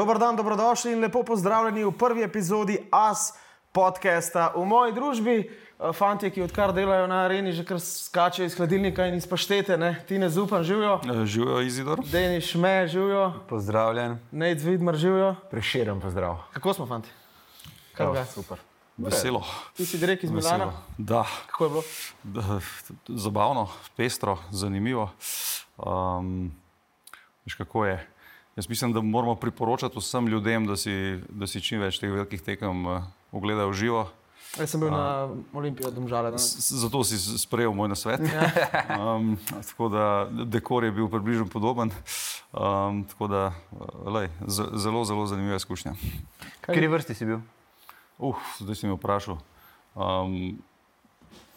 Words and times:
Dober 0.00 0.18
dan, 0.18 0.36
dobrodošli 0.36 0.92
in 0.92 1.00
lepo 1.00 1.20
pozdravljeni 1.22 1.84
v 1.84 1.92
prvi 1.92 2.22
epizodi 2.22 2.78
AS 2.90 3.34
podcasta. 3.72 4.52
V 4.56 4.64
moji 4.64 4.94
družbi, 4.96 5.34
eh, 5.44 5.92
fanti, 5.92 6.30
ki 6.30 6.42
odkar 6.42 6.72
delajo 6.72 7.04
na 7.06 7.18
areni, 7.24 7.52
že 7.52 7.64
kar 7.68 7.76
skačejo 7.76 8.46
iz 8.48 8.56
hladilnika 8.56 9.04
in 9.06 9.14
iz 9.20 9.26
paštete, 9.28 9.76
ne? 9.76 10.00
ti 10.08 10.18
ne 10.18 10.30
zupam, 10.30 10.64
živijo. 10.64 11.00
Eh, 11.04 11.26
Živijo 11.26 11.60
Izidor. 11.60 12.00
Deniš 12.12 12.54
me, 12.54 12.88
živijo, 12.88 13.44
Pozdravljen. 13.48 14.16
Nec 14.32 14.62
Vidmar, 14.62 14.96
živijo. 14.96 15.34
Preširen 15.50 16.00
pozdrav. 16.00 16.38
Kako 16.52 16.74
smo, 16.74 16.86
fanti? 16.86 17.08
Kaj 17.92 18.04
Evo, 18.06 18.12
ga? 18.14 18.24
super. 18.24 18.58
Veselo. 18.96 19.44
Ti 19.76 19.86
si 19.86 19.98
direkt 19.98 20.24
iz 20.24 20.30
Milana. 20.30 20.64
Veselo. 20.64 20.82
Da. 20.98 21.26
Kako 21.46 21.64
je 21.64 21.70
bilo? 21.70 21.82
da, 22.22 22.60
zabavno, 23.08 23.68
pestro, 23.96 24.38
zanimivo. 24.50 25.10
Um, 25.76 26.52
veš, 27.44 27.54
kako 27.54 27.84
je? 27.84 28.09
Jaz 28.60 28.68
mislim, 28.68 28.92
da 28.92 29.00
moramo 29.00 29.34
priporočati 29.34 29.98
vsem 29.98 30.26
ljudem, 30.28 30.66
da 30.66 30.76
si, 30.76 31.18
da 31.28 31.46
si 31.46 31.62
čim 31.64 31.80
več 31.80 31.96
teh 31.96 32.10
velikih 32.12 32.42
tekem 32.44 32.82
uh, 32.86 33.06
ogledajo 33.32 33.72
živo. 33.72 34.02
Jaz 34.58 34.74
sem 34.74 34.82
bil 34.82 34.90
na 34.92 35.30
Olimpiji 35.56 35.88
Domžale. 35.94 36.28
Zato 36.36 37.00
si 37.08 37.16
sprejel 37.40 37.72
moj 37.72 37.88
nasvet. 37.88 38.20
Um, 39.00 39.38
tako 39.48 39.88
da 39.88 40.04
dekor 40.44 40.84
je 40.84 40.92
bil 40.92 41.08
približno 41.08 41.46
podoben. 41.48 41.88
Um, 42.52 43.04
tako 43.08 43.30
da, 43.32 43.46
uh, 43.72 44.12
lej, 44.12 44.28
zelo, 44.76 45.04
zelo 45.08 45.24
zanimiva 45.26 45.56
izkušnja. 45.56 45.94
Kaj- 45.96 46.50
Kateri 46.60 46.88
vrsti 46.92 47.16
si 47.16 47.24
bil? 47.24 47.40
Uf, 48.18 48.36
zdaj 48.60 48.76
si 48.76 48.90
me 48.90 48.98
vprašal. 48.98 49.40
Um, 49.96 50.60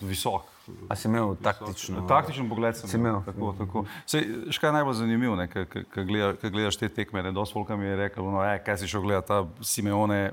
visok. 0.01 0.49
A 0.87 0.95
si 0.95 1.07
imel 1.07 1.35
taktično? 1.43 2.05
Taktičen 2.07 2.47
pogled 2.49 2.77
sem 2.77 2.99
imel. 2.99 3.19
Tako, 3.25 3.51
tako. 3.57 3.83
Sej, 4.07 4.27
škaj 4.55 4.69
je 4.69 4.73
najbolj 4.73 4.93
zanimivo, 4.93 5.35
ne, 5.35 5.47
ko 5.51 6.05
gleda, 6.07 6.49
gledaš 6.49 6.79
te 6.79 6.89
tekme. 6.89 7.23
Ne, 7.23 7.31
dosti 7.35 7.53
folka 7.53 7.75
mi 7.75 7.85
je 7.85 7.95
rekel, 8.05 8.23
no, 8.31 8.43
e, 8.47 8.61
kaj 8.63 8.77
si 8.79 8.87
šel 8.87 9.03
gledati, 9.03 9.27
ta 9.27 9.43
Simeone, 9.59 10.31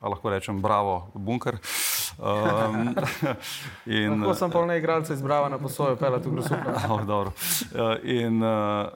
lahko 0.00 0.30
rečem, 0.30 0.62
bravo, 0.62 1.10
bunker. 1.14 1.58
Um, 2.18 2.94
in, 3.98 4.22
Lahko 4.22 4.34
sem 4.34 4.50
pa 4.50 4.64
ne 4.66 4.78
igralce 4.78 5.14
izbrava 5.14 5.48
na 5.52 5.58
posojo, 5.58 5.96
pela 6.00 6.22
tu 6.22 6.30
grozupno. 6.30 6.72
Oh, 6.88 7.04
dobro. 7.04 7.32
Eh, 7.74 8.24
in 8.24 8.42
uh, 8.42 8.88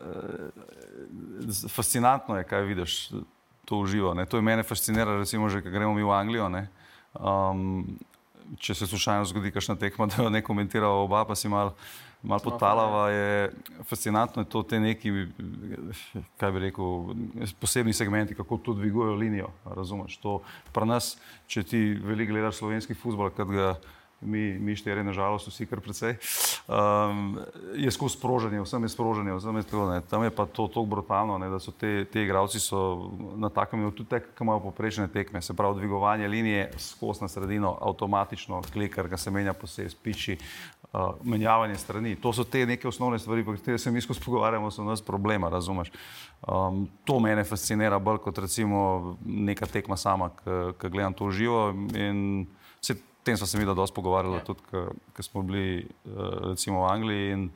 fascinantno 1.69 2.39
je, 2.39 2.45
kaj 2.49 2.62
vidiš 2.62 3.11
to 3.65 3.77
uživo. 3.77 4.15
Ne. 4.15 4.27
To 4.27 4.37
je 4.37 4.43
mene 4.43 4.62
fascinira, 4.62 5.19
recimo, 5.19 5.49
že, 5.49 5.62
ko 5.62 5.71
gremo 5.71 5.95
mi 5.95 6.03
v 6.03 6.11
Anglijo. 6.11 6.49
Ne. 6.49 6.69
Um, 7.12 7.99
če 8.58 8.75
se 8.75 8.86
slučajno 8.86 9.25
zgodi, 9.25 9.53
kakšna 9.53 9.77
tekma, 9.81 10.06
da 10.11 10.22
jo 10.22 10.31
ne 10.31 10.42
komentira 10.45 10.89
oba, 10.89 11.25
pa 11.28 11.36
si 11.39 11.48
mal, 11.48 11.72
mal 12.22 12.42
potalava, 12.42 13.09
je 13.11 13.50
fascinantno 13.89 14.42
je 14.42 14.50
to 14.50 14.62
te 14.62 14.81
neki, 14.81 15.12
kaj 16.41 16.53
bi 16.53 16.67
rekel, 16.67 17.14
posebni 17.61 17.94
segmenti, 17.97 18.36
kako 18.39 18.59
to 18.59 18.77
dvigujejo 18.78 19.17
linijo. 19.19 19.50
Razumeš? 19.64 20.19
To 20.22 20.41
pri 20.72 20.89
nas, 20.91 21.17
če 21.47 21.62
ti 21.62 21.83
veliko 21.94 22.33
gledaš 22.34 22.61
slovenski 22.62 22.94
futbol, 22.94 23.31
kad 23.36 23.50
ga 23.50 23.75
mi, 24.23 24.59
mi 24.59 24.77
štiri, 24.77 25.05
nažalost, 25.05 25.48
vsi 25.48 25.67
kar 25.67 25.81
precej, 25.81 26.17
um, 26.69 27.39
je 27.75 27.91
skozi 27.91 28.17
sproženje, 28.17 28.62
vsem 28.62 28.83
je 28.83 28.89
sproženje, 28.89 29.34
vsem 29.37 29.56
je 29.56 29.62
to, 29.62 29.87
ne. 29.91 30.01
tam 30.11 30.25
je 30.25 30.31
pa 30.31 30.47
to 30.47 30.69
tako 30.69 30.84
brutalno, 30.84 31.39
ne, 31.39 31.51
da 31.51 31.59
so 31.59 31.73
te, 31.73 32.05
te 32.05 32.23
igravci 32.23 32.61
so 32.61 33.11
na 33.37 33.48
takem 33.48 33.81
nivoju, 33.81 33.97
tudi 34.03 34.11
tek, 34.11 34.31
ki 34.37 34.45
imajo 34.45 34.61
poprečne 34.69 35.09
tekme, 35.09 35.43
se 35.43 35.55
pravi 35.55 35.81
dvigovanje 35.81 36.28
linije 36.28 36.70
skozi 36.78 37.25
na 37.25 37.28
sredino, 37.28 37.77
avtomatično, 37.81 38.62
klikar, 38.73 39.11
ki 39.11 39.19
se 39.19 39.31
menja 39.31 39.53
posebej, 39.53 39.91
spiči, 39.91 40.39
uh, 40.93 41.12
menjavanje 41.25 41.77
strani. 41.77 42.17
To 42.17 42.33
so 42.33 42.45
te 42.45 42.67
neke 42.67 42.89
osnovne 42.89 43.19
stvari, 43.19 43.45
po 43.45 43.56
katerih 43.56 43.81
se 43.81 43.91
mi 43.91 44.00
skozi 44.00 44.20
pogovarjamo, 44.25 44.70
so 44.70 44.84
nas 44.84 45.03
problema, 45.03 45.48
razumeš. 45.48 45.93
Um, 46.43 46.89
to 47.05 47.20
mene 47.20 47.45
fascinira 47.45 47.98
bolj 47.98 48.19
kot 48.19 48.39
recimo 48.39 49.16
neka 49.25 49.66
tekma 49.66 49.97
sama, 49.97 50.31
ki 50.81 50.89
gledam 50.89 51.15
to 51.15 51.31
živo. 51.31 51.71
In 51.94 52.47
tem 53.22 53.37
smo 53.37 53.47
se 53.47 53.59
mi 53.59 53.65
da 53.65 53.75
dosti 53.75 53.94
pogovarjali, 53.94 54.37
ja. 54.37 54.44
tudi 54.44 54.60
ko 55.16 55.22
smo 55.22 55.43
bili 55.43 55.87
uh, 56.05 56.12
recimo 56.50 56.83
v 56.84 56.91
Angliji. 56.91 57.33
In, 57.33 57.50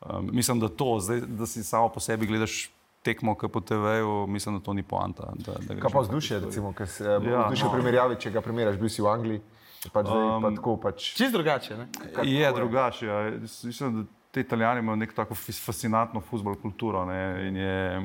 um, 0.00 0.30
mislim, 0.32 0.60
da 0.60 0.68
to, 0.68 0.98
zdaj, 1.00 1.20
da 1.20 1.46
si 1.46 1.64
samo 1.64 1.88
po 1.88 2.00
sebi 2.00 2.26
gledaš 2.26 2.70
tekmo, 3.02 3.34
ki 3.34 3.48
po 3.48 3.60
TV-ju, 3.60 4.26
mislim, 4.26 4.58
da 4.58 4.64
to 4.64 4.72
ni 4.72 4.82
poanta. 4.82 5.32
Da, 5.34 5.52
da 5.66 5.80
Kaj 5.80 5.90
pa 5.92 6.00
vzdušje, 6.00 6.40
recimo, 6.40 6.72
ki 6.72 6.86
se 6.86 7.04
Ja, 7.04 7.18
ja, 7.18 7.44
vzdušje 7.46 7.66
no. 7.66 7.72
primerjavi, 7.72 8.18
če 8.20 8.30
ga 8.30 8.40
primerjaš, 8.40 8.78
bil 8.78 8.90
si 8.90 9.02
v 9.02 9.10
Angliji, 9.10 9.42
je 9.82 9.90
pač 9.90 10.06
zdaj 10.06 10.26
um, 10.26 10.42
pa 10.42 10.50
tako 10.56 10.76
pač. 10.82 11.06
Čist 11.18 11.34
drugače, 11.34 11.78
ne? 11.78 11.88
Je 12.28 12.52
drugače. 12.54 13.06
Ja. 13.06 13.22
Mislim, 13.42 14.02
da 14.02 14.04
te 14.32 14.40
italijani 14.40 14.80
imajo 14.80 14.96
neko 14.96 15.14
tako 15.14 15.34
fascinantno 15.34 16.20
futbol 16.20 16.54
kulturo. 16.62 17.04
Ne? 17.04 17.48
In, 17.48 17.56
je, 17.56 18.02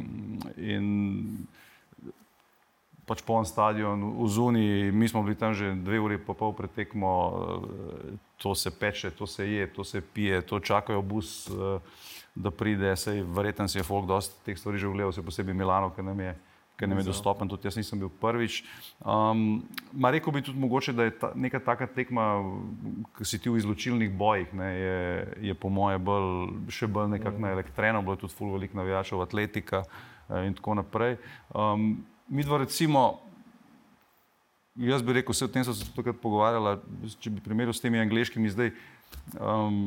in 0.57 0.87
pač 3.07 3.23
poln 3.23 3.47
stadion 3.47 4.03
v 4.19 4.27
Zuni, 4.27 4.91
mi 4.91 5.07
smo 5.07 5.23
bili 5.23 5.39
tam 5.39 5.55
že 5.55 5.71
dve 5.79 5.99
uri 5.99 6.19
pa 6.19 6.35
pol 6.35 6.51
pred 6.51 6.67
tekmo, 6.75 7.09
eh, 7.09 8.19
to 8.35 8.51
se 8.51 8.67
peče, 8.67 9.15
to 9.15 9.23
se 9.23 9.47
je, 9.47 9.63
to 9.71 9.83
se 9.87 10.03
pije, 10.03 10.43
to 10.43 10.59
čakajo 10.59 11.01
bus, 11.01 11.47
eh, 11.47 11.79
da 12.35 12.51
pride, 12.51 12.93
sej 12.99 13.23
verjetno 13.23 13.65
si 13.65 13.79
je 13.79 13.87
folk 13.87 14.05
dosti 14.05 14.35
teh 14.45 14.59
stvari 14.59 14.77
že 14.77 14.91
ogledal, 14.91 15.15
se 15.15 15.23
posebej 15.23 15.55
Milano, 15.55 15.89
ker 15.89 16.03
nam 16.03 16.19
je 16.19 16.35
ker 16.77 16.89
nam 16.89 16.99
je 17.01 17.07
dostopen, 17.09 17.49
tudi 17.49 17.65
jaz 17.65 17.77
nisem 17.77 17.97
bil 17.97 18.09
prvič. 18.21 18.61
Um, 19.01 19.63
ma 19.97 20.11
rekel 20.13 20.33
bi 20.33 20.43
tudi 20.45 20.61
mogoče, 20.61 20.93
da 20.93 21.07
je 21.07 21.15
ta, 21.17 21.31
neka 21.33 21.59
taka 21.65 21.87
tekma, 21.89 22.37
ki 23.17 23.25
si 23.25 23.39
ti 23.41 23.49
v 23.49 23.57
izločilnih 23.57 24.13
bojih, 24.13 24.53
ne, 24.53 24.69
je, 24.77 24.99
je 25.49 25.55
po 25.57 25.73
moje 25.73 25.97
bolj, 25.97 26.53
še 26.69 26.85
bolj 26.85 27.15
nekako 27.15 27.41
na 27.41 27.55
elektreno, 27.57 28.03
bilo 28.05 28.13
je 28.13 28.27
tudi 28.27 28.37
ful 28.37 28.53
velik 28.53 28.77
navijačev, 28.77 29.23
atletika 29.25 29.81
eh, 29.87 30.45
in 30.45 30.53
tako 30.53 30.77
naprej. 30.77 31.17
Um, 31.49 32.05
mi 32.27 32.43
dva 32.43 32.57
recimo, 32.63 33.19
jaz 34.75 35.01
bi 35.03 35.13
rekel, 35.17 35.33
vse 35.33 35.45
o 35.45 35.51
tem 35.51 35.63
smo 35.63 35.73
se 35.73 35.85
tudi 35.85 35.95
takrat 35.95 36.19
pogovarjali, 36.21 36.77
če 37.19 37.33
bi 37.33 37.43
primerjal 37.43 37.75
s 37.75 37.83
temi 37.83 38.01
angliškimi 38.01 38.51
zdaj, 38.53 38.73
um, 39.39 39.79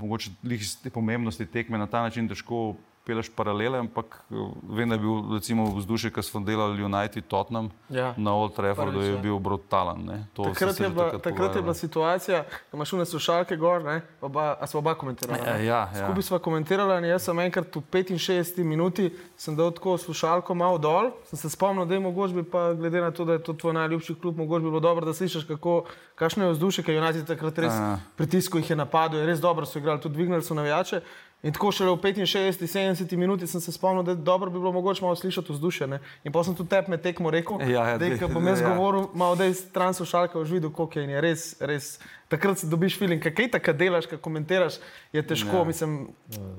mogoče 0.00 0.34
lih 0.44 0.60
iz 0.60 0.76
te 0.82 0.90
pomembnosti 0.90 1.46
tekme 1.46 1.78
na 1.78 1.86
ta 1.86 2.02
način 2.02 2.28
težko 2.28 2.74
peleš 3.06 3.28
paralele, 3.36 3.78
ampak 3.78 4.24
eh, 4.30 4.34
vem, 4.62 4.88
da 4.88 4.94
je 4.94 4.98
bil 4.98 5.34
recimo 5.34 5.64
vzdušje, 5.76 6.10
ki 6.10 6.22
smo 6.22 6.40
delali 6.40 6.84
United 6.84 7.24
Tottenham 7.28 7.70
Ja. 7.88 8.14
na 8.16 8.32
Old 8.34 8.54
Traffordu, 8.56 9.00
je 9.00 9.12
ja. 9.12 9.18
bil 9.20 9.38
brutalen. 9.38 10.26
To 10.32 10.44
smo 10.44 10.54
Takrat 10.54 10.80
je, 10.80 10.88
bila, 10.88 11.04
takrat 11.04 11.22
takrat 11.22 11.56
je 11.56 11.62
bila 11.62 11.74
situacija, 11.74 12.44
ko 12.70 12.76
imaš 12.76 12.92
une 12.92 13.04
slušalke 13.06 13.56
gor, 13.56 13.84
ne? 13.84 14.00
Oba, 14.20 14.56
a 14.60 14.66
smo 14.66 14.78
oba 14.78 14.94
komentirala? 14.94 15.38
Ja, 15.38 15.56
ne? 15.58 15.64
ja, 15.64 15.80
ja. 15.94 16.06
Skupaj 16.06 16.22
smo 16.22 16.38
komentirali 16.38 16.98
in 16.98 17.04
jaz 17.04 17.22
sem 17.28 17.38
enkrat 17.38 17.76
v 17.76 17.80
65 17.92 18.64
minuti 18.64 19.10
sem 19.36 19.56
dal 19.56 19.70
tako 19.70 19.98
slušalko 19.98 20.54
malo 20.54 20.78
dol, 20.78 21.10
sem 21.28 21.38
se 21.38 21.50
spomnil, 21.50 21.84
da 21.86 21.94
je 21.94 22.00
mogoče 22.00 22.42
pa 22.52 22.72
glede 22.72 23.00
na 23.00 23.10
to, 23.10 23.24
da 23.24 23.32
je 23.32 23.42
to 23.42 23.52
tvoj 23.52 23.72
najljubši 23.72 24.14
klub, 24.14 24.36
mogoče 24.38 24.62
bi 24.64 24.70
bilo 24.70 24.80
dobro, 24.80 25.06
da 25.06 25.14
slišiš, 25.14 25.44
kako, 25.44 25.84
kakšno 26.14 26.44
je 26.44 26.52
vzdušje, 26.52 26.84
ker 26.84 27.02
United 27.02 27.26
takrat 27.26 27.58
res 27.58 27.72
Ja. 27.72 27.98
pritisko 28.16 28.58
jih 28.58 28.70
je 28.70 28.76
napadlo, 28.76 29.18
je 29.18 29.26
res 29.26 29.40
dobro 29.40 29.66
so 29.66 29.78
igrali, 29.78 30.00
tudi 30.00 30.14
dvignili 30.14 30.42
so 30.42 30.54
navijače. 30.54 31.00
In 31.44 31.52
tako 31.52 31.72
šele 31.76 31.92
v 31.92 32.00
65, 32.00 32.64
70 32.64 33.16
minuti 33.16 33.46
sem 33.46 33.60
se 33.60 33.72
spomnil, 33.72 34.02
da 34.02 34.14
dobro 34.14 34.50
bi 34.50 34.58
bilo 34.58 34.72
mogoče 34.72 35.04
malo 35.04 35.16
slišati 35.16 35.52
vzdušje. 35.52 35.86
Ne? 35.86 35.98
In 36.24 36.32
pa 36.32 36.44
sem 36.44 36.54
tudi 36.56 36.70
tep 36.72 36.88
med 36.88 37.02
tekmo 37.04 37.30
rekel, 37.30 37.60
Ja, 37.60 37.68
ja, 37.68 37.98
da 37.98 38.08
dej, 38.08 38.16
ko 38.18 38.28
bom 38.32 38.46
jaz 38.48 38.60
ja. 38.60 38.72
govoril, 38.72 39.10
malo 39.14 39.36
da 39.36 39.44
je 39.44 39.54
stran 39.54 39.94
slušalka, 39.94 40.38
už 40.40 40.56
videl, 40.56 40.72
koliko 40.72 40.98
je 40.98 41.04
in 41.04 41.10
je 41.10 41.20
res, 41.20 41.44
res. 41.60 41.98
Takrat 42.28 42.58
si 42.58 42.66
dobiš 42.66 42.98
feeling, 42.98 43.22
kaj 43.22 43.50
tako 43.52 43.72
delaš, 43.72 44.06
kaj 44.06 44.18
komentiraš, 44.18 44.78
je 45.12 45.22
težko. 45.22 45.56
Ja. 45.56 45.62
Ja. 45.62 45.64
Mislim, 45.64 45.96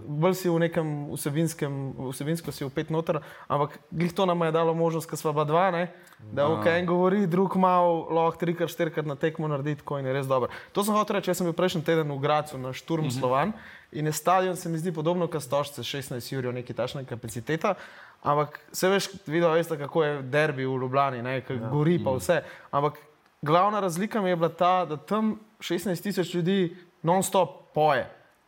bolj 0.07 0.35
si 0.39 0.49
v 0.49 0.59
nekem 0.59 0.91
vsebinskem, 1.13 1.93
vsebinsko 2.11 2.51
si 2.51 2.65
upet 2.65 2.89
noter, 2.93 3.19
ampak 3.47 3.79
glih 3.91 4.13
to 4.13 4.25
nam 4.25 4.45
je 4.45 4.51
dalo 4.51 4.73
možnost, 4.77 5.09
ker 5.09 5.17
sva 5.17 5.33
ba 5.33 5.43
dva, 5.43 5.71
ne? 5.71 5.87
da 6.31 6.47
ok, 6.47 6.65
en 6.65 6.85
govori, 6.85 7.27
drug 7.27 7.57
malo, 7.59 8.07
lahko 8.09 8.39
trikrat, 8.39 8.71
štirikrat 8.71 9.05
na 9.05 9.15
tekmo 9.19 9.47
naredi, 9.51 9.75
tako 9.75 9.99
in 9.99 10.07
je 10.07 10.13
res 10.13 10.27
dobro. 10.27 10.49
To 10.73 10.83
sem 10.83 10.95
hotel 10.95 11.19
reči, 11.19 11.29
jaz 11.29 11.41
sem 11.41 11.49
bil 11.49 11.53
prejšnji 11.53 11.83
teden 11.85 12.11
v 12.11 12.17
Gracu 12.23 12.57
na 12.57 12.73
Šturm 12.73 13.05
Mhm. 13.05 13.19
Slovan 13.19 13.53
in 13.91 14.05
je 14.05 14.11
stadion 14.11 14.55
se 14.55 14.69
mi 14.69 14.77
zdi 14.77 14.91
podobno, 14.91 15.27
kot 15.27 15.43
stožce, 15.43 15.83
16 15.83 16.37
ur, 16.37 16.53
neki 16.53 16.73
tašna 16.73 17.03
kapaciteta. 17.03 17.75
Ampak 18.23 18.59
se 18.71 18.89
veš, 18.89 19.09
videl 19.27 19.51
veste, 19.51 19.77
kako 19.77 20.03
je 20.03 20.21
derbi 20.21 20.65
v 20.65 20.77
Ljubljani, 20.81 21.21
ne, 21.21 21.37
ja. 21.37 21.69
gori 21.71 21.99
pa 22.03 22.11
vse. 22.11 22.41
Ampak 22.71 22.97
glavna 23.41 23.79
razlika 23.79 24.21
mi 24.21 24.29
je 24.29 24.35
bila 24.35 24.49
ta, 24.49 24.85
da 24.85 24.97
tam 24.97 25.39
16 25.65 26.03
tisoč 26.03 26.33
ljudi 26.33 26.75
non-stop 27.03 27.73
poje. 27.73 28.05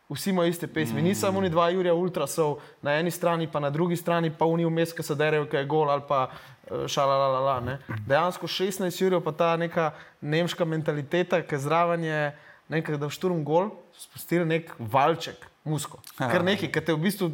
Vsi 0.08 0.30
imajo 0.30 0.48
iste 0.48 0.66
pesmi, 0.66 1.00
mm. 1.00 1.04
ni 1.04 1.14
samo 1.14 1.38
oni 1.38 1.50
dva 1.50 1.68
Jurija 1.70 1.94
Ultrasov 1.94 2.58
na 2.82 2.94
eni 2.96 3.10
strani, 3.10 3.50
pa 3.52 3.60
na 3.60 3.70
drugi 3.70 3.96
strani 3.96 4.30
pa 4.30 4.46
oni 4.48 4.64
vmes, 4.64 4.94
ki 4.96 5.04
se 5.04 5.14
derajo, 5.14 5.44
ki 5.50 5.56
je 5.56 5.66
gol 5.68 5.90
ali 5.90 6.02
pa 6.08 6.30
eh, 6.30 6.86
šalalala. 6.88 7.60
Ne. 7.60 7.78
Dejansko 8.06 8.48
16 8.48 9.02
Jurijev 9.02 9.20
pa 9.24 9.32
ta 9.32 9.56
neka 9.56 9.90
nemška 10.20 10.64
mentaliteta, 10.64 11.42
ki 11.42 11.60
zraven 11.60 12.04
je 12.04 12.22
nekaj, 12.68 12.96
da 12.96 13.08
v 13.08 13.16
šturm 13.16 13.44
gol, 13.44 13.70
spustili 13.96 14.48
nek 14.48 14.72
valček, 14.78 15.44
musko. 15.64 16.00
Kar 16.16 16.44
nekaj, 16.44 16.72
ki 16.72 16.84
te 16.84 16.96
v 16.96 17.04
bistvu, 17.04 17.30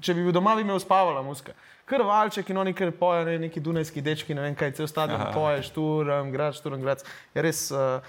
če 0.00 0.16
bi 0.16 0.24
bil 0.24 0.32
doma, 0.32 0.56
bi 0.56 0.64
me 0.64 0.76
uspavala 0.76 1.22
muska. 1.24 1.52
Kar 1.84 2.00
valček 2.08 2.48
in 2.48 2.56
oni 2.60 2.72
kar 2.72 2.92
pojejo, 2.96 3.26
ne, 3.28 3.38
neki 3.42 3.60
dunajski 3.60 4.00
dečki, 4.04 4.36
ne 4.36 4.46
vem 4.46 4.54
kaj, 4.56 4.72
cel 4.78 4.88
stadion 4.88 5.20
poje, 5.34 5.60
šturm, 5.68 6.32
grad, 6.32 6.56
šturm, 6.56 6.80
grad. 6.84 7.04
Je 7.36 7.44
res. 7.44 7.66
Uh, 7.72 8.00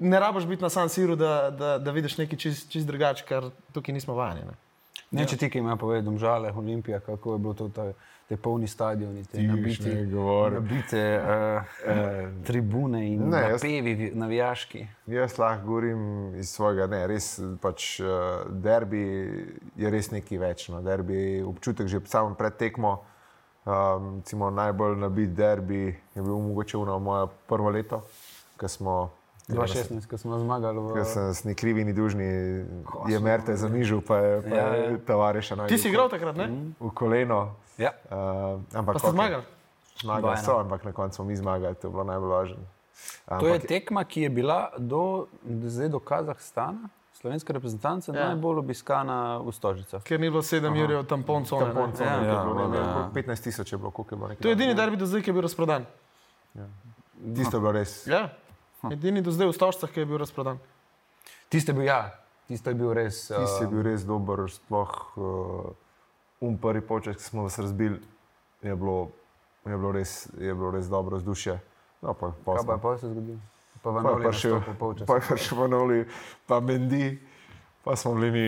ne 0.00 0.20
rabiš 0.20 0.46
biti 0.46 0.62
na 0.62 0.70
San 0.70 0.88
Siru, 0.88 1.16
da, 1.16 1.50
da, 1.50 1.78
da 1.78 1.90
vidiš 1.90 2.18
nekaj 2.18 2.38
čist, 2.38 2.70
čist 2.70 2.86
drugače, 2.86 3.24
kar 3.24 3.44
tukaj 3.72 3.94
nismo 3.94 4.14
vajeni. 4.14 4.40
Ne? 4.42 4.56
Ne, 5.10 5.26
če 5.26 5.36
ti, 5.36 5.50
ki 5.50 5.58
ima 5.58 5.76
povedal, 5.76 6.16
žale, 6.16 6.52
Olimpija, 6.52 7.00
kako 7.00 7.32
je 7.32 7.38
bilo 7.38 7.54
to, 7.54 7.68
ta, 7.68 7.88
te 8.28 8.36
polni 8.36 8.68
stadioni, 8.68 9.24
te 9.24 9.42
govori. 10.06 10.54
nabite 10.54 11.00
uh, 11.18 11.62
uh, 11.84 12.44
tribune 12.44 13.00
in 13.08 13.24
Ne, 13.28 13.36
jaz- 13.38 13.52
napevi 13.58 13.94
vi- 13.94 14.12
navijaški. 14.14 14.84
Jaz 15.08 15.34
lahko 15.38 15.66
govorim 15.66 16.04
iz 16.36 16.48
svojega, 16.50 16.86
ne, 16.86 17.06
res 17.06 17.26
pač 17.60 18.00
uh, 18.00 18.06
derbi 18.48 19.02
je 19.76 19.90
res 19.90 20.10
nekaj 20.10 20.38
več. 20.38 20.68
No. 20.68 20.78
Derbi 20.80 21.42
občutek 21.42 21.86
že 21.86 22.00
sam 22.06 22.34
pred 22.34 22.54
tekmo. 22.56 23.00
Um, 23.60 24.16
recimo, 24.18 24.50
najbolj 24.50 24.94
nabit 24.96 25.34
derbi 25.34 25.82
je 26.14 26.22
bil 26.22 26.38
mogoče 26.40 26.78
ono 26.78 26.98
moje 27.00 27.26
prvo 27.46 27.70
leto, 27.70 28.04
ko 28.56 28.68
smo. 28.68 29.10
2016, 29.50 30.06
ko 30.06 30.14
smo 30.16 30.38
zmagali 30.38 30.78
v 30.78 30.86
Ker 30.92 31.04
sem 31.04 31.26
s 31.30 31.44
nekrivi 31.44 31.82
ni 31.82 31.92
dužni, 31.92 32.28
je 33.04 33.18
Merte 33.18 33.52
zanižil, 33.52 34.00
pa 34.00 34.16
je, 34.16 34.30
pa 34.42 34.48
Ja, 34.50 34.66
je 34.70 34.84
ja. 34.86 34.98
tovariša 35.00 35.54
na 35.54 35.66
Ti 35.66 35.76
si 35.76 35.88
igral 35.88 36.06
takrat, 36.06 36.34
ne? 36.34 36.74
v 36.76 36.90
koleno. 36.90 37.54
Ja. 37.76 37.92
Uh, 38.06 38.60
ampak 38.72 38.94
Pa 38.94 38.98
ste 39.00 39.10
zmagali. 39.10 39.44
Zmagali 39.96 40.36
so, 40.38 40.58
ampak 40.58 40.80
na 40.82 40.92
koncu 40.92 41.14
smo 41.14 41.24
mi 41.24 41.34
zmagali, 41.34 41.74
to 41.74 41.86
je 41.86 41.92
bilo 41.92 42.04
najbolj 42.04 42.30
važno. 42.30 42.62
To 43.28 43.46
je 43.46 43.58
tekma, 43.58 44.02
ki 44.02 44.20
je 44.22 44.30
bila 44.30 44.72
do, 44.76 45.26
zdaj 45.44 45.88
do 45.88 45.98
Kazahstana, 45.98 46.88
slovenska 47.14 47.52
reprezentanca, 47.52 48.08
Ja. 48.08 48.18
ja. 48.18 48.26
najbolj 48.28 48.58
obiskana 48.58 49.38
v 49.38 49.48
Stožicah. 49.50 50.00
Ker 50.00 50.16
ni 50.16 50.28
bilo 50.28 50.40
sedem 50.40 50.72
jurjev 50.72 51.04
tampon 51.04 51.44
cone. 51.44 51.66
ne? 51.66 51.74
Tampon, 51.74 51.92
Ja, 51.96 52.06
ja, 52.06 52.22
ja, 52.22 52.44
ja, 52.70 52.84
ja. 53.04 53.10
15 53.12 53.40
tisoč 53.42 53.72
je 53.72 53.78
bilo, 53.78 53.90
koliko 53.90 54.14
je 54.14 54.18
bilo. 54.18 54.28
To 54.36 54.48
je 54.48 54.52
edini 54.52 54.74
derbi 54.74 54.96
do 54.96 55.04
zdaj, 55.04 55.20
ki 55.20 55.28
je 55.28 55.34
bil 55.34 55.42
razprodan. 55.42 55.84
Tisto 57.34 57.56
je 57.56 57.60
bilo 57.60 57.72
res. 57.72 58.06
Ja. 58.06 58.28
Edini 58.88 59.20
do 59.20 59.34
zdaj 59.34 59.50
v 59.50 59.52
Stožcah, 59.52 59.90
ki 59.92 60.00
je 60.00 60.08
bil 60.08 60.20
razprodan. 60.22 60.60
Tisti 61.52 61.70
je 61.70 61.76
bil, 61.76 61.84
ja, 61.84 62.16
tisti 62.48 62.72
je 62.72 62.78
bil 62.78 62.94
res. 62.96 63.28
Tisti 63.28 63.64
je 63.64 63.68
Uh, 63.68 63.72
bil 63.74 63.84
res 63.84 64.06
dober, 64.08 64.46
sploh 64.48 64.92
uh, 65.20 65.72
um 66.40 66.56
prvi 66.56 66.80
poček, 66.80 67.20
ki 67.20 67.24
smo 67.24 67.44
vas 67.44 67.58
razbili, 67.60 68.00
je 68.62 68.76
bilo, 68.76 69.10
je 69.68 69.76
bilo, 69.76 69.92
res, 69.92 70.30
je 70.38 70.54
bilo 70.54 70.70
res 70.72 70.88
dobro 70.88 71.20
vzdušje. 71.20 71.58
No, 72.00 72.14
pa, 72.14 72.32
pa, 72.44 72.56
kaj 72.56 72.64
pa 72.64 72.72
je 72.72 72.80
pa 72.80 72.96
se 72.96 73.10
zgodilo? 73.12 73.40
Pa 73.82 73.90
je 73.90 74.24
pa, 74.24 74.32
še, 74.32 74.48
pa 75.08 75.14
je 75.16 75.22
prišel 75.28 75.58
Vanoli, 75.58 76.00
pa 76.48 76.60
Mendi, 76.60 77.18
pa 77.84 77.96
smo 77.96 78.14
bili 78.16 78.30
mi 78.30 78.46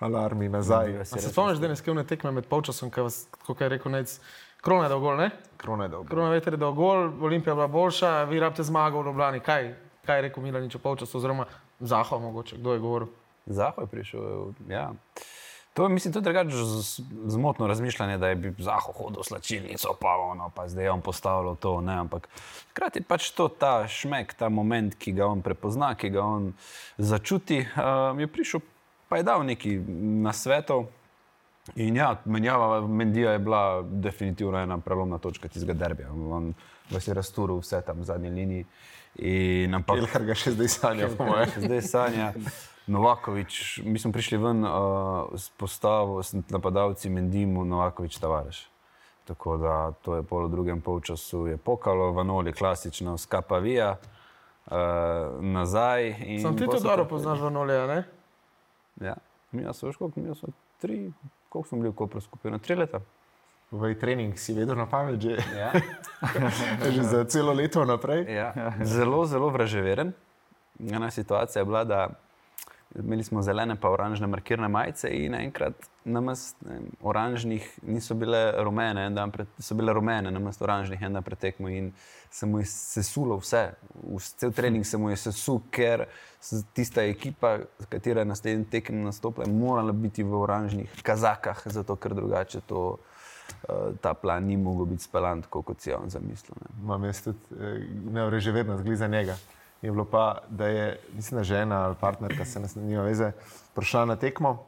alarmi 0.00 0.48
nazaj. 0.48 1.04
Se 1.04 1.28
spomniš, 1.28 1.60
da 1.60 1.68
je 1.68 1.76
neskevne 1.76 2.04
tekme 2.04 2.32
med 2.32 2.48
polčasom, 2.48 2.90
kaj 2.90 3.08
je 3.60 3.68
rekel 3.68 3.92
Nec, 3.92 4.16
krona 4.62 4.84
je 4.84 4.88
dal 4.88 5.00
gol, 5.00 5.16
ne? 5.16 5.30
Krone 5.56 5.88
dobro. 5.88 6.08
Krona 6.08 6.30
veter 6.30 6.52
je 6.52 6.58
dal 6.58 6.72
gol, 6.72 7.10
Olimpija 7.20 7.50
je 7.50 7.56
bila 7.56 7.66
boljša, 7.68 8.24
vi 8.24 8.40
rabite 8.40 8.62
zmago 8.62 9.02
v 9.02 9.06
Ljubljani. 9.06 9.40
Kaj, 9.40 9.74
kaj 10.02 10.16
je 10.16 10.22
rekel 10.22 10.42
Milanič 10.42 10.74
v 10.74 10.80
polčasu, 10.80 11.18
oziroma 11.18 11.46
Zaho 11.80 12.18
mogoče, 12.18 12.56
kdo 12.56 12.72
je 12.72 12.78
govoril? 12.78 13.08
Zaho 13.46 13.80
je 13.80 13.86
prišel. 13.86 14.22
Ja. 14.68 14.92
To 15.72 15.82
je, 15.82 15.88
mislim, 15.88 16.12
tudi 16.12 16.24
drugače 16.24 16.50
z- 16.50 17.02
zmotno 17.26 17.66
razmišljanje, 17.66 18.18
da 18.18 18.28
je 18.28 18.34
bi 18.34 18.54
Zaho 18.58 18.92
hodil 18.92 19.20
v 19.20 19.24
slačilnico, 19.24 19.94
pa, 20.00 20.16
ono, 20.20 20.50
pa 20.54 20.68
zdaj 20.68 20.84
je 20.84 20.90
on 20.90 21.00
postavljal 21.00 21.56
to. 21.56 21.80
Ne, 21.80 21.94
ampak 21.94 22.28
hkrati 22.70 23.02
pač 23.02 23.30
to, 23.30 23.48
ta 23.48 23.88
šmek, 23.88 24.34
ta 24.34 24.48
moment, 24.48 24.94
ki 24.94 25.12
ga 25.12 25.26
on 25.26 25.42
prepozna, 25.42 25.94
ki 25.94 26.10
ga 26.10 26.22
on 26.22 26.52
začuti, 26.98 27.64
um, 27.72 28.20
je 28.20 28.26
prišel, 28.26 28.60
pa 29.08 29.16
je 29.16 29.22
dal 29.22 29.42
neki 29.44 29.78
nasvetov. 30.22 30.86
In 31.74 31.96
ja, 31.96 32.16
menjava 32.24 32.80
Mendija 32.86 33.32
je 33.32 33.38
bila 33.38 33.82
definitivno 33.82 34.58
ena 34.58 34.78
prelomna 34.78 35.18
točka 35.18 35.48
tistega 35.48 35.72
derbija. 35.72 36.10
On 36.10 36.54
vas 36.90 37.08
je 37.08 37.14
razturil 37.14 37.60
vse 37.62 37.80
tam 37.86 38.00
v 38.00 38.04
zadnji 38.04 38.30
liniji. 38.30 38.66
In, 39.14 39.74
ampak, 39.74 39.98
Elhar 40.00 40.24
ga 40.24 40.34
še 40.34 40.54
zdaj 40.56 40.68
sanja, 40.72 41.08
po 41.16 41.26
mojem. 41.28 41.50
Zdaj 41.66 41.82
Sanja, 41.84 42.30
Novakovič, 42.88 43.82
mi 43.84 44.00
smo 44.00 44.08
prišli 44.12 44.38
ven 44.40 44.64
uh, 44.64 45.28
s 45.36 45.52
postavo, 45.60 46.22
s 46.24 46.32
napadalci 46.48 47.12
Mendimu, 47.12 47.64
Novakovič, 47.68 48.16
Tavares. 48.18 48.64
Tako 49.28 49.56
da 49.60 49.74
to 50.02 50.16
je 50.16 50.24
pol 50.26 50.48
v 50.48 50.50
drugem 50.50 50.80
polčasu, 50.80 51.44
je 51.46 51.60
pokalo, 51.60 52.10
Vanoli, 52.16 52.56
klasično, 52.56 53.18
skapavija, 53.20 53.92
uh, 54.00 54.74
nazaj. 55.44 56.08
in 56.26 56.42
Sam 56.42 56.56
ti 56.56 56.66
to 56.66 56.80
dobro 56.80 57.04
poznaš 57.04 57.44
v 57.44 57.52
Nolija, 57.52 57.86
ne? 57.86 58.00
Ja, 59.00 59.14
mi 59.52 59.62
smo 59.72 59.92
koliko, 59.92 60.20
mi 60.20 60.34
smo 60.34 60.48
tri, 60.80 61.12
koliko 61.52 61.68
smo 61.68 61.78
bili 61.78 61.90
v 61.90 61.94
Kopru 61.94 62.20
skupino, 62.20 62.58
tri 62.58 62.74
leta. 62.74 63.00
V 63.70 63.94
trening 63.94 64.38
si 64.38 64.52
vedel 64.52 64.76
na 64.76 64.86
pamet, 64.86 65.20
že, 65.20 65.36
Ja. 65.56 65.72
že 66.92 67.02
za 67.02 67.24
celo 67.24 67.52
leto 67.52 67.84
naprej. 67.84 68.24
Ja, 68.28 68.72
zelo, 68.84 69.24
zelo 69.28 69.48
vraževeren. 69.48 70.12
Ena 70.80 71.10
situacija 71.10 71.60
je 71.60 71.64
bila, 71.64 71.84
da 71.84 72.08
imeli 72.98 73.24
smo 73.24 73.42
zelene 73.42 73.76
pa 73.80 73.90
oranžne 73.90 74.26
markirne 74.26 74.68
majice 74.68 75.08
in 75.08 75.34
enkrat 75.34 75.74
namest 76.04 76.56
ne, 76.60 76.74
vem, 76.74 76.88
oranžnih 77.00 77.78
niso 77.82 78.14
bile 78.14 78.52
rumene, 78.64 79.06
en 79.06 79.14
dan 79.14 79.30
pred, 79.30 79.46
so 79.58 79.74
bile 79.74 79.92
rumene, 79.92 80.30
namest 80.30 80.62
oranžnih 80.62 81.02
en 81.02 81.12
dan 81.12 81.22
pred 81.22 81.38
tekmo 81.38 81.68
in 81.68 81.92
se 82.30 82.46
mu 82.46 82.58
je 82.58 82.66
sesulo 82.66 83.36
vse. 83.36 83.62
V 84.02 84.18
cel 84.18 84.52
trening 84.52 84.86
se 84.86 84.98
mu 84.98 85.10
je 85.10 85.16
sesul, 85.16 85.60
ker 85.70 86.06
tista 86.74 87.04
ekipa, 87.04 87.58
katera 87.88 88.20
je 88.20 88.30
naslednji 88.32 88.64
tekem 88.70 89.02
nastopila, 89.04 89.46
je 89.46 89.52
morala 89.52 89.92
biti 89.92 90.22
v 90.22 90.34
oranžnih 90.42 91.02
kazakah, 91.02 91.62
zato 91.64 91.96
ker 91.96 92.14
drugače 92.14 92.60
to. 92.66 92.98
eh, 93.68 93.92
Ta 94.00 94.14
plan 94.14 94.44
ni 94.44 94.56
mogel 94.56 94.86
biti 94.86 95.02
speljan 95.02 95.42
kot 95.50 95.80
si 95.80 95.90
je 95.90 95.96
on 95.96 96.10
zamislil. 96.10 96.56
Ne. 96.60 96.82
Imam 96.82 97.04
jaz 97.04 97.22
tudi 97.22 97.38
eh, 97.60 97.86
nevreževednost 98.10 98.82
glede 98.82 98.96
za 98.96 99.06
njega. 99.08 99.36
Je 99.82 99.90
bilo 99.90 100.04
pa, 100.04 100.38
da 100.48 100.66
je, 100.66 101.00
mislim, 101.14 101.38
da 101.38 101.44
žena 101.44 101.84
ali 101.84 101.94
partnerka, 102.00 102.44
se 102.44 102.60
nas 102.60 102.74
nima 102.74 103.02
veze, 103.02 103.32
prišla 103.74 104.04
na 104.04 104.16
tekmo 104.16 104.64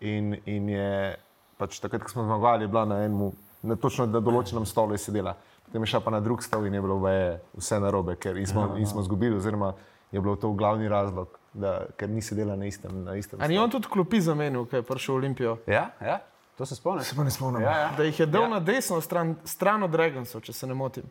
in, 0.00 0.36
in 0.46 0.68
je 0.68 1.16
pač 1.56 1.80
takrat, 1.80 2.02
ko 2.02 2.10
smo 2.10 2.24
zmagovali, 2.24 2.64
je 2.64 2.68
bila 2.68 2.84
na 2.84 3.00
enem, 3.04 3.32
na 3.62 3.76
točno 3.76 4.06
na 4.06 4.20
določenem 4.20 4.66
stolu 4.66 4.94
je 4.94 5.02
sedela. 5.06 5.34
Potem 5.66 5.82
je 5.82 5.90
šla 5.90 6.00
pa 6.04 6.12
na 6.14 6.20
drug 6.20 6.42
stol 6.44 6.66
in 6.68 6.74
je 6.74 6.82
bilo 6.84 7.00
vaje 7.02 7.40
vse 7.56 7.80
narobe, 7.80 8.14
ker 8.20 8.36
in 8.38 8.46
smo, 8.46 8.74
in 8.78 8.86
smo 8.86 9.02
izgubili, 9.02 9.36
oziroma 9.36 9.72
je 10.12 10.20
bilo 10.20 10.36
to 10.36 10.52
glavni 10.52 10.88
razlog, 10.88 11.38
da, 11.52 11.86
ker 11.98 12.10
ni 12.10 12.22
sedela 12.22 12.56
na 12.56 12.66
istem, 12.70 13.04
na 13.04 13.16
istem 13.18 13.42
A 13.42 13.48
ni 13.48 13.58
on 13.58 13.70
tudi 13.70 13.90
klopi 13.90 14.20
zamenil, 14.20 14.68
ko 14.70 14.78
je 14.78 14.86
prišel 14.86 15.14
v 15.14 15.18
Olimpijo? 15.18 15.56
Ja, 15.66 15.88
ja, 16.00 16.20
to 16.58 16.66
se 16.66 16.76
spomniš. 16.76 17.10
Se 17.10 17.16
pa 17.16 17.24
ne 17.24 17.34
spomnim. 17.34 17.62
Ja, 17.62 17.76
ja. 17.78 17.92
Da 17.96 18.06
jih 18.06 18.20
je 18.20 18.26
dal 18.26 18.46
ja. 18.46 18.54
na 18.56 18.60
desno 18.60 19.00
stran, 19.00 19.34
stran 19.44 19.82
od 19.82 19.90
Dragonsov, 19.90 20.44
če 20.46 20.52
se 20.52 20.70
ne 20.70 20.74
motim. 20.78 21.08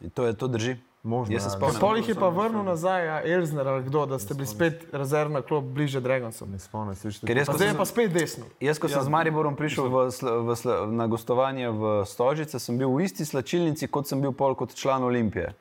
In 0.00 0.10
to, 0.10 0.26
je, 0.26 0.34
to 0.34 0.48
drži. 0.48 0.78
Možno, 1.02 1.34
Jaz 1.34 1.42
se 1.42 1.46
ja. 1.46 1.50
spomnim. 1.50 1.80
Pol 1.80 1.96
jih 1.96 2.08
je 2.08 2.14
pa 2.14 2.28
vrnil 2.28 2.62
nazaj, 2.62 3.08
a 3.08 3.16
Elzner 3.24 3.68
ali 3.68 3.84
kdo, 3.84 4.06
da 4.06 4.18
ste 4.18 4.34
bili 4.34 4.46
spet 4.46 4.84
rezervna 4.92 5.42
klop 5.42 5.64
bliže 5.64 6.00
Dragonsom. 6.00 6.50
Ne 6.52 6.58
spomnim 6.58 6.94
se, 6.94 7.08
če 7.10 7.24
jaz, 7.26 7.46
Pa 7.46 7.52
ko 7.52 7.58
zdaj 7.58 7.68
je 7.68 7.72
sem, 7.72 7.78
pa 7.78 7.84
spet 7.84 8.12
desno. 8.12 8.44
jaz, 8.60 8.78
ko 8.78 8.88
sem 8.88 9.02
z 9.02 9.08
Mariborom 9.08 9.56
prišel 9.56 9.88
v, 9.88 10.12
v, 10.44 10.56
Sl- 10.56 10.92
na 10.92 11.06
gostovanje 11.06 11.70
v 11.70 12.04
Stožice, 12.04 12.60
sem 12.60 12.76
bil 12.76 12.92
v 12.92 13.00
isti 13.00 13.24
slačilnici, 13.24 13.88
kot 13.88 14.06
sem 14.06 14.20
bil 14.20 14.32
pol 14.32 14.52
kot 14.54 14.74
član 14.74 15.02
Olimpije. 15.02 15.54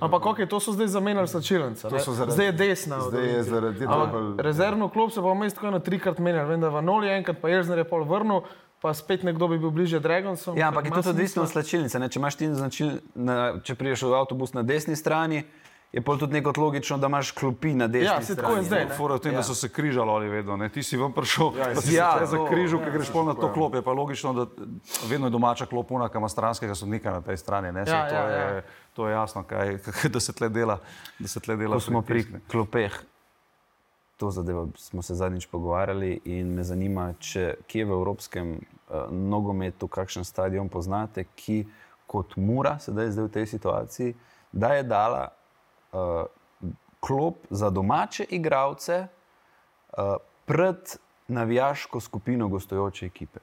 Ampak 0.00 0.26
ok, 0.26 0.48
to 0.48 0.60
so 0.60 0.72
zdaj 0.72 0.88
zamenjali 0.88 1.28
slačilnice. 1.28 1.92
Zdaj 2.32 2.46
je 2.46 2.52
desna. 2.52 3.00
Zdaj 3.00 3.26
je 3.26 3.42
zaradi 3.42 3.78
tega 3.78 3.96
rezervno 4.38 4.88
klop 4.88 5.12
se 5.12 5.20
pa 5.20 5.28
vmes 5.28 5.54
tako 5.54 5.66
eno 5.66 5.78
trikrat 5.78 6.18
menjali. 6.18 6.48
Vem, 6.48 6.60
da 6.60 6.68
Vanoli 6.68 7.06
je 7.06 7.16
enkrat, 7.16 7.36
pa 7.40 7.50
Elzner 7.50 7.78
je 7.78 7.84
pol 7.84 8.04
vrnil, 8.04 8.40
pa 8.86 8.94
spet 8.94 9.26
nekdo 9.26 9.48
bi 9.50 9.58
bil 9.58 9.74
bliže 9.74 9.98
Dragonsom. 9.98 10.54
Ja, 10.54 10.68
ampak 10.70 10.86
je 10.86 10.94
to 10.94 11.10
odvisno 11.10 11.42
od 11.42 11.50
slačilnice. 11.50 11.98
Ne? 11.98 12.06
Če 12.06 12.22
ti 12.38 12.46
značil, 12.54 12.90
na, 13.18 13.58
če 13.58 13.74
priješ 13.74 14.06
v 14.06 14.14
avtobus 14.14 14.54
na 14.54 14.62
desni 14.62 14.94
strani, 14.94 15.42
je 15.90 16.02
pol 16.02 16.18
tudi 16.18 16.36
neko 16.38 16.52
logično, 16.54 16.98
da 16.98 17.10
imaš 17.10 17.32
klopi 17.34 17.74
na 17.74 17.88
desni 17.90 18.06
Ja, 18.06 18.20
strani. 18.20 18.36
tako 18.36 18.56
je 18.56 18.62
zdaj. 18.62 18.86
Fora 18.94 19.16
v 19.16 19.22
tem, 19.24 19.32
ja. 19.32 19.40
da 19.40 19.42
so 19.42 19.54
se 19.54 19.66
križali 19.68 20.10
ali 20.10 20.28
vedno. 20.28 20.54
Ne? 20.56 20.68
Ti 20.68 20.82
si 20.82 20.94
vam 20.96 21.10
prišel, 21.12 21.50
ja, 21.58 21.68
da 21.74 21.80
si 21.80 21.94
Ja, 21.94 22.10
ja, 22.12 22.26
se 22.26 22.36
to- 22.36 22.44
zakrižil, 22.44 22.78
ja, 22.78 22.84
ker 22.84 22.92
greš 22.92 23.10
pol 23.10 23.26
na 23.26 23.34
to 23.34 23.50
klop. 23.50 23.74
Je 23.74 23.82
pa 23.82 23.90
logično, 23.90 24.32
da 24.32 24.46
vedno 25.08 25.26
je 25.26 25.34
domača 25.34 25.66
klopuna, 25.66 26.06
ki 26.06 26.18
ima 26.18 26.28
stranskega 26.28 26.74
sodnika 26.74 27.10
na 27.10 27.20
tej 27.20 27.36
strani. 27.36 27.72
Ne? 27.72 27.82
Ja, 27.82 28.06
to, 28.06 28.14
ja, 28.14 28.22
je, 28.22 28.54
ja. 28.54 28.62
to 28.92 29.08
je 29.08 29.12
jasno, 29.12 29.42
kaj, 29.42 29.78
da 30.14 30.20
se 30.20 30.30
tle 30.32 30.48
dela. 30.48 30.78
Da 31.18 31.26
se 31.26 31.40
tle 31.40 31.56
dela 31.56 31.74
Ko 31.74 31.80
smo 31.80 32.02
pri 32.02 32.22
klopeh, 32.46 32.92
to 34.16 34.30
zadevo 34.30 34.68
smo 34.76 35.02
se 35.02 35.14
zadnjič 35.14 35.46
pogovarjali 35.46 36.20
in 36.24 36.54
me 36.54 36.64
zanima, 36.64 37.12
če 37.18 37.54
kje 37.66 37.84
v 37.84 37.90
evropskem 37.90 38.60
nogometu, 39.10 39.88
kakšen 39.88 40.24
stadion 40.24 40.68
poznate, 40.68 41.24
ki 41.34 41.64
kot 42.06 42.36
Mura, 42.36 42.78
sedaj 42.78 43.10
zdaj 43.10 43.24
v 43.24 43.32
tej 43.34 43.46
situaciji, 43.46 44.14
da 44.52 44.68
je 44.78 44.82
dala 44.82 45.24
uh, 45.28 46.26
klop 47.00 47.46
za 47.50 47.70
domače 47.70 48.24
igralce 48.30 49.06
uh, 49.06 50.16
pred 50.44 50.96
navijaško 51.28 52.00
skupino 52.00 52.48
gostujoče 52.48 53.06
ekipe. 53.06 53.40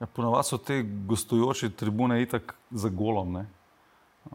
Ja, 0.00 0.06
Ponavadi 0.06 0.48
so 0.48 0.58
te 0.58 0.82
gostujoče 0.82 1.70
tribune 1.70 2.22
itak 2.22 2.54
za 2.70 2.88
golom. 2.88 3.32
Ne? 3.32 3.46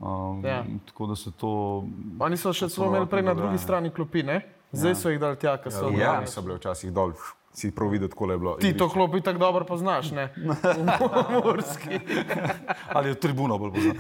Um, 0.02 0.46
Ja. 0.46 0.64
Tako 0.86 1.06
da 1.06 1.16
se 1.16 1.32
to. 1.32 1.84
Oni 2.20 2.38
so 2.38 2.54
še 2.54 2.70
celo 2.70 2.88
imeli 2.88 3.08
prej 3.08 3.24
na 3.24 3.34
drugi 3.34 3.58
strani 3.58 3.92
klopi, 3.92 4.24
ne? 4.24 4.42
Zdaj 4.72 4.96
so 4.96 5.12
jih 5.12 5.20
dali 5.20 5.38
tja, 5.38 5.58
ker 5.62 5.72
so. 5.72 5.92
Ja. 5.92 6.22
Ja, 6.22 6.28
so 6.28 6.42
bile 6.42 6.56
včasih 6.56 6.94
dol, 6.96 7.12
si 7.54 7.72
prav 7.72 7.90
videti, 7.90 8.14
kako 8.14 8.32
je 8.32 8.38
bilo. 8.38 8.56
Ti 8.56 8.78
to 8.78 8.90
klopi 8.90 9.22
tako 9.22 9.40
dobro 9.40 9.66
poznaš, 9.66 10.12
ne? 10.12 10.34
V 10.36 11.42
Murski, 11.46 12.00
Ali 12.96 13.10
je 13.10 13.16
tribuno 13.16 13.58
bolj 13.58 13.72
poznam. 13.72 13.98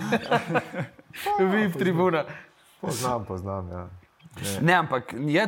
VIP 1.51 1.77
tribuna. 1.77 2.23
Poznam, 2.81 3.25
poznam. 3.25 3.69
Ja. 3.71 3.89
Ne, 4.61 4.73
ampak 4.73 5.13
je 5.17 5.47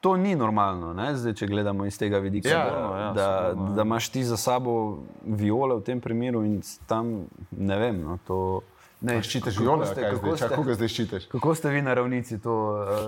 to 0.00 0.16
ni 0.16 0.34
normalno, 0.36 0.92
ne? 0.92 1.16
Zdaj, 1.16 1.34
če 1.34 1.46
gledamo 1.46 1.86
iz 1.86 1.98
tega 1.98 2.18
vidika. 2.18 2.48
Ja, 2.48 2.64
da, 2.64 2.98
ja, 2.98 3.12
da, 3.12 3.48
sigurno, 3.50 3.74
da 3.74 3.82
imaš 3.82 4.08
ti 4.08 4.24
za 4.24 4.36
sabo 4.36 4.98
viole 5.24 5.76
v 5.76 5.84
tem 5.84 6.00
primeru 6.00 6.44
in 6.44 6.62
tam 6.86 7.26
ne 7.50 7.78
vem. 7.78 8.00
No, 8.04 8.18
to, 8.26 8.60
ne, 9.04 9.18
Ščitiš 9.20 9.58
viole, 9.58 9.84
ste- 9.84 10.00
kako 10.02 10.16
zdaj, 10.26 10.36
ste- 10.38 10.56
koga 10.56 10.74
zdaj 10.74 10.88
ščitiš? 10.88 11.22
Kako 11.28 11.54
ste 11.54 11.68
vi 11.68 11.82
na 11.82 11.94
ravnici 11.94 12.38
to 12.38 12.54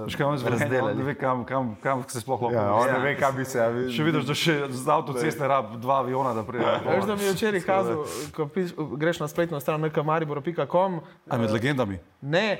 uh, 0.05 0.45
razdelali? 0.45 0.95
Ne 0.95 1.03
ve, 1.03 1.15
kam, 1.17 1.45
kam, 1.45 1.75
kam 1.77 2.05
se 2.07 2.21
sploh 2.21 2.37
lahko 2.39 2.55
Ja, 2.55 2.69
pomesti. 2.69 2.93
ne 2.93 2.99
ve, 3.01 3.15
kaj 3.17 3.33
bi 3.33 3.45
se. 3.47 3.59
Ja, 3.59 3.69
vi- 3.69 3.89
Še 3.91 4.05
vidiš, 4.05 4.25
da 4.25 4.35
še 4.35 4.55
z 4.71 4.87
avtoceste 4.89 5.45
rab 5.47 5.77
dva 5.79 5.99
aviona, 5.99 6.33
da 6.33 6.43
pride. 6.43 6.65
Veš, 6.87 7.05
da 7.05 7.15
mi 7.15 7.23
je 7.23 7.33
včeraj 7.33 7.61
kazal, 7.63 8.05
ko 8.31 8.47
piš, 8.47 8.71
greš 8.77 9.19
na 9.19 9.27
spletno 9.27 9.57
stran 9.57 9.81
nekamaribor.com. 9.81 11.01
A 11.27 11.37
med 11.37 11.51
legendami? 11.51 11.97
Ne, 12.23 12.59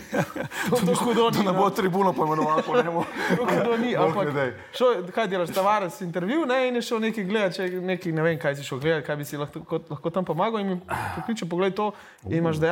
to, 0.70 0.76
to 0.86 0.94
hudo 0.96 1.30
ni. 1.30 1.36
Da 1.36 1.42
ne 1.42 1.54
bo 1.54 1.70
tribuno 1.70 2.12
poimenoval 2.12 2.62
po 2.62 2.76
njemu. 2.76 3.04
To 3.30 3.44
hudo 3.44 3.76
ni, 3.76 3.92
ampak 3.94 4.28
šel, 4.72 4.86
kaj 5.10 5.26
delaš, 5.26 5.50
tavares 5.50 6.00
intervju, 6.00 6.46
ne, 6.46 6.68
in 6.68 6.74
je 6.74 6.82
šel 6.82 7.00
nekaj 7.00 7.24
gledati, 7.24 7.54
če 7.56 7.68
nekaj, 7.82 8.12
ne 8.12 8.22
vem, 8.22 8.38
kaj 8.38 8.56
si 8.56 8.62
šel 8.62 8.78
gledati, 8.78 9.06
kaj 9.06 9.16
bi 9.16 9.24
si 9.24 9.36
lahko, 9.36 9.60
kot- 9.62 9.90
lahko 9.90 10.10
tam 10.10 10.24
pomagal 10.24 10.60
in 10.60 10.68
mi 10.68 10.76
pokliče, 11.16 11.44
poglej 11.46 11.70
to 11.72 11.90
in 12.24 12.38
imaš 12.38 12.56
dejansko, 12.56 12.69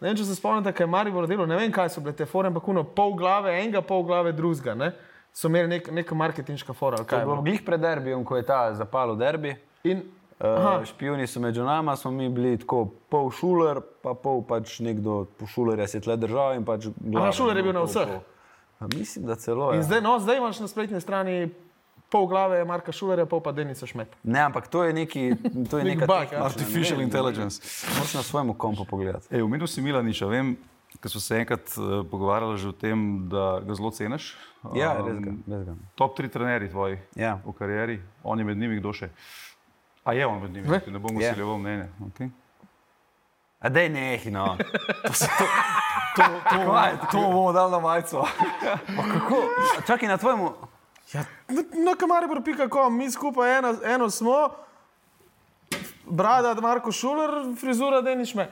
ne 0.00 0.08
vem, 0.08 0.16
če 0.16 0.24
se 0.24 0.34
spomnite, 0.34 0.72
kaj 0.72 0.84
je 0.84 0.90
Maribor 0.90 1.26
delal, 1.26 1.46
ne 1.46 1.56
vem, 1.56 1.72
kaj 1.72 1.90
so 1.94 2.00
bile 2.00 2.14
te 2.16 2.26
fore, 2.26 2.48
ampak 2.48 2.68
uno, 2.68 2.84
pol 2.84 3.14
glave 3.14 3.54
enega, 3.60 3.82
pol 3.82 4.02
glave 4.02 4.32
drugega, 4.32 4.74
ne. 4.74 4.92
So 5.36 5.48
imeli 5.48 5.68
nek, 5.68 5.90
neka 5.92 6.14
marketinška 6.16 6.72
fora, 6.72 7.02
kaj 7.04 7.20
je 7.20 7.26
bilo 7.28 7.42
glih 7.42 7.60
pred 7.64 7.80
derbijem, 7.80 8.24
ko 8.24 8.36
je 8.36 8.46
ta 8.48 8.74
zapalo 8.74 9.16
derbi. 9.16 9.56
In, 9.84 10.04
Uh, 10.36 10.84
špijuni 10.84 11.24
so 11.26 11.40
med 11.40 11.56
nama, 11.56 11.94
smo 11.96 12.10
mi 12.10 12.28
bili 12.28 12.58
tako 12.60 12.82
pol 13.08 13.30
šuler, 13.32 13.78
pa 14.04 14.12
pol 14.12 14.42
pač 14.44 14.80
nekdo 14.84 15.24
po 15.38 15.46
šulerju 15.48 15.86
se 15.88 16.00
tle 16.00 16.16
držal 16.16 16.58
in 16.58 16.64
pač 16.64 16.90
glava. 16.98 17.30
Šuler 17.32 17.56
je 17.56 17.62
bil 17.62 17.72
na 17.72 17.80
pol, 17.80 17.88
vseh? 17.88 18.10
pol. 18.10 18.20
A 18.80 18.86
Mislim, 18.92 19.24
da 19.24 19.34
celo. 19.34 19.70
in 19.72 19.80
Ja. 19.80 19.82
zdaj, 19.82 20.00
no, 20.04 20.18
zdaj 20.20 20.36
imaš 20.36 20.60
na 20.60 20.68
spletni 20.68 21.00
strani 21.00 21.48
pol 22.08 22.26
glave 22.26 22.64
Marka 22.64 22.92
Šulerja, 22.92 23.26
pol 23.26 23.40
pa 23.40 23.52
Denica 23.52 23.86
Šmet. 23.86 24.08
Ne, 24.22 24.40
ampak 24.40 24.68
to 24.68 24.84
je, 24.84 24.92
neki, 24.92 25.34
to 25.66 25.78
je 25.78 25.84
Nek 25.84 25.94
neka 25.96 26.06
bug, 26.06 26.32
ja. 26.32 26.44
Artificial 26.44 26.98
ne 26.98 27.04
intelligence. 27.04 27.62
Moraš 27.90 28.14
na 28.14 28.22
svojemu 28.22 28.54
kompu 28.54 28.84
pogledati. 28.84 29.26
Ej, 29.30 29.42
omenil 29.42 29.66
si 29.66 29.82
Milaniča, 29.82 30.26
vem, 30.26 30.56
ker 30.96 31.10
smo 31.10 31.20
se 31.20 31.36
enkrat 31.36 31.66
uh, 31.76 32.06
pogovarjali 32.06 32.56
že 32.56 32.68
o 32.68 32.72
tem, 32.74 32.98
da 33.28 33.60
ga 33.60 33.74
zelo 33.74 33.90
ceniš. 33.90 34.36
Ja, 34.74 34.94
Um, 34.94 35.06
res 35.06 35.18
ga. 35.20 35.30
Res 35.48 35.62
ga. 35.64 35.74
Top 35.94 36.16
tri 36.16 36.28
trenerji 36.28 36.68
tvoji 36.68 36.98
Ja. 37.14 37.38
v 37.44 37.52
karieri, 37.52 37.98
on 38.22 38.38
je 38.38 38.44
med 38.44 38.58
njimi 38.58 38.76
kdo 38.76 38.92
še? 38.92 39.10
A 40.02 40.12
je 40.12 40.26
on 40.26 40.40
med 40.40 40.50
njimi, 40.52 40.66
Ve? 40.68 40.80
ne 40.86 40.98
bom 40.98 41.14
Je. 41.14 41.26
usiljeval 41.26 41.58
mnenje. 41.58 41.86
Okay. 42.02 42.30
A 43.58 43.68
dej 43.68 43.88
nehi, 43.88 44.30
no. 44.30 44.56
To, 46.16 46.22
to, 46.48 46.56
to 47.10 47.18
bomo 47.20 47.52
dali 47.52 47.72
na 47.72 47.78
majico. 47.78 48.24
Kako? 48.88 49.36
Čakaj 49.86 50.08
na 50.08 50.16
tvojemu. 50.16 50.48
Ja, 51.14 51.24
na 51.86 51.94
kamaribor.com, 51.98 52.96
mi 52.96 53.10
skupaj 53.10 53.58
ena, 53.58 53.74
eno 53.94 54.10
smo, 54.10 54.50
brada 56.06 56.54
Marko 56.60 56.92
Šuler, 56.92 57.30
frizura 57.60 58.00
Denis 58.02 58.34
Šmet. 58.34 58.50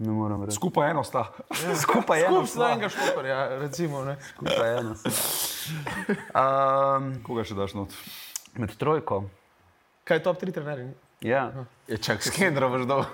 Ne 0.00 0.14
morem 0.16 0.44
reči. 0.44 0.56
Skupaj 0.56 0.90
eno 0.90 1.04
sta. 1.04 1.26
Skupaj 1.82 2.20
je 2.20 2.26
eno. 2.26 2.46
Skup 2.46 2.62
enega 2.64 2.88
štoperja, 2.88 3.40
recimo. 3.60 4.04
Ne. 4.04 4.16
Skupaj 4.30 4.78
eno. 4.78 4.94
Um, 6.32 7.10
Koga 7.26 7.44
še 7.44 7.58
daš 7.58 7.76
not? 7.76 7.96
med 8.56 8.76
trojko. 8.76 9.24
Kaj 10.04 10.16
je 10.16 10.22
top 10.22 10.40
3 10.40 10.54
trenerji? 10.54 10.88
Ja. 11.20 11.50
Je 11.88 11.98
čak 11.98 12.22
skendro 12.24 12.70
boš 12.72 12.86
dol. 12.88 13.04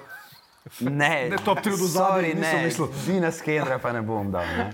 Ne, 0.81 1.29
Ne, 1.29 1.37
top 1.39 1.61
tri 1.61 1.73
od 1.73 1.79
zadaj, 1.79 2.11
sorry, 2.13 2.35
nisem 2.35 2.59
ne, 2.59 2.65
mislil. 2.65 2.89
Dina 3.07 3.31
Skendra 3.31 3.79
pa 3.79 3.93
ne 3.93 4.03
bom 4.03 4.31
dal. 4.31 4.43
Ne. 4.43 4.73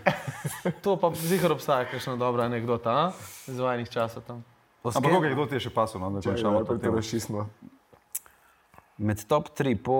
To 0.80 0.96
pa 0.96 1.12
zihar 1.14 1.52
obstaja, 1.52 1.84
kakšna 1.84 2.16
dobra 2.16 2.44
anekdota, 2.44 3.12
iz 3.44 3.58
vajnih 3.58 3.88
časov 3.88 4.22
tam. 4.22 4.40
Ampak 4.82 5.12
koga 5.12 5.26
je 5.26 5.34
kdo 5.34 5.46
ti 5.46 5.54
je 5.54 5.60
še 5.60 5.70
pasal, 5.70 6.00
no, 6.00 6.10
da 6.10 6.20
končamo 6.20 6.64
to 6.64 6.74
temo? 6.76 6.96
Razčistimo. 6.96 7.44
Med 8.98 9.24
top 9.24 9.48
3, 9.50 9.76
po 9.76 9.94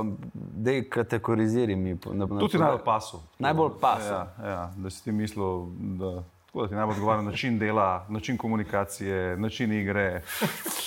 um, 0.00 0.16
dej 0.34 0.84
kategoriziri 0.86 1.74
mi. 1.74 1.94
po- 1.94 2.12
Na, 2.12 2.26
na, 2.26 2.38
To 2.38 2.46
ti 2.46 2.58
najbolj 2.58 2.84
pasal. 2.84 3.20
Najbolj 3.38 3.72
pasal. 3.78 4.26
Ja, 4.36 4.44
ja, 4.44 4.62
da 4.74 4.90
si 4.90 5.02
ti 5.02 5.12
mislil, 5.12 5.66
da, 5.96 6.12
tako, 6.58 6.66
da 6.66 6.68
ti 6.68 6.74
najbolj 6.74 6.94
odgovarja 6.94 7.22
način 7.22 7.58
dela, 7.58 8.06
način 8.08 8.36
komunikacije, 8.36 9.36
način 9.36 9.72
igre. 9.72 10.22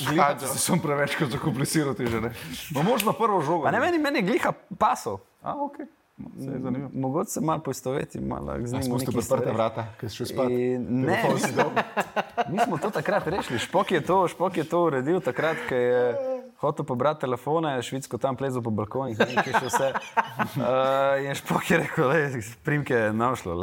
Gledaj, 0.08 0.40
se 0.40 0.60
sem 0.60 0.80
preveč 0.80 1.18
zakompliciral 1.32 1.94
ti 1.94 2.08
že. 2.08 2.22
Ne? 2.22 2.34
No, 2.75 2.84
možno 2.84 3.13
prvo 3.13 3.42
žogo. 3.42 3.63
Pa 3.63 3.72
ne 3.72 3.80
meni, 3.80 3.98
meni 3.98 4.20
je 4.20 4.24
gliha 4.24 4.51
pasal. 4.78 5.18
A, 5.42 5.56
ok. 5.63 5.78
No. 6.18 6.90
Mogoče 6.94 7.32
se 7.32 7.42
malo 7.42 7.60
poistoveti, 7.60 8.20
malo 8.20 8.54
z 8.63 8.74
njim. 8.74 8.82
nekih 8.98 9.18
odprta 9.18 9.51
vrata, 9.51 9.86
ker 10.00 10.10
si 10.10 10.16
šel 10.16 10.25
spat. 10.25 10.50
In 10.50 10.86
Ne, 10.90 11.24
mi 11.34 11.40
smo, 11.40 11.72
mi 12.50 12.60
smo 12.60 12.78
to 12.78 12.90
takrat 12.90 13.28
rešili. 13.28 13.60
Špok 13.60 13.92
je 13.92 14.01
to, 14.01 14.28
špok 14.28 14.58
je 14.58 14.63
to 14.63 14.84
uredil 14.84 15.20
takrat, 15.20 15.58
ko 15.70 15.75
je 15.75 16.16
hotel 16.62 16.86
pobrati 16.86 17.22
telefone, 17.22 17.82
švicko 17.82 18.18
tam 18.22 18.36
plezal 18.38 18.62
po 18.62 18.70
balkonih, 18.70 19.18
ne 19.18 19.25
vem, 19.25 19.39
kje 19.46 19.53
še 19.56 19.70
vse. 19.70 19.88
Uh, 20.62 21.18
in 21.25 21.34
špok 21.38 21.72
je 21.72 21.80
rekel, 21.82 22.12
le, 22.12 22.44
primke 22.65 22.94
je 22.98 23.08
našlo, 23.18 23.58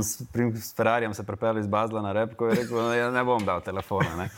s, 0.00 0.24
prim, 0.32 0.54
s 0.56 0.72
Ferrarijem 0.76 1.14
se 1.14 1.26
pripeljal 1.28 1.60
iz 1.60 1.68
Bazla 1.68 2.02
na 2.04 2.14
rep, 2.16 2.32
ko 2.40 2.48
je 2.48 2.62
rekel, 2.62 2.80
ne, 2.88 2.96
ja 2.96 3.10
ne 3.12 3.24
bom 3.28 3.44
dal 3.44 3.60
telefona. 3.64 4.16
Ne. 4.22 4.30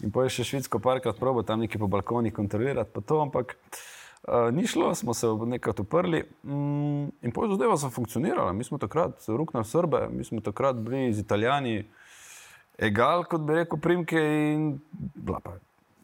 In 0.00 0.14
poje 0.14 0.32
še 0.38 0.48
švicko 0.48 0.80
parkrat 0.80 1.20
probo 1.20 1.44
tam 1.44 1.60
nekaj 1.60 1.82
po 1.84 1.90
balkonih 1.92 2.34
kontrolirati, 2.34 2.92
pa 2.94 3.04
to, 3.04 3.20
ampak 3.26 3.54
uh, 3.60 4.48
ni 4.54 4.64
šlo, 4.66 4.94
smo 4.96 5.14
se 5.14 5.28
nekaj 5.28 5.84
uprli 5.84 6.24
mm, 6.24 7.04
in 7.20 7.36
poje 7.36 7.52
zadeva 7.52 7.76
so 7.76 7.92
funkcionirala. 7.92 8.56
Mi 8.56 8.64
smo 8.64 8.80
takrat 8.80 9.28
ruknili 9.28 9.68
Srbe, 9.68 10.06
mi 10.08 10.24
smo 10.24 10.40
takrat 10.40 10.80
bili 10.80 11.12
z 11.12 11.26
Italijani, 11.26 11.82
egal, 12.80 13.28
kot 13.28 13.44
bi 13.44 13.60
rekel, 13.60 13.80
primke 13.82 14.24
in 14.56 14.70
bila 14.96 15.44
pa 15.44 15.58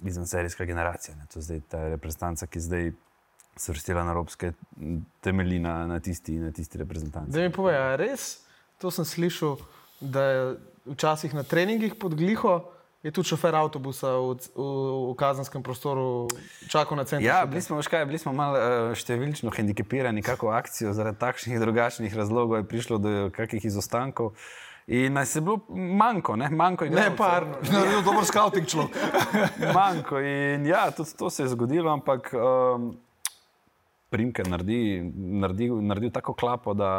izvenserijska 0.09 0.65
generacija. 0.65 1.17
Ne. 1.17 1.27
To 1.33 1.39
je 1.39 1.43
zdaj 1.43 1.61
ta 1.69 1.89
reprezentanca, 1.89 2.47
ki 2.47 2.61
zdaj 2.61 2.93
se 3.57 3.73
vrstila 3.73 4.05
na 4.05 4.13
evropske 4.13 4.53
temelji 5.21 5.59
na, 5.59 5.87
na 5.87 6.01
tisti, 6.01 6.39
na 6.39 6.53
tisti 6.53 6.79
reprezentanci. 6.79 7.33
Da 7.33 7.41
mi 7.41 7.53
povej, 7.53 7.77
a 7.79 7.97
res, 7.97 8.45
to 8.83 8.91
sem 8.91 9.05
slišal, 9.05 9.59
da 10.01 10.23
je 10.23 10.41
včasih 10.95 11.35
na 11.35 11.43
treningih 11.43 11.95
pod 11.95 12.15
gliho. 12.15 12.71
Je 13.05 13.13
tudi 13.13 13.29
šofer 13.29 13.53
avtobusa 13.53 14.15
v, 14.17 14.37
v, 14.57 14.67
v 15.13 15.15
kazenskem 15.21 15.61
prostoru 15.63 16.25
čakal 16.73 16.97
na 16.97 17.05
center. 17.05 17.27
Ja, 17.27 17.45
bili 17.45 17.61
smo, 17.61 17.77
veš 17.77 17.91
kaj, 17.93 18.07
bili 18.09 18.17
smo 18.19 18.33
malo 18.33 18.57
uh, 18.57 18.93
številčno 18.97 19.53
hendikepirani, 19.53 20.25
kako 20.25 20.55
akcijo 20.57 20.95
zaradi 20.97 21.21
takšnih 21.21 21.59
in 21.59 21.61
drugačnih 21.61 22.17
razlogov 22.17 22.63
je 22.63 22.69
prišlo 22.71 22.99
do 22.99 23.13
kakih 23.37 23.61
izostankov. 23.61 24.33
In 24.87 25.13
nas 25.13 25.37
je 25.37 25.41
bilo 25.41 25.61
manjko, 25.69 26.37
ne, 26.37 26.49
manjko 26.51 26.85
je 26.85 26.91
Ne, 26.91 27.17
parno. 27.17 27.55
Naredil 27.73 28.03
dober 28.03 28.25
scouting 28.25 28.67
človek. 28.67 28.97
manjko. 29.79 30.21
In 30.21 30.67
ja, 30.67 30.91
tudi 30.91 31.17
to 31.17 31.31
se 31.31 31.43
je 31.43 31.49
zgodilo, 31.49 31.93
ampak 31.93 32.35
um, 32.35 32.97
Primke 34.15 34.45
naredi, 34.47 34.79
naredi, 35.43 35.67
naredi 35.83 36.11
tako 36.15 36.37
klapo, 36.39 36.75
da 36.79 36.91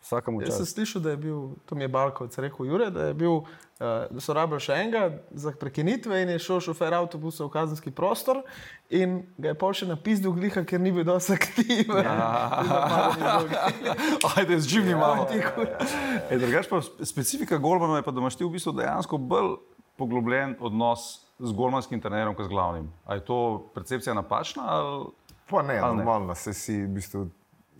vsakemu 0.00 0.40
Jaz 0.46 0.56
sem 0.62 0.68
slišal, 0.70 1.02
da 1.04 1.12
je 1.12 1.20
bil, 1.26 1.42
to 1.68 1.76
mi 1.76 1.84
je 1.84 1.90
Balkovec 1.92 2.38
rekel, 2.40 2.66
Jure, 2.66 2.88
da, 2.90 3.10
je 3.10 3.16
bil, 3.20 3.42
uh, 3.42 4.06
da 4.08 4.22
so 4.24 4.32
rabili 4.36 4.64
še 4.64 4.78
enega 4.80 5.02
za 5.36 5.52
prekinitve 5.60 6.22
in 6.24 6.32
je 6.32 6.38
šel 6.46 6.62
šofer 6.70 6.96
avtobusa 6.96 7.44
v 7.44 7.52
kazenski 7.52 7.92
prostor 7.92 8.40
in 8.88 9.20
ga 9.36 9.52
je 9.52 9.58
pol 9.60 9.76
še 9.76 9.90
napisal 9.90 10.32
gliha, 10.32 10.64
ker 10.64 10.80
ni 10.80 10.94
bil 10.94 11.04
dosti 11.04 11.36
aktiven. 11.36 12.00
Ja. 12.00 13.44
Ajde, 14.32 14.56
z 14.56 14.64
živim 14.64 14.96
imamo. 14.96 15.28
E, 15.28 16.40
drugač 16.40 16.72
pa 16.72 16.80
specifika 17.04 17.60
Golmana 17.60 18.00
je 18.00 18.08
pa, 18.08 18.14
da 18.14 18.24
imaš 18.24 18.40
ti 18.40 18.48
v 18.48 18.54
bistvu 18.56 18.72
dejansko 18.80 19.20
bolj 19.20 19.58
poglobljen 20.00 20.56
odnos 20.60 21.24
z 21.38 21.50
golmanskim 21.52 22.00
trenerom, 22.00 22.34
kot 22.34 22.46
z 22.46 22.52
glavnim. 22.52 22.88
A 23.04 23.18
je 23.18 23.24
to 23.26 23.70
percepcija 23.74 24.14
napačna? 24.14 24.62
Ali... 24.66 25.06
Pa 25.50 25.62
ne, 25.62 25.78
Ali 25.78 25.96
ne? 25.96 26.04
normalno, 26.04 26.34
se 26.34 26.54
si 26.54 26.82
v 26.82 26.88
bistvu 26.96 27.28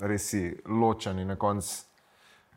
res 0.01 0.31
si 0.31 0.43
ločen 0.67 1.19
in 1.19 1.31
na 1.33 1.37
koncu 1.37 1.85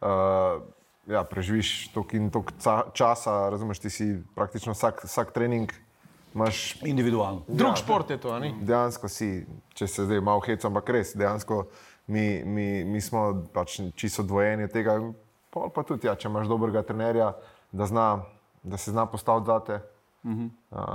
uh, 0.02 0.64
ja, 1.08 1.24
preživiš 1.24 1.92
toliko 1.94 2.18
in 2.18 2.30
toliko 2.32 2.54
časa, 2.94 3.50
razumeš, 3.50 3.80
ti 3.80 3.90
si 3.90 4.08
praktično 4.36 4.74
vsak, 4.74 5.04
vsak 5.06 5.32
trening 5.32 5.72
imaš 6.36 6.82
Individualno. 6.86 7.42
Drug 7.48 7.78
šport 7.78 8.10
je 8.10 8.18
to, 8.18 8.30
a 8.34 8.40
ni? 8.40 8.54
dejansko 8.62 9.10
si, 9.10 9.46
če 9.74 9.88
se 9.88 10.06
zdaj 10.06 10.22
malo 10.22 10.44
hecam, 10.46 10.76
ampak 10.76 10.90
res, 10.94 11.16
dejansko 11.18 11.64
mi, 12.08 12.44
mi, 12.46 12.84
mi 12.86 13.02
smo 13.02 13.48
pač 13.54 13.80
čisto 13.96 14.22
odvojeni 14.22 14.68
od 14.68 14.74
tega. 14.74 15.00
Pa 15.52 15.84
tudi, 15.84 16.08
ja, 16.08 16.14
če 16.16 16.30
imaš 16.30 16.52
dobrega 16.52 16.84
trenerja, 16.86 17.32
da, 17.72 17.88
zna, 17.90 18.08
da 18.64 18.78
se 18.78 18.92
zna 18.92 19.08
postaviti 19.10 19.50
zate. 19.50 19.80
Uh 20.28 20.34
-huh. 20.34 20.50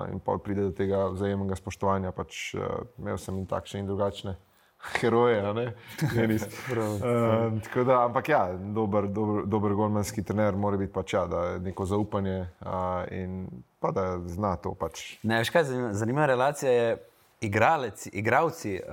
uh, 0.06 0.12
in 0.12 0.20
pol 0.20 0.38
pride 0.38 0.62
do 0.62 0.70
tega 0.70 1.06
vzajemnega 1.08 1.56
spoštovanja. 1.56 2.12
Pač, 2.12 2.54
uh, 2.54 2.60
imel 2.98 3.18
sem 3.18 3.38
in 3.38 3.46
takšne 3.46 3.80
in 3.80 3.86
drugačne 3.86 4.36
heroje. 5.00 5.40
a 5.40 5.52
ne? 5.52 5.74
Ne, 6.16 6.26
nisem. 6.26 6.48
uh, 6.70 7.62
tako 7.62 7.84
da, 7.84 8.04
ampak 8.04 8.28
ja, 8.28 8.52
dober, 8.74 9.08
dober, 9.08 9.46
dober 9.46 9.72
golmanski 9.72 10.22
trener 10.22 10.56
mora 10.56 10.76
biti 10.76 10.92
pač 10.92 11.12
ja, 11.14 11.26
da 11.26 11.58
neko 11.58 11.84
zaupanje 11.84 12.40
uh, 12.60 12.66
in 13.10 13.46
pa 13.80 13.90
da 13.90 14.18
zna 14.26 14.56
to 14.56 14.74
pač. 14.74 15.18
Ne, 15.22 15.38
veš 15.38 15.50
kaj, 15.50 15.64
zanima- 15.64 15.92
zanimiva 15.92 16.26
relacija 16.26 16.72
je 16.72 16.96
igralec, 17.40 18.06
igravci, 18.12 18.80
uh, 18.88 18.92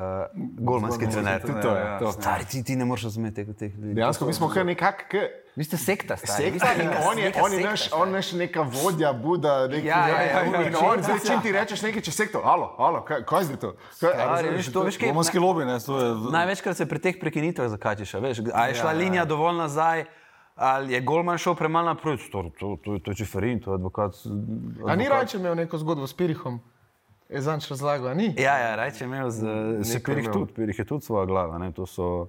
golmanski 0.60 1.06
trener. 1.10 1.42
Tudi 1.42 1.62
to 1.62 1.70
je. 1.70 1.82
ja. 1.82 2.00
To. 2.00 2.12
Stari, 2.12 2.46
ti, 2.46 2.64
ti 2.64 2.76
ne 2.76 2.86
moreš 2.86 3.04
razumeti 3.04 3.46
teh, 3.46 3.56
teh 3.56 3.76
ljudi. 3.76 3.94
Dejansko 3.94 4.26
mi 4.26 4.34
smo 4.34 4.50
kar 4.50 4.66
nekako, 4.66 5.18
Vi 5.56 5.64
ste 5.64 5.78
sekta, 5.78 6.16
stari. 6.16 6.52
Sekta 6.52 6.74
in 6.74 6.80
neka- 6.82 7.02
on 7.04 7.18
je, 7.18 7.32
on 7.38 7.54
je 7.54 7.60
naš, 7.62 7.82
on 7.94 8.12
naš 8.12 8.32
neka 8.34 8.62
vodja, 8.64 9.14
Buda, 9.14 9.68
neki, 9.68 9.88
Ja, 9.88 9.98
ja, 10.00 10.22
ja, 10.22 10.22
ja, 10.24 10.44
in 10.44 10.54
ja, 10.72 10.80
on, 10.80 10.98
ja. 10.98 11.04
zdaj, 11.04 11.20
če 11.22 11.36
ti 11.42 11.52
rečeš 11.52 11.82
nekaj 11.82 12.02
čez 12.02 12.16
sektor, 12.16 12.42
alo, 12.46 12.76
alo, 12.80 13.02
kaj, 13.02 13.24
kaj 13.24 13.40
je 13.40 13.46
zdaj 13.46 13.58
to? 13.58 13.70
Romanski 15.02 15.38
lobby, 15.38 15.66
ne, 15.66 15.80
to 15.80 15.98
je. 15.98 16.10
Največkrat 16.32 16.78
se 16.78 16.86
pri 16.86 17.00
teh 17.00 17.16
prekinitvah 17.16 17.68
zakačiš, 17.68 18.14
a 18.14 18.20
veš, 18.20 18.40
a 18.46 18.68
je 18.68 18.76
šla 18.76 18.86
Ja, 18.86 18.92
ja. 18.92 19.00
linija 19.00 19.26
dovolj 19.26 19.58
nazaj, 19.58 20.06
ali 20.56 20.94
je 20.94 21.02
Golman 21.02 21.38
šel 21.38 21.56
premalo 21.56 21.86
naprej, 21.88 22.18
to, 22.26 22.50
to, 22.52 22.78
to, 22.78 23.00
to 23.00 23.12
je 23.12 23.16
Čeferin, 23.18 23.60
to 23.60 23.72
je 23.72 23.76
advokat. 23.76 24.16
A 24.16 24.30
ni 24.30 25.04
advokat. 25.04 25.10
rajče 25.10 25.38
imel 25.38 25.56
neko 25.58 25.78
zgodbo 25.78 26.08
s 26.08 26.14
Pirihom? 26.14 26.60
Je 27.28 27.42
zanč 27.42 27.68
razlagal, 27.68 28.08
a 28.08 28.14
ni? 28.14 28.34
Ja, 28.38 28.58
ja, 28.60 28.76
reče 28.76 29.06
imel, 29.06 29.30
z, 29.30 29.46
se 29.84 30.00
Pirih 30.00 30.30
tudi, 30.30 30.54
Pirih 30.54 30.74
je 30.76 30.86
tudi 30.86 31.04
svoja 31.04 31.26
glava. 31.26 31.58
Ne, 31.58 31.72
to 31.72 31.86
so, 31.86 32.28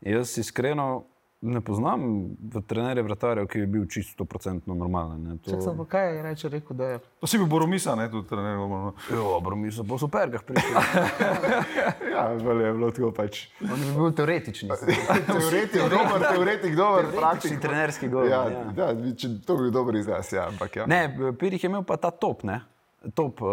jaz 0.00 0.38
iskreno 0.38 1.04
ne 1.46 1.60
poznam 1.60 2.00
v 2.44 2.62
trenerje 2.62 3.02
vratarjev, 3.02 3.46
ki 3.46 3.58
bi 3.58 3.66
bil 3.68 3.86
čisto 3.86 4.24
100% 4.24 4.66
normalen. 4.66 5.22
Ne, 5.22 5.36
to... 5.38 5.50
Čak 5.50 5.62
sem 5.62 5.76
pa 5.76 5.84
kaj 5.86 6.06
je 6.10 6.22
rajče 6.22 6.48
rekel, 6.48 6.76
da 6.76 6.84
je. 6.86 6.98
Posebej 7.20 7.46
Boromisa, 7.46 7.94
ne, 7.94 8.10
tudi 8.10 8.28
trener. 8.28 8.58
bomo- 8.58 8.92
Dobro, 9.08 9.56
mi 9.56 9.70
so 9.70 9.84
po 9.84 9.98
supergah 9.98 10.42
prišli. 10.42 10.74
Ja, 12.10 12.32
bolje 12.34 12.64
je 12.64 12.72
bilo 12.72 12.90
tako 12.90 13.10
pač. 13.12 13.42
On 13.62 13.76
bi 13.76 13.90
bil 13.92 14.12
teoretični. 14.12 14.68
Teoretik, 15.26 15.82
dober, 15.82 16.20
teoretik, 16.26 16.76
dober, 16.76 17.10
praktični. 17.12 17.60
trenerski 17.60 18.08
gol. 18.08 18.24
Ja, 18.24 18.44
ja. 18.44 18.62
ja. 18.74 18.86
Ja, 18.86 19.16
to 19.46 19.56
bi 19.56 19.62
bil 19.62 19.70
dober 19.70 19.94
izraz, 19.94 20.32
ja, 20.32 20.46
ampak 20.48 20.76
ja. 20.76 20.86
Ne, 20.86 21.02
Pirih 21.38 21.60
je 21.60 21.68
imel 21.68 21.84
pa 21.84 21.96
ta 21.96 22.10
top, 22.10 22.42
ne? 22.42 22.60
Top, 23.06 23.38
uh, 23.38 23.48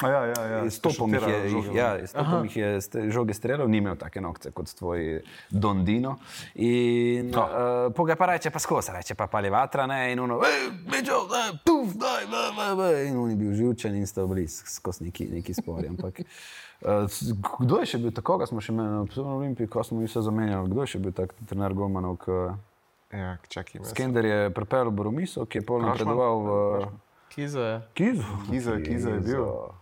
ja, 0.00 0.24
ja, 0.24 0.42
ja, 0.46 0.58
s 0.64 0.78
topom 0.78 1.10
jih 1.10 1.18
je, 1.18 1.20
šutira 1.20 1.44
jih, 1.44 1.52
žoge. 1.62 1.76
ja, 1.76 1.88
s 2.00 2.12
topom 2.12 2.44
jih 2.44 2.56
je 2.56 2.68
žoge 3.10 3.34
streljal, 3.34 3.68
ni 3.68 3.78
imel 3.78 3.96
take 3.96 4.16
nokce 4.18 4.50
kot 4.50 4.70
tvoj 4.70 5.20
Don 5.50 5.84
Dino. 5.84 6.14
In 6.56 7.28
No. 7.28 7.42
uh, 7.42 7.50
poga 7.92 8.16
pa 8.16 8.26
reče, 8.26 8.50
pa 8.50 8.58
skozi, 8.58 8.92
reče 8.92 9.14
pa 9.14 9.26
pali 9.26 9.50
vatra, 9.50 9.84
ne, 9.86 10.12
in 10.12 10.20
ono, 10.20 10.38
večo, 10.86 11.18
daj, 11.26 11.52
puf, 11.60 11.92
daj, 11.94 12.24
bla, 12.26 12.48
bla. 12.74 12.88
In 13.02 13.16
on 13.16 13.30
je 13.30 13.36
bil 13.36 13.52
živčen 13.52 13.94
in 13.94 14.06
sta 14.06 14.24
bili 14.24 14.46
s- 14.46 14.62
skozi 14.70 15.04
neki, 15.04 15.28
neki 15.28 15.54
spori. 15.54 15.88
Ampak, 15.88 16.20
uh, 16.80 17.04
kdo 17.58 17.78
je 17.78 17.86
še 17.86 17.98
bil 17.98 18.12
tako, 18.12 18.38
ko 18.38 18.46
smo 18.46 18.60
še 18.60 18.72
imeli 18.72 18.88
na 19.04 19.34
Olimpiji, 19.34 19.68
ko 19.68 19.82
smo 19.82 20.00
jih 20.00 20.08
vse 20.08 20.22
zamenjali, 20.22 20.68
kdo 20.68 20.80
je 20.80 20.86
še 20.86 20.98
bil 21.00 21.12
tak 21.12 21.34
trener 21.42 21.74
Golmanov, 21.74 22.16
ki 22.18 22.40
ja 23.12 23.36
čakaj, 23.48 23.84
Skender 23.84 24.24
je 24.24 24.38
prepeljal 24.50 24.90
Boromiso, 24.90 25.44
ki 25.44 25.58
je 25.58 25.62
pol 25.62 25.78
Krašman? 25.78 25.92
napredoval 25.92 26.34
v 26.40 26.50
Kizo 27.34 27.60
je. 27.60 27.82
Kizu. 27.94 28.22
Kizo, 28.50 28.72
Kizo 28.84 29.10
je 29.10 29.20
bil. 29.20 29.22
Kizo. 29.22 29.74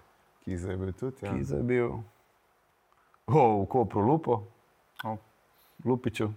Kizo 0.45 0.71
je 0.71 0.77
bil 0.77 0.93
tudi. 0.93 1.17
Ja. 1.23 1.35
Kiza 1.35 1.57
je 1.57 1.63
bil, 1.63 1.91
oh, 3.27 3.63
v 3.63 3.67
Kopru 3.69 4.01
Lupo, 4.01 4.43
O. 5.05 5.17
Lupiču. 5.85 6.31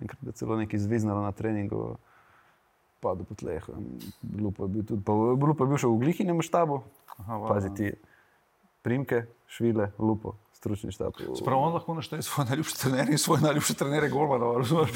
Enkrat 0.00 0.22
je 0.22 0.32
celo 0.32 0.56
nekaj 0.56 0.78
zviznalo 0.78 1.22
na 1.22 1.32
treningu, 1.32 1.96
padel 3.00 3.24
po 3.24 3.34
tleh. 3.34 3.64
Lupo 4.38 4.64
je 4.64 4.68
bil 4.68 4.84
tudi, 4.84 5.02
pa 5.02 5.12
Lupo 5.12 5.64
je 5.64 5.68
bil 5.68 5.80
še 5.80 5.88
v 5.88 6.00
Glihinem 6.04 6.42
štabu, 6.44 6.82
Aha, 7.16 7.40
pazi 7.48 7.72
ti, 7.74 7.92
primke, 8.86 9.24
švile, 9.50 9.90
Lupo, 9.98 10.36
stručni 10.52 10.92
štab. 10.92 11.12
Prav 11.44 11.58
on 11.58 11.72
lahko 11.74 11.94
našteje 11.94 12.22
svoje 12.22 12.48
najljubše 12.48 12.76
trenerje 12.76 13.12
in 13.12 13.18
svoje 13.18 13.40
najljubše 13.42 13.74
trenerje 13.74 14.10
Golmana. 14.10 14.52
razumeš? 14.58 14.90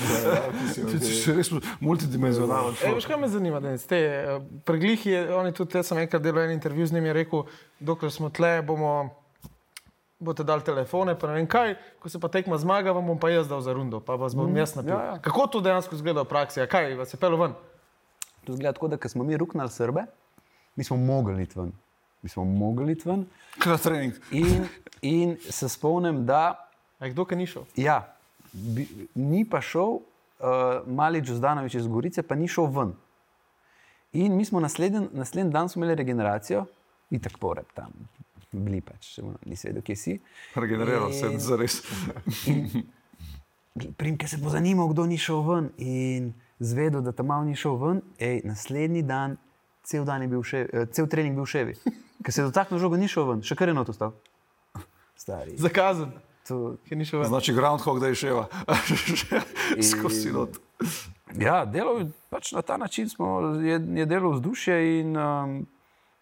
Ti 0.92 1.00
si 1.00 1.34
res 1.34 1.50
multidimenzionalen. 1.80 2.76
E, 2.84 2.92
veš, 2.94 3.08
kaj 3.10 3.18
me 3.18 3.28
zanima, 3.28 3.60
da 3.60 3.74
te 3.78 3.98
eh, 3.98 4.38
preglih 4.64 5.06
je, 5.06 5.24
oni 5.34 5.52
tudi, 5.52 5.78
jaz 5.78 5.90
sem 5.90 5.98
enkrat 5.98 6.22
delal 6.22 6.46
en 6.46 6.54
intervju 6.54 6.86
z 6.86 6.94
njim 6.94 7.02
in 7.04 7.10
je 7.10 7.16
rekel, 7.18 7.42
dokler 7.80 8.14
smo 8.14 8.30
tle, 8.30 8.52
bomo, 8.62 8.94
boste 10.22 10.46
dali 10.46 10.62
telefone, 10.62 11.18
pa 11.18 11.32
ne 11.32 11.40
vem 11.40 11.50
kaj, 11.50 11.74
ko 11.98 12.08
se 12.08 12.22
pa 12.22 12.30
tekma 12.30 12.58
zmaga, 12.62 12.94
vam 12.94 13.10
bom 13.10 13.18
pa 13.18 13.34
jaz 13.34 13.50
dal 13.50 13.60
za 13.60 13.74
rundo, 13.74 14.00
pa 14.00 14.14
vas 14.14 14.38
bom 14.38 14.56
jaz 14.56 14.78
napil. 14.78 14.94
ja, 14.94 15.04
ja. 15.04 15.18
Kako 15.18 15.46
to 15.46 15.66
dejansko 15.66 15.98
izgleda 15.98 16.22
v 16.22 16.30
praksi, 16.30 16.62
a 16.62 16.70
kaj 16.70 16.94
vas 16.94 17.14
je 17.14 17.18
pelo 17.18 17.42
ven? 17.42 17.58
To 18.46 18.54
zgleda 18.54 18.78
tako, 18.78 18.94
da 18.94 19.02
ko 19.02 19.08
smo 19.08 19.26
mi 19.26 19.36
ruknali 19.36 19.70
Srbe, 19.70 20.06
mi 20.76 20.84
smo 20.84 20.96
mogli 20.96 21.42
iti 21.42 21.58
ven. 21.58 21.72
Mi 22.22 22.28
smo 22.28 22.44
mogli 22.44 22.92
iti 22.92 23.08
ven 23.08 23.26
Na 23.66 23.76
trening. 23.76 24.12
in, 24.30 24.66
in 25.02 25.36
se 25.50 25.68
spomnim, 25.68 26.26
da 26.26 26.66
A 27.00 27.08
kdo, 27.08 27.24
ki 27.24 27.36
ni 27.36 27.46
šel? 27.46 27.62
Ja, 27.76 28.12
bi, 28.52 28.84
ni 29.14 29.44
pa 29.44 29.60
šel, 29.60 30.02
uh, 30.36 30.50
Malič 30.86 31.30
Zdanovič 31.30 31.74
iz 31.74 31.86
Gorice, 31.86 32.20
pa 32.22 32.34
ni 32.34 32.44
šel 32.44 32.66
ven. 32.66 32.90
In 34.12 34.36
mi 34.36 34.44
smo 34.44 34.60
naslednji, 34.60 35.06
naslednji 35.12 35.52
dan 35.52 35.68
smo 35.68 35.80
imeli 35.80 35.96
regeneracijo, 35.96 36.66
in 37.10 37.20
tako 37.20 37.38
poreb 37.40 37.72
tam, 37.74 37.94
bili 38.52 38.80
pač, 38.80 39.14
nisi 39.46 39.70
vedel, 39.70 39.82
kje 39.82 39.96
si. 39.96 40.18
Regeneriral 40.54 41.08
se 41.12 41.32
In- 41.32 41.40
za 41.40 41.56
res. 41.56 41.80
Primke 43.96 44.28
se 44.28 44.36
bo 44.36 44.50
zanimal, 44.50 44.88
kdo 44.88 45.06
ni 45.06 45.16
šel 45.16 45.40
ven. 45.42 45.70
In 45.78 46.32
zvedel, 46.58 47.00
da 47.00 47.12
tam 47.12 47.26
malo 47.26 47.44
ni 47.44 47.56
šel 47.56 47.76
ven, 47.76 48.02
ej, 48.18 48.42
naslednji 48.44 49.02
dan, 49.02 49.38
cel, 49.82 50.04
dan 50.04 50.22
je 50.22 50.28
bil 50.28 50.42
še, 50.42 50.66
eh, 50.68 50.86
cel 50.92 51.08
trening 51.08 51.32
bil 51.34 51.46
še 51.46 51.64
vi. 51.64 51.74
Ker 52.24 52.34
se 52.34 52.42
je 52.42 52.48
dotaknil 52.50 52.80
žoga, 52.80 52.98
ni 53.00 53.08
šel 53.08 53.28
ven, 53.28 53.44
še 53.46 53.56
kar 53.56 53.70
je 53.70 53.74
noto 53.74 53.94
stal. 53.96 54.12
Stari. 55.16 55.56
Zakazen, 55.56 56.12
To. 56.50 56.76
Znači, 57.24 57.52
groundhog, 57.52 58.00
da 58.00 58.06
je 58.06 58.14
ševa. 58.14 58.46
Skozi 59.90 60.32
not. 60.32 60.56
Ja, 61.38 61.64
delal 61.64 62.08
pač 62.30 62.52
na 62.52 62.62
ta 62.62 62.76
način, 62.76 63.08
smo, 63.08 63.40
je, 63.62 63.78
je 63.94 64.06
delal 64.06 64.32
vzdušje 64.32 65.00
in 65.00 65.16
um, 65.16 65.66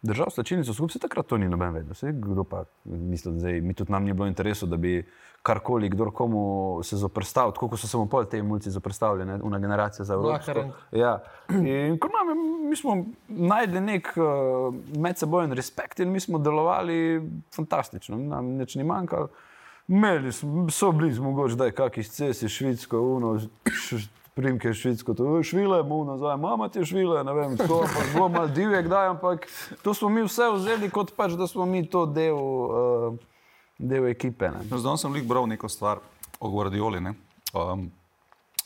držal 0.02 0.30
slačilnico 0.30 0.74
skupaj. 0.74 0.92
Se 0.92 0.98
takrat 0.98 1.26
to 1.26 1.38
ni 1.38 1.48
noben 1.48 1.74
vedel. 1.74 2.12
Kdo 2.12 2.44
pa, 2.44 2.64
mislim, 2.84 3.38
zdaj, 3.38 3.61
mi 3.61 3.74
tudi 3.74 3.92
nam 3.92 4.04
ni 4.04 4.12
bilo 4.12 4.26
interesu, 4.26 4.66
da 4.66 4.76
bi 4.76 5.06
karkoli, 5.42 5.88
kdor 5.88 6.11
komu 6.14 6.80
se 6.82 6.96
zoprstavil, 6.96 7.52
tako 7.52 7.68
kot 7.68 7.80
so 7.80 7.88
se 7.88 7.96
mu 7.96 8.08
pol 8.11 8.26
te 8.28 8.42
mulci 8.42 8.70
zoprstavili, 8.70 9.40
una 9.42 9.58
generacija 9.58 10.04
za. 10.04 10.16
Vlaharen. 10.16 10.72
Ja. 10.92 11.18
In 11.48 11.98
ko 11.98 12.11
nam 12.12 12.28
je, 12.28 12.68
mi 12.68 12.76
smo 12.76 12.96
najdli 13.28 13.80
nek 13.80 14.12
uh, 14.16 14.74
medsebojen 14.98 15.52
respekt 15.52 16.00
in 16.00 16.12
mi 16.12 16.20
smo 16.20 16.38
delovali 16.38 17.22
fantastično, 17.54 18.18
nam 18.18 18.56
nič 18.58 18.74
ni 18.74 18.84
manjkalo. 18.84 19.28
Imeli 19.88 20.32
smo, 20.32 20.70
so 20.70 20.92
bili 20.92 21.14
smo 21.14 21.30
mogoče, 21.30 21.56
da 21.56 21.64
je 21.64 21.72
kakšni 21.72 22.04
cesi, 22.04 22.48
švitsko, 22.48 23.00
uno, 23.00 23.38
primke 24.38 24.70
švitsko, 24.70 25.14
to 25.14 25.37
je 25.37 25.44
švile, 25.44 25.83
mu 25.83 26.05
nazaj, 26.07 26.37
mama 26.38 26.68
ti 26.68 26.79
je 26.79 26.87
švile, 26.87 27.24
ne 27.24 27.35
vem, 27.35 27.57
to 27.59 27.83
pa 27.85 27.98
je 27.98 28.12
bilo 28.14 28.29
malo 28.29 28.46
divje, 28.48 28.83
kdaj, 28.83 29.07
ampak 29.09 29.48
to 29.83 29.94
smo 29.94 30.09
mi 30.09 30.22
vse 30.22 30.46
vzeli 30.55 30.90
kot 30.90 31.11
pač, 31.12 31.35
da 31.35 31.51
smo 31.51 31.66
mi 31.66 31.83
to 31.85 32.07
del, 32.07 32.38
uh, 32.38 33.18
del 33.79 34.07
ekipe. 34.07 34.46
Ne. 34.48 34.62
No, 34.70 34.79
Zdaj 34.79 34.98
sem 34.98 35.12
lik 35.12 35.27
bral 35.27 35.46
neko 35.46 35.66
stvar 35.68 35.98
o 36.38 36.51
Guardioli. 36.51 37.01
Ne? 37.01 37.16
Um, 37.51 37.88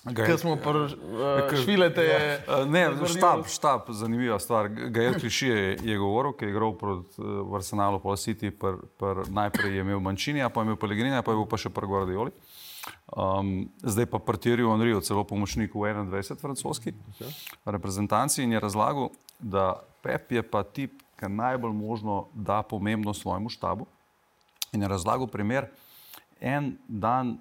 ga 0.05 0.23
je- 0.23 0.29
Ker 0.29 0.39
smo 0.39 0.53
uh, 0.53 1.57
švilete, 1.57 2.03
je. 2.03 2.21
Uh, 2.43 2.67
ne, 2.67 2.85
Guardiola. 2.87 3.09
štab, 3.09 3.47
štab, 3.49 3.81
zanimiva 3.91 4.37
stvar. 4.39 4.69
Gael 4.69 5.15
Klišije 5.15 5.57
je, 5.57 5.77
je 5.83 5.97
govoril, 5.97 6.33
ki 6.33 6.45
je 6.45 6.51
igral 6.51 6.77
proti 6.77 7.17
uh, 7.17 7.49
Arsenalu, 7.55 7.97
pa 7.97 8.17
City, 8.21 8.51
pr, 8.51 8.77
pr, 9.01 9.25
najprej 9.31 9.73
je 9.73 9.81
imel 9.81 10.01
Mančinija, 10.01 10.49
pa 10.49 10.61
je 10.61 10.69
imel 10.69 10.77
Pellegrinija, 10.77 11.23
pa 11.23 11.33
je 11.33 11.41
bil 11.41 11.49
pa 11.49 11.57
še 11.57 11.73
pri 11.73 11.87
Guardioli. 11.87 12.35
Um, 13.13 13.69
zdaj 13.83 14.07
pa 14.07 14.19
prtiril 14.19 14.71
Henrijo, 14.73 15.01
celo 15.05 15.21
pomočnik 15.25 15.75
v 15.77 15.93
21 15.93 16.41
francoski 16.41 16.95
reprezentanci 17.65 18.41
in 18.43 18.53
je 18.57 18.61
razlagal, 18.61 19.13
da 19.39 19.85
Pep 20.03 20.33
je 20.33 20.43
pa 20.43 20.63
tip, 20.65 21.03
ki 21.21 21.29
najbolj 21.29 21.73
možno 21.77 22.27
da 22.35 22.63
pomembno 22.63 23.15
svojemu 23.15 23.53
štabu. 23.53 23.87
In 24.73 24.83
je 24.83 24.89
razlagal 24.89 25.29
primer, 25.29 25.69
en 26.41 26.79
dan 26.89 27.37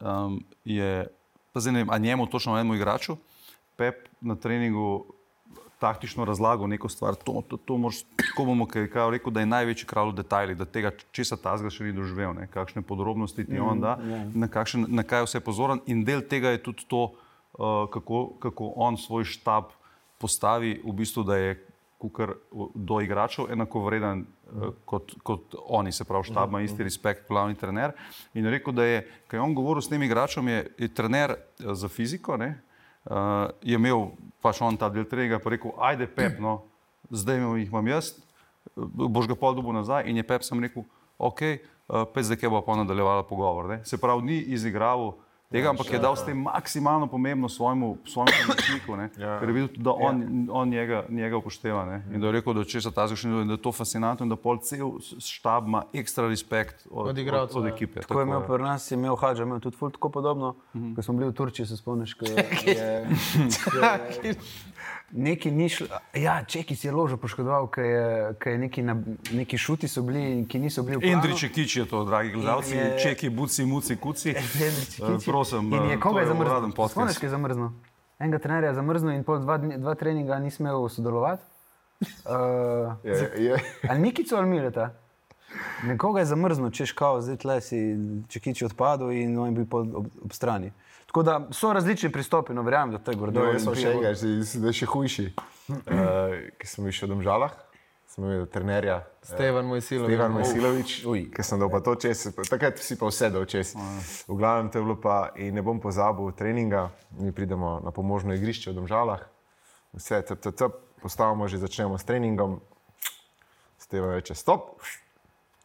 um, 0.00 0.44
je, 0.64 1.08
pa 1.52 1.60
zdaj 1.60 1.72
ne 1.72 1.78
vem, 1.82 1.90
a 1.90 1.98
njemu 1.98 2.26
točno 2.26 2.52
enemu 2.52 2.74
igraču, 2.74 3.16
Pep 3.76 4.08
na 4.20 4.36
treningu 4.36 5.06
taktično 5.84 6.24
razlagal 6.24 6.68
neko 6.68 6.88
stvar, 6.88 7.14
to, 7.14 7.42
to, 7.48 7.56
to 7.56 7.76
moraš, 7.76 8.02
tako 8.16 8.46
bomo 8.48 8.66
kaj, 8.66 8.88
rekel, 9.12 9.32
da 9.32 9.42
je 9.42 9.50
največji 9.52 9.88
kralj 9.90 10.14
v 10.14 10.16
detajlih, 10.22 10.56
da 10.56 10.64
tega 10.64 10.94
česa 11.12 11.36
tazga 11.36 11.72
še 11.72 11.84
ni 11.84 11.92
doživel, 11.92 12.32
ne? 12.32 12.48
kakšne 12.48 12.80
podrobnosti 12.88 13.44
ti 13.44 13.60
on 13.60 13.82
da, 13.84 13.98
na, 14.32 14.48
kakšen, 14.48 14.88
na 14.88 15.04
kaj 15.04 15.24
je 15.24 15.28
vse 15.28 15.44
pozoren 15.44 15.84
in 15.90 16.00
del 16.08 16.24
tega 16.24 16.54
je 16.54 16.62
tudi 16.64 16.88
to, 16.88 17.04
uh, 17.12 17.84
kako, 17.92 18.24
kako 18.40 18.72
on 18.80 18.96
svoj 18.96 19.28
štab 19.28 19.74
postavi, 20.22 20.78
v 20.80 20.96
bistvu, 20.96 21.28
da 21.28 21.36
je 21.36 21.54
kukar 22.00 22.34
do 22.74 23.00
igračev 23.04 23.52
enakovreden 23.52 24.24
uh, 24.24 24.70
kot, 24.88 25.18
kot 25.20 25.56
oni, 25.68 25.92
se 25.92 26.08
pravi, 26.08 26.32
štab 26.32 26.48
ima 26.48 26.64
isti 26.64 26.86
respekt, 26.88 27.28
glavni 27.28 27.60
trener. 27.60 27.92
In 28.32 28.48
je 28.48 28.56
rekel, 28.56 28.72
da 28.72 28.88
je, 28.88 29.04
kaj 29.28 29.36
je 29.36 29.44
on 29.44 29.56
govoril 29.56 29.84
s 29.84 29.92
tem 29.92 30.02
igračem, 30.02 30.48
je, 30.48 30.64
je 30.86 30.94
trener 30.96 31.36
eh, 31.36 31.74
za 31.76 31.92
fiziko, 31.92 32.40
ne, 32.40 32.54
uh, 33.10 33.50
je 33.62 33.78
imel 33.78 34.10
pač 34.44 34.60
on 34.62 34.76
ta 34.76 34.90
del 34.92 35.06
treninga, 35.08 35.40
pa 35.40 35.52
rekel, 35.54 35.72
ajde 35.78 36.08
Pep, 36.12 36.38
no, 36.42 36.62
zdaj 37.10 37.40
jih 37.40 37.68
imam 37.70 37.88
jaz, 37.88 38.14
boš 38.76 39.28
ga 39.30 39.36
pol 39.38 39.56
dobu 39.56 39.72
nazaj 39.72 40.08
in 40.10 40.20
je 40.20 40.26
Pep 40.26 40.44
sem 40.44 40.60
rekel, 40.60 40.84
ok, 41.18 41.42
uh, 41.88 42.04
pet 42.14 42.28
zdaj, 42.28 42.40
ki 42.40 42.52
bo 42.52 42.60
pa 42.64 42.76
nadaljevala 42.80 43.26
pogovor. 43.28 43.70
Ne. 43.72 43.80
Se 43.88 44.00
pravi, 44.00 44.26
ni 44.28 44.38
izigraval 44.56 45.14
tega, 45.54 45.70
ampak 45.70 45.86
je 45.92 45.98
dal 46.02 46.16
s 46.18 46.24
tem 46.26 46.34
maksimalno 46.42 47.06
pomembno 47.06 47.46
svojemu, 47.48 47.98
svojemu 48.04 48.32
pomočniku, 48.42 48.96
ne, 48.98 49.06
Ja. 49.18 49.38
ker 49.38 49.48
je 49.48 49.54
videl, 49.54 49.68
da 49.78 49.92
on, 49.94 50.48
on 50.50 50.68
njega, 50.68 51.04
njega 51.08 51.36
upošteva. 51.38 51.84
Ne, 51.86 52.02
in 52.10 52.20
da 52.20 52.26
je 52.26 52.32
rekel, 52.40 52.54
da 52.58 52.64
če 52.66 52.80
se 52.80 52.90
ta 52.90 53.06
zgodi, 53.06 53.42
in 53.42 53.48
da 53.52 53.54
je 53.54 53.62
to 53.62 53.72
fascinantno 53.72 54.26
in 54.26 54.30
da 54.34 54.36
pol 54.36 54.58
cel 54.58 54.98
štab 55.22 55.68
ima 55.70 55.84
ekstra 55.92 56.26
respekt 56.28 56.86
od, 56.90 57.06
Od 57.06 57.14
od, 57.14 57.18
igralcev, 57.18 57.58
od 57.62 57.68
ja. 57.68 57.74
ekipe. 57.74 58.00
Tako 58.00 58.20
je 58.20 58.26
imel 58.26 58.42
pri 58.42 58.62
nas, 58.62 58.90
je 58.90 58.94
imel 58.98 59.16
Hadža, 59.16 59.42
imel 59.42 59.60
tudi 59.60 59.76
ful 59.76 59.90
tako 59.90 60.08
podobno. 60.10 60.56
Mm 60.74 60.80
-hmm. 60.80 60.96
Ko 60.96 61.02
smo 61.02 61.14
bili 61.14 61.30
v 61.30 61.32
Turčiji, 61.32 61.66
se 61.66 61.76
spomniš, 61.76 62.14
ko 62.14 62.24
je 62.26 62.34
neki 65.14 65.50
ni 65.50 65.68
šlo. 65.68 65.86
Ja, 66.12 66.44
čeki 66.44 66.74
si 66.74 66.86
je 66.86 66.92
ložo 66.92 67.16
poškodoval, 67.16 67.66
ker 67.68 67.84
je, 67.84 68.02
ker 68.34 68.52
je 68.52 68.58
neki, 68.58 68.82
na, 68.82 68.96
neki 69.32 69.56
šuti 69.56 69.86
so 69.86 70.02
bili, 70.02 70.22
ki 70.44 70.58
niso 70.58 70.82
bili 70.82 70.96
v 70.96 71.00
planu. 71.00 71.14
Endrič 71.14 71.42
je 71.42 71.48
kič 71.50 71.76
je 71.76 71.86
to, 71.86 72.04
dragi 72.04 72.30
gledalci, 72.30 72.74
je- 72.74 72.98
čeki, 72.98 73.30
buci, 73.30 73.64
muci, 73.64 73.96
kuci. 73.96 74.34
Eh, 74.34 74.70
kiči. 74.90 75.02
prosim, 75.24 75.66
In 75.66 75.74
eh, 75.74 75.88
je 75.88 75.96
to 75.96 76.00
koga 76.00 76.20
je 76.20 76.26
zamrznil? 76.26 76.72
Spomniš, 76.88 77.16
ki 77.16 77.26
je 77.26 77.30
zamrznil? 77.30 77.70
Enega 78.18 78.38
trenerja 78.38 78.68
je 78.68 78.74
zamrznil 78.74 79.12
in 79.12 79.24
pol 79.24 79.38
dva, 79.38 79.58
dni- 79.58 79.78
dva 79.78 79.94
treninga 79.94 80.38
ni 80.38 80.50
smel 80.50 80.88
sodelovati. 80.88 81.42
Uh, 82.24 82.92
Je, 83.04 83.30
je, 83.38 83.54
ali 83.88 84.00
Nikico 84.00 84.36
ali 84.36 84.46
Mileta? 84.46 84.90
Nekoga 85.84 86.20
je 86.20 86.26
zamrznil, 86.26 86.70
češ 86.70 86.92
kao, 86.92 87.20
zdaj 87.20 87.36
tle 87.36 87.60
si 87.60 87.78
čekiči 88.28 88.64
odpadel 88.64 89.12
in 89.12 89.38
on 89.38 89.48
je 89.48 89.54
bil 89.54 89.66
ob, 89.70 90.06
ob 90.18 90.32
strani. 90.32 90.72
Tako 91.14 91.22
da 91.22 91.48
so 91.50 91.72
različni 91.72 92.12
pristopi, 92.12 92.52
no 92.54 92.62
verjamem, 92.62 92.92
da 92.92 92.98
to 92.98 93.10
je 93.10 93.16
no, 93.16 93.42
jaz 93.46 93.62
sem 93.62 93.74
še 93.78 93.90
enega, 93.92 94.10
zdaj 94.18 94.32
zdaj 94.50 94.74
še 94.74 94.88
hujši. 94.90 95.26
Uh, 95.70 96.34
ki 96.58 96.66
sem 96.66 96.88
še 96.90 97.06
v 97.06 97.10
Domžalah, 97.12 97.54
sem 98.10 98.26
imel 98.26 98.48
trenerja 98.50 98.96
Stevan 99.22 99.70
Mojsilovič. 99.70 100.10
Stevan 100.10 100.34
Mesilovič, 100.34 100.96
Uj. 101.06 101.22
ki 101.30 101.46
sem 101.46 101.62
dal 101.62 101.70
pa 101.70 101.82
to 101.86 101.94
čez, 102.02 102.24
takrat 102.50 102.82
si 102.82 102.98
pa 102.98 103.12
vse 103.12 103.30
dal 103.30 103.46
čez. 103.46 103.76
V 104.26 104.40
glavnem 104.42 104.74
to 104.74 104.82
je 104.82 104.88
bilo 104.90 104.98
pa, 104.98 105.30
in 105.38 105.54
ne 105.54 105.62
bom 105.62 105.78
pozabil 105.78 106.34
treninga, 106.34 106.88
mi 107.22 107.30
pridemo 107.30 107.78
na 107.86 107.94
pomožno 107.94 108.34
igrišče 108.34 108.74
v 108.74 108.82
Domžalah, 108.82 109.22
vse, 109.94 110.18
cep, 110.18 110.42
cep, 110.42 110.58
cep, 110.58 110.84
postavimo 110.98 111.46
že, 111.46 111.62
začnemo 111.62 111.94
s 111.94 112.10
treningom, 112.10 112.58
Stevan 113.78 114.18
reče 114.18 114.34
stop, 114.34 114.82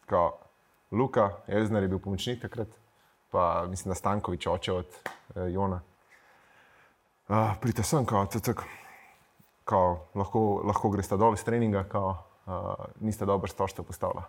kao, 0.06 0.36
Luka, 0.94 1.42
Elzner 1.50 1.82
je 1.82 1.90
bil 1.90 1.98
pomočnik 1.98 2.38
takrat, 2.46 2.70
pa 3.34 3.66
mislim, 3.66 3.90
da 3.90 3.98
Stankovič 3.98 4.46
oče 4.46 4.78
od 4.78 4.86
eh, 4.86 5.18
Jona. 5.34 5.80
Uh, 7.28 7.54
Pridite 7.60 7.82
sem, 7.82 8.06
kao, 8.06 8.26
cek, 8.26 8.42
cek. 8.42 8.62
Kao, 9.64 10.08
lahko, 10.14 10.62
lahko 10.66 10.90
greste 10.90 11.16
dol 11.16 11.36
iz 11.36 11.44
treninga, 11.46 11.84
kao, 11.88 12.16
uh, 12.46 12.86
niste 13.00 13.26
dobro 13.26 13.48
stožite 13.48 13.82
postavila. 13.86 14.24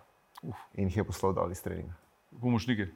In 0.74 0.86
jih 0.86 0.96
je 0.96 1.04
poslal 1.04 1.34
dol 1.34 1.50
iz 1.50 1.62
treninga. 1.62 1.94
Pomočniki. 2.40 2.86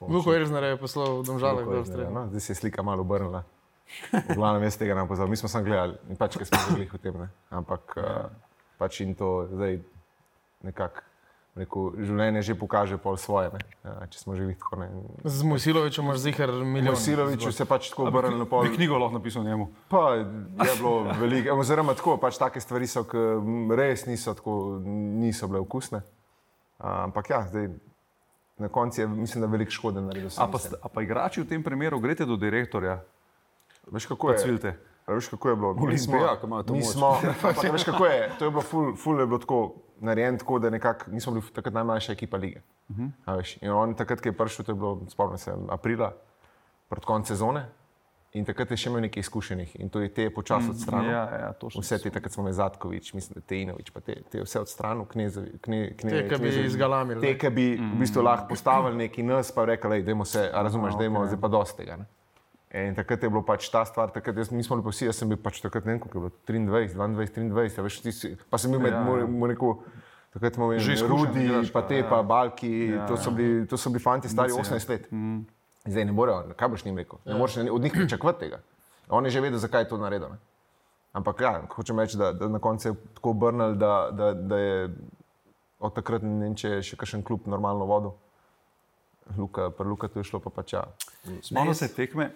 Luko 0.00 0.32
Erzner 0.34 0.64
je 0.64 0.78
poslal 0.80 1.20
v 1.20 1.26
domžalah, 1.26 1.60
Tako 1.64 1.72
da 1.72 1.78
je 1.78 1.84
streljal. 1.84 2.12
no, 2.12 2.26
Zdaj 2.28 2.40
se 2.40 2.52
je 2.52 2.56
slika 2.56 2.82
malo 2.82 3.00
obrnila. 3.00 3.44
V 4.12 4.34
glavnem, 4.34 4.62
jaz 4.64 4.76
tega 4.80 4.94
ne 4.94 5.04
poznam. 5.08 5.30
Mi 5.30 5.36
smo 5.36 5.48
samo 5.48 5.64
gledali, 5.64 5.96
in 6.08 6.16
pač, 6.16 6.36
ker 6.40 6.46
smo 6.48 6.58
bili 6.72 6.88
v 6.92 6.98
tem. 6.98 7.16
Ne. 7.20 7.28
Ampak 7.52 7.94
uh, 7.96 8.04
pač 8.80 9.00
in 9.04 9.14
to 9.14 9.46
zdaj 9.52 9.78
nekako. 10.64 11.04
Rekel, 11.54 11.92
življenje 12.02 12.40
že 12.42 12.54
pokaže 12.58 12.96
pol 12.98 13.14
svoje, 13.14 13.52
ne. 13.54 13.60
Ja, 13.86 14.08
če 14.10 14.18
smo 14.18 14.34
živeli 14.34 14.56
tako. 14.58 14.80
Ne. 14.80 14.88
Z 15.22 15.46
Mojsilovičem 15.46 16.02
imaš 16.02 16.18
zihar 16.24 16.50
milijon. 16.50 16.98
Silovič 16.98 17.46
se 17.46 17.62
je 17.62 17.68
pač 17.70 17.92
tako 17.92 18.08
obrnil 18.10 18.40
na 18.42 18.46
pol. 18.50 18.66
Bi 18.66 18.74
knjigo 18.74 18.98
lahko 18.98 19.20
napisal 19.20 19.46
njemu. 19.46 19.68
Pa 19.86 20.18
je 20.18 20.24
bilo 20.80 21.14
veliko, 21.20 21.54
oziroma 21.62 21.94
tako, 21.94 22.16
pač 22.18 22.40
take 22.42 22.58
stvari 22.58 22.90
so, 22.90 23.04
ki 23.06 23.22
res 23.78 24.02
niso, 24.10 24.34
tako, 24.34 24.82
niso 25.22 25.46
bile 25.46 25.62
okusne. 25.62 26.02
Ampak 26.82 27.30
ja, 27.30 27.44
zdaj 27.46 27.70
na 28.58 28.68
koncu 28.68 29.00
je, 29.00 29.06
mislim, 29.06 29.46
da 29.46 29.50
veliko 29.50 29.70
škode 29.70 30.02
naredil. 30.02 30.30
A 30.38 30.50
pa, 30.50 30.58
a 30.58 30.88
pa 30.88 31.02
igrači 31.02 31.42
v 31.42 31.48
tem 31.54 31.62
primeru 31.62 32.00
greste 32.02 32.26
do 32.26 32.36
direktorja, 32.36 32.98
Veš, 33.90 34.06
kako 34.10 34.30
je? 34.34 34.38
cvilte. 34.38 34.74
A 35.06 35.12
Veš, 35.12 35.28
kako 35.28 35.48
je 35.48 35.56
bilo? 35.56 35.74
Mi 35.74 35.96
imajo 36.06 36.62
to 36.62 36.72
mi 36.72 36.78
moč. 36.78 36.88
smo, 36.88 37.06
ampak, 37.44 37.72
veš, 37.72 37.84
kako 37.84 38.06
je? 38.06 38.30
To 38.38 38.44
je 38.44 38.50
bilo 38.50 38.62
ful, 38.62 38.96
ful 38.96 39.20
je 39.20 39.26
bilo 39.26 39.38
tako 39.38 39.74
narejeno, 40.00 40.38
tako 40.38 40.58
da 40.58 40.70
nekako 40.70 41.10
nismo 41.10 41.32
bili 41.32 41.44
takrat 41.52 41.74
najmlajša 41.74 42.12
ekipa 42.12 42.36
lige. 42.36 42.58
Uh 42.88 42.96
Mhm. 42.96 43.06
-huh. 43.26 43.36
veš, 43.36 43.58
in 43.62 43.70
on 43.70 43.94
takrat, 43.94 44.20
ki 44.20 44.28
je 44.28 44.32
prišel, 44.32 44.64
to 44.64 44.72
je 44.72 44.76
bilo, 44.76 45.00
spomnim 45.08 45.38
se, 45.38 45.52
aprila, 45.68 46.12
pred 46.88 47.04
koncem 47.04 47.36
sezone. 47.36 47.66
In 48.32 48.44
takrat 48.44 48.70
je 48.70 48.76
še 48.76 48.90
imel 48.90 49.00
nekaj 49.00 49.20
izkušenih 49.20 49.76
in 49.80 49.88
to 49.88 50.00
je 50.00 50.08
te 50.14 50.30
počasi 50.30 50.70
odstranil. 50.70 51.10
Ja, 51.10 51.22
ja, 51.40 51.52
točno. 51.52 51.80
Vse 51.80 51.98
te, 51.98 52.10
takrat 52.10 52.32
smo 52.32 52.42
imeli 52.42 52.54
Zatkovič, 52.54 53.12
mislim, 53.14 53.34
da 53.34 53.40
Tejnovič, 53.40 53.90
pa 53.90 54.00
te, 54.00 54.16
te 54.30 54.42
vse 54.42 54.60
odstranil, 54.60 55.04
knezovi, 55.04 55.52
kne, 55.58 55.94
kne, 55.96 56.10
Te, 56.10 56.28
ki 56.28 56.42
bi 56.42 56.64
izgalamili, 56.64 57.20
Te, 57.20 57.38
ki 57.38 57.50
bi 57.50 57.76
v 57.76 57.98
bistvu 57.98 58.22
lahko 58.22 58.48
postavili 58.48 58.96
neki 58.96 59.22
nas, 59.22 59.52
pa 59.52 59.64
rekli, 59.64 60.02
da 60.02 60.10
je 60.10 60.24
se, 60.24 60.50
razumeš, 60.52 60.94
da 60.94 61.04
je 61.04 61.10
zdaj 61.26 61.40
pa 61.40 61.48
dosti 61.48 61.76
tega. 61.76 61.96
Ne? 61.96 62.04
In 62.74 62.94
takrat 62.94 63.22
je 63.22 63.30
bilo 63.30 63.44
pač 63.46 63.68
ta 63.70 63.84
stvar, 63.86 64.10
takrat 64.10 64.36
jaz, 64.40 64.50
mi 64.50 64.64
smo 64.66 64.80
bili 64.80 64.88
pa 64.88 64.90
vsi, 64.90 65.06
jaz 65.06 65.20
sem 65.20 65.30
bil 65.30 65.38
pač 65.38 65.60
takrat 65.62 65.84
ne 65.86 65.94
vem, 65.94 66.00
koliko 66.02 66.18
je 66.18 66.22
bilo, 66.24 66.32
23, 66.48 66.96
22, 66.98 67.52
23, 67.54 67.78
a 67.78 67.84
veš, 67.86 67.98
ti 68.02 68.12
si, 68.12 68.32
pa 68.50 68.58
sem 68.58 68.74
bil 68.74 68.82
med, 68.82 68.96
Ja, 68.96 69.02
mu, 69.06 69.14
ja. 69.20 69.28
mu 69.30 69.46
rekel, 69.46 69.76
takrat 70.34 70.58
smo 70.58 70.70
Že 70.72 70.80
imeli 70.80 70.96
izkušen 70.98 71.12
Rudi, 71.14 71.44
igrač, 71.44 71.70
pa 71.70 71.84
te, 71.86 72.00
ja. 72.02 72.08
pa 72.10 72.22
Balki, 72.26 72.72
Ja, 72.96 73.06
to, 73.06 73.14
so 73.14 73.30
ja. 73.30 73.36
bili, 73.38 73.66
to 73.70 73.78
so 73.78 73.94
bili 73.94 74.02
fanti 74.02 74.28
stari 74.28 74.50
ja. 74.50 74.58
18 74.58 74.90
let. 74.90 75.06
Zdaj 75.86 76.08
ne 76.08 76.16
morejo, 76.16 76.56
kaj 76.58 76.72
boš 76.72 76.84
njim 76.84 76.98
rekel, 76.98 77.22
ne 77.28 77.38
moreš 77.38 77.60
od 77.70 77.86
njih 77.86 77.92
pričakovati 77.94 78.40
tega. 78.40 78.58
On 79.08 79.24
je 79.24 79.30
že 79.30 79.40
vedel, 79.44 79.62
zakaj 79.62 79.86
je 79.86 79.88
to 79.92 79.98
naredil. 80.00 80.34
Ne? 80.34 80.40
Ampak 81.14 81.40
ja, 81.40 81.52
hočem 81.70 81.98
reči, 82.00 82.18
da, 82.18 82.32
da 82.34 82.48
na 82.48 82.58
koncu 82.58 82.88
je 82.88 82.94
tako 83.14 83.30
obrnil, 83.30 83.76
da, 83.78 84.08
da, 84.10 84.32
da 84.34 84.58
je 84.58 84.88
od 85.78 85.94
takrat 85.94 86.24
ne 86.26 86.40
vem, 86.42 86.56
če 86.58 86.78
je 86.78 86.82
še 86.90 86.98
kakšen 86.98 87.22
klub 87.22 87.46
normalno 87.46 87.86
vodil. 87.86 88.16
Luka, 89.38 89.70
pri 89.70 89.86
Luka 89.88 90.08
to 90.08 90.20
je 90.20 90.26
šlo 90.26 90.40
pa 90.42 90.50
pač 90.50 90.74
ja. 90.74 90.82
Spomnim 91.40 91.76
se 91.76 91.88
tekme, 91.94 92.32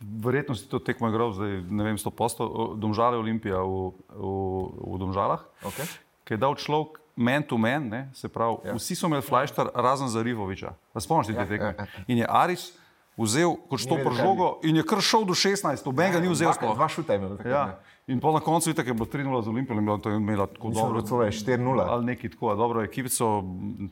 verjetno 0.00 0.54
si 0.54 0.66
to 0.68 0.78
tekmo 0.78 1.08
igral, 1.08 1.32
zdaj 1.32 1.62
ne 1.70 1.84
vem, 1.84 1.96
100 1.96 2.10
posto, 2.10 2.42
Domžale 2.76 3.16
Olimpija 3.16 3.62
v, 3.62 3.92
v, 4.10 4.26
v 4.74 4.98
Domžalah, 4.98 5.44
Okay. 5.62 5.86
ki 6.24 6.34
je 6.34 6.38
dal 6.38 6.54
človek 6.54 6.98
men 7.16 7.42
to 7.42 7.54
men, 7.54 7.88
ne, 7.88 8.00
se 8.12 8.28
pravi, 8.28 8.58
ja. 8.64 8.74
vsi 8.74 8.94
so 8.94 9.06
imeli 9.06 9.22
flajštar 9.22 9.70
razen 9.74 10.08
Zarifoviča. 10.10 10.74
A 10.92 10.98
Spomniš 10.98 11.30
te 11.30 11.46
tekme? 11.46 11.74
ja, 11.78 11.86
ja. 11.86 12.04
In 12.06 12.18
je 12.18 12.26
Aris 12.26 12.72
vzel 13.14 13.54
kot 13.70 13.78
kaj 13.78 14.18
žogo 14.18 14.58
in 14.66 14.76
je 14.76 14.82
kar 14.82 14.98
šel 14.98 15.22
do 15.22 15.30
16, 15.32 15.86
noben 15.86 16.10
ga 16.10 16.18
ni 16.18 16.26
vzel 16.26 16.50
Dva, 16.50 16.58
sploh. 16.58 16.74
dva 16.74 16.88
šuta 16.90 17.14
je 17.14 17.18
imel. 17.22 17.38
Ja. 17.46 17.66
ne. 17.66 17.74
In 18.06 18.20
pol 18.20 18.34
na 18.36 18.40
koncu 18.40 18.70
je 18.70 18.74
tako, 18.76 18.90
je 18.90 18.94
bilo 18.94 19.06
3-0 19.06 19.44
z 19.44 19.48
Olimpijo, 19.48 19.78
in 19.80 20.00
to 20.00 20.10
je 20.10 20.16
imela 20.16 20.46
tako 20.46 20.68
Mislim, 20.68 20.86
dobro. 20.86 21.00
da 21.00 21.06
so 21.06 21.16
4-0. 21.16 21.84
Ali 21.88 22.04
neki 22.04 22.28
tako, 22.30 22.54
dobro 22.54 22.82
ekipico, 22.82 23.44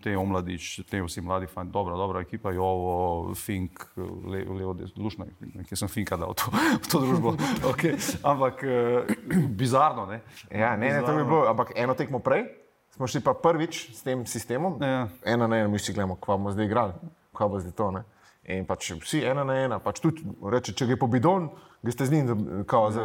te 0.03 0.17
omladič, 0.17 0.81
te 0.91 1.03
vsi 1.03 1.21
mladi 1.21 1.47
fanti, 1.47 1.73
dobra, 1.73 1.97
dobra 1.97 2.21
ekipa, 2.21 2.53
Jovo, 2.53 3.35
Fink, 3.35 3.87
le, 4.27 4.45
levo, 4.45 4.75
desno, 4.75 5.05
lušno, 5.05 5.27
nekje 5.55 5.77
sem 5.77 5.89
Finka 5.89 6.17
dal 6.17 6.35
to, 6.35 6.53
v 6.53 6.91
to 6.91 7.01
družbo. 7.01 7.37
Okay. 7.73 7.97
Ampak 8.23 8.63
eh, 8.63 9.15
bizarno, 9.49 10.07
ne? 10.07 10.21
Ja, 10.51 10.77
ne, 10.77 10.93
ne, 10.93 11.01
to 11.01 11.17
bi 11.17 11.25
bilo, 11.25 11.47
ampak 11.49 11.73
eno 11.77 11.95
tekmo 11.95 12.19
prej 12.19 12.45
smo 12.93 13.07
šli 13.07 13.21
pa 13.21 13.35
prvič 13.35 13.91
s 13.97 14.03
tem 14.03 14.27
sistemom. 14.27 14.77
Ja. 14.83 15.09
Ena 15.25 15.47
na 15.47 15.57
ena, 15.57 15.69
mi 15.69 15.79
si 15.79 15.93
gledamo, 15.93 16.17
kva 16.21 16.37
bomo 16.37 16.53
zdaj 16.53 16.67
igrali, 16.67 16.93
kva 17.33 17.49
bo 17.49 17.61
zdaj 17.61 17.73
to. 17.73 17.91
Ne? 17.91 18.05
In 18.53 18.67
pač 18.69 18.93
vsi 18.99 19.23
ena 19.25 19.45
na 19.45 19.57
ena, 19.65 19.79
pač 19.81 20.03
tudi 20.03 20.25
reče, 20.43 20.75
če 20.77 20.91
gre 20.91 20.99
po 21.01 21.09
bidon, 21.09 21.49
greste 21.83 22.07
z 22.07 22.13
njim, 22.13 22.65
kao, 22.67 22.91
z, 22.91 23.01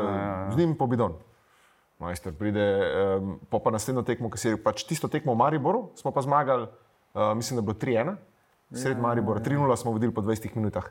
z 0.53 0.57
njim 0.57 0.75
po 0.77 0.87
bidon. 0.87 1.13
Majster 1.99 2.33
pride, 2.33 2.65
um, 3.17 3.39
po 3.49 3.59
pa 3.59 3.71
naslednjo 3.73 4.03
tekmo, 4.05 4.29
ki 4.29 4.37
si 4.37 4.47
je 4.53 4.57
pač 4.61 4.83
tisto 4.85 5.09
tekmo 5.09 5.33
v 5.33 5.41
Mariboru, 5.41 5.89
smo 5.97 6.11
pa 6.13 6.21
zmagali, 6.21 6.67
uh, 7.13 7.33
mislim, 7.33 7.57
da 7.57 7.63
je 7.63 7.65
bilo 7.65 7.79
3-1, 7.81 8.15
sred 8.77 8.99
Maribora, 9.01 9.41
3-0 9.41 9.75
smo 9.75 9.91
vodili 9.91 10.13
po 10.13 10.21
20 10.21 10.55
minutah. 10.55 10.85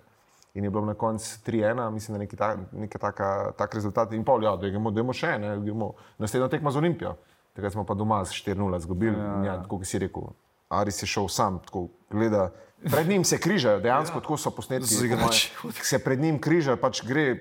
In 0.54 0.64
je 0.64 0.70
bilo 0.70 0.84
na 0.84 0.94
koncu 0.94 1.38
3-1, 1.46 1.90
mislim, 1.90 2.14
da 2.14 2.18
neki 2.18 2.36
ta, 2.36 2.56
neka 2.72 2.98
taka, 2.98 3.52
tak 3.58 3.74
rezultat. 3.74 4.12
In 4.12 4.24
pol, 4.24 4.42
ja, 4.42 4.56
da 4.56 4.68
gremo, 4.68 4.90
da 4.90 5.02
gremo 5.02 5.12
še, 5.12 5.36
ne, 5.38 5.52
gremo 5.60 5.92
naslednjo 6.18 6.48
tekmo 6.48 6.72
z 6.72 6.80
Olimpijo. 6.80 7.12
Takrat 7.56 7.72
smo 7.72 7.84
pa 7.84 7.94
doma 7.94 8.24
z 8.24 8.32
4-0 8.32 8.76
izgubili. 8.76 9.16
Ja, 9.16 9.34
ja. 9.44 9.56
tako 9.62 9.78
kot 9.78 9.88
si 9.88 10.00
rekel, 10.00 10.32
Aris 10.68 11.02
je 11.02 11.06
šel 11.08 11.28
sam, 11.28 11.60
tako 11.64 11.86
gleda. 12.10 12.50
Pred 12.82 13.08
njim 13.08 13.24
se 13.24 13.38
križajo, 13.38 13.80
dejansko 13.80 14.18
ja. 14.18 14.22
tako 14.22 14.36
so 14.36 14.50
posnetki. 14.50 14.94
Z 14.94 15.04
igrači. 15.04 15.52
po 15.62 15.68
moje, 15.68 15.84
Se 15.84 15.98
pred 16.04 16.20
njim 16.20 16.40
križajo, 16.40 16.76
pač 16.80 17.04
gre, 17.06 17.36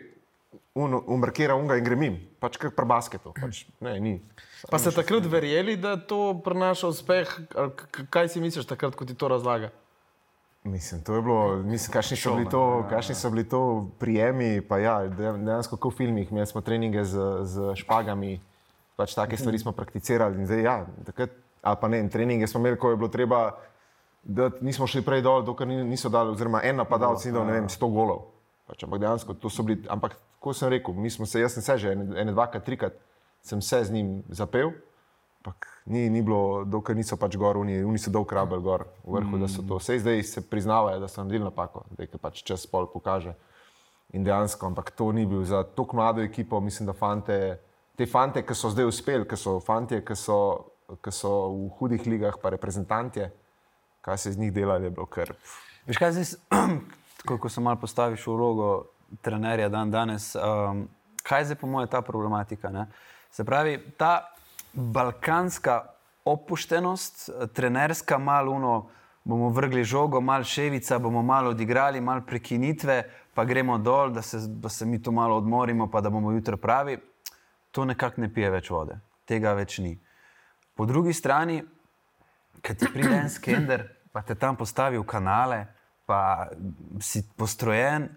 umrkira 0.76 1.56
unga 1.56 1.78
in 1.78 1.84
gre 1.84 1.96
mim, 1.96 2.20
pač 2.38 2.58
kot 2.58 2.76
pri 2.76 2.86
basketu. 2.86 3.32
Pač, 3.34 3.64
ne, 3.80 3.96
ni. 3.98 4.14
Pa 4.66 4.76
ste 4.76 4.92
takrat 4.92 5.24
verjeli, 5.24 5.78
da 5.78 5.96
to 5.96 6.36
prinaša 6.36 6.88
uspeh? 6.88 7.32
Kaj 8.10 8.28
si 8.28 8.42
misliš 8.42 8.66
takrat, 8.66 8.92
ko 8.92 9.06
ti 9.06 9.16
to 9.16 9.28
razlaga? 9.28 9.72
Mislim, 10.66 11.00
to 11.00 11.14
je 11.14 11.22
bilo, 11.22 11.40
mislim, 11.64 11.94
kakšni 11.94 12.18
so 12.18 12.34
bili 12.34 12.50
to, 12.50 12.62
kakšni 12.90 13.16
so 13.16 13.30
bili 13.30 13.46
to 13.46 13.62
prijemi, 13.96 14.62
pa 14.62 14.80
ja, 14.80 14.96
de- 15.04 15.38
dejansko 15.38 15.78
kot 15.78 15.94
v 15.94 15.98
filmih, 15.98 16.28
imeli 16.28 16.48
smo 16.48 16.60
treninge 16.60 17.04
z, 17.04 17.14
z 17.46 17.76
špagami, 17.76 18.42
pač 18.96 19.14
take 19.14 19.38
stvari 19.38 19.62
smo 19.62 19.72
prakticirali 19.72 20.36
in 20.36 20.46
zdaj 20.46 20.62
ja, 20.62 20.76
takrat, 21.06 21.30
ali 21.62 21.78
pa 21.78 21.88
ne, 21.88 22.00
in 22.00 22.10
treninge 22.10 22.48
smo 22.48 22.60
imeli, 22.60 22.76
ko 22.76 22.90
je 22.90 22.98
bilo 22.98 23.08
treba, 23.08 23.54
da 24.24 24.50
nismo 24.60 24.88
šli 24.88 25.04
prej 25.04 25.22
dol, 25.22 25.46
dokler 25.46 25.70
ni- 25.70 25.86
niso 25.86 26.10
dali, 26.10 26.34
oziroma 26.34 26.64
en 26.64 26.76
napadalec 26.76 27.22
ni 27.22 27.32
dal, 27.32 27.46
ne 27.46 27.54
vem, 27.54 27.70
100 27.70 27.86
golov. 27.88 28.26
Pač, 28.66 28.82
ampak 28.82 29.00
dejansko 29.00 29.38
to 29.38 29.48
so 29.48 29.62
bili, 29.62 29.86
ampak 29.86 30.18
kot 30.46 30.58
sem 30.58 30.70
rekel, 30.70 30.94
mi 30.94 31.10
smo 31.10 31.26
se, 31.26 31.42
jaz 31.42 31.58
sem 31.58 31.66
se 31.66 31.78
že 31.82 31.96
ene, 31.98 32.10
ene 32.22 32.34
dvakrat, 32.38 32.66
trikrat 32.66 33.02
sem 33.46 33.62
se 33.62 33.84
z 33.86 33.94
njim 33.94 34.20
zapel 34.30 34.74
Ampak 35.46 35.84
ni, 35.86 36.10
ni 36.10 36.26
bilo, 36.26 36.66
dokler 36.66 36.98
niso 36.98 37.20
pač 37.22 37.36
gor, 37.38 37.60
oni, 37.62 37.78
oni 37.86 38.00
so 38.02 38.10
dolg 38.10 38.32
rabel 38.34 38.64
gor 38.66 38.88
v 39.06 39.14
vrhu, 39.14 39.38
mm. 39.38 39.42
da 39.44 39.48
so 39.48 39.62
to. 39.62 39.78
Vse 39.78 40.00
zdaj 40.02 40.24
se 40.26 40.42
priznavajo, 40.42 40.98
da 40.98 41.06
so 41.06 41.22
naredili 41.22 41.46
napako, 41.46 41.84
da 41.94 42.02
je 42.02 42.18
pač 42.18 42.42
čez 42.42 42.66
pol 42.66 42.90
pokaže. 42.90 43.36
In 44.18 44.26
dejansko, 44.26 44.66
ampak 44.74 44.90
to 44.98 45.12
ni 45.14 45.28
bil 45.30 45.44
za 45.46 45.62
tako 45.62 46.02
mlado 46.02 46.26
ekipo, 46.26 46.58
mislim, 46.58 46.90
da 46.90 46.98
fante, 46.98 47.38
te 47.94 48.10
fante, 48.10 48.42
ki 48.42 48.58
so 48.58 48.74
zdaj 48.74 48.90
uspeli, 48.90 49.28
ki 49.30 49.38
so 49.38 49.60
fante, 49.62 50.02
ki 50.02 50.18
so, 50.18 50.40
ki 50.98 51.14
so 51.14 51.36
v 51.54 51.70
hudih 51.78 52.10
ligah, 52.10 52.42
pa 52.42 52.50
reprezentanti, 52.50 53.30
kaj 54.02 54.18
se 54.18 54.34
z 54.34 54.42
njih 54.42 54.54
dela, 54.54 54.82
je 54.82 54.90
bilo 54.90 55.06
kar. 55.06 55.36
Veš 55.86 56.02
kaj 56.02 56.18
zdaj, 56.18 56.82
ko 57.30 57.50
se 57.54 57.62
malo 57.62 57.78
postaviš 57.86 58.26
v 58.26 58.34
vlogo 58.34 58.72
trenerja 59.22 59.70
dan 59.70 59.92
danes, 59.92 60.36
um, 60.36 60.88
kaj 61.24 61.42
je 61.42 61.46
zdaj 61.46 61.60
po 61.62 61.68
mojem 61.68 61.90
ta 61.90 62.02
problematika? 62.02 62.70
Ne? 62.70 62.88
Se 63.32 63.44
pravi, 63.44 63.80
ta 63.98 64.32
balkanska 64.74 65.84
opuštenost, 66.26 67.30
trenerska 67.54 68.18
maluno, 68.18 68.90
bomo 69.24 69.50
vrgli 69.50 69.84
žogo, 69.84 70.22
malo 70.22 70.44
ševica, 70.44 71.00
bomo 71.00 71.22
malo 71.22 71.50
odigrali, 71.50 72.02
malo 72.02 72.22
prekinitve, 72.22 73.04
pa 73.34 73.46
gremo 73.46 73.78
dol, 73.78 74.14
da 74.14 74.22
se, 74.22 74.38
da 74.48 74.70
se 74.70 74.86
mi 74.86 75.02
to 75.02 75.12
malo 75.12 75.38
odmorimo, 75.38 75.90
pa 75.92 76.02
da 76.02 76.10
bomo 76.10 76.32
jutro 76.32 76.58
pravi. 76.58 76.98
To 77.72 77.86
nekako 77.86 78.22
ne 78.22 78.34
pije 78.34 78.50
več 78.50 78.70
vode, 78.70 79.00
tega 79.26 79.54
več 79.54 79.80
ni. 79.80 79.98
Po 80.76 80.86
drugi 80.86 81.14
strani, 81.14 81.64
kad 82.62 82.78
ti 82.78 82.88
pride 82.94 83.16
en 83.18 83.30
skender, 83.30 83.88
pa 84.12 84.22
te 84.22 84.36
tam 84.36 84.56
postavi 84.56 84.98
v 84.98 85.04
kanale, 85.04 85.66
pa 86.06 86.48
si 87.02 87.24
postrojen, 87.36 88.08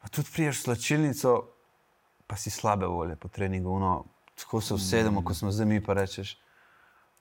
pa 0.00 0.08
tudi 0.08 0.28
priješ 0.32 0.62
slačilnico, 0.62 1.42
pa 2.26 2.36
si 2.36 2.50
slabe 2.50 2.86
volje 2.86 3.16
po 3.16 3.28
treningu. 3.28 3.78
No, 3.78 4.04
tako 4.36 4.60
se 4.60 4.74
usedemo, 4.74 5.24
ko 5.24 5.34
smo 5.34 5.52
zdaj 5.52 5.66
mi, 5.66 5.84
pa 5.84 5.94
rečeš, 5.94 6.38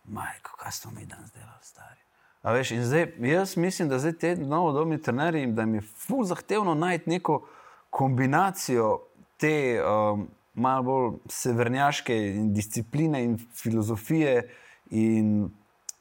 majko, 0.03 0.55
kaj 0.59 0.71
smo 0.71 0.91
mi 0.91 1.05
danes 1.05 1.31
delali, 1.31 1.63
stari. 1.63 1.99
A 2.41 2.51
veš, 2.51 2.71
in 2.71 2.85
zdaj, 2.85 3.13
jaz 3.19 3.57
mislim, 3.57 3.89
da 3.89 3.99
zdaj 3.99 4.13
te 4.13 4.35
novodobni 4.35 5.01
trenerji, 5.01 5.47
da 5.47 5.61
jim 5.61 5.75
je 5.75 5.81
fuz 5.81 6.29
zahtevno 6.29 6.75
najti 6.75 7.09
neko 7.09 7.47
kombinacijo 7.89 8.99
te 9.37 9.81
um, 9.83 10.27
malo 10.53 10.83
bolj 10.83 11.11
severnjaške 11.29 12.15
in 12.27 12.53
discipline 12.53 13.23
in 13.23 13.37
filozofije 13.55 14.49
in 14.89 15.49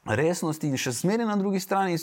resnosti, 0.05 0.67
in 0.67 0.77
še 0.77 0.91
zmeraj 0.91 1.27
na 1.27 1.35
drugi 1.35 1.59
strani 1.59 1.97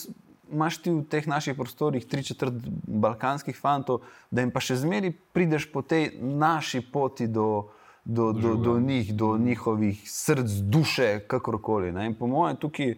imaš 0.52 0.78
ti 0.82 0.90
v 0.90 1.02
teh 1.11 1.26
naših 1.26 1.56
prostorih 1.56 2.06
tri 2.06 2.22
četrt 2.22 2.54
balkanskih 2.87 3.56
fantov, 3.59 4.02
da 4.30 4.44
jim 4.44 4.50
pa 4.50 4.61
še 4.61 4.78
zmeraj 4.82 5.14
prideš 5.35 5.68
po 5.72 5.82
tej 5.82 6.12
naši 6.20 6.80
poti 6.80 7.28
do. 7.28 7.72
Do, 8.06 8.30
do, 8.30 8.52
do 8.54 8.76
njih, 8.78 9.09
do 9.18 9.32
njihovih 9.35 9.98
src, 10.06 10.61
duše, 10.70 11.24
kakorkoli. 11.26 11.90
ne. 11.92 12.04
In 12.06 12.12
po 12.14 12.28
mojem, 12.30 12.54
tukaj 12.56 12.92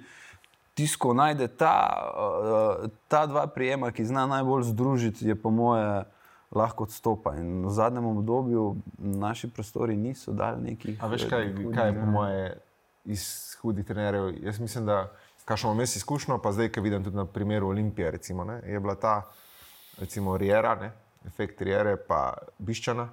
tisko 0.76 1.14
najde 1.16 1.48
ta, 1.48 1.72
uh, 2.12 2.90
ta 3.08 3.22
dva 3.26 3.46
prijema, 3.48 3.88
ki 3.88 4.04
zna 4.04 4.26
najbolj 4.28 4.68
združiti, 4.68 5.24
je 5.24 5.34
po 5.34 5.50
moje 5.50 6.04
lahko 6.54 6.84
odstopa. 6.84 7.34
In 7.40 7.66
v 7.66 7.72
zadnjem 7.72 8.04
obdobju 8.06 8.76
naši 8.98 9.50
prostori 9.50 9.96
niso 9.96 10.32
dali 10.32 10.62
nekih. 10.62 11.02
A 11.02 11.08
veš, 11.08 11.24
kaj, 11.28 11.46
eh, 11.46 11.66
kaj 11.74 11.88
je 11.88 11.94
po 12.00 12.06
moje 12.06 12.44
iz 13.04 13.24
hudih 13.62 13.86
trenerjev? 13.86 14.44
Jaz 14.44 14.60
mislim, 14.60 14.86
da 14.86 15.12
kakšno 15.48 15.70
imam 15.70 15.80
jaz 15.80 15.96
izkušnjo, 15.96 16.38
pa 16.44 16.52
zdaj, 16.52 16.68
ki 16.72 16.80
vidim 16.84 17.04
tudi 17.04 17.16
na 17.16 17.24
primeru 17.24 17.68
Olimpije, 17.68 18.10
recimo, 18.10 18.44
ne, 18.44 18.60
je 18.66 18.80
bila 18.80 18.94
ta, 18.94 19.14
recimo, 20.00 20.36
Riera, 20.36 20.74
ne, 20.76 20.92
efekt 21.26 21.62
Riere, 21.62 21.96
pa 21.96 22.34
Biščana. 22.58 23.08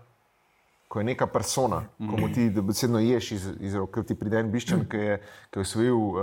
Ko 0.88 1.00
je 1.00 1.08
neka 1.08 1.26
persona, 1.28 1.80
ko 1.98 2.18
mu 2.20 2.28
ti 2.34 2.50
besedno 2.62 3.00
ješ 3.02 3.32
iz, 3.32 3.46
iz 3.60 3.76
rok, 3.76 3.98
ti 4.08 4.16
pride 4.16 4.38
en 4.40 4.52
biščan, 4.54 4.84
ki 4.88 5.00
je, 5.02 5.16
ki 5.50 5.60
je 5.60 5.64
osvojil 5.64 5.98
uh, 5.98 6.20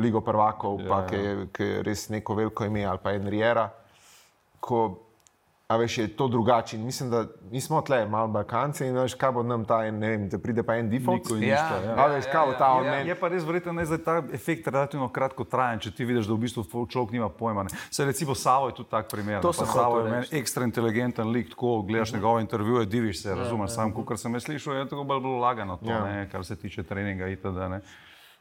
Ligo 0.00 0.22
prvakov, 0.24 0.80
pa 0.88 1.02
ki 1.10 1.18
je, 1.20 1.34
ki 1.52 1.66
je 1.68 1.82
res 1.86 2.06
neko 2.10 2.34
veliko 2.38 2.64
ime, 2.64 2.86
ali 2.88 3.02
pa 3.02 3.12
en 3.12 3.28
Riera, 3.30 3.66
ko 4.64 4.80
a 5.72 5.76
veš, 5.76 5.98
je 5.98 6.08
to 6.10 6.28
drugače. 6.28 6.76
In 6.76 6.84
mislim, 6.84 7.10
da 7.10 7.22
mi 7.50 7.60
smo 7.60 7.80
tle, 7.80 8.02
malo 8.06 8.28
Balkanci 8.28 8.84
in 8.84 8.94
veš, 8.94 9.14
kaj 9.14 9.32
bo 9.32 9.42
nam 9.42 9.64
ta 9.64 9.78
en, 9.84 9.98
ne 9.98 10.08
vem, 10.08 10.28
da 10.28 10.38
pride 10.38 10.62
pa 10.62 10.76
en 10.76 10.90
default. 10.90 11.30
Ja, 11.30 11.36
ništa, 11.36 11.78
ja. 11.86 11.94
A 11.96 12.06
veš, 12.06 12.24
kaj 12.26 12.46
bo 12.46 12.52
ta 12.52 12.68
od 12.72 12.84
Ja, 12.84 12.90
meni. 12.92 13.08
je 13.08 13.14
pa 13.14 13.28
res 13.28 13.44
verjetno, 13.44 13.72
da 13.74 13.86
je 13.88 13.98
ta 14.00 14.18
efekt 14.32 14.68
relativno 14.68 15.08
kratko 15.08 15.44
trajen, 15.44 15.80
če 15.80 15.90
ti 15.90 16.04
vidiš, 16.04 16.26
da 16.26 16.34
v 16.34 16.38
bistvu 16.38 16.62
človek 16.86 17.10
nima 17.10 17.30
pojma. 17.30 17.62
Ne. 17.62 17.70
Se 17.90 18.04
recimo 18.04 18.34
Savo 18.34 18.68
je 18.68 18.74
tudi 18.74 18.90
tak 18.90 19.08
primer. 19.08 19.40
To 19.40 19.52
sem 19.52 19.66
Pa 19.66 19.72
Savo 19.72 19.98
je 19.98 20.10
meni 20.10 20.26
ekstra 20.32 20.64
inteligenten 20.64 21.28
lik, 21.28 21.48
tako 21.48 21.82
gledaš 21.82 22.12
njegove 22.12 22.42
intervjuje, 22.42 22.86
diviš 22.86 23.22
se, 23.22 23.34
razumeš, 23.34 23.70
sam, 23.70 23.92
kot 23.94 24.20
sem 24.20 24.34
jaz 24.34 24.44
slišal, 24.44 24.76
je 24.76 24.88
tako 24.88 25.04
bolj 25.04 25.20
bolj 25.20 25.40
lagano 25.40 25.76
to, 25.76 25.90
Ja. 25.90 26.04
ne, 26.04 26.28
kar 26.28 26.44
se 26.44 26.56
tiče 26.56 26.82
treninga 26.82 27.28
itd. 27.28 27.56
ne. 27.70 27.80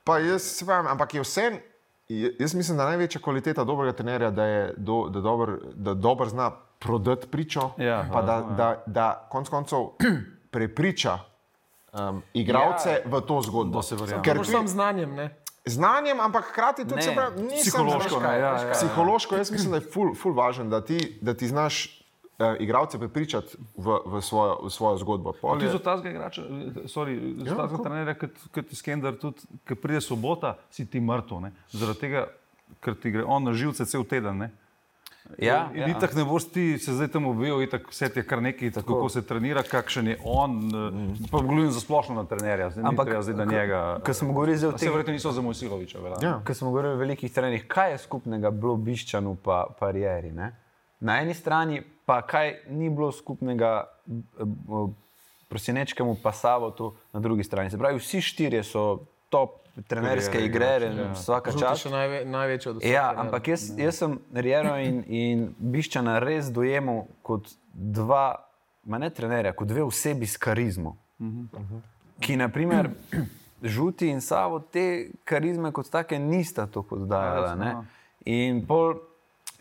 Pa 0.03 0.17
jaz 0.19 0.41
se 0.43 0.65
pravim, 0.65 0.87
ampak 0.87 1.13
je 1.13 1.21
vse. 1.21 1.51
Jaz 2.39 2.53
mislim, 2.53 2.77
da 2.77 2.85
največja 2.85 3.21
kvaliteta 3.21 3.63
dobrega 3.63 3.93
trenerja, 3.93 4.31
da 4.31 4.45
je 4.45 4.73
do, 4.77 5.09
da 5.09 5.21
dober, 5.21 5.49
da 5.73 5.93
dober 5.93 6.29
zna 6.29 6.51
prodati 6.79 7.27
pričo, 7.27 7.69
Ja, 7.77 8.05
pa 8.13 8.21
da, 8.21 8.33
ja. 8.33 8.41
da, 8.41 8.83
da 8.85 9.27
konc 9.29 9.49
koncev 9.49 9.79
prepriča 10.51 11.19
um, 11.93 12.21
igralce 12.33 12.89
ja, 12.89 12.97
v 13.05 13.21
to 13.21 13.41
zgodbo. 13.41 13.81
Ker 14.23 14.37
pri- 14.37 14.45
sam 14.45 14.67
znanjem, 14.67 15.15
ne? 15.15 15.37
znanjem, 15.65 16.19
ampak 16.19 16.45
hkrati 16.49 16.87
tudi 16.87 17.05
Ne, 17.07 17.15
pravi, 17.15 17.41
ni 17.41 17.61
psihološko, 17.61 18.09
samo 18.09 18.21
ne, 18.21 18.39
ja, 18.39 18.45
ja, 18.47 18.67
ja. 18.67 18.71
Psihološko, 18.71 19.35
jaz 19.35 19.51
mislim, 19.51 19.71
da 19.71 19.77
je 19.77 19.91
ful, 19.93 20.15
ful 20.15 20.33
važen, 20.33 20.69
da 20.69 20.85
ti, 20.85 21.19
da 21.21 21.33
ti 21.33 21.47
znaš 21.47 22.00
uh, 22.41 22.55
igralce 22.59 22.99
prepričati 22.99 23.47
v, 23.77 23.99
v, 24.05 24.21
svojo, 24.21 24.59
v 24.63 24.69
svojo 24.69 24.97
zgodbo. 24.97 25.33
Pol 25.33 25.59
Ti 25.59 25.65
je- 25.65 25.71
za 25.71 25.79
tazga 25.79 26.09
igrača, 26.09 26.41
eh, 26.41 26.45
sorry, 26.85 27.37
za 27.37 27.49
Ja, 27.49 27.55
tazga 27.55 27.77
tako. 27.77 27.83
trenerja, 27.83 28.13
kot 28.51 28.65
skender, 28.73 29.17
tudi, 29.17 29.37
ko 29.67 29.75
pride 29.75 30.01
sobota, 30.01 30.57
si 30.69 30.85
ti 30.85 30.99
mrtev. 30.99 31.39
ne. 31.39 31.51
Zaradi 31.69 31.99
tega, 31.99 32.27
ker 32.79 32.95
ti 32.95 33.11
gre 33.11 33.23
on 33.23 33.43
na 33.43 33.53
živce 33.53 33.85
cel 33.85 34.03
teden. 34.03 34.37
Ne? 34.37 34.51
Ja, 35.37 35.69
In 35.73 35.79
ja. 35.79 35.87
itak 35.87 36.13
ne 36.13 36.25
boš 36.25 36.45
ti 36.45 36.77
se 36.77 36.93
zdaj 36.93 37.07
tam 37.07 37.25
objavil, 37.25 37.61
itak 37.61 37.87
vse 37.89 38.09
je 38.15 38.23
kar 38.23 38.41
nekaj, 38.41 38.71
tako. 38.71 38.93
kako 38.95 39.09
se 39.09 39.21
trenira, 39.21 39.63
kakšen 39.63 40.07
je 40.07 40.17
on, 40.23 40.51
mm. 40.51 41.29
pa 41.31 41.37
govorim 41.37 41.71
za 41.71 41.79
splošno 41.79 42.15
na 42.15 42.23
trenerja, 42.23 42.69
zdaj 42.69 42.83
Ampak, 42.83 43.05
treba 43.05 43.21
zdaj, 43.21 43.35
da 43.35 43.45
njega. 43.45 43.99
Ko 44.05 44.13
smo 44.13 44.33
govorili 44.33 44.65
o 44.65 44.71
Vse 44.71 44.89
verjetno 44.89 45.13
niso 45.13 45.31
za 45.31 45.41
Mojsiloviča. 45.41 45.99
Ja. 46.21 46.41
ko 46.47 46.53
smo 46.53 46.69
govorili 46.69 46.93
o 46.93 46.97
velikih 46.97 47.33
trenerjih, 47.33 47.67
kaj 47.67 47.91
je 47.91 47.97
skupnega 47.97 48.51
bilo 48.51 48.75
Biščanu 48.75 49.35
pa 49.35 49.67
Parieri? 49.79 50.31
Ne? 50.31 50.55
Na 50.99 51.21
eni 51.21 51.33
strani 51.33 51.81
pa 52.11 52.21
kaj 52.21 52.53
ni 52.67 52.89
bilo 52.89 53.11
skupnega 53.11 53.87
eh, 54.07 54.43
eh, 54.43 54.91
Prosinečkemu 55.51 56.15
pa 56.23 56.31
Savotu, 56.31 56.93
na 57.13 57.19
drugi 57.19 57.43
strani. 57.43 57.69
Se 57.69 57.77
pravi, 57.77 57.99
vsi 57.99 58.21
štirje 58.21 58.63
so 58.63 58.83
top 59.29 59.57
trenerske 59.87 60.31
Kariere 60.31 60.49
igre, 60.87 61.01
ja. 61.03 61.09
vsaka 61.11 61.51
čas. 61.51 61.81
še 61.83 61.91
najve, 61.91 62.21
največja 62.25 62.71
od 62.71 62.79
vseh. 62.79 62.91
Ja, 62.91 63.01
trenerjev. 63.09 63.25
ampak 63.25 63.47
jaz, 63.51 63.65
jaz 63.79 63.99
sem 63.99 64.15
Riero 64.31 64.77
in, 64.79 65.01
in 65.07 65.43
Biščana 65.59 66.17
res 66.23 66.47
dojemal 66.55 67.03
kot 67.23 67.51
dva, 67.73 68.25
ma 68.87 68.99
ne 69.03 69.11
trenerja, 69.11 69.51
kot 69.55 69.71
dve 69.71 69.83
osebi 69.83 70.27
s 70.27 70.39
karizmo. 70.39 70.95
Ki, 72.23 72.39
naprimer, 72.39 72.91
žuti 73.75 74.07
in 74.11 74.23
savo 74.23 74.59
te 74.59 75.11
karizme 75.27 75.71
kot 75.75 75.91
take 75.91 76.19
nista 76.19 76.67
tako 76.67 77.03
oddajala. 77.03 77.47
Ja, 77.47 77.55
ne. 77.59 77.71
jasno, 77.75 77.87
In 78.39 78.63
pol. 78.67 78.99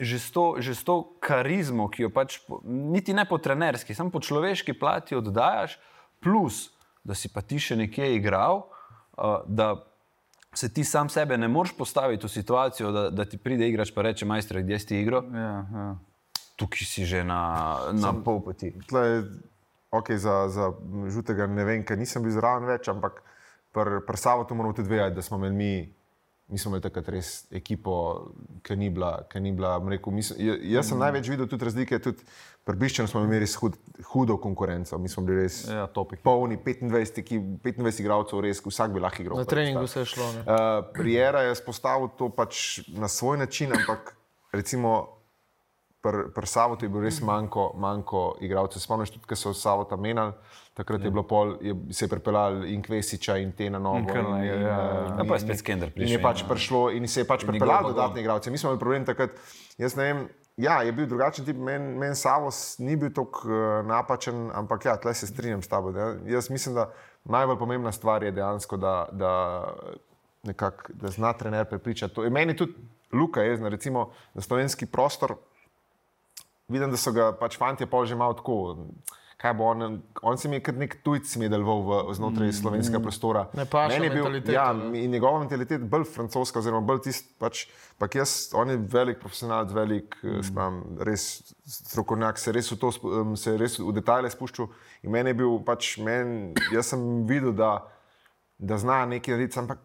Že 0.00 0.16
s, 0.16 0.28
to, 0.32 0.44
že 0.64 0.72
s 0.72 0.80
to 0.80 1.12
karizmo, 1.20 1.84
ki 1.92 2.06
jo 2.06 2.08
pač, 2.08 2.38
niti 2.64 3.12
ne 3.12 3.26
po 3.28 3.36
trenerski, 3.36 3.92
samo 3.92 4.08
po 4.08 4.22
človeški 4.24 4.72
plati 4.72 5.12
oddajaš, 5.12 5.76
plus 6.24 6.70
da 7.04 7.12
si 7.12 7.28
pa 7.28 7.44
ti 7.44 7.60
še 7.60 7.76
nekje 7.76 8.14
igral, 8.16 8.64
uh, 9.20 9.44
da 9.44 9.74
se 10.54 10.72
ti 10.72 10.84
sam 10.84 11.08
sebe 11.08 11.36
ne 11.38 11.48
moreš 11.48 11.76
postaviti 11.76 12.26
v 12.26 12.30
situacijo, 12.30 12.92
da, 12.92 13.10
da 13.10 13.24
ti 13.24 13.38
pride 13.38 13.68
igrač 13.68 13.92
pa 13.94 14.02
reče: 14.02 14.26
Majster, 14.26 14.64
kje 14.66 14.78
si 14.78 14.86
ti 14.86 15.00
igral? 15.00 15.28
Ja, 15.34 15.52
ja. 15.74 15.90
Tukaj 16.56 16.86
si 16.88 17.04
že 17.04 17.24
na, 17.24 17.40
na 17.92 18.12
pol 18.24 18.42
poti. 18.44 18.72
Tle, 18.88 19.24
okay, 19.92 20.16
za, 20.16 20.48
za 20.48 20.72
žutega 21.08 21.46
ne 21.46 21.64
vem, 21.64 21.84
ker 21.84 21.98
nisem 21.98 22.24
bil 22.24 22.34
zraven 22.34 22.68
več, 22.68 22.90
ampak 22.92 23.22
pri 23.72 24.02
pr 24.06 24.18
Savotu 24.18 24.54
moramo 24.54 24.74
tudi 24.74 24.90
vedeti, 24.90 25.16
da 25.16 25.22
smo 25.22 25.38
imeli 25.38 25.56
mi, 25.56 25.74
mi 26.50 26.58
smo 26.58 26.70
imeli 26.70 26.82
takrat 26.82 27.08
res 27.08 27.46
ekipo, 27.50 27.94
ki 28.62 28.76
ni 28.76 28.90
bila, 28.90 29.22
ki 29.24 29.40
ni 29.40 29.52
bila, 29.52 29.78
rekel, 29.80 30.12
mi, 30.12 30.22
smo- 30.22 30.36
ja- 30.38 30.58
jaz 30.70 30.88
sem 30.88 30.98
največ 30.98 31.28
videl 31.28 31.46
tudi 31.46 31.64
razlike, 31.64 31.98
tudi 31.98 32.24
pri 32.64 32.76
Biščanu 32.76 33.08
smo 33.08 33.20
imeli 33.20 33.38
res 33.38 33.54
hud, 33.54 33.76
hudo 34.04 34.36
konkurenco, 34.36 34.98
mi 34.98 35.08
smo 35.08 35.22
bili 35.22 35.42
res 35.42 35.68
ja 35.68 35.86
topi. 35.86 36.16
polni, 36.16 36.56
25, 36.56 37.18
ekip, 37.18 37.42
25 37.62 38.00
igralcev, 38.00 38.40
res 38.40 38.60
vsak 38.60 38.90
bi 38.90 39.00
lahko 39.00 39.22
igral. 39.22 39.38
Na 39.38 39.44
treningu 39.44 39.86
se 39.86 40.00
je 40.00 40.04
šlo. 40.06 40.32
Ne? 40.32 40.40
Uh, 40.40 40.84
Prijera 40.92 41.42
je 41.42 41.54
spostavil 41.54 42.08
to 42.10 42.28
pač 42.28 42.80
na 42.88 43.08
svoj 43.08 43.38
način, 43.38 43.72
ampak 43.72 44.16
recimo 44.52 45.19
pri 46.02 46.32
pr 46.34 46.46
Savotu 46.48 46.84
je 46.84 46.88
bil 46.88 47.04
res 47.04 47.20
manjko, 47.24 47.70
manjko 47.80 48.22
igralcev. 48.40 48.80
Spomniš 48.80 49.12
tudi, 49.14 49.26
ko 49.28 49.36
so 49.36 49.52
Savota 49.56 49.98
menjali, 50.00 50.32
takrat 50.76 51.04
je 51.04 51.12
bilo 51.12 51.26
pol, 51.28 51.56
je, 51.60 51.74
se 51.92 52.06
je 52.06 52.10
pripeljal 52.10 52.64
in 52.72 52.82
Kvesiča 52.82 53.36
in 53.42 53.52
te 53.56 53.68
na 53.70 53.78
novo. 53.78 54.00
In 54.00 54.06
Krna, 54.08 54.38
ja, 54.44 54.54
ja, 54.54 54.60
ja. 54.60 55.00
Ja, 55.18 55.26
pa 55.28 55.36
je 55.36 55.44
spet 55.44 55.60
Skender 55.60 55.92
In 55.94 56.08
je 56.08 56.16
prišel. 56.16 56.22
pač 56.24 56.44
prišlo 56.48 56.82
in 56.96 57.08
se 57.08 57.20
je 57.20 57.28
pač 57.28 57.44
pripeljal 57.44 57.90
dodatne 57.92 58.20
igralce. 58.24 58.50
Mi 58.50 58.58
smo 58.58 58.70
imeli 58.70 58.80
problem 58.80 59.04
takrat, 59.08 59.36
jaz 59.78 59.96
ne 59.96 60.08
vem. 60.08 60.28
Ja, 60.60 60.82
je 60.84 60.92
bil 60.92 61.06
drugačen 61.08 61.44
tip, 61.44 61.56
meni 61.56 61.94
men 61.96 62.16
Savos 62.16 62.78
ni 62.78 62.96
bil 62.96 63.12
tako 63.16 63.48
uh, 63.48 63.60
napačen, 63.86 64.50
ampak 64.56 64.84
ja, 64.84 64.96
tle 65.00 65.14
se 65.16 65.28
strinjam 65.28 65.62
s 65.62 65.68
tabo. 65.68 65.92
Da. 65.92 66.14
Jaz 66.28 66.50
mislim, 66.50 66.74
da 66.76 66.90
najbolj 67.24 67.58
pomembna 67.58 67.92
stvar 67.92 68.24
je 68.24 68.32
dejansko, 68.32 68.76
da, 68.76 68.94
da 69.12 69.32
nekako, 70.48 70.92
da 71.00 71.08
zna 71.08 71.32
trener 71.32 71.68
prepričati. 71.68 72.14
To 72.14 72.24
je 72.24 72.30
meni 72.30 72.56
tudi 72.56 72.76
Luka, 73.12 73.42
jaz, 73.42 73.60
recimo, 73.60 74.10
na 74.34 74.42
slovenski 74.42 74.86
prostor. 74.86 75.34
Vidim, 76.70 76.90
da 76.90 76.98
so 77.00 77.12
ga 77.12 77.32
pač 77.36 77.58
fanti 77.58 77.86
pa 77.86 78.04
že 78.06 78.18
malo 78.18 78.38
tako. 78.38 78.76
Kaj 79.40 79.54
bo 79.56 79.70
on, 79.72 80.02
on 80.22 80.36
se 80.36 80.48
mi 80.52 80.58
je 80.58 80.62
kot 80.66 80.76
nek 80.76 80.98
tujec 81.00 81.30
medalval 81.40 81.78
v, 81.86 81.98
znotraj 82.12 82.50
mm, 82.50 82.56
slovenskega 82.58 82.98
mm, 82.98 83.04
prostora. 83.06 83.46
Ne 83.56 83.64
paša 83.64 83.94
Meni 83.94 84.10
je 84.10 84.10
bil, 84.12 84.26
mentaliteta, 84.26 84.52
ja, 84.52 84.66
ne. 84.76 84.90
in 85.00 85.14
njegova 85.16 85.38
mentaliteta 85.40 85.88
bolj 85.94 86.04
francoska, 86.12 86.60
oziroma 86.60 86.84
bolj 86.84 87.00
tisti, 87.06 87.32
pač, 87.40 87.62
pa 87.96 88.04
jaz, 88.12 88.50
on 88.52 88.68
je 88.68 88.76
velik 88.92 89.16
profesionalc, 89.22 89.72
velik, 89.72 90.18
mm. 90.20 90.44
spam, 90.44 90.82
res 91.08 91.24
strokovnjak, 91.64 92.36
se 92.36 92.52
res 92.52 92.68
v 92.68 92.78
to, 92.84 92.92
se 93.40 93.56
je 93.56 93.62
res 93.64 93.78
v 93.80 93.96
detajle 93.96 94.28
spuščal. 94.36 94.68
In 95.08 95.16
meni 95.16 95.32
je 95.32 95.40
bil, 95.40 95.56
pač, 95.64 95.94
men, 96.04 96.52
jaz 96.68 96.92
sem 96.92 97.08
videl, 97.24 97.56
da, 97.56 97.78
da 98.60 98.76
zna 98.76 99.06
nekaj 99.08 99.38
narediti, 99.38 99.62
ampak 99.64 99.80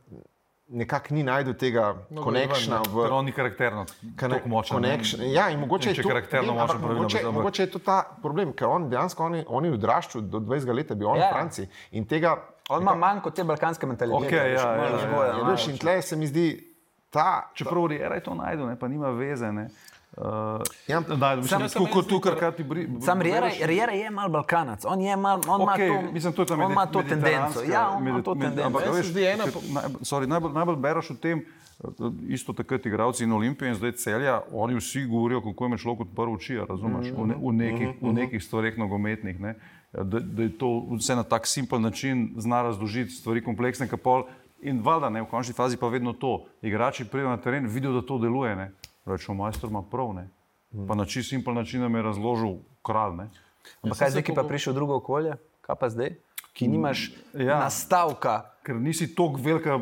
nekako 0.67 1.13
ni 1.13 1.23
najdu 1.23 1.53
tega 1.53 1.95
No, 2.09 2.23
konekšna 2.23 2.81
v. 2.83 3.03
Ker 3.03 3.13
on 3.13 3.25
ni 3.25 3.31
karakterno, 3.31 3.85
tako 4.17 4.49
močen. 4.49 4.81
ne. 4.81 4.89
Connection. 4.89 5.21
Ja, 5.31 5.49
in 5.49 5.59
mogoče 5.59 5.89
In 5.89 5.95
je 5.95 6.03
to, 6.03 6.09
karakterno 6.09 6.53
vem, 6.53 6.67
pravilno 6.67 6.93
mogoče, 6.93 7.23
mogoče 7.23 7.63
je 7.63 7.71
to 7.71 7.79
ta 7.79 8.03
problem, 8.21 8.53
ker 8.53 8.67
on 8.67 8.89
dejansko 8.89 9.25
on 9.25 9.35
je, 9.35 9.45
on 9.47 9.65
je 9.65 9.73
odraščal 9.73 10.21
do 10.21 10.39
20 10.39 10.73
let, 10.73 10.89
je 10.89 10.95
bil 10.95 11.07
on 11.07 11.17
Ja. 11.17 11.29
v 11.29 11.33
Franciji. 11.33 11.67
In 11.91 12.05
tega, 12.05 12.35
On 12.69 12.81
ima 12.81 12.95
manj 12.95 13.21
kot 13.21 13.35
te 13.35 13.43
balkanske 13.43 13.85
mentalitete. 13.85 14.25
Okej, 14.27 14.51
veš, 14.51 14.57
ja, 14.57 14.65
malo 14.67 14.81
ja, 14.81 14.89
ja, 14.89 14.97
vzgoja, 14.97 15.27
ja, 15.27 15.33
malo 15.33 15.51
veš, 15.51 15.67
in 15.67 15.77
tle 15.77 16.01
se 16.01 16.15
mi 16.15 16.27
zdi 16.27 16.45
ta. 17.09 17.51
Čeprav 17.53 17.85
Riera 17.85 18.15
je 18.15 18.23
to 18.23 18.33
najdel, 18.33 18.65
ne, 18.67 18.75
pa 18.75 18.87
nima 18.87 19.09
veze. 19.09 19.51
Ne. 19.51 19.67
Uh, 20.17 20.23
Ja, 20.87 20.99
da, 21.01 21.35
mislim, 21.35 21.59
Sam- 21.59 21.73
tako 21.73 21.85
kot 21.93 22.07
tu, 22.07 22.19
kar 22.19 22.53
ti 22.55 22.63
bri. 22.63 22.87
Sam 23.01 23.21
Riera, 23.21 23.49
Riera 23.61 23.91
je 23.91 24.09
mal 24.09 24.29
balkanac, 24.29 24.85
on, 24.85 25.01
je 25.01 25.15
mal, 25.15 25.41
on 25.47 25.61
Okej, 25.61 25.87
ima 25.87 26.01
to, 26.01 26.11
mislim, 26.11 26.33
to 26.33 26.45
on 26.53 26.71
ima 26.71 26.85
to 26.85 27.03
tendenco. 27.03 27.63
Ja, 27.71 27.89
on 27.89 28.07
ima 28.07 28.21
to 28.21 28.35
tendenco. 28.35 28.63
Ampak, 28.63 28.83
veš, 28.93 29.15
ena 29.15 29.43
naj, 29.73 29.83
sorry, 30.01 30.27
najbolj, 30.27 30.53
najbolj 30.53 30.75
bereš 30.75 31.11
o 31.11 31.15
tem, 31.15 31.43
isto 32.27 32.53
takrat 32.53 32.85
igravci 32.85 33.23
in 33.23 33.31
Olimpije 33.31 33.69
in 33.69 33.75
zdaj 33.75 33.91
celja, 33.91 34.41
oni 34.51 34.75
vsi 34.75 35.05
govorijo, 35.05 35.41
kako 35.41 35.65
je 35.65 35.77
človek 35.77 36.01
odprl 36.01 36.33
oči, 36.33 36.57
a 36.59 36.65
razumeš, 36.69 37.11
v, 37.11 37.27
ne, 37.27 37.35
v, 37.35 37.51
nekih, 37.53 37.89
v 38.01 38.13
nekih 38.13 38.43
stvareh 38.43 38.77
nogometnih. 38.77 39.39
Ne? 39.39 39.55
Da, 39.91 40.19
da 40.19 40.43
je 40.43 40.57
to 40.57 40.87
vse 40.95 41.15
na 41.15 41.23
tak 41.23 41.47
simpel 41.47 41.81
način 41.81 42.33
zna 42.37 42.61
razložiti 42.61 43.11
stvari 43.11 43.43
kompleksne, 43.43 43.87
kapol. 43.87 44.23
In 44.61 44.79
valjda, 44.81 45.09
ne, 45.09 45.21
v 45.21 45.27
končni 45.29 45.53
fazi 45.53 45.77
pa 45.77 45.87
vedno 45.87 46.13
to. 46.13 46.45
Igrači 46.61 47.05
pridejo 47.05 47.29
na 47.29 47.37
teren, 47.37 47.67
vidijo, 47.67 47.91
da 47.91 48.01
to 48.01 48.17
deluje. 48.17 48.55
ne. 48.55 48.71
Rečemo, 49.05 49.37
majster 49.37 49.69
ima 49.69 49.81
prav. 49.81 50.13
Ne. 50.13 50.27
Pa 50.81 50.95
na 50.95 51.05
čist 51.05 51.29
simpel 51.29 51.53
način 51.53 51.81
nam 51.81 51.95
je 51.95 52.01
razložil 52.03 52.55
kralj. 52.81 53.15
ne. 53.15 53.27
Ampak 53.81 53.97
kaj 53.97 54.09
zdaj, 54.11 54.23
ki 54.23 54.33
pa 54.33 54.43
prišel 54.43 54.73
v 54.73 54.75
drugo 54.75 54.95
okolje, 54.95 55.35
kaj 55.61 55.75
pa 55.75 55.89
zdaj? 55.89 56.15
Ki 56.53 56.67
nimaš 56.67 57.11
Ja. 57.33 57.41
ja. 57.43 57.59
nastavka. 57.59 58.35
Ker 58.61 58.75
nisi 58.77 59.07
tako 59.09 59.37
velika 59.37 59.79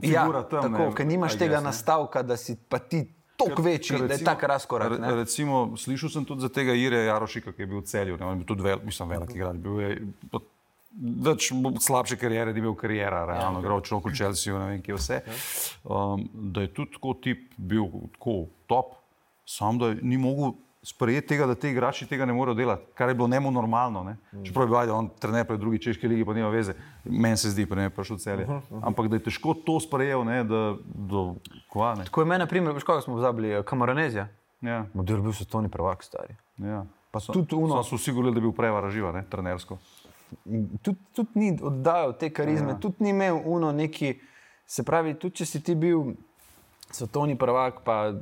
figura 0.00 0.38
Ja, 0.38 0.42
tam. 0.44 0.62
tako, 0.64 0.92
ker 0.92 1.06
nimaš 1.06 1.34
tega 1.34 1.56
ne. 1.56 1.64
nastavka, 1.64 2.22
da 2.22 2.36
si 2.36 2.56
pa 2.58 2.78
ti 2.78 3.04
toliko 3.36 3.62
večji, 3.62 3.98
da 3.98 4.14
je 4.14 4.24
tak 4.24 4.42
razkorak. 4.44 4.88
Re, 4.88 4.98
ne. 4.98 5.14
recimo, 5.16 5.76
slišal 5.76 6.08
sem 6.10 6.24
tudi 6.24 6.40
za 6.40 6.48
tega 6.48 6.72
Ire 6.72 7.04
Jarošika, 7.04 7.52
ki 7.52 7.62
je 7.62 7.66
bil 7.66 7.78
v 7.78 7.84
celju. 7.84 8.16
Ne, 8.16 8.24
on 8.24 8.32
je 8.32 8.36
bil 8.36 8.46
tudi 8.46 8.62
vel, 8.62 8.78
mislim, 8.80 9.08
velik 9.10 9.30
igralec. 9.30 9.58
Bil 9.58 9.80
je 9.80 9.90
Več 10.96 11.48
slabše 11.80 12.16
karijere, 12.16 12.52
da 12.52 12.58
je 12.58 12.62
bil 12.62 12.74
karijera, 12.74 13.24
realno, 13.26 13.58
igral 13.58 13.80
človek 13.80 14.12
v 14.12 14.14
Chelsea, 14.14 14.54
ne 14.54 14.66
vem, 14.66 14.82
kje 14.82 14.94
vse. 14.94 15.16
Um, 15.82 16.22
da 16.54 16.60
je 16.60 16.70
tudi 16.70 16.92
tako 16.92 17.14
tip 17.14 17.54
bil 17.58 17.88
tako 18.12 18.36
top, 18.66 18.92
sam 19.44 19.78
da 19.78 19.92
ni 19.92 20.16
mogel 20.16 20.52
sprejeti 20.82 21.26
tega, 21.28 21.46
da 21.46 21.54
ti 21.54 21.68
igrači 21.68 22.06
tega 22.06 22.24
ne 22.24 22.32
morejo 22.32 22.54
delati, 22.54 22.86
kar 22.94 23.08
je 23.08 23.14
bilo 23.14 23.28
njemu 23.28 23.50
normalno. 23.50 24.02
Ne? 24.04 24.16
Čeprav 24.44 24.64
je 24.64 24.68
bil 24.68 24.78
ajde, 24.78 24.92
on 24.92 25.08
trener 25.18 25.46
pri 25.46 25.58
drugi 25.58 25.78
češki 25.80 26.08
ligi, 26.08 26.24
pa 26.24 26.34
nima 26.34 26.48
veze, 26.48 26.74
meni 27.04 27.36
se 27.36 27.50
zdi, 27.50 27.66
pa 27.66 27.74
ne 27.74 27.82
je 27.82 27.90
prišel 27.90 28.18
celje. 28.18 28.46
Ampak 28.82 29.08
da 29.08 29.16
je 29.16 29.24
težko 29.24 29.54
to 29.56 29.80
sprejel, 29.80 30.24
ne, 30.24 30.44
da 30.44 30.76
do 30.84 31.34
kva 31.68 31.94
ne. 31.94 32.04
Tako 32.04 32.20
je 32.20 32.26
meni, 32.26 32.38
na 32.38 32.46
primer, 32.46 32.72
veš, 32.72 32.84
koga 32.84 33.00
smo 33.00 33.14
pozabili, 33.14 33.56
Kamaronezija. 33.64 34.28
Ja, 34.60 34.84
Model 34.94 35.20
bil 35.20 35.32
svetovni 35.32 35.68
prvak, 35.68 36.04
stari. 36.04 36.36
ja. 36.58 36.84
Pa 37.10 37.20
so, 37.20 37.32
Tudi 37.32 37.54
ono- 37.54 37.82
so 37.82 37.94
vsi 37.96 38.10
govorili, 38.10 38.34
da 38.34 38.38
je 38.38 38.42
bil 38.42 38.52
prevara 38.52 38.90
živa, 38.90 39.12
ne, 39.12 39.24
trenersko. 39.24 39.78
Tudi 40.82 40.98
tud 41.14 41.34
ni 41.34 41.52
oddajal 41.62 42.16
te 42.18 42.30
karizme, 42.32 42.74
ja. 42.74 42.78
tudi 42.80 43.04
ni 43.04 43.10
imel 43.10 43.40
uno 43.44 43.72
neki, 43.72 44.14
se 44.66 44.82
pravi, 44.82 45.14
tudi 45.18 45.42
če 45.42 45.46
si 45.46 45.62
ti 45.62 45.74
bil 45.78 46.14
svetovni 46.90 47.38
prvak, 47.38 47.82
pa 47.84 48.12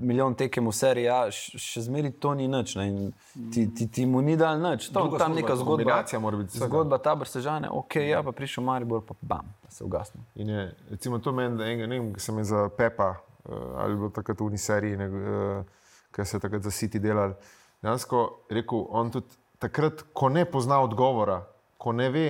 milijon 0.00 0.34
tekem 0.34 0.66
v 0.66 0.72
seriji, 0.74 1.06
ja, 1.08 1.18
še 1.30 1.82
zmeri 1.88 2.10
to 2.22 2.32
ni 2.38 2.46
nič. 2.50 2.74
Ne, 2.78 3.10
ti, 3.52 3.66
ti, 3.74 3.88
ti 3.90 4.06
mu 4.06 4.22
ni 4.22 4.36
dal 4.38 4.60
nič. 4.62 4.88
To, 4.92 5.06
Druga 5.06 5.18
tam 5.22 5.34
zgodba, 5.34 5.40
neka 5.40 5.56
zgodba. 5.58 5.96
mora 6.22 6.40
biti 6.40 6.54
vsega. 6.54 6.68
Zgodba 6.70 6.98
tabor 7.02 7.30
sežane, 7.30 7.70
ok, 7.70 7.98
ja, 8.06 8.22
pa 8.22 8.32
prišel 8.32 8.64
Maribor, 8.66 9.02
pa 9.06 9.16
bam, 9.20 9.50
pa 9.62 9.72
se 9.74 9.84
ugasne. 9.84 10.22
In 10.38 10.54
je, 10.54 10.66
recimo, 10.90 11.18
to 11.18 11.34
meni, 11.34 11.58
da 11.58 11.66
enega, 11.66 11.90
ne 11.90 11.98
vem, 11.98 12.12
ki 12.14 12.22
sem 12.22 12.38
je 12.42 12.46
za 12.52 12.68
Pepa 12.76 13.10
uh, 13.16 13.82
ali 13.82 13.98
bilo 13.98 14.12
takrat 14.14 14.38
v 14.38 14.46
uni 14.46 14.60
seriji, 14.62 15.00
ne, 15.00 15.08
uh, 15.10 15.90
ki 16.14 16.26
se 16.26 16.38
je 16.38 16.46
takrat 16.46 16.62
za 16.62 16.74
City 16.74 17.02
delal. 17.02 17.34
Dejansko 17.82 18.24
rekel, 18.50 18.86
on 18.90 19.10
tudi 19.14 19.34
takrat, 19.58 20.02
ko 20.12 20.28
ne 20.28 20.44
pozna 20.44 20.80
odgovora, 20.80 21.42
ko 21.76 21.92
ne 21.92 22.10
ve, 22.10 22.26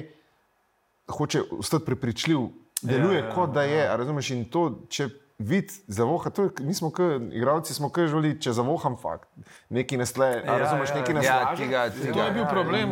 hoče 1.08 1.42
ostati 1.52 1.84
prepričljiv, 1.84 2.38
deluje, 2.82 3.18
ja, 3.18 3.24
ja, 3.24 3.34
kot 3.34 3.50
da 3.50 3.62
je. 3.62 3.88
a 3.88 3.96
Razumeš? 3.96 4.30
In 4.30 4.44
to, 4.44 4.62
če 4.88 5.08
vid, 5.40 5.70
zavoha, 5.88 6.30
to 6.30 6.42
je, 6.42 6.50
mi 6.60 6.74
smo, 6.74 6.90
k, 6.90 7.02
igravci 7.32 7.74
smo 7.74 7.88
kar 7.88 8.06
želi, 8.06 8.40
če 8.40 8.52
zavoham 8.52 8.96
fakt, 8.96 9.28
neki 9.68 9.96
nasle, 9.96 10.26
ja, 10.36 10.58
razumeš, 10.58 10.88
ja, 10.88 10.94
neki 10.94 11.10
ja. 11.10 11.14
nasle. 11.14 11.28
Ja, 11.28 11.56
tega, 11.56 11.90
tega. 11.92 12.12
To 12.12 12.22
je 12.22 12.32
bil 12.32 12.46
problem. 12.46 12.90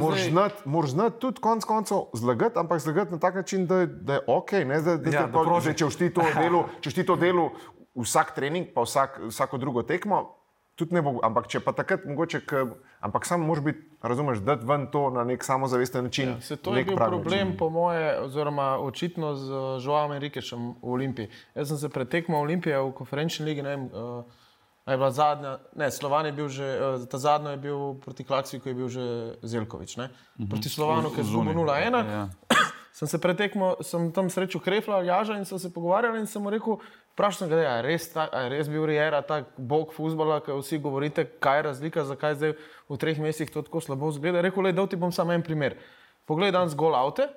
Moraš 0.64 0.90
znati, 0.90 1.18
tudi 1.18 1.40
konec 1.40 1.64
koncev 1.64 2.04
zlagati, 2.12 2.58
ampak 2.58 2.78
zlagati 2.78 3.12
na 3.12 3.18
tak 3.18 3.34
način, 3.34 3.66
da, 3.66 3.76
je- 3.76 3.86
da 3.86 4.14
je 4.14 4.20
ok. 4.28 4.52
Ne, 4.52 4.80
da, 4.80 4.96
da, 4.96 5.10
Ja, 5.10 5.20
ja, 5.20 5.26
da 5.26 5.42
kroži. 5.42 5.60
zdaj, 5.62 5.74
če 5.74 5.98
ti 5.98 6.10
to 6.10 6.22
delo, 6.40 6.68
če 6.80 6.90
ti 6.92 7.04
to 7.04 7.16
delo 7.16 7.50
vsak 7.96 8.34
trening, 8.34 8.66
pa 8.74 8.82
vsak, 8.82 9.20
vsako 9.26 9.58
drugo 9.58 9.82
tekmo, 9.82 10.35
tudi 10.76 10.94
ne 10.94 11.02
bo. 11.02 11.16
Ampak 11.24 11.48
če 11.50 11.60
pa 11.64 11.72
takrat 11.76 12.04
mogoče, 12.06 12.42
k, 12.46 12.62
ampak 13.04 13.26
samo 13.26 13.48
moraš 13.48 13.64
biti, 13.64 13.84
razumeš, 14.04 14.42
dati 14.44 14.68
ven 14.68 14.86
to 14.92 15.08
na 15.10 15.24
nek 15.24 15.44
samozavesten 15.44 16.04
način. 16.04 16.34
Ja, 16.36 16.40
se 16.40 16.56
to 16.56 16.74
je 16.74 16.82
nek 16.82 16.90
bil 16.92 17.00
problem, 17.00 17.52
način. 17.52 17.58
po 17.58 17.70
moje, 17.72 18.10
oziroma 18.20 18.76
očitno 18.84 19.34
z 19.34 19.50
uh, 19.50 19.68
Žovom 19.82 20.12
Enrikešem 20.18 20.74
v 20.82 20.96
Olimpiji. 20.98 21.30
Jaz 21.56 21.72
sem 21.72 21.80
se 21.80 21.88
pretekmal 21.88 22.44
Olimpije 22.44 22.78
v 22.78 22.92
konferenčni 22.96 23.48
ligi, 23.48 23.64
ne 23.64 23.72
vem, 23.74 23.88
uh, 23.88 24.44
je 24.86 24.96
bila 24.96 25.10
zadnja, 25.10 25.58
ne, 25.74 25.90
Slovan 25.90 26.28
je 26.28 26.32
bil 26.36 26.48
že, 26.48 26.68
uh, 26.78 27.06
ta 27.10 27.18
zadnja 27.18 27.56
je 27.56 27.62
bil 27.64 27.96
proti 28.04 28.24
Klaksiju, 28.24 28.60
ko 28.60 28.68
je 28.68 28.74
bil 28.74 28.88
že 28.92 29.04
Zelkovič, 29.42 29.96
ne? 29.96 30.10
Proti 30.50 30.68
Slovanu, 30.68 31.10
ki 31.10 31.24
je 31.24 31.30
zgubil 31.32 31.56
0-1. 31.56 32.04
Ja. 32.04 32.28
sem 32.98 33.08
se 33.08 33.18
pretekmo, 33.20 33.76
sem 33.84 34.12
tam 34.12 34.30
srečal 34.32 34.60
Krefla, 34.60 35.02
Jaža 35.04 35.40
in 35.40 35.44
sem 35.44 35.58
se 35.58 35.72
pogovarjal 35.72 36.16
in 36.16 36.28
sem 36.28 36.40
mu 36.40 36.52
rekel, 36.52 36.78
vprašal 37.16 37.48
sem 37.48 37.48
ga, 37.48 37.56
"A 37.56 37.76
je 37.80 37.82
res, 37.82 38.12
ta, 38.12 38.28
je 38.28 38.48
res 38.52 38.68
bil 38.68 38.84
Riera, 38.84 39.22
tak 39.22 39.48
bog 39.56 39.92
futbola, 39.96 40.40
ki 40.44 40.52
vsi 40.52 40.78
govorite, 40.78 41.24
kaj 41.40 41.56
je 41.58 41.62
razlika, 41.62 42.04
zakaj 42.04 42.34
zdaj 42.34 42.52
v 42.88 42.96
treh 43.00 43.18
mesecih 43.18 43.50
to 43.50 43.62
tako 43.62 43.80
slabo 43.80 44.12
zgleda. 44.12 44.44
Rekel 44.44 44.66
je, 44.66 44.72
da 44.72 44.86
ti 44.86 44.96
bom 44.96 45.12
samo 45.12 45.32
en 45.32 45.42
primer. 45.42 45.80
Poglej 46.26 46.52
danes 46.52 46.76
gol 46.76 46.94
avte, 46.94 47.28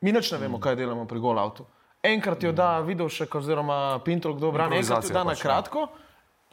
mi 0.00 0.12
nič 0.12 0.30
ne 0.32 0.38
vemo, 0.38 0.60
kaj 0.60 0.76
delamo 0.76 1.06
pri 1.10 1.18
gol 1.18 1.38
avtu. 1.38 1.66
Enkrat 2.06 2.42
jo 2.42 2.52
da 2.52 2.80
Vidovšek 2.80 3.34
oziroma 3.34 3.98
Pintol, 4.04 4.36
kdo 4.38 4.52
brani, 4.52 4.78
enkrat 4.78 5.04
jo 5.04 5.10
da 5.10 5.24
na 5.24 5.34
pač, 5.34 5.42
ja. 5.42 5.42
kratko. 5.42 5.88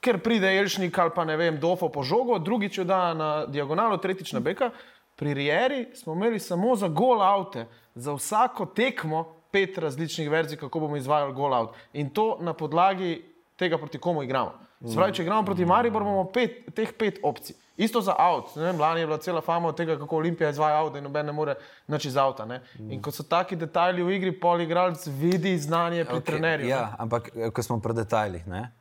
Ker 0.01 0.17
pride 0.19 0.49
Elšnik 0.49 0.97
ali 0.99 1.11
pa 1.15 1.23
ne 1.23 1.37
vem, 1.37 1.59
Dofo 1.59 1.89
po 1.93 2.03
žogo, 2.03 2.39
drugič 2.39 2.77
jo 2.77 2.83
da 2.83 3.13
na 3.13 3.45
diagonalo, 3.45 3.97
tretjič 3.97 4.33
na 4.33 4.39
beka. 4.39 4.71
Pri 5.15 5.33
Rieri 5.37 5.93
smo 5.95 6.15
imeli 6.17 6.39
samo 6.39 6.73
za 6.75 6.87
gol 6.87 7.21
avte, 7.21 7.67
za 7.95 8.15
vsako 8.17 8.65
tekmo 8.65 9.42
pet 9.53 9.77
različnih 9.77 10.29
verzij, 10.29 10.57
kako 10.57 10.79
bomo 10.79 10.97
izvajali 10.97 11.33
gol 11.33 11.53
out. 11.53 11.75
In 11.93 12.09
to 12.09 12.37
na 12.41 12.53
podlagi 12.53 13.21
tega, 13.55 13.77
proti 13.77 13.99
komu 13.99 14.23
igramo. 14.23 14.51
Se 14.83 14.95
pravi, 14.95 15.13
če 15.13 15.23
igramo 15.23 15.45
proti 15.45 15.65
Mariboru, 15.65 16.05
imamo 16.05 16.25
pet, 16.25 16.73
teh 16.75 16.89
pet 16.91 17.19
opcij. 17.23 17.55
Isto 17.77 18.01
za 18.01 18.13
out. 18.19 18.55
Ne 18.55 18.63
Vem, 18.63 18.79
lani 18.79 18.99
je 18.99 19.07
bila 19.07 19.17
cela 19.17 19.41
fama 19.41 19.67
od 19.67 19.77
tega, 19.77 19.95
kako 19.97 20.17
Olimpija 20.17 20.49
izvaja 20.49 20.77
avto 20.77 20.97
in 20.97 21.03
noben 21.03 21.25
ne 21.25 21.31
more 21.31 21.55
nič 21.87 22.05
iz 22.05 22.17
avta. 22.17 22.45
Ne? 22.45 22.59
In 22.79 23.01
ko 23.01 23.11
so 23.11 23.23
taki 23.23 23.55
detajli 23.55 24.03
v 24.03 24.11
igri, 24.11 24.31
pol 24.33 24.61
igralec 24.61 25.07
vidi 25.07 25.57
znanje 25.57 26.03
pri 26.05 26.15
okay, 26.15 26.25
trenerju. 26.25 26.65
ne. 26.65 26.69
Ja, 26.69 26.95
ampak 26.99 27.31
eh, 27.35 27.49
ko 27.49 27.63
smo 27.63 27.79
pri 27.79 27.93
detajlih, 27.93 28.47
ne? 28.47 28.71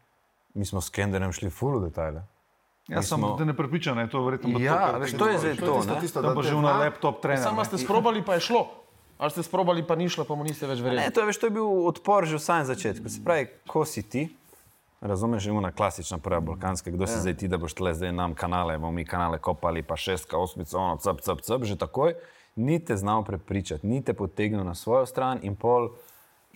mi 0.54 0.66
smo 0.66 0.80
s 0.80 0.90
Kenderjem 0.90 1.32
šli 1.32 1.48
ful 1.50 1.78
v 1.78 1.86
detajle. 1.86 2.24
Jaz 2.88 3.08
sem 3.08 3.18
smo- 3.18 3.38
te 3.38 3.44
ne 3.44 3.54
prepričan, 3.56 3.96
da 3.96 4.02
je 4.02 4.10
to 4.10 4.20
verjetno. 4.20 4.58
Ja, 4.58 4.72
to, 4.72 4.92
kar 4.92 5.00
veš, 5.00 5.10
ti 5.10 5.18
to 5.18 5.28
je 5.28 5.38
zdaj 5.38 5.56
to. 5.56 5.72
tisto, 5.76 5.94
ne. 5.94 6.00
tisto, 6.00 6.18
Tam 6.20 6.28
da 6.28 6.34
pa 6.34 6.42
te 6.42 6.48
že 6.48 6.54
zna- 6.54 6.62
na 6.62 6.78
laptop 6.78 7.22
trener. 7.22 7.42
Samo 7.42 7.60
ne. 7.60 7.64
ste 7.64 7.78
sprobali, 7.78 8.22
pa 8.22 8.34
je 8.34 8.40
šlo. 8.40 8.81
Ali 9.22 9.30
ste 9.30 9.42
sprobali, 9.46 9.86
pa 9.86 9.94
ni 9.94 10.08
šlo, 10.10 10.26
pa 10.26 10.34
mu 10.34 10.42
niste 10.42 10.66
več 10.66 10.82
Ne, 10.82 10.90
verjeli. 10.90 11.14
to 11.14 11.22
je, 11.22 11.26
veš, 11.30 11.38
to 11.38 11.46
je 11.46 11.54
bil 11.54 11.68
odpor 11.86 12.26
že 12.26 12.36
v 12.36 12.42
samem 12.42 12.66
začetku. 12.66 13.06
Se 13.06 13.22
pravi, 13.22 13.46
ko 13.70 13.86
si 13.86 14.02
ti, 14.02 14.26
razumeš, 14.98 15.46
že 15.46 15.50
ima 15.54 15.70
klasična 15.70 16.18
prva 16.18 16.40
balkanska, 16.42 16.90
kdo 16.90 17.06
si 17.06 17.22
zdaj 17.22 17.38
ti, 17.38 17.46
da 17.46 17.58
boš 17.58 17.78
tle 17.78 17.94
zdaj 17.94 18.10
nam 18.10 18.34
kanale, 18.34 18.74
bomo 18.82 18.90
mi 18.90 19.06
kanale 19.06 19.38
kopali, 19.38 19.86
pa 19.86 19.94
šestka, 19.94 20.34
osmica, 20.34 20.74
ono, 20.78 20.98
cep, 20.98 21.22
cep, 21.22 21.38
cep, 21.38 21.62
že 21.62 21.78
takoj, 21.78 22.18
ni 22.58 22.82
te 22.82 22.98
znal 22.98 23.22
prepričati, 23.22 23.86
ni 23.86 24.02
te 24.02 24.10
potegnil 24.10 24.66
na 24.66 24.74
svojo 24.74 25.06
stran 25.06 25.38
in 25.46 25.54
pol, 25.54 25.94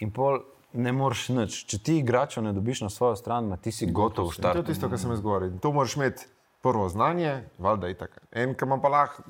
in 0.02 0.10
pol 0.10 0.42
ne 0.74 0.92
moreš 0.92 1.28
nič. 1.38 1.62
Če 1.70 1.78
ti 1.78 1.98
igrača 2.02 2.42
ne 2.42 2.52
dobiš 2.52 2.82
na 2.86 2.90
svojo 2.90 3.14
stran, 3.16 3.46
ma 3.46 3.56
ti 3.56 3.70
si 3.70 3.86
gotov 3.86 4.34
v 4.34 4.42
To 4.42 4.58
je 4.58 4.74
tisto, 4.74 4.90
kar 4.90 4.98
sem 4.98 5.14
jaz 5.14 5.22
govoril. 5.22 5.54
In 5.54 5.62
To 5.62 5.70
moraš 5.72 5.96
imeti 5.96 6.26
prvo 6.66 6.88
znanje, 6.90 7.46
valjda 7.58 7.86
je 7.86 7.94
tako. 7.94 8.20
En, 8.34 8.54
ki 8.58 8.66
ima 8.66 8.78
pa 8.82 8.88
lahko, 8.88 9.22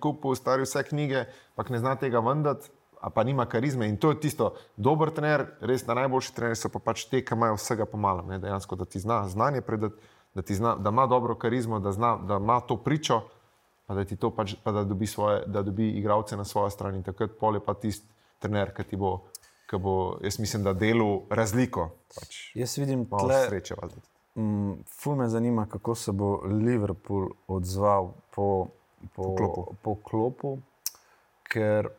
kupu 0.00 0.34
stari 0.34 0.62
vse 0.62 0.82
knjige, 0.82 1.24
pa 1.54 1.64
ne 1.68 1.78
zna 1.78 1.96
tega 1.96 2.20
vendati, 2.20 2.70
pa 3.14 3.24
nima 3.24 3.46
karizme. 3.46 3.88
In 3.88 3.96
to 3.96 4.10
je 4.10 4.20
tisto, 4.20 4.54
dober 4.76 5.10
trener, 5.10 5.46
res 5.60 5.86
na 5.86 5.94
najboljši 5.94 6.34
trener 6.34 6.56
so 6.56 6.68
pa 6.72 6.78
pač 6.78 7.04
te, 7.10 7.20
ki 7.24 7.34
imajo 7.36 7.58
vsega 7.58 7.86
pomalem. 7.86 8.28
Ne? 8.32 8.38
Dejansko, 8.38 8.76
da 8.76 8.84
ti 8.84 9.00
zna 9.00 9.22
znanje 9.28 9.60
predati, 9.60 9.94
da, 10.34 10.42
zna, 10.48 10.76
da 10.76 10.90
ima 10.90 11.06
dobro 11.06 11.34
karizmo, 11.34 11.80
da, 11.80 11.92
zna, 11.92 12.16
da 12.16 12.36
ima 12.42 12.60
to 12.60 12.76
pričo, 12.76 13.20
pa 13.86 13.94
da, 13.94 14.04
ti 14.04 14.16
to 14.16 14.30
pač, 14.30 14.54
pa 14.64 14.72
da, 14.72 14.84
dobi, 14.84 15.06
svoje, 15.06 15.42
da 15.46 15.62
dobi 15.62 15.90
igralce 15.98 16.36
na 16.36 16.44
svojo 16.44 16.70
stran. 16.70 16.94
In 16.96 17.02
takrat 17.02 17.36
pol 17.40 17.54
je 17.54 17.64
pa 17.64 17.74
tisti 17.74 18.08
trener, 18.38 18.72
ki 18.74 18.84
ti 18.84 18.96
bo. 18.96 19.18
ki 19.70 19.78
Bo, 19.80 20.18
jaz 20.22 20.38
mislim, 20.38 20.62
da 20.62 20.72
delu 20.72 21.24
razliko. 21.30 21.88
Pač, 22.14 22.52
Jaz 22.54 22.76
vidim 22.78 23.06
malo 23.10 23.28
tle, 23.28 23.46
sreče. 23.48 23.74
valjda. 23.80 24.02
Mm, 24.36 24.82
Ful 25.00 25.16
me 25.16 25.28
zanima, 25.28 25.66
kako 25.66 25.94
se 25.94 26.12
bo 26.12 26.40
Liverpool 26.44 27.28
odzval 27.48 28.12
po, 28.34 28.66
po, 29.14 29.22
Po 29.22 29.34
klopu. 29.36 29.62
po 29.82 29.94
klopu, 29.94 30.50
ker 31.48 31.90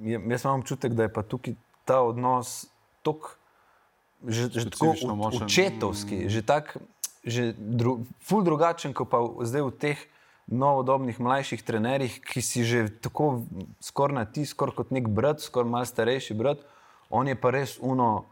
je, 0.00 0.20
jaz 0.20 0.44
imam 0.44 0.60
občutek, 0.60 0.92
da 0.92 1.02
je 1.08 1.12
pa 1.12 1.22
tukaj 1.22 1.54
ta 1.84 2.00
odnos 2.02 2.66
tako, 3.02 3.36
že, 4.26 4.48
že 4.50 4.70
tako 4.70 5.14
močen. 5.14 5.44
očetovski, 5.44 6.28
že 6.28 6.42
tako, 6.42 6.80
že 7.24 7.54
dru, 7.58 8.04
ful 8.20 8.44
drugačen, 8.44 8.92
kot 8.92 9.08
pa 9.08 9.20
zdaj 9.44 9.62
v 9.62 9.72
teh 9.72 9.98
novodobnih 10.46 11.20
mlajših 11.20 11.64
trenerjih, 11.64 12.20
ki 12.20 12.40
si 12.44 12.64
že 12.64 12.88
tako 13.00 13.48
skoraj 13.80 14.16
na 14.16 14.24
ti, 14.28 14.44
skoraj 14.44 14.76
kot 14.76 14.92
nek 14.92 15.08
brat, 15.08 15.40
skoraj 15.40 15.70
malo 15.70 15.88
starejši 15.88 16.34
brat, 16.36 16.60
on 17.08 17.28
je 17.28 17.36
pa 17.36 17.48
res 17.52 17.78
uno 17.80 18.28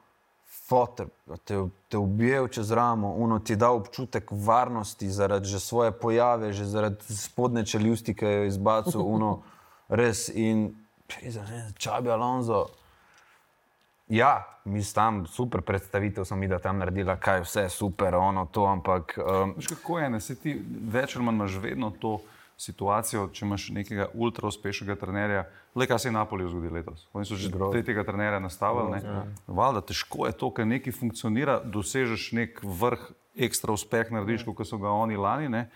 fotor, 0.72 1.08
te, 1.44 1.58
te 1.88 1.98
ubijal 1.98 2.48
čez 2.48 2.70
ramo, 2.72 3.10
uno 3.12 3.38
ti 3.38 3.56
da 3.56 3.70
občutek 3.70 4.30
varnosti 4.30 5.10
zaradi 5.10 5.48
že 5.48 5.60
svoje 5.60 5.92
pojave, 5.92 6.52
že 6.52 6.64
zaradi 6.64 7.16
spodne 7.16 7.66
čeljusti, 7.66 8.14
ki 8.16 8.24
jo 8.24 8.30
je 8.30 8.46
izbacil, 8.48 9.00
uno 9.04 9.42
res 10.00 10.28
in 10.28 10.70
čabi 11.78 12.10
Alonso. 12.10 12.66
Ja, 14.08 14.46
mi 14.64 14.80
tam 14.94 15.26
super 15.26 15.60
predstavitev 15.60 16.24
smo 16.24 16.36
mi, 16.36 16.48
da 16.48 16.58
tam 16.58 16.78
naredila, 16.78 17.16
kaj 17.16 17.44
vse 17.44 17.68
super, 17.68 18.14
ono 18.14 18.46
to, 18.46 18.64
ampak 18.64 19.18
um, 19.18 19.54
Veš, 19.56 19.66
kako 19.66 19.98
je, 19.98 20.10
ne? 20.10 20.20
se 20.20 20.36
ti 20.40 20.56
več 20.92 21.16
ali 21.16 21.24
manj 21.24 21.34
imaš 21.34 21.56
vedno 21.60 21.92
to 22.00 22.18
situacijo, 22.62 23.26
če 23.34 23.44
imaš 23.46 23.68
nekega 23.74 24.08
ultra 24.14 24.48
uspešnega 24.48 24.96
trenerja. 25.00 25.46
Le 25.74 25.86
kaj 25.90 26.04
se 26.04 26.08
je 26.08 26.14
Napoliju 26.14 26.52
zgodilo 26.52 26.78
letos? 26.78 27.08
Oni 27.12 27.26
so 27.26 27.36
že 27.36 27.50
tretjega 27.50 28.04
trenerja 28.06 28.38
nastavili. 28.40 28.98
ne. 28.98 29.24
Valjda, 29.46 29.82
težko 29.90 30.26
je 30.26 30.36
to, 30.38 30.50
ker 30.54 30.66
nekaj 30.66 30.94
funkcionira, 30.94 31.60
dosežeš 31.64 32.32
nek 32.38 32.60
vrh, 32.62 33.08
ekstra 33.34 33.72
uspeh 33.72 34.12
narediš, 34.12 34.44
kot 34.44 34.68
so 34.68 34.78
ga 34.78 34.92
oni 34.92 35.16
lani, 35.16 35.48
ne? 35.48 35.66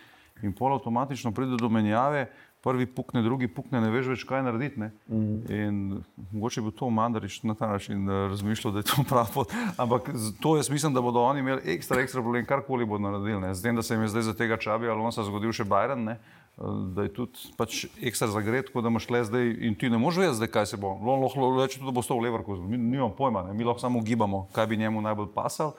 in 0.42 0.52
pol 0.52 0.74
avtomatično 0.74 1.32
pride 1.32 1.56
do 1.56 1.68
menjave. 1.68 2.26
Prvi 2.66 2.86
pukne, 2.86 3.20
drugi 3.22 3.46
pukne, 3.48 3.78
ne 3.80 3.92
veš 3.94 4.08
več, 4.10 4.22
kaj 4.26 4.42
narediti. 4.42 4.80
ne. 4.80 4.88
In 5.54 6.00
mogoče 6.32 6.64
bi 6.66 6.72
to 6.74 6.88
Mandarič 6.90 7.42
na 7.46 7.54
ta 7.54 7.68
način 7.70 8.08
eh, 8.08 8.28
razmišljal, 8.32 8.72
da 8.74 8.82
je 8.82 8.88
to 8.90 9.04
prav 9.10 9.30
pot. 9.34 9.52
Ampak 9.76 10.10
to 10.42 10.56
jaz 10.56 10.70
mislim, 10.70 10.94
da 10.94 11.00
bodo 11.00 11.22
oni 11.22 11.44
imeli 11.44 11.62
ekstra, 11.76 12.00
ekstra 12.02 12.22
problem, 12.22 12.46
karkoli 12.46 12.84
bodo 12.84 13.06
naredili. 13.06 13.40
Ne. 13.40 13.54
Z 13.54 13.62
tem, 13.62 13.76
da 13.76 13.82
se 13.82 13.94
jim 13.94 14.02
je 14.02 14.08
zdaj 14.08 14.22
za 14.22 14.34
tega 14.34 14.58
Čabi 14.58 14.90
Alonso 14.90 15.22
zgodil 15.22 15.54
še 15.54 15.64
Bajren, 15.64 16.04
ne, 16.04 16.18
da 16.56 17.02
je 17.02 17.12
tudi 17.12 17.50
pač 17.56 17.84
ekstra 18.00 18.30
zagret, 18.32 18.70
tako 18.70 18.80
da 18.80 18.88
imaš 18.88 19.10
le 19.12 19.20
zdaj 19.28 19.50
in 19.68 19.74
ti 19.76 19.90
ne 19.92 19.98
moreš 20.00 20.22
vedeti, 20.22 20.48
kaj 20.52 20.66
se 20.66 20.78
bo. 20.80 20.94
On 20.96 21.20
lahko 21.20 21.50
reče, 21.60 21.78
tudi, 21.78 21.90
da 21.90 21.92
bo 21.92 22.02
stal 22.02 22.16
v 22.16 22.28
Leverkusen. 22.28 22.64
Mi 22.64 22.78
nimamo 22.80 23.12
pojma, 23.16 23.42
ne. 23.48 23.54
mi 23.54 23.64
lahko 23.64 23.84
samo 23.84 24.00
gibamo, 24.00 24.46
kaj 24.56 24.66
bi 24.66 24.80
njemu 24.80 25.02
najbolj 25.04 25.28
pasal, 25.34 25.74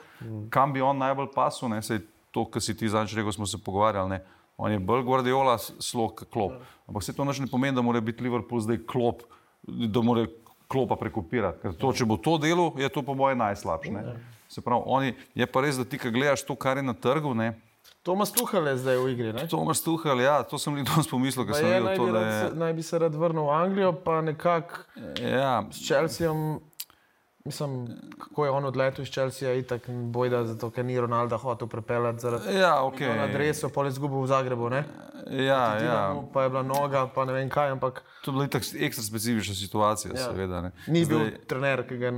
kam 0.50 0.72
bi 0.72 0.82
on 0.82 0.98
najbolj 0.98 1.32
pasal. 1.34 1.72
Ne. 1.74 1.82
Sej 1.82 2.04
to, 2.30 2.46
kar 2.46 2.62
si 2.62 2.76
ti 2.78 2.88
zadnjič 2.88 3.16
rekel, 3.18 3.34
smo 3.34 3.46
se 3.46 3.58
pogovarjali. 3.58 4.10
Ne. 4.10 4.22
On 4.58 4.70
je 4.70 4.78
bolj 4.78 5.02
Guardiola, 5.02 5.58
slog 5.58 6.24
klop. 6.30 6.54
Ampak 6.86 7.02
se 7.02 7.14
to 7.14 7.26
nič 7.26 7.42
ne 7.42 7.50
pomeni, 7.50 7.74
da 7.74 7.82
mora 7.82 8.00
biti 8.00 8.22
Liverpool 8.22 8.62
zdaj 8.62 8.84
klop, 8.86 9.26
da 9.66 10.02
mora 10.02 10.28
klopa 10.70 10.96
prekopirati. 10.96 11.62
Ker 11.62 11.74
to, 11.74 11.90
če 11.92 12.06
bo 12.06 12.20
to 12.22 12.38
delo, 12.38 12.70
je 12.78 12.88
to 12.88 13.02
po 13.02 13.18
mojem 13.18 13.38
najslabše. 13.38 13.90
ne. 13.90 14.18
Se 14.48 14.62
pravi, 14.64 14.82
oni, 14.86 15.14
je 15.34 15.46
pa 15.46 15.60
res, 15.60 15.76
da 15.76 15.84
ti, 15.84 15.98
ki 16.00 16.10
gledaš 16.14 16.46
to, 16.46 16.54
kar 16.56 16.78
je 16.78 16.86
na 16.86 16.94
trgu, 16.96 17.34
ne, 17.36 17.52
Tomas 18.08 18.32
Tuhal 18.32 18.66
je 18.66 18.76
zdaj 18.78 18.96
v 18.96 19.06
igri. 19.10 19.30
Ne? 19.32 19.44
Tomaš 19.46 19.80
Tuhal, 19.80 20.20
ja, 20.20 20.38
to 20.42 20.56
sem 20.56 20.72
jih 20.74 20.86
danes 20.86 21.06
pomislil, 21.06 21.44
ker 21.44 21.54
sem 21.54 21.66
videl 21.66 21.84
naj, 21.84 21.96
to, 21.96 22.04
bi 22.04 22.12
rad, 22.12 22.24
je. 22.24 22.38
se- 22.40 22.54
naj 22.56 22.72
bi 22.72 22.82
se 22.82 22.98
rad 22.98 23.14
vrnil 23.14 23.44
v 23.44 23.52
Anglijo, 23.54 23.90
pa 23.94 24.20
nekako 24.22 24.80
Ja, 25.20 25.52
s 25.68 25.82
Chelseaom. 25.82 26.40
Mislim, 27.48 27.88
kako 28.18 28.44
je 28.44 28.50
on 28.50 28.64
odletel 28.64 29.02
iz 29.02 29.10
Chelsea, 29.10 29.54
itak 29.54 29.88
bojda, 29.88 30.44
zato 30.44 30.68
ker 30.70 30.84
ni 30.84 31.00
Ronaldo 31.00 31.38
hotel 31.40 31.68
prepeljati 31.68 32.20
zaradi 32.20 32.58
ja, 32.58 32.82
ok. 32.84 32.94
okay. 32.94 33.22
adreso, 33.24 33.68
pol 33.68 33.88
je 33.88 33.96
izgubil 33.96 34.20
v 34.20 34.26
Zagrebu, 34.26 34.68
ne? 34.68 34.84
Ja, 35.30 35.64
ja. 35.64 35.78
Dinamu 35.80 36.30
Pa 36.32 36.42
je 36.42 36.50
bila 36.50 36.62
noga, 36.62 37.06
pa 37.14 37.24
ne 37.24 37.32
vem 37.32 37.48
kaj, 37.50 37.70
ampak 37.70 38.02
To 38.24 38.30
je 38.30 38.32
bila 38.32 38.44
itak 38.44 38.62
ekstra 38.80 39.04
specifična 39.04 39.54
situacija, 39.54 40.12
Ja. 40.14 40.24
seveda. 40.24 40.60
Ne. 40.60 40.70
ni 40.86 41.04
Zdaj, 41.04 41.18
bil 41.18 41.30
trener, 41.46 41.88
ki 41.88 41.96
ga, 41.96 42.10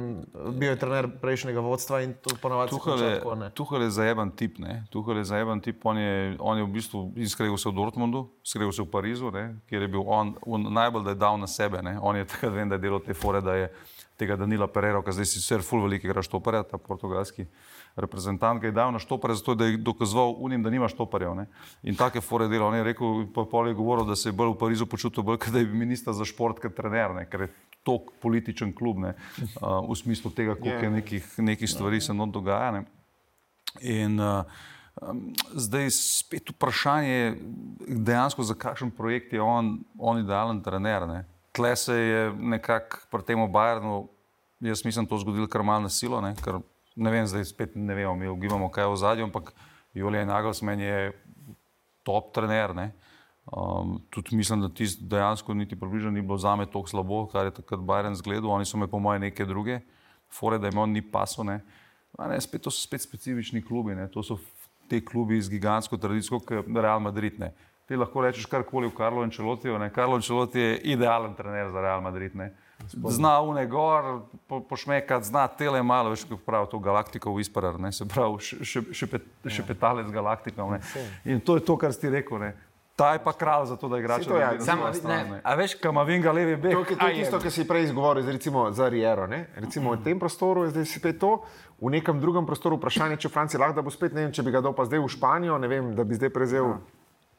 bil 0.50 0.70
je 0.70 0.78
trener 0.78 1.08
prejšnjega 1.20 1.60
vodstva 1.60 2.00
in 2.02 2.14
to 2.14 2.34
ponovadi 2.42 2.70
se 2.70 2.76
Tuhal 2.78 2.96
konča 2.96 3.06
je, 3.06 3.18
tako, 3.18 3.34
ne. 3.34 3.50
Tuhal 3.50 3.82
je 3.82 3.90
zajeban 3.90 4.30
tip. 4.30 4.58
Ne? 4.58 4.84
Tuhal 4.90 5.16
je 5.16 5.24
zajeban 5.24 5.60
tip. 5.60 5.86
On 5.86 5.98
je, 5.98 6.36
on 6.40 6.58
je 6.58 6.64
v 6.64 6.68
bistvu 6.68 7.12
skregal 7.28 7.58
se 7.58 7.68
v 7.68 7.72
Dortmundu, 7.72 8.30
skregal 8.42 8.72
se 8.72 8.82
v 8.82 8.90
Parizu, 8.90 9.30
ne? 9.30 9.56
kjer 9.68 9.82
je 9.82 9.88
bil 9.88 10.02
on, 10.06 10.34
on 10.42 10.72
najbolj, 10.72 11.04
da 11.04 11.10
je 11.10 11.14
dal 11.22 11.38
na 11.38 11.46
sebe. 11.46 11.82
Ne? 11.82 11.98
On 12.02 12.16
je 12.16 12.24
takrat 12.32 12.52
vem, 12.52 12.68
da 12.68 12.74
je 12.74 12.78
delal 12.78 13.00
te 13.00 13.14
fore, 13.14 13.40
da 13.40 13.54
je 13.54 13.72
tega 14.20 14.36
Danila 14.36 14.68
Pereira, 14.68 15.00
ki 15.04 15.14
zdaj 15.16 15.28
si 15.28 15.40
sicer 15.40 15.64
full 15.64 15.86
velikega 15.86 16.22
štoparja, 16.24 16.66
ta 16.68 16.78
portugalski 16.78 17.46
reprezentant, 17.96 18.60
ki 18.60 18.70
je 18.70 18.76
dal 18.76 18.92
na 18.92 19.00
štopare, 19.02 19.34
zato 19.34 19.56
da 19.58 19.66
je 19.66 19.80
dokazoval 19.80 20.36
unim, 20.38 20.62
da 20.62 20.70
nima 20.70 20.88
štoparjev. 20.88 21.34
Ne? 21.38 21.46
In 21.82 21.96
take 21.98 22.20
fore 22.20 22.48
delal. 22.48 22.74
Je 22.76 22.84
rekel, 22.92 23.24
pa 23.34 23.46
pol 23.48 23.70
je 23.70 23.78
govoril, 23.78 24.06
da 24.08 24.16
se 24.16 24.28
je 24.28 24.36
bolj 24.36 24.54
v 24.54 24.58
Parizu 24.60 24.86
počutil, 24.86 25.26
bolj, 25.26 25.40
da 25.50 25.62
je 25.62 25.68
bil 25.68 25.80
minister 25.80 26.14
za 26.16 26.28
šport, 26.28 26.60
kot 26.62 26.76
trener, 26.76 27.16
ne? 27.16 27.26
ker 27.30 27.46
je 27.48 27.52
tok 27.86 28.12
političen 28.20 28.74
klub, 28.76 29.00
ne? 29.00 29.14
uh, 29.60 29.80
v 29.88 29.96
smislu 29.96 30.32
tega, 30.36 30.58
koliko 30.58 30.84
je 30.84 30.90
nekih, 30.98 31.32
nekih 31.38 31.70
stvari 31.70 32.00
se 32.00 32.14
not 32.14 32.32
dogaja. 32.34 32.70
Ne? 32.76 32.84
In 33.80 34.20
uh, 34.20 34.44
um, 35.00 35.30
zdaj 35.56 35.90
spet 35.96 36.52
vprašanje, 36.52 37.36
dejansko 37.88 38.44
za 38.44 38.54
kakšen 38.54 38.92
projekt 38.94 39.32
je 39.32 39.42
on, 39.42 39.78
on 39.98 40.20
idealen 40.20 40.62
trener. 40.62 41.08
Ne? 41.08 41.24
Tle 41.52 41.76
se 41.76 41.94
je 41.94 42.32
nekako 42.32 42.98
pri 43.10 43.22
tem 43.26 43.52
Bajernu, 43.52 44.08
jaz 44.60 44.84
mislim, 44.84 45.06
to 45.06 45.18
zgodilo 45.18 45.48
kar 45.48 45.62
malo 45.62 45.88
na 45.88 45.88
silo, 45.88 46.20
ne? 46.20 46.34
ker 46.44 46.60
ne 46.96 47.10
vem, 47.10 47.26
zdaj 47.26 47.44
spet 47.44 47.74
ne 47.74 47.94
vemo, 47.94 48.14
mi 48.14 48.28
ugibamo, 48.28 48.68
kaj 48.70 48.84
je 48.84 48.92
v 48.92 48.96
zadju, 48.96 49.24
ampak 49.24 49.52
Julija 49.94 50.24
Nagelsmann 50.24 50.80
je 50.80 51.12
top 52.02 52.32
trener. 52.34 52.74
Ne? 52.74 52.92
Um, 53.50 53.98
tudi 54.10 54.36
mislim, 54.36 54.60
da 54.60 54.68
ti 54.68 54.86
dejansko 55.00 55.54
niti 55.54 55.78
približno 55.80 56.10
ni 56.10 56.22
bilo 56.22 56.38
za 56.38 56.56
me 56.56 56.66
tako 56.66 56.86
slabo, 56.86 57.26
kar 57.26 57.46
je 57.46 57.54
takrat 57.54 57.80
Bajren 57.80 58.14
zgledal. 58.14 58.50
Oni 58.50 58.64
so 58.64 58.78
me, 58.78 58.86
po 58.86 58.98
mojem, 58.98 59.22
neke 59.22 59.44
druge, 59.44 59.80
fore, 60.30 60.58
da 60.58 60.68
jim 60.70 60.78
on 60.78 60.92
ni 60.92 61.02
paso. 61.02 61.44
Ne. 61.44 61.60
A 62.18 62.28
Ne, 62.28 62.40
spet, 62.40 62.62
to 62.62 62.70
so 62.70 62.82
spet 62.82 63.02
specifični 63.02 63.62
klubi, 63.62 63.94
ne. 63.94 64.08
to 64.10 64.22
so 64.22 64.38
te 64.88 65.00
klubi 65.04 65.40
z 65.42 65.50
gigantsko 65.50 65.96
tradicijo, 65.96 66.38
kot 66.38 66.50
je 66.50 66.82
Real 66.82 67.00
Madrid. 67.00 67.38
Ne. 67.38 67.54
Ti 67.90 67.96
lahko 67.98 68.22
rečeš 68.22 68.46
karkoli 68.46 68.86
v 68.86 68.94
Karlo 68.94 69.22
Ancelotiju. 69.26 69.78
ne. 69.78 69.90
Karlo 69.90 70.14
Ancelotti 70.14 70.60
je 70.60 70.76
idealen 70.94 71.34
trener 71.34 71.70
za 71.70 71.80
Real 71.80 72.00
Madrid. 72.00 72.36
Ne. 72.36 72.52
Zna 72.86 73.40
une 73.42 73.66
gor, 73.66 74.22
po, 74.46 74.60
pošmekati, 74.60 75.26
zna 75.26 75.48
tele 75.48 75.82
malo, 75.82 76.10
veš, 76.10 76.22
kako 76.24 76.38
pravi 76.46 76.70
to 76.70 76.78
galaktiko 76.78 77.30
whisperer, 77.34 77.80
ne, 77.82 77.90
se 77.92 78.06
pravi 78.06 78.38
še, 78.38 78.82
še, 78.94 79.06
pet, 79.10 79.26
še 79.42 79.66
petalec 79.66 80.06
galaktikov. 80.14 80.70
Ne. 80.70 80.78
In 81.24 81.42
to 81.42 81.58
je 81.58 81.66
to, 81.66 81.76
kar 81.76 81.90
si 81.90 82.06
rekel. 82.06 82.38
Ne. 82.38 82.52
Ta 82.94 83.16
je 83.16 83.24
pa 83.24 83.34
kralj 83.34 83.72
za 83.72 83.76
to, 83.80 83.90
da 83.90 83.98
igra 83.98 84.20
Saj 84.20 84.28
to 84.28 84.38
je, 84.38 84.48
samo, 84.62 84.92
ne, 85.10 85.40
a 85.42 85.56
veš, 85.58 85.74
Kamavinga 85.82 86.30
levi 86.36 86.54
bek. 86.62 86.78
To, 86.78 86.94
to 86.94 87.10
je 87.10 87.18
tisto, 87.18 87.42
kar 87.42 87.50
si 87.50 87.66
prej 87.66 87.88
izgovoril, 87.90 88.30
recimo 88.30 88.68
za 88.70 88.86
Riero. 88.86 89.26
Ne? 89.26 89.48
Recimo 89.58 89.96
v 89.98 90.04
tem 90.06 90.22
prostoru 90.22 90.62
je 90.68 90.76
zdaj 90.76 90.86
spet 90.94 91.18
to, 91.18 91.40
v 91.82 91.90
nekem 91.98 92.22
drugem 92.22 92.46
prostoru 92.46 92.78
vprašanje, 92.78 93.18
če 93.18 93.34
Franci 93.34 93.58
lahko 93.58 93.80
da 93.80 93.82
bo 93.82 93.90
spet, 93.90 94.14
ne 94.14 94.28
vem, 94.28 94.34
če 94.36 94.46
bi 94.46 94.54
ga 94.54 94.62
dal 94.62 94.78
pa 94.78 94.86
zdaj 94.86 95.02
v 95.02 95.10
Španijo, 95.10 95.58
ne 95.58 95.66
vem, 95.66 95.90
da 95.98 96.06
bi 96.06 96.14
zdaj 96.14 96.30
prevzel 96.30 96.78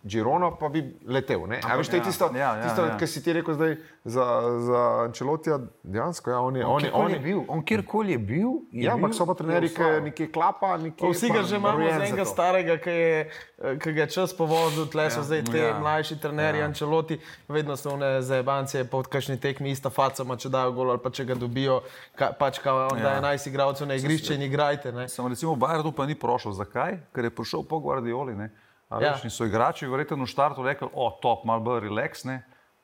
Girono, 0.03 0.55
pa 0.59 0.69
bi 0.69 0.81
letel. 1.05 1.45
Ne? 1.47 1.59
A 1.61 1.75
veš, 1.77 1.91
to 1.93 1.95
je 1.95 1.99
ja, 1.99 2.05
tisto, 2.05 2.29
ja, 2.33 2.55
ja, 2.57 2.63
tisto 2.63 2.85
ja. 2.85 2.97
kar 2.97 3.07
si 3.07 3.21
ti 3.23 3.33
rekel 3.33 3.53
zdaj 3.53 3.75
za, 4.03 4.25
za 4.65 4.79
Ancelotija, 5.05 5.59
dejansko, 5.83 6.31
ja, 6.31 6.39
on 6.39 6.55
je, 6.55 6.65
on 6.65 6.83
je, 6.83 6.91
on 6.93 7.05
on 7.05 7.11
je, 7.11 7.19
bil, 7.19 7.43
on 7.47 7.65
kjerkoli 7.65 8.11
je 8.11 8.17
bil. 8.17 8.49
Je 8.71 8.85
ja, 8.85 8.93
ampak 8.93 9.13
so 9.13 9.25
pa 9.25 9.35
trenerji, 9.37 9.69
ki 9.75 9.89
nekje 10.07 10.31
klapa, 10.31 10.77
Pa 10.97 11.11
Vsi 11.11 11.29
ga 11.29 11.43
že 11.43 11.55
imamo 11.55 11.85
za 11.85 12.05
enega 12.05 12.25
starega, 12.25 12.77
ki 12.77 12.89
je, 12.89 13.19
eh, 13.61 13.77
ki 13.77 13.93
ga 13.93 14.01
je 14.01 14.09
čas 14.09 14.33
povozil, 14.37 14.87
tle 14.89 15.09
so 15.11 15.21
zdaj 15.23 15.43
te 15.51 15.59
ja. 15.59 15.77
mlajši 15.79 16.17
trenerji, 16.21 16.61
Ančeloti, 16.61 17.19
vedno 17.47 17.77
so 17.77 17.93
one 17.93 18.21
zajebance 18.21 18.83
po 18.89 19.03
kakšni 19.03 19.37
tekmi 19.39 19.71
ista 19.71 19.89
facama, 19.89 20.37
če 20.37 20.49
dajo 20.49 20.71
gol 20.71 20.89
ali 20.89 21.03
pa 21.03 21.09
če 21.13 21.25
ga 21.25 21.35
dobijo, 21.35 21.81
ka, 22.15 22.31
pač 22.39 22.59
kao 22.59 22.87
on 22.91 22.97
Ja. 22.97 23.03
daje 23.03 23.21
11 23.21 23.47
igralcev 23.47 23.87
na 23.87 23.95
igrišče 23.95 24.35
in 24.35 24.41
igrajte. 24.41 24.91
Ne. 24.91 25.07
Samo 25.09 25.29
recimo 25.29 25.55
Bajernu 25.55 25.91
pa 25.91 26.05
ni 26.05 26.15
prošel. 26.15 26.51
Zakaj? 26.51 26.97
Ker 27.15 27.23
je 27.23 27.29
prišel 27.29 27.63
po 27.63 27.79
Guardioli. 27.79 28.35
Ne? 28.35 28.49
Ja. 28.91 29.13
Veš, 29.13 29.23
in 29.23 29.31
so 29.31 29.45
igrači 29.47 29.87
verjetno 29.87 30.25
v 30.25 30.27
štartu 30.27 30.63
rekli, 30.65 30.89
o, 30.93 31.07
top, 31.23 31.45
malo 31.47 31.63
bolj 31.63 31.85
relaksne. 31.87 32.41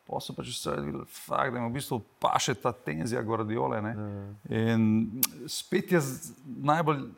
Pa 0.08 0.22
so 0.24 0.32
pač 0.32 0.54
vse 0.54 0.72
videli, 0.80 1.04
fakt, 1.12 1.52
da 1.52 1.60
jim 1.60 1.68
v 1.68 1.76
bistvu 1.76 1.98
paše 2.24 2.56
ta 2.56 2.72
tenzija 2.72 3.20
Guardiole. 3.28 3.82
Ne? 3.84 3.92
In 4.48 4.86
spet 5.52 5.92
je 5.92 6.00
najbolj, 6.64 7.10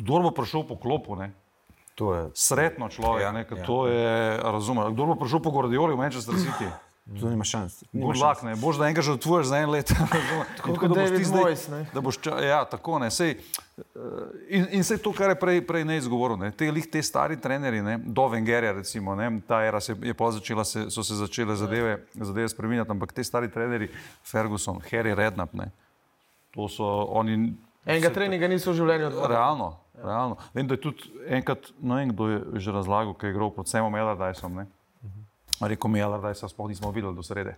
kdo 0.00 0.22
bo 0.24 0.30
prišel 0.32 0.64
po 0.64 0.80
klopu, 0.80 1.20
ne? 1.20 1.34
To 2.00 2.14
je. 2.16 2.22
sretno 2.32 2.88
človek, 2.88 3.20
Ja, 3.20 3.28
ja, 3.28 3.32
ne, 3.36 3.44
ja. 3.44 3.56
ja. 3.60 3.64
to 3.68 3.84
je, 3.92 4.40
razumem. 4.40 4.88
Kdo 4.96 5.12
bo 5.12 5.14
prišel 5.20 5.44
po 5.44 5.52
Guardioli 5.52 5.92
v 5.92 6.00
Manchester 6.00 6.32
City? 6.40 6.64
To 7.18 7.26
nima 7.30 7.44
šans. 7.44 7.82
Nima 7.92 8.14
šans. 8.14 8.42
ne, 8.42 8.54
bož 8.54 8.78
da 8.78 8.86
enkrat 8.86 9.04
že 9.04 9.12
otvoriš 9.18 9.46
za 9.50 9.58
en 9.58 9.70
let. 9.70 9.90
tako 10.56 10.74
kot 10.78 10.94
David 10.94 11.26
Moyes, 11.26 11.66
ne. 11.66 11.86
Da 11.94 12.00
boš 12.00 12.20
ča, 12.22 12.38
ja, 12.38 12.60
tako 12.64 12.98
ne. 13.02 13.10
Sej, 13.10 13.30
eh, 13.34 13.82
in, 14.48 14.66
in 14.78 14.84
sej 14.86 15.02
to, 15.02 15.10
kar 15.12 15.34
je 15.34 15.34
prej, 15.34 15.58
prej 15.66 15.84
ne 15.84 15.98
izgovoril, 15.98 16.38
ne, 16.38 16.52
te, 16.54 16.70
lih, 16.70 16.86
te 16.86 17.02
stari 17.02 17.34
trenerji, 17.34 17.82
ne, 17.82 17.98
do 17.98 18.28
Vengerja 18.30 18.72
recimo, 18.78 19.18
ne, 19.18 19.26
ta 19.42 19.58
era 19.66 19.80
se 19.80 19.96
je 19.98 20.14
začela, 20.14 20.64
se, 20.64 20.86
so 20.90 21.02
se 21.02 21.14
začele 21.14 21.56
zadeve, 21.56 22.06
zadeve 22.14 22.48
spreminjati, 22.48 22.90
ampak 22.90 23.12
te 23.12 23.24
stari 23.24 23.50
trenerji, 23.50 23.90
Ferguson, 24.22 24.78
Harry 24.90 25.14
Redknapp, 25.14 25.54
ne, 25.54 25.70
to 26.54 26.68
so 26.68 26.86
oni. 27.10 27.56
Enega 27.86 28.08
se- 28.08 28.14
treninga 28.14 28.46
niso 28.48 28.70
v 28.70 28.74
življenju 28.74 29.06
odvodili. 29.10 29.34
Realno, 29.34 29.76
realno. 29.98 30.36
Vem, 30.54 30.66
da 30.66 30.78
je 30.78 30.80
tudi 30.80 31.10
enkrat, 31.26 31.72
no 31.80 31.98
vem, 31.98 32.14
kdo 32.14 32.28
je 32.28 32.40
že 32.54 32.70
razlagal, 32.70 33.14
kaj 33.18 33.30
je 33.30 33.34
igral 33.34 33.50
pod 33.50 33.66
Semom 33.66 33.96
Elardajsom. 33.96 34.54
ne. 34.54 34.66
Rekel 35.60 35.90
mi 35.90 35.98
je, 35.98 36.02
Elardajsa 36.02 36.48
sploh 36.48 36.68
nismo 36.68 36.90
videli 36.90 37.14
do 37.14 37.22
srede. 37.22 37.56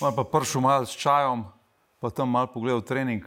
Je 0.00 0.12
pa 0.16 0.24
prišel 0.24 0.60
mal 0.60 0.86
s 0.86 0.96
čajom, 0.96 1.44
pa 2.00 2.10
tam 2.10 2.30
mal 2.30 2.46
pogledal 2.46 2.80
trening. 2.80 3.24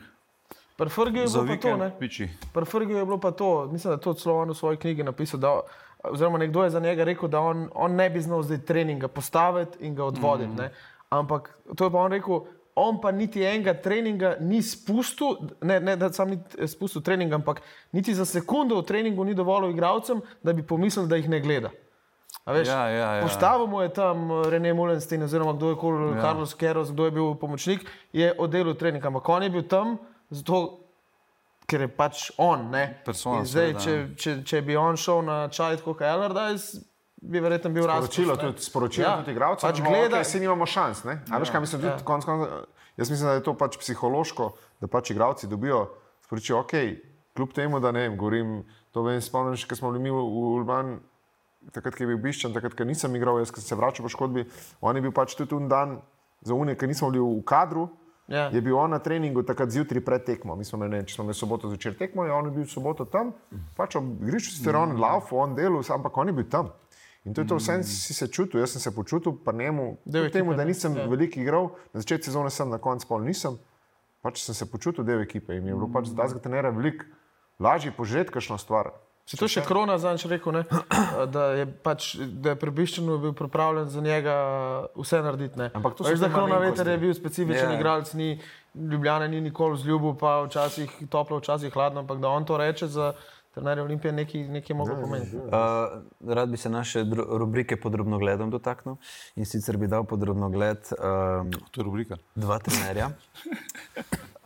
Pri 0.78 0.90
Fergiju 0.90 1.24
je 1.24 1.30
bilo 1.30 1.48
pa 1.48 1.58
to, 1.62 1.78
ne? 1.78 2.66
Fergiju 2.66 2.98
je 2.98 3.06
bilo 3.06 3.18
pa 3.18 3.32
to, 3.32 3.68
mislim, 3.72 3.92
da 3.92 3.96
je 3.96 4.02
to 4.02 4.14
celo 4.14 4.42
on 4.42 4.50
v 4.50 4.56
svoji 4.56 4.78
knjigi 4.78 5.04
napisal, 5.04 5.40
da, 5.40 5.60
oziroma 6.04 6.38
nekdo 6.38 6.64
je 6.64 6.70
za 6.70 6.80
njega 6.80 7.04
rekel, 7.04 7.30
da 7.30 7.40
on, 7.40 7.70
on 7.76 7.96
ne 7.96 8.10
bi 8.10 8.22
znal 8.22 8.44
zdaj 8.44 8.58
treninga 8.66 9.08
postaviti 9.08 9.86
in 9.86 9.96
ga 9.96 10.06
odvoditi. 10.06 10.62
Mm. 10.62 10.70
Ampak 11.10 11.60
to 11.76 11.86
je 11.86 11.92
pa 11.92 11.98
on 11.98 12.12
rekel, 12.12 12.42
on 12.76 13.02
pa 13.02 13.12
niti 13.12 13.44
enega 13.44 13.74
treninga 13.74 14.36
ni 14.40 14.62
spustil, 14.62 15.38
ne, 15.62 15.80
ne 15.80 15.96
da 15.96 16.14
sam 16.14 16.30
ni 16.30 16.40
spustil 16.68 17.02
treninga, 17.02 17.36
ampak 17.36 17.62
niti 17.92 18.14
za 18.14 18.26
sekundo 18.26 18.82
v 18.82 18.86
treningu 18.86 19.24
ni 19.24 19.34
dovolil 19.34 19.70
igralcem, 19.70 20.22
da 20.44 20.54
bi 20.54 20.64
pomislili, 20.64 21.08
da 21.08 21.16
jih 21.16 21.30
ne 21.30 21.40
gleda. 21.40 21.70
Veš, 22.46 22.68
Ja, 22.68 22.90
ja, 22.90 23.10
ja. 23.14 23.22
Postavil 23.22 23.68
mu 23.68 23.82
je 23.82 23.90
tam 23.90 24.32
eh, 24.34 24.50
René 24.50 24.74
Mulenstein, 24.74 25.24
oziroma 25.24 25.54
kdo 25.54 25.70
je 25.70 25.76
kol, 25.76 25.94
ja. 26.12 26.22
Carlos 26.22 26.54
Keros, 26.54 26.92
kdo 26.92 27.06
je 27.06 27.12
bil 27.12 27.36
pomočnik, 27.36 27.84
je 28.12 28.34
oddelil 28.36 28.74
trening, 28.74 29.00
ampak 29.02 29.30
on 29.30 29.44
je 29.44 29.50
bil 29.50 29.64
tam 29.64 29.98
zato, 30.30 30.80
ker 31.64 31.82
je 31.82 31.90
pač 31.90 32.32
on. 32.38 32.68
ne. 32.70 33.00
Persona, 33.02 33.44
zdaj, 33.44 33.70
seveda, 33.70 33.80
če, 33.80 33.94
če, 34.16 34.32
če 34.44 34.62
bi 34.62 34.76
on 34.76 34.98
šel 34.98 35.22
na 35.22 35.48
čaj 35.48 35.78
kot 35.80 36.02
Allardyce, 36.02 36.84
bi 37.24 37.40
verjetno 37.40 37.72
bil 37.72 37.86
razlog. 37.86 38.10
Sporočilo 38.10 38.36
tudi, 38.36 38.60
sporočilo 38.62 39.06
Ja, 39.06 39.14
tudi 39.18 39.32
igralcem, 39.32 39.64
pač 39.64 39.80
no, 39.80 39.88
gleda- 39.88 40.18
okay, 40.18 40.24
si 40.26 40.40
nimamo 40.40 40.66
šans. 40.66 41.04
Ne? 41.04 41.22
A 41.26 41.38
veš, 41.38 41.50
kaj 41.50 41.62
mislim, 41.62 41.80
tudi 41.80 41.94
Ja. 41.94 42.04
konc 42.04 42.26
konca, 42.26 42.66
jaz 42.98 43.08
mislim, 43.08 43.30
da 43.30 43.34
je 43.34 43.44
to 43.44 43.54
pač 43.56 43.78
psihološko, 43.78 44.50
da 44.82 44.90
pač 44.90 45.12
igralci 45.12 45.48
dobijo 45.48 45.86
sporočilo, 46.22 46.60
ok, 46.60 46.76
kljub 47.32 47.54
temu, 47.54 47.80
da 47.80 47.92
ne 47.92 48.00
vem, 48.02 48.18
govorim, 48.18 48.52
to 48.92 49.02
vem, 49.02 49.22
spomnim 49.22 49.56
še, 49.56 49.64
ko 49.66 49.76
smo 49.76 49.92
bili 49.92 50.04
mi 50.04 50.12
v, 50.12 50.20
v 50.20 50.44
Urban, 50.54 50.98
takrat, 51.72 51.96
ko 51.96 52.04
je 52.04 52.08
bil 52.08 52.18
Biščan, 52.18 52.54
takrat, 52.54 52.76
ko 52.76 52.84
nisem 52.84 53.16
igral, 53.16 53.40
jaz, 53.40 53.52
sem 53.56 53.64
se 53.64 53.76
vračal 53.76 54.04
po 54.04 54.10
škodbi, 54.10 54.46
on 54.82 54.96
je 54.96 55.02
bil 55.02 55.12
pač 55.16 55.36
tudi 55.36 55.56
un 55.56 55.70
dan 55.70 56.02
za 56.42 56.54
unik, 56.54 56.80
ker 56.80 56.88
nismo 56.92 57.12
bili 57.12 57.24
v 57.24 57.44
kadru. 57.48 57.90
Ja. 58.28 58.48
Je 58.56 58.62
bil 58.64 58.78
on 58.80 58.90
na 58.96 59.00
treningu 59.04 59.44
takrat 59.44 59.70
zjutraj 59.70 60.00
pred 60.04 60.24
tekmo. 60.24 60.56
Mi 60.56 60.64
smo 60.64 60.78
imeli, 60.80 61.02
ne 61.02 61.08
če 61.08 61.16
smo 61.16 61.26
imeli 61.26 61.36
soboto 61.36 61.68
zvečer 61.68 61.98
tekmo, 62.00 62.24
in 62.26 62.32
on 62.32 62.46
je 62.48 62.52
bil 62.56 62.68
soboto 62.72 63.06
tam, 63.06 63.34
pač 63.76 63.98
ob 64.00 64.24
igrišču 64.24 64.56
si 64.56 64.70
on 64.70 64.96
laufal, 64.96 65.40
on 65.44 65.56
delal, 65.56 65.84
ampak 65.92 66.18
on 66.18 66.32
je 66.32 66.34
bil 66.34 66.48
tam. 66.48 66.72
In 67.26 67.34
to 67.34 67.42
je 67.44 67.48
to, 67.48 67.56
vse 67.56 67.84
si 67.84 68.14
se 68.14 68.28
čutil, 68.28 68.60
jaz 68.60 68.76
sem 68.76 68.82
se 68.82 68.92
počutil, 68.96 69.36
pa 69.44 69.52
njemu, 69.52 69.98
Del 70.06 70.26
kljub 70.26 70.34
temu, 70.34 70.52
ekipe, 70.52 70.58
da 70.58 70.66
nisem 70.68 70.96
Ja. 70.98 71.06
veliko 71.08 71.40
igral, 71.40 71.70
na 71.94 72.00
začetku 72.00 72.26
sezone 72.26 72.50
sem, 72.50 72.70
na 72.70 72.78
koncu 72.78 73.08
pol 73.08 73.24
nisem, 73.24 73.60
pač 74.22 74.44
sem 74.44 74.56
se 74.56 74.66
počutil 74.72 75.04
del 75.04 75.22
ekipe 75.22 75.56
in 75.56 75.68
je 75.68 75.76
bilo 75.76 75.88
pač 75.88 76.08
za 76.12 76.16
tega 76.16 76.40
trenera 76.40 76.70
veliko 76.70 77.06
lažje 77.60 77.92
požeti 77.92 78.32
kakšno 78.32 78.58
stvar. 78.58 78.92
Si 79.26 79.38
to 79.40 79.48
še 79.48 79.62
krona 79.64 79.96
zanč 79.98 80.26
rekel, 80.28 80.52
ne? 80.52 80.64
da 81.36 81.46
je, 81.56 81.68
pač, 81.86 82.16
da 82.20 82.54
je 82.54 82.60
prebiščeno 82.60 83.18
bil 83.24 83.36
pripravljen 83.38 83.88
za 83.90 84.02
njega 84.04 84.34
vse 85.00 85.22
narediti. 85.24 85.60
Ne? 85.60 85.70
Ampak 85.74 85.96
to 85.96 86.04
Veš, 86.04 86.20
te 86.20 86.28
da 86.28 86.34
krona 86.34 86.60
veter 86.60 86.92
je 86.92 86.98
bil 86.98 87.14
specifičen 87.16 87.64
Ja. 87.64 87.70
yeah. 87.72 87.80
igralec, 87.80 88.14
ni 88.14 88.40
Ljubljana 88.74 89.28
ni 89.30 89.40
nikoli 89.42 89.78
vzljubil, 89.78 90.16
pa 90.18 90.42
včasih 90.48 90.92
toplo, 91.10 91.38
včasih 91.38 91.74
hladno, 91.74 92.02
ampak 92.02 92.18
da 92.20 92.30
on 92.34 92.46
to 92.46 92.58
reče 92.58 92.88
za 92.88 93.14
trenerja 93.54 93.84
Olimpije, 93.84 94.12
nekaj, 94.12 94.48
nekaj 94.50 94.76
mogo 94.76 94.96
pomeniti. 95.02 95.38
Uh, 95.38 96.34
rad 96.34 96.50
bi 96.50 96.58
se 96.58 96.70
naše 96.70 97.06
rubrike 97.38 97.78
podrobno 97.78 98.18
gledom 98.18 98.50
dotaknil 98.50 98.96
in 99.36 99.46
sicer 99.46 99.78
bi 99.78 99.88
dal 99.88 100.04
podrobno 100.10 100.50
gled 100.50 100.78
um, 100.78 101.52
To 101.72 101.82
je 101.82 101.86
rubrika. 101.86 102.18
dva 102.36 102.58
trenerja, 102.60 103.12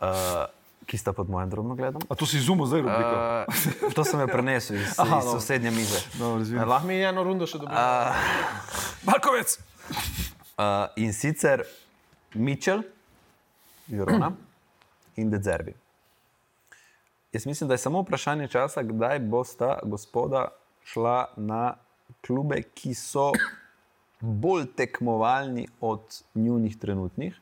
uh, 0.00 0.44
ki 0.88 0.98
sta 0.98 1.12
pod 1.12 1.28
mojim 1.30 1.50
drobno 1.50 1.74
gledom. 1.74 2.02
A 2.08 2.14
to 2.14 2.26
si 2.26 2.38
izumil 2.40 2.66
zdaj 2.66 2.80
rubriko? 2.80 3.16
Uh, 3.86 3.92
to 3.94 4.04
sem 4.04 4.20
jo 4.20 4.26
prenesel 4.26 4.76
iz, 4.80 4.94
Aha, 4.96 5.18
iz 5.18 5.24
no. 5.24 5.32
sosednje 5.32 5.70
mize. 5.70 6.00
Dobro, 6.18 6.38
razumem. 6.38 6.68
Lahko 6.68 6.88
mi 6.88 6.94
je 6.94 7.08
eno 7.08 7.24
rundo 7.24 7.46
še 7.46 7.58
dobro. 7.60 7.76
Markovec! 9.04 9.58
Uh, 10.56 10.88
in 10.96 11.12
sicer 11.12 11.66
Mitchell, 12.34 12.80
Jurona 13.88 14.32
in 15.20 15.28
Dezerbi. 15.30 15.74
Jaz 17.32 17.46
mislim, 17.46 17.68
da 17.68 17.76
je 17.76 17.84
samo 17.84 18.00
vprašanje 18.00 18.48
časa, 18.48 18.82
kdaj 18.82 19.20
bosta 19.28 19.78
gospoda 19.84 20.48
šla 20.88 21.34
na 21.36 21.74
klube, 22.24 22.62
ki 22.74 22.94
so 22.96 23.32
bolj 24.20 24.64
tekmovalni 24.76 25.68
od 25.80 26.22
njunih 26.34 26.78
trenutnih. 26.78 27.36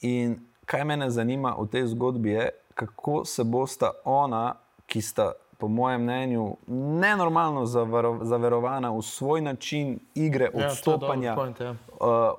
In 0.00 0.40
kaj 0.66 0.84
mene 0.84 1.10
zanima 1.10 1.56
v 1.58 1.66
tej 1.66 1.86
zgodbi 1.86 2.30
je, 2.30 2.48
kako 2.74 3.24
se 3.24 3.44
bosta 3.44 3.90
ona, 4.04 4.54
ki 4.86 5.02
sta 5.02 5.32
po 5.58 5.68
mojem 5.68 6.02
mnenju 6.02 6.56
nenormalno 6.66 7.66
zavaro- 7.66 8.24
zaverovana 8.24 8.90
v 8.90 9.02
svoj 9.02 9.40
način 9.40 9.98
igre, 10.14 10.50
Ja, 10.54 10.66
odstopanja 10.66 11.34
point, 11.34 11.60
ja. 11.60 11.70
uh, 11.70 11.76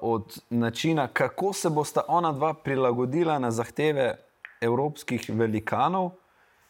od 0.01 0.39
načina, 0.49 1.07
kako 1.07 1.53
se 1.53 1.69
bosta 1.69 2.01
ona 2.07 2.31
dva 2.31 2.53
prilagodila 2.53 3.39
na 3.39 3.51
zahteve 3.51 4.15
evropskih 4.61 5.29
velikanov, 5.29 6.11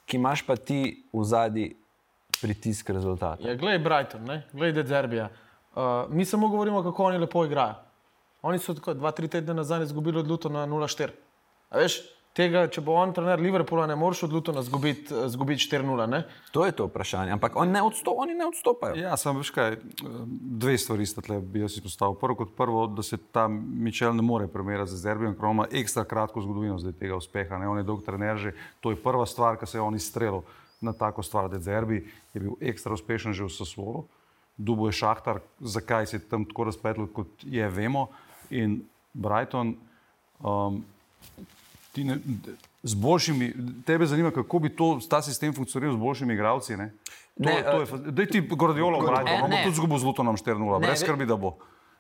ki 0.06 0.18
imaš 0.18 0.46
pa 0.46 0.56
ti 0.56 1.04
v 1.14 1.24
zadnji 1.24 1.76
pritisk 2.42 2.90
rezultata. 2.90 3.48
Ja, 3.48 3.56
glej 3.56 3.80
Brighton, 3.80 4.24
ne? 4.24 4.44
glej 4.54 4.72
Dezerbija. 4.72 5.30
Uh, 5.76 5.82
mi 6.10 6.26
samo 6.26 6.48
govorimo, 6.48 6.84
kako 6.84 7.04
oni 7.04 7.18
lepo 7.18 7.46
igrajo. 7.46 7.74
Oni 8.42 8.60
so 8.60 8.74
tako 8.74 8.94
dva, 8.94 9.12
tri 9.12 9.28
tedne 9.28 9.54
nazaj 9.54 9.84
izgubili 9.84 10.20
od 10.20 10.28
Lutona 10.28 10.68
0-4. 10.68 11.10
A 11.74 11.82
veš, 11.82 11.98
tega, 12.38 12.68
če 12.70 12.82
bo 12.86 12.94
on 13.02 13.14
trener 13.14 13.42
Liverpoola, 13.42 13.88
ne 13.90 13.96
moreš 13.98 14.28
od 14.28 14.34
Lutona 14.36 14.62
izgubiti 14.62 15.14
uh, 15.14 15.26
izgubiti 15.26 15.66
4-0. 15.66 16.06
ne? 16.10 16.24
To 16.54 16.66
je 16.66 16.74
to 16.78 16.86
vprašanje, 16.86 17.34
ampak 17.34 17.56
oni 17.58 17.74
ne, 17.74 17.82
odsto, 17.82 18.14
oni 18.18 18.36
ne 18.38 18.46
odstopajo. 18.46 18.98
Ja, 18.98 19.18
samo 19.18 19.42
veš 19.42 19.50
kaj, 19.56 19.78
dve 20.64 20.78
stvari 20.78 21.06
sta 21.10 21.22
tle 21.26 21.40
bi 21.42 21.64
jaz 21.64 21.78
izpostavil. 21.78 22.18
Prvo 22.22 22.38
kot 22.44 22.56
prvo, 22.58 22.86
da 22.88 23.06
se 23.06 23.18
ta 23.18 23.48
Mičel 23.50 24.14
ne 24.14 24.26
more 24.26 24.48
primerjati 24.48 24.94
z 24.94 25.02
Zerbijem, 25.06 25.38
ker 25.38 25.50
ima 25.50 25.68
ekstra 25.72 26.06
kratko 26.10 26.46
zgodovino 26.46 26.78
zdaj 26.82 26.98
tega 27.00 27.18
uspeha. 27.18 27.58
Ne? 27.62 27.70
On 27.70 27.82
je 27.82 27.88
dolg 27.88 28.06
trener 28.06 28.38
že, 28.38 28.54
to 28.82 28.94
je 28.94 29.02
prva 29.02 29.26
stvar, 29.26 29.58
ki 29.58 29.70
se 29.70 29.78
je 29.78 29.86
on 29.86 29.98
izstrelil 29.98 30.46
na 30.82 30.94
tako 30.94 31.24
stvar. 31.26 31.50
Da 31.50 31.62
Zerbi 31.62 32.04
je 32.34 32.42
bil 32.42 32.58
ekstra 32.62 32.94
uspešen 32.94 33.34
že 33.34 33.50
v 33.50 33.54
Sasvolu, 33.54 34.06
Dubo 34.58 34.86
je 34.86 34.94
Šahtar, 34.94 35.40
zakaj 35.60 36.06
se 36.06 36.18
je 36.18 36.28
tam 36.30 36.46
tako 36.46 36.70
razpletel, 36.70 37.08
kot 37.10 37.42
je, 37.42 37.70
vemo. 37.70 38.08
In 38.54 38.84
Brighton, 39.14 39.74
um, 40.40 40.84
ti 41.94 42.04
ne, 42.04 42.18
z 42.84 42.94
boljšimi, 42.96 43.48
tebe 43.84 44.06
zanima, 44.06 44.32
kako 44.32 44.60
bi 44.60 44.70
to, 44.72 45.00
ta 45.00 45.22
sistem 45.22 45.54
funkcioniral 45.54 45.94
z 45.94 46.00
boljšimi 46.00 46.34
igralci. 46.34 46.76
Ne? 46.76 46.90
To, 47.36 47.44
Ne, 47.44 47.62
to 47.64 47.80
je, 47.80 47.86
fa- 47.86 48.02
daj 48.12 48.26
ti 48.28 48.42
Gordiolo, 48.44 48.98
Gor- 48.98 49.14
Brighton, 49.14 49.30
e, 49.30 49.38
on 49.38 49.48
bo 49.48 49.56
ne. 49.56 49.64
tudi 49.64 49.76
zgubil 49.76 49.98
z 49.98 50.04
Lutonom 50.04 50.36
4-0, 50.36 50.58
Ne, 50.74 50.82
brez 50.82 51.00
skrbi, 51.00 51.26
da 51.26 51.38
bo. 51.38 51.54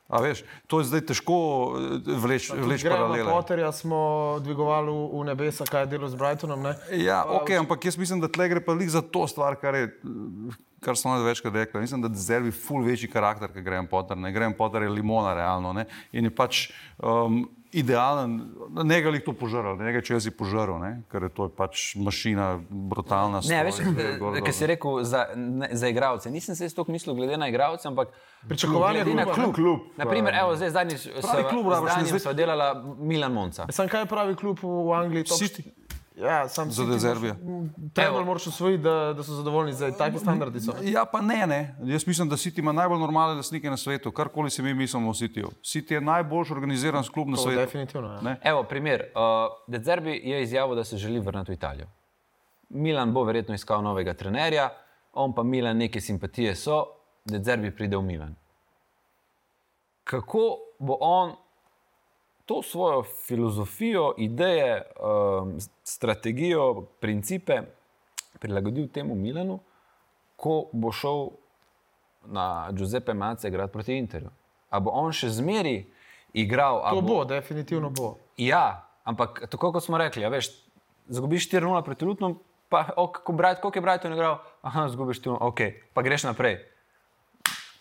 A 0.05 0.19
veš, 0.19 0.41
to 0.67 0.77
je 0.77 0.85
zdaj 0.85 1.01
težko 1.07 1.35
eh, 1.71 2.17
vleč, 2.17 2.51
vleč 2.51 2.83
paralele. 2.83 3.25
Potterja 3.25 3.71
smo 3.71 4.01
dvigovali 4.39 4.89
v, 4.89 4.99
v 5.11 5.25
nebesa, 5.25 5.63
kaj 5.63 5.81
je 5.81 5.89
delo 5.89 6.05
z 6.05 6.15
Brightonom. 6.15 6.59
Ne? 6.59 6.73
Ja, 6.93 7.23
ok, 7.25 7.49
ampak 7.55 7.81
jaz 7.81 7.97
mislim, 7.97 8.19
da 8.19 8.27
tle 8.27 8.45
gre 8.47 8.59
pa 8.59 8.73
lik 8.73 8.89
za 8.89 9.01
to 9.01 9.23
stvar, 9.25 9.55
kar, 9.55 9.73
je, 9.73 9.87
kar 10.83 10.97
smo 10.97 11.15
večkrat 11.23 11.53
rekli. 11.53 11.81
Mislim, 11.81 12.01
da 12.01 12.11
Zervi 12.13 12.51
ful 12.51 12.83
večji 12.83 13.09
karakter, 13.09 13.53
kot 13.53 13.63
Graham 13.63 13.87
Potter. 13.87 14.17
Ne? 14.17 14.31
Graham 14.31 14.53
Potter 14.57 14.81
je 14.83 14.89
limona, 14.89 15.33
realno. 15.33 15.73
Ne? 15.73 15.85
In 16.11 16.29
je 16.29 16.35
pač 16.35 16.67
um, 16.99 17.43
idealen, 17.73 18.35
ne 18.83 19.01
ga 19.01 19.09
jih 19.09 19.23
to 19.25 19.33
požrl, 19.33 19.73
ne 19.79 19.93
ga 19.95 20.01
če 20.05 20.13
jaz 20.13 20.27
jih 20.29 20.35
požrl, 20.37 20.75
ne? 20.81 20.91
ker 21.11 21.25
je 21.25 21.31
to 21.33 21.47
pač 21.49 21.95
mašina, 21.97 22.59
brutalna. 22.69 23.41
Ne, 23.49 23.63
stroj, 23.73 23.95
veš, 23.97 24.43
kaj 24.45 24.53
si 24.53 24.63
ne. 24.65 24.69
rekel 24.75 24.99
za, 25.09 25.23
ne, 25.35 25.69
za 25.73 25.89
igralce. 25.89 26.31
Nisem 26.31 26.55
se 26.55 26.69
toliko 26.69 26.93
mislil 26.93 27.17
glede 27.17 27.37
na 27.37 27.49
igralce, 27.49 27.87
ampak 27.89 28.13
Pričakovanja 28.47 29.03
glede 29.03 29.15
na 29.17 29.25
kluba, 29.25 29.35
klub. 29.35 29.47
ne? 29.47 29.53
Klub, 29.53 29.79
Naprimer, 29.97 30.35
evo, 30.43 30.55
zdaj 30.55 30.69
zadnjič 30.69 31.07
Pravi 31.21 31.43
klub, 31.49 31.71
rabiš, 31.71 31.95
ne, 31.97 32.05
zdaj- 32.11 32.25
smo 32.27 32.33
delala 32.33 32.67
Milan 32.99 33.33
Monca. 33.33 33.65
Sam 33.71 33.89
kaj 33.89 34.05
pravi 34.05 34.35
klub 34.35 34.59
v 34.61 34.93
Angliji? 34.93 35.23
Top 35.31 35.39
City. 35.41 35.65
Ja, 36.15 36.49
sam 36.49 36.71
Za 36.71 36.85
Dezerbija. 36.85 37.35
Temelj 37.93 38.23
moraš 38.25 38.47
osvojiti, 38.47 38.83
da, 38.83 39.13
da 39.17 39.23
so 39.23 39.33
zadovoljni. 39.33 39.73
Zdaj, 39.73 39.91
taki 39.97 40.19
standardi 40.19 40.59
so. 40.59 40.73
Ja, 40.81 41.05
pa 41.05 41.21
ne, 41.21 41.47
ne. 41.47 41.75
Jaz 41.83 42.07
mislim, 42.07 42.29
da 42.29 42.35
City 42.35 42.59
ima 42.59 42.71
najbolj 42.71 42.99
normalne 42.99 43.35
lastnike 43.35 43.69
na 43.69 43.77
svetu, 43.77 44.11
karkoli 44.11 44.49
se 44.49 44.61
mi 44.61 44.73
mislimo 44.73 45.09
o 45.09 45.13
Cityju. 45.13 45.47
City 45.63 45.93
je 45.93 46.01
najbolj 46.01 46.45
organiziran 46.51 47.03
klub 47.13 47.27
na 47.27 47.35
To 47.35 47.41
svetu. 47.41 47.59
definitivno. 47.59 48.13
Ja. 48.13 48.21
Ne? 48.21 48.39
Evo, 48.43 48.63
primer. 48.63 49.01
Uh, 49.01 49.73
Dezerbi 49.73 50.21
je 50.23 50.43
izjavil, 50.43 50.75
da 50.75 50.83
se 50.83 50.97
želi 50.97 51.19
vrniti 51.19 51.51
v 51.51 51.53
Italijo. 51.53 51.87
Milan 52.69 53.13
bo 53.13 53.23
verjetno 53.23 53.55
iskal 53.55 53.83
novega 53.83 54.13
trenerja, 54.13 54.69
on 55.13 55.33
pa 55.35 55.43
Milan 55.43 55.77
neke 55.77 56.01
simpatije 56.01 56.55
so, 56.55 56.85
Dezerbi 57.25 57.75
pride 57.75 57.97
v 57.97 58.01
Milan. 58.01 58.35
Kako 60.03 60.57
bo 60.79 60.97
on 60.99 61.35
to 62.45 62.61
svojo 62.61 63.03
filozofijo, 63.03 64.13
ideje, 64.17 64.81
um, 64.81 65.57
strategijo, 65.83 66.81
principe 66.99 67.61
prilagodil 68.39 68.87
temu 68.87 69.15
Milanu, 69.15 69.59
ko 70.35 70.67
bo 70.71 70.91
šel 70.91 71.29
na 72.25 72.69
Giuseppe 72.71 73.13
Mace 73.13 73.47
igrati 73.47 73.73
proti 73.73 73.97
Interju. 73.97 74.29
A 74.69 74.79
bo 74.79 74.91
on 74.91 75.13
še 75.15 75.29
zmeri 75.29 75.85
igral? 76.33 76.81
To 76.89 77.01
bo, 77.01 77.23
definitivno 77.25 77.89
bo. 77.89 78.17
Ja, 78.37 78.89
ampak 79.03 79.45
tako 79.51 79.71
kot 79.71 79.85
smo 79.85 79.99
rekli, 80.01 80.23
ja, 80.25 80.31
veš, 80.33 80.49
zgubiš 81.07 81.47
4-0 81.51 81.83
proti 81.85 82.05
Lutnu, 82.05 82.35
pa 82.73 82.87
ok, 82.97 83.21
ko 83.23 83.35
Bright, 83.37 83.61
koliko 83.61 83.79
je 83.79 83.85
Brighton 83.85 84.15
igral, 84.15 84.39
aha, 84.65 84.87
zgubiš 84.89 85.21
4-0, 85.21 85.37
ok, 85.39 85.61
pa 85.93 86.01
greš 86.01 86.25
naprej. 86.27 86.57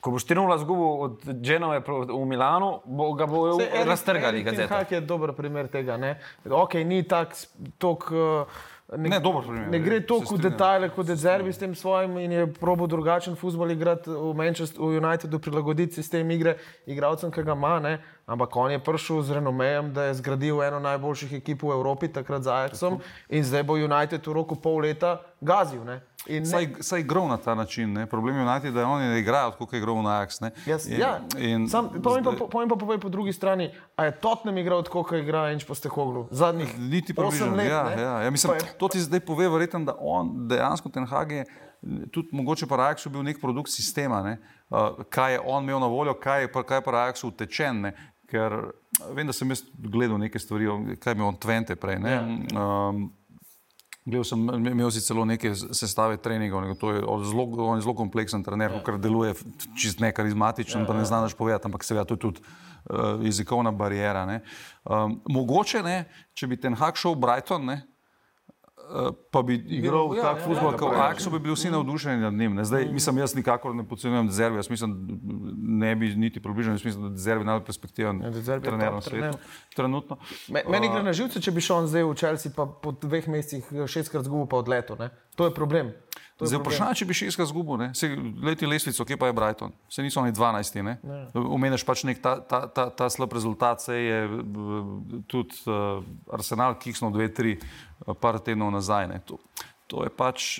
Ko 0.02 0.10
boš 0.10 0.24
4-0 0.26 0.58
zgubil 0.58 1.02
od 1.06 1.20
Genove 1.46 1.78
v 1.86 2.24
Milanu, 2.26 2.80
bo, 2.84 3.12
ga 3.14 3.26
bojo 3.30 3.60
Erik- 3.62 3.86
raztrgali. 3.86 4.42
Hag 4.66 4.90
je 4.90 5.00
dober 5.00 5.30
primer 5.32 5.68
tega. 5.70 5.96
Ne? 5.96 6.18
Ok, 6.42 6.74
ni 6.82 7.04
tako. 7.06 8.10
Uh, 8.10 8.98
ne, 8.98 9.08
Ne, 9.08 9.20
dober 9.20 9.42
primer, 9.42 9.68
Ne 9.70 9.78
gre 9.78 10.00
se 10.00 10.06
toliko 10.06 10.34
v 10.34 10.40
detajle 10.40 10.88
kot 10.90 11.08
je 11.08 11.16
Zerbi 11.16 11.52
s 11.52 11.58
tem 11.58 11.74
svojim 11.74 12.18
in 12.18 12.32
je 12.32 12.46
probo 12.52 12.86
drugačen 12.86 13.36
futbol 13.36 13.70
igrati 13.70 14.10
v 14.10 14.34
Manchesteru, 14.34 14.90
v 14.90 14.98
Unitedu, 14.98 15.38
prilagoditi 15.38 15.94
sistem 15.94 16.30
igre 16.30 16.56
igralcem, 16.86 17.30
ki 17.30 17.42
ga 17.42 17.52
ima. 17.52 17.78
Ne? 17.80 18.00
Ampak 18.26 18.56
on 18.56 18.70
je 18.70 18.82
prišel 18.82 19.22
z 19.22 19.38
renomejem, 19.38 19.92
da 19.92 20.10
je 20.10 20.18
zgradil 20.18 20.62
eno 20.62 20.82
najboljših 20.82 21.38
ekip 21.38 21.62
v 21.62 21.72
Evropi, 21.72 22.08
takrat 22.08 22.42
z 22.42 22.50
Ajaxom, 22.50 22.98
in 23.30 23.44
zdaj 23.44 23.62
bo 23.62 23.78
United 23.78 24.26
v 24.26 24.34
roku 24.34 24.58
pol 24.58 24.82
leta 24.82 25.20
gazil. 25.40 25.84
Ne? 25.84 26.02
In 26.26 26.38
ne- 26.38 26.46
Saj, 26.46 26.68
saj 26.80 27.00
igral 27.00 27.26
na 27.26 27.36
ta 27.36 27.54
način. 27.54 27.92
Ne? 27.92 28.06
Problem 28.06 28.36
je 28.36 28.42
United, 28.42 28.74
da 28.74 28.86
on 28.86 29.02
je 29.02 29.20
igral, 29.20 29.52
kot 29.52 29.72
je 29.72 29.78
igral 29.78 29.96
na 29.96 30.26
ne. 30.40 30.50
Jaz, 30.66 30.86
In- 30.86 31.00
ja, 31.00 31.18
in 31.36 31.68
sam, 31.68 31.90
povem, 31.98 32.24
pa, 32.24 32.32
povem 32.46 32.68
pa 32.68 32.76
povej 32.76 32.98
po 32.98 33.08
drugi 33.08 33.32
strani, 33.32 33.66
a 33.96 34.04
je 34.04 34.12
Tottenham 34.12 34.58
igral 34.58 34.82
tako, 34.82 35.02
kot 35.02 35.18
igra 35.18 35.50
Enč 35.50 35.64
po 35.64 35.74
Stehoglu 35.74 36.28
zadnjih 36.30 36.78
Niti 36.80 37.14
približno. 37.14 37.56
let. 37.56 37.66
Ja, 37.66 37.82
ne? 37.86 38.02
ja, 38.02 38.20
ja, 38.20 38.30
mislim, 38.30 38.54
je- 38.54 38.78
to 38.78 38.88
ti 38.88 39.00
zdaj 39.00 39.20
pove, 39.20 39.48
verjetno, 39.48 39.80
da 39.80 39.96
on 39.98 40.48
dejansko 40.48 40.88
ten 40.88 41.06
Hag 41.06 41.32
je 41.32 41.44
tudi 42.12 42.28
mogoče 42.32 42.66
pa 42.66 42.76
Ajaxu 42.76 43.10
bil 43.10 43.22
nek 43.22 43.40
produkt 43.40 43.70
sistema, 43.70 44.22
ne? 44.22 44.38
uh, 44.70 44.78
kaj 45.04 45.32
je 45.32 45.40
on 45.44 45.62
imel 45.64 45.80
na 45.80 45.86
voljo, 45.86 46.14
kaj 46.14 46.40
je 46.40 46.52
kaj 46.54 46.76
je 46.76 46.82
pa 46.82 46.90
Ajaxu 46.92 47.28
utečen. 47.28 47.80
Ne? 47.80 47.92
Ker 48.28 48.52
vem, 49.10 49.26
da 49.26 49.32
sem 49.32 49.50
jaz 49.50 49.60
gledal 49.74 50.16
neke 50.16 50.38
stvari, 50.38 50.64
kaj 50.96 51.10
je 51.10 51.16
imel 51.16 51.26
on 51.26 51.36
Twente 51.36 51.74
prej. 51.74 51.98
Ne? 51.98 52.14
Um, 52.54 53.12
Gledal 54.04 54.24
sem, 54.26 54.40
imel 54.66 54.90
si 54.90 55.00
celo 55.00 55.22
neke 55.24 55.52
sestave 55.54 56.16
treningov, 56.18 56.64
to 56.74 56.90
je 56.90 57.02
zelo, 57.30 57.44
on 57.62 57.78
je 57.78 57.84
zelo 57.84 57.94
kompleksen 57.94 58.42
trener, 58.42 58.74
ker 58.82 58.98
deluje 58.98 59.36
čist 59.78 60.02
ne 60.02 60.10
karizmatičen, 60.10 60.86
pa 60.86 60.96
ne 60.96 61.04
znaš 61.06 61.36
povedati, 61.38 61.70
ampak 61.70 61.86
seveda 61.86 62.02
to 62.04 62.18
je 62.18 62.22
tudi 62.24 62.42
uh, 62.42 63.22
jezikovna 63.22 63.70
barijera. 63.70 64.26
ne. 64.26 64.40
Um, 64.82 65.20
mogoče 65.30 65.84
ne, 65.86 65.96
če 66.34 66.50
bi 66.50 66.58
ten 66.58 66.74
Hag 66.74 66.98
šel 66.98 67.14
v 67.14 67.22
Brighton, 67.22 67.66
ne, 67.70 67.78
pa 69.30 69.42
bi 69.42 69.54
igral 69.68 70.10
ja, 70.12 70.22
tak 70.22 70.36
ja, 70.36 70.44
futbol, 70.44 70.72
ja, 70.72 70.78
kot 70.78 70.92
Aksu, 70.94 71.30
bi 71.30 71.38
bili 71.38 71.54
vsi 71.54 71.70
navdušeni 71.70 72.20
nad 72.20 72.34
njim. 72.34 72.54
ne. 72.54 72.64
Zdaj, 72.64 72.84
mislim, 72.86 73.18
jaz 73.18 73.34
nikakor 73.34 73.74
ne 73.74 73.84
podcenjujem 73.84 74.26
Dezervi, 74.26 74.56
jaz 74.56 74.70
mislim, 74.70 75.20
ne 75.58 75.96
bi 75.96 76.14
niti 76.14 76.40
približno, 76.40 76.72
jaz 76.72 76.84
mislim, 76.84 77.04
da 77.04 77.10
Dezervi 77.10 77.44
najbolj 77.44 77.64
perspektiven 77.64 78.22
Ja, 78.22 78.60
trener 78.60 78.92
na 78.92 79.00
svetu. 79.00 79.38
Trenutno. 79.76 80.16
Me- 80.48 80.62
Meni 80.68 80.88
gre 80.88 81.02
na 81.02 81.12
živce, 81.12 81.40
če 81.40 81.50
bi 81.50 81.60
šel 81.60 81.76
on 81.76 81.86
zdaj 81.86 82.02
v 82.02 82.14
Chelsea, 82.14 82.52
pa 82.56 82.66
po 82.66 82.92
dveh 82.92 83.28
mesecih 83.28 83.64
šestkrat 83.86 84.24
zgubil, 84.24 84.46
pa 84.46 84.56
odletel. 84.56 84.96
Ne? 84.98 85.10
To 85.36 85.44
je 85.44 85.54
problem. 85.54 85.92
Zdaj, 86.42 86.58
vprašanje, 86.58 86.98
če 86.98 87.06
bi 87.06 87.14
zgubil, 87.46 87.78
ne? 87.78 87.88
se 87.94 88.08
leti 88.42 88.66
lestvico, 88.66 89.04
kje 89.06 89.18
pa 89.18 89.28
je 89.30 89.36
Brighton, 89.36 89.74
se 89.90 90.02
niso 90.02 90.20
oni 90.20 90.32
12. 90.34 90.80
Ne? 90.82 90.96
Umeniš 91.34 91.84
pač 91.86 92.04
nek 92.08 92.22
ta, 92.22 92.36
ta, 92.40 92.64
ta, 92.66 92.88
ta 92.90 93.10
slab 93.10 93.32
rezultat, 93.36 93.82
se 93.84 93.94
je 93.94 94.18
b- 94.28 95.22
tudi 95.30 95.54
uh, 95.70 96.02
Arsenal 96.34 96.78
kiksnil 96.82 97.14
dve, 97.14 97.28
tri, 97.34 97.54
uh, 97.58 98.16
par 98.18 98.40
tednov 98.42 98.72
nazaj. 98.74 99.08
Ne? 99.12 99.20
To, 99.28 99.38
to 99.86 100.02
je 100.06 100.10
pač 100.10 100.50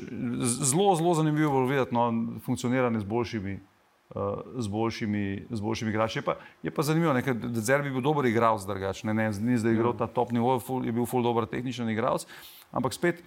zelo, 0.62 0.93
zelo 0.99 1.14
zanimivo 1.18 1.64
videti 1.66 1.95
no, 1.97 2.09
funkcioniranje 2.47 3.03
z 3.03 3.09
boljšimi. 3.09 3.59
Z, 4.12 4.68
boljšimi, 4.68 5.47
z 5.49 5.61
boljšimi 5.64 5.89
igrači. 5.89 6.18
Je 6.18 6.22
pa, 6.26 6.35
je 6.61 6.68
pa 6.68 6.83
zanimivo, 6.85 7.14
ker 7.24 7.33
Zerbi 7.57 7.89
je 7.89 7.95
bil 7.95 8.03
dober 8.05 8.26
igralec, 8.28 8.66
drugače. 8.68 9.07
Ne, 9.09 9.14
ne, 9.16 9.30
ni 9.33 9.57
zdaj 9.57 9.72
igral 9.72 9.95
ta 9.97 10.05
top 10.05 10.35
nivo, 10.37 10.59
ful, 10.61 10.85
je 10.85 10.93
bil 10.93 11.09
ful 11.09 11.24
dober 11.24 11.47
tehničen 11.49 11.89
igralec, 11.89 12.26
ampak 12.76 12.93
spet 12.93 13.24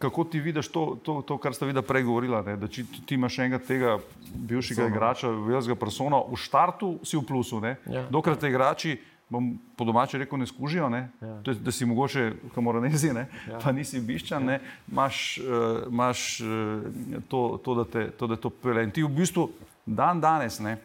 kako 0.00 0.24
ti 0.24 0.40
vidiš 0.40 0.68
to, 0.68 0.96
to, 1.04 1.22
to 1.22 1.36
kar 1.38 1.54
ste 1.54 1.66
videli 1.68 1.84
prej 1.84 2.02
govorila, 2.08 2.40
ne? 2.42 2.56
da 2.56 2.68
či, 2.68 2.86
ti 3.06 3.14
imaš 3.14 3.38
enega 3.38 3.58
tega 3.60 3.98
bivšega 4.32 4.86
igrača, 4.88 5.28
velikega 5.28 5.76
persona, 5.76 6.22
v 6.24 6.38
štartu 6.40 6.94
si 7.04 7.18
v 7.20 7.24
plusu, 7.28 7.60
ne? 7.60 7.76
Ja. 7.84 8.06
dokler 8.08 8.38
te 8.40 8.48
igrači, 8.48 8.96
bom 9.28 9.52
po 9.76 9.84
domače 9.84 10.22
rekel, 10.24 10.40
ne 10.40 10.46
skužijo, 10.48 10.88
ne? 10.88 11.02
Ja. 11.20 11.34
To 11.44 11.54
da 11.54 11.72
si 11.72 11.86
mogoče 11.86 12.32
kamoranezi, 12.54 13.12
ne? 13.12 13.26
ja. 13.50 13.60
pa 13.60 13.74
nisi 13.76 14.00
biščan, 14.00 14.48
ne? 14.48 14.56
imaš, 14.88 15.38
uh, 15.44 15.84
imaš 15.92 16.24
uh, 16.40 17.20
to, 17.28 17.60
to, 17.64 17.76
da 17.82 17.84
te, 17.84 18.06
to, 18.10 18.30
da 18.32 18.40
to 18.40 18.50
pele. 18.50 18.86
In 18.88 18.96
ti 18.96 19.04
v 19.04 19.12
bistvu 19.20 19.50
dan 19.84 20.20
danes, 20.20 20.62
ne? 20.64 20.78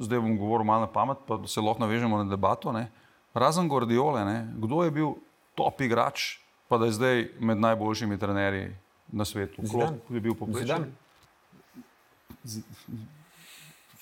zdaj 0.00 0.24
bom 0.24 0.40
govoril 0.40 0.64
malo 0.64 0.86
na 0.86 0.90
pamet, 0.90 1.20
pa 1.28 1.42
se 1.44 1.60
lahko 1.60 1.84
navežemo 1.84 2.24
na 2.24 2.30
debato. 2.30 2.72
Ne? 2.72 2.88
Razen 3.34 3.68
Gordiole, 3.68 4.24
ne? 4.24 4.40
kdo 4.56 4.88
je 4.88 4.90
bil 4.90 5.14
top 5.52 5.84
igrač, 5.84 6.38
pa 6.68 6.78
da 6.78 6.84
je 6.84 6.92
zdaj 6.92 7.28
med 7.40 7.58
najboljšimi 7.58 8.18
trenerji 8.18 8.76
na 9.08 9.24
svetu? 9.24 9.62
Zidane. 9.62 9.98
Kdo 10.08 10.14
je 10.14 10.20
bil 10.20 10.34
poprečen? 10.34 10.66
Zidane. 10.66 10.86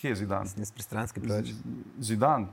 Kje 0.01 0.11
je 0.11 0.15
Zidan? 0.15 0.49
Nis 0.57 0.73
pristranski 0.73 1.21
preveč. 1.21 1.55
Zidan. 1.99 2.49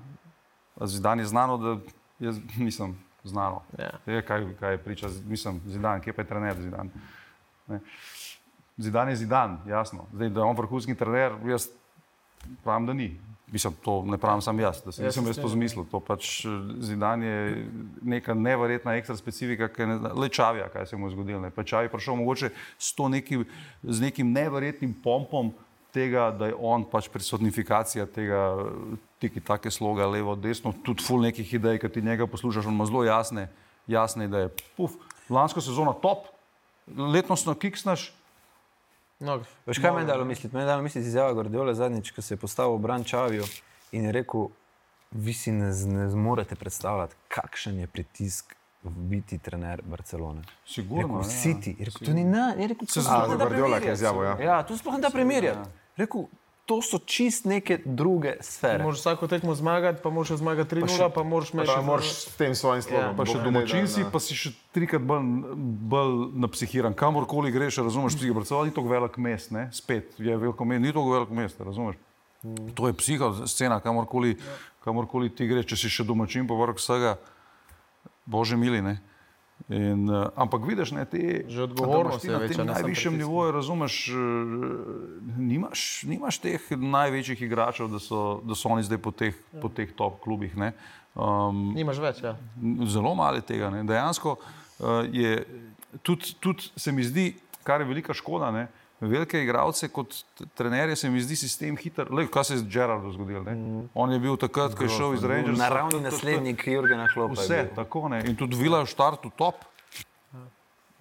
Zidan 0.86 1.20
je 1.20 1.26
znano, 1.26 1.58
da 1.58 1.78
jaz 2.20 2.38
nisem 2.58 2.96
znano. 3.24 3.62
Ja. 3.80 3.92
Je, 4.06 4.22
kaj, 4.26 4.46
kaj 4.60 4.72
je 4.72 4.78
priča, 4.78 5.10
mislim, 5.26 5.62
Zidan, 5.68 6.02
kje 6.02 6.14
pa 6.14 6.22
je 6.22 6.28
trener 6.28 6.62
Zidan. 6.62 6.90
Ne. 7.68 7.80
Zidan 8.78 9.10
je 9.10 9.16
Zidan, 9.16 9.60
jasno. 9.68 10.06
Zdaj, 10.14 10.30
da 10.30 10.40
je 10.40 10.46
on 10.46 10.58
vrhunski 10.58 10.96
trener, 10.96 11.36
jaz 11.46 11.68
pravim, 12.64 12.88
da 12.88 12.94
ni. 12.94 13.20
Mislim, 13.52 13.74
to 13.84 14.04
ne 14.08 14.18
pravim 14.18 14.42
sam 14.42 14.60
jaz, 14.60 14.80
da 14.86 14.92
se 14.92 15.04
nisem 15.04 15.24
se 15.24 15.30
jaz 15.30 15.40
to 15.42 15.48
zmislil. 15.48 15.86
To 15.92 16.00
pač 16.00 16.46
eh, 16.46 16.50
Zidan 16.80 17.24
je 17.24 17.66
neka 18.02 18.34
neverjetna 18.34 18.96
ekstra 18.96 19.18
specifika, 19.20 19.68
ki 19.68 19.88
ne 19.90 19.98
zna, 19.98 20.14
le 20.16 20.30
čavija, 20.30 20.70
kaj 20.72 20.86
se 20.86 20.98
mu 20.98 21.10
je 21.10 21.16
zgodilo. 21.18 21.42
ne. 21.42 21.50
Pa 21.52 21.64
čavi 21.64 21.90
je 21.90 21.92
prišel 21.92 22.16
mogoče 22.16 22.50
s, 22.78 22.94
to 22.96 23.10
nekim, 23.10 23.46
z 23.84 24.02
nekim 24.02 24.32
neverjetnim 24.32 24.94
pompom 25.04 25.52
tega, 25.92 26.30
da 26.32 26.48
je 26.48 26.56
on 26.56 26.86
pač 26.88 27.10
personifikacija 27.12 28.06
tega 28.06 28.72
tiki 29.20 29.44
take 29.44 29.72
sloga, 29.72 30.08
levo, 30.08 30.36
desno, 30.36 30.74
tudi 30.84 31.04
full 31.04 31.22
nekih 31.22 31.54
idej, 31.54 31.82
ki 31.84 31.90
ti 31.92 32.02
njega 32.02 32.28
poslušaš, 32.28 32.66
on 32.66 32.74
ima 32.74 32.88
zelo 32.88 33.04
jasne, 33.04 33.50
jasne 33.88 34.26
ideje. 34.26 34.50
Puf, 34.78 34.96
lansko 35.30 35.62
sezono 35.62 35.94
top, 35.94 36.32
letnostno 36.88 37.54
kiksnaš, 37.54 38.14
No, 39.22 39.38
Veš, 39.66 39.78
kaj 39.78 39.94
me 39.94 40.02
je 40.02 40.06
dalo 40.10 40.26
misliti? 40.26 40.56
Me 40.56 40.62
je 40.62 40.66
dalo 40.66 40.82
misliti 40.82 41.08
izjava 41.08 41.34
Gordiola 41.34 41.74
zadnjič, 41.74 42.12
ko 42.12 42.22
se 42.22 42.34
je 42.34 42.38
postavil 42.42 42.76
v 42.76 42.82
bran 42.82 43.04
Čavijo 43.04 43.46
in 43.92 44.06
je 44.06 44.12
rekel, 44.12 44.48
vi 45.12 45.34
si 45.34 45.52
ne, 45.52 45.70
ne 45.86 46.10
zmorete 46.10 46.56
predstavljati, 46.56 47.16
kakšen 47.28 47.80
je 47.80 47.88
pritisk 47.88 48.56
biti 48.84 49.38
trener 49.38 49.82
Barcelone. 49.86 50.42
sigurno. 50.66 51.22
Rekel, 51.22 51.32
ja. 51.70 51.74
Je 51.78 51.86
rekel, 51.86 52.06
to 52.06 52.14
ni 52.14 52.24
na, 52.24 52.54
je 52.58 52.68
rekel, 52.68 52.88
to 52.88 52.94
Se 52.94 53.02
za 53.02 53.28
da 53.28 53.36
Guardiola, 53.36 53.80
ki 53.80 53.88
je 53.88 53.94
izjavil, 53.94 54.24
ja. 54.24 54.38
Ja, 54.42 54.64
to 54.64 54.78
sploh 54.78 54.94
ne 54.94 55.02
da 55.02 55.10
primerjati. 55.10 55.70
Rekel, 55.98 56.26
to 56.66 56.82
so 56.82 57.00
čist 57.00 57.46
neke 57.46 57.80
druge 57.86 58.36
sfere. 58.42 58.84
Moraš 58.84 59.00
vsako 59.00 59.28
tekmo 59.28 59.56
zmagati, 59.56 60.00
pa 60.04 60.10
moraš 60.10 60.38
zmagati 60.40 60.76
3-0, 60.76 61.10
pa 61.14 61.24
moraš 61.24 61.54
imeti 61.54 61.72
Pa 61.76 61.82
moraš 61.82 62.12
s 62.12 62.38
tem 62.38 62.56
svojim. 62.56 62.84
Ja. 62.92 63.14
Pa 63.18 63.26
še 63.26 63.34
Bog 63.34 63.42
ne 63.42 63.52
domačin 63.52 63.88
si, 63.88 64.04
da- 64.04 64.10
pa 64.10 64.20
si 64.20 64.36
še 64.38 64.54
trikrat 64.72 65.02
bolj, 65.02 65.26
bolj 65.90 66.16
napsihiran. 66.40 66.94
Kamorkoli 66.94 67.52
greš, 67.52 67.82
razumeš, 67.84 68.16
psihi. 68.16 68.34
Barcelona 68.34 68.70
ni 68.70 68.76
tako 68.76 68.88
velik 68.88 69.18
mest, 69.18 69.52
ne? 69.52 69.70
spet 69.74 70.16
je 70.18 70.38
veliko 70.38 70.66
mest, 70.66 70.82
ni 70.82 70.94
tako 70.94 71.12
velik 71.12 71.30
mest, 71.30 71.60
razumeš. 71.60 72.00
To 72.74 72.88
je 72.88 72.94
psiha 72.94 73.34
scena, 73.46 73.80
kamorkoli, 73.80 74.38
kamorkoli 74.82 75.30
ti 75.30 75.46
greš, 75.48 75.66
če 75.74 75.78
si 75.78 75.90
še 75.90 76.04
domačin, 76.08 76.48
pa 76.48 76.58
vrh 76.58 76.78
vsega, 76.80 77.18
bože 78.26 78.58
mili. 78.58 78.82
Ne? 78.82 78.98
In, 79.70 80.10
uh, 80.10 80.28
ampak 80.36 80.66
vidiš, 80.68 80.92
ne, 80.92 81.06
te, 81.06 81.46
Že 81.48 81.64
odgovornost 81.64 82.26
da 82.26 82.32
imaš 82.32 82.48
ti 82.48 82.54
je 82.54 82.58
na 82.58 82.66
tem 82.66 82.68
najvišjem 82.68 83.18
nivoju, 83.18 83.52
razumeš, 83.52 83.96
uh, 84.10 84.18
nimaš, 85.38 86.04
nimaš 86.04 86.40
teh 86.42 86.72
največjih 86.72 87.42
igračev, 87.42 87.92
da 87.92 88.00
so, 88.00 88.42
da 88.44 88.56
so 88.56 88.70
oni 88.70 88.84
zdaj 88.84 88.98
po 88.98 89.12
teh, 89.12 89.38
po 89.62 89.70
teh 89.70 89.94
top 89.96 90.20
klubih. 90.24 90.58
Ne? 90.58 90.74
Um, 91.16 91.72
Nimaš 91.76 92.00
več, 92.00 92.24
ja. 92.24 92.36
zelo 92.88 93.16
malo 93.16 93.42
tega. 93.44 93.70
Ne. 93.70 93.84
Dejansko 93.84 94.38
uh, 94.40 95.04
je 95.12 95.44
tudi, 96.02 96.36
tudi 96.40 96.72
se 96.76 96.92
mi 96.92 97.04
zdi, 97.04 97.34
kar 97.64 97.82
je 97.82 97.88
velika 97.88 98.14
škoda. 98.14 98.52
Ne. 98.52 98.68
Velike 99.02 99.42
igralce 99.42 99.88
kot 99.88 100.14
trenerje 100.54 100.96
se 100.96 101.10
mi 101.10 101.22
zdi 101.22 101.36
sistem 101.36 101.78
hiter. 101.78 102.12
Lej, 102.12 102.28
kaj 102.28 102.44
se 102.44 102.54
je 102.54 102.58
z 102.60 102.68
Gerardom 102.68 103.10
zgodilo? 103.12 103.42
Mm. 103.44 103.90
On 103.94 104.12
je 104.12 104.20
bil 104.20 104.38
takrat, 104.38 104.76
ko 104.76 104.84
je 104.84 104.90
šel 104.92 105.14
iz 105.14 105.24
Rangers. 105.24 105.58
Naravni 105.58 106.02
naslednik 106.02 106.62
Jurgena 106.68 107.08
Klopa. 107.08 107.34
Vse, 107.34 107.66
tako 107.76 108.10
ne. 108.10 108.22
In 108.24 108.36
tudi 108.36 108.56
Vila 108.56 108.78
je 108.78 108.86
v 108.86 108.90
štartu 108.90 109.32
top. 109.32 109.66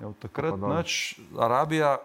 Ja, 0.01 0.09
takrat 0.17 0.57
nič, 0.57 1.21
Arabija, 1.37 1.99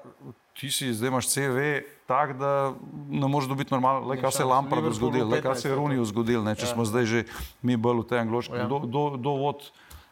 ti 0.52 0.68
si 0.68 0.92
zdaj 0.92 1.08
imaš 1.08 1.30
CV 1.30 1.80
tak, 2.06 2.36
da 2.36 2.76
ne 3.08 3.28
moreš 3.28 3.48
dobiti 3.48 3.72
normalno, 3.72 4.04
le 4.04 4.20
kaj 4.20 4.32
se 4.32 4.44
je. 4.44 4.48
Lampardu 4.48 4.92
zgodilo, 4.92 5.30
le 5.30 5.40
kaj 5.40 5.56
se 5.56 5.68
je 5.68 5.72
15, 5.72 5.80
Runiju 5.80 6.04
zgodilo, 6.06 6.44
ne, 6.44 6.56
če 6.56 6.68
Ja. 6.68 6.74
smo 6.74 6.84
zdaj 6.84 7.06
že 7.06 7.20
mi 7.62 7.78
bolj 7.78 8.04
v 8.04 8.08
tej 8.12 8.20
angliški, 8.20 8.56
Ja. 8.56 8.68
do, 8.68 8.80
do, 8.80 9.16
do 9.16 9.32
vod 9.32 9.64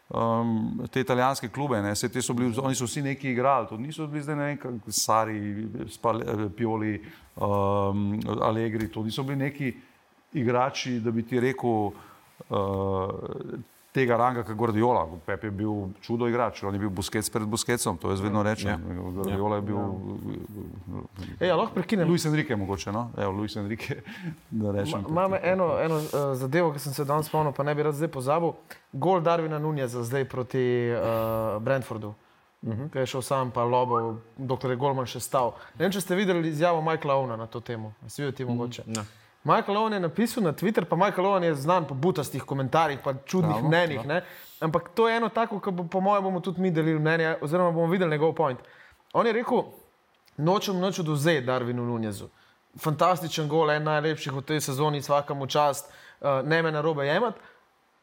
um, 0.09 0.87
te 0.91 1.01
italijanske 1.01 1.49
klube, 1.49 1.81
ne, 1.81 1.95
se, 1.95 2.09
te 2.09 2.21
so 2.21 2.33
bili, 2.33 2.53
oni 2.61 2.75
so 2.75 2.85
vsi 2.85 3.01
neki 3.01 3.31
igrali, 3.31 3.67
to 3.69 3.77
niso 3.77 4.07
bili 4.07 4.23
zdaj 4.23 4.35
ne 4.35 4.45
vem, 4.45 4.57
kak 4.57 4.93
Sari, 4.93 5.67
Spal, 5.89 6.21
Pioli, 6.57 6.97
um, 7.35 8.19
Allegri, 8.41 8.91
to 8.91 9.03
niso 9.03 9.23
bili 9.23 9.39
neki 9.45 9.73
igrači, 10.33 10.99
da 10.99 11.11
bi 11.11 11.23
ti 11.23 11.39
rekel, 11.39 11.91
uh, 12.49 13.09
tega 13.93 14.17
ranga, 14.17 14.43
kot 14.43 14.55
Guardiola. 14.57 15.05
Pep 15.25 15.43
je 15.43 15.51
bil 15.51 15.93
čudo 16.01 16.27
igrač, 16.27 16.63
on 16.63 16.73
je 16.73 16.79
bil 16.81 16.89
Busquets 16.89 17.29
pred 17.29 17.45
Busquetsom, 17.47 17.97
to 18.01 18.09
jaz 18.09 18.21
vedno 18.21 18.43
rečem. 18.43 18.71
Ja. 18.71 18.77
Guardiola 19.13 19.55
je 19.55 19.61
bil 19.61 19.77
Ej, 21.39 21.47
ja, 21.47 21.55
lahko 21.55 21.75
prekinem. 21.75 22.09
Luis 22.09 22.25
Enrique, 22.25 22.55
mogoče. 22.55 22.91
No? 22.91 23.11
Evo, 23.17 23.31
Luis 23.31 23.55
Enrique, 23.55 24.01
da 24.63 24.71
rečem. 24.71 25.05
Imam 25.09 25.37
eno, 25.41 25.69
eno 25.79 26.01
uh, 26.01 26.33
zadevo, 26.39 26.73
ki 26.73 26.81
sem 26.81 26.93
se 26.93 27.05
danes 27.05 27.29
spomnil, 27.29 27.53
pa 27.53 27.63
ne 27.63 27.75
bi 27.75 27.85
rad 27.85 27.95
zdaj 27.95 28.11
pozabil. 28.11 28.55
Gol 28.93 29.21
Darvina 29.21 29.59
Nunjeza 29.59 30.03
zdaj 30.03 30.25
proti 30.29 30.65
uh, 30.91 31.61
Brentfordu. 31.61 32.13
Uh 32.63 32.73
-huh. 32.73 32.91
Ki 32.91 32.97
je 32.97 33.05
šel 33.05 33.21
sam, 33.21 33.51
pa 33.51 33.63
lobo, 33.63 34.15
dokler 34.37 34.71
je 34.71 34.77
Golman 34.77 35.05
še 35.05 35.19
stal. 35.19 35.53
Ne 35.79 35.85
vem, 35.85 35.91
če 35.91 36.01
ste 36.01 36.15
videli 36.15 36.49
izjavo 36.49 36.81
Michaela 36.81 37.13
Owna 37.13 37.35
na 37.35 37.47
to 37.47 37.59
temo. 37.59 37.93
Si 38.07 38.21
videl 38.21 38.35
ti 38.35 38.45
mogoče? 38.45 38.83
Ne. 38.85 39.03
Michael 39.43 39.77
Owen 39.77 39.93
je 39.93 39.99
napisal 39.99 40.43
na 40.43 40.53
Twitter, 40.53 40.85
pa 40.85 40.95
Michael 40.95 41.25
Owen 41.25 41.43
je 41.43 41.55
znan 41.55 41.87
po 41.87 41.93
butastih 41.93 42.43
komentarjih, 42.43 42.99
pa 43.03 43.13
čudnih 43.13 43.51
Pravno, 43.51 43.67
mnenjih. 43.67 44.05
Ne? 44.07 44.23
Ampak 44.59 44.89
to 44.95 45.09
je 45.09 45.17
eno 45.17 45.29
tako, 45.29 45.59
ki 45.59 45.71
bo, 45.71 45.83
po 45.83 45.99
mojem, 45.99 46.23
bomo 46.23 46.39
tudi 46.39 46.61
mi 46.61 46.71
delili 46.71 46.99
mnenje, 46.99 47.35
oziroma 47.41 47.71
bomo 47.71 47.91
videli 47.91 48.11
njegov 48.11 48.33
point. 48.35 48.59
On 49.13 49.27
je 49.27 49.33
rekel, 49.33 49.63
nočem 50.37 50.79
noč 50.79 50.99
oduzeti 50.99 51.45
Darvinu 51.45 51.85
Nunezu. 51.85 52.29
Fantastičen 52.79 53.49
gol, 53.49 53.71
en 53.71 53.83
najlepših 53.83 54.33
v 54.33 54.41
tej 54.41 54.61
sezoni, 54.61 55.03
vsakemu 55.03 55.47
čast, 55.47 55.91
uh, 56.21 56.39
ne 56.47 56.61
me 56.63 56.71
na 56.71 56.81
robe 56.81 57.05
jemati. 57.05 57.39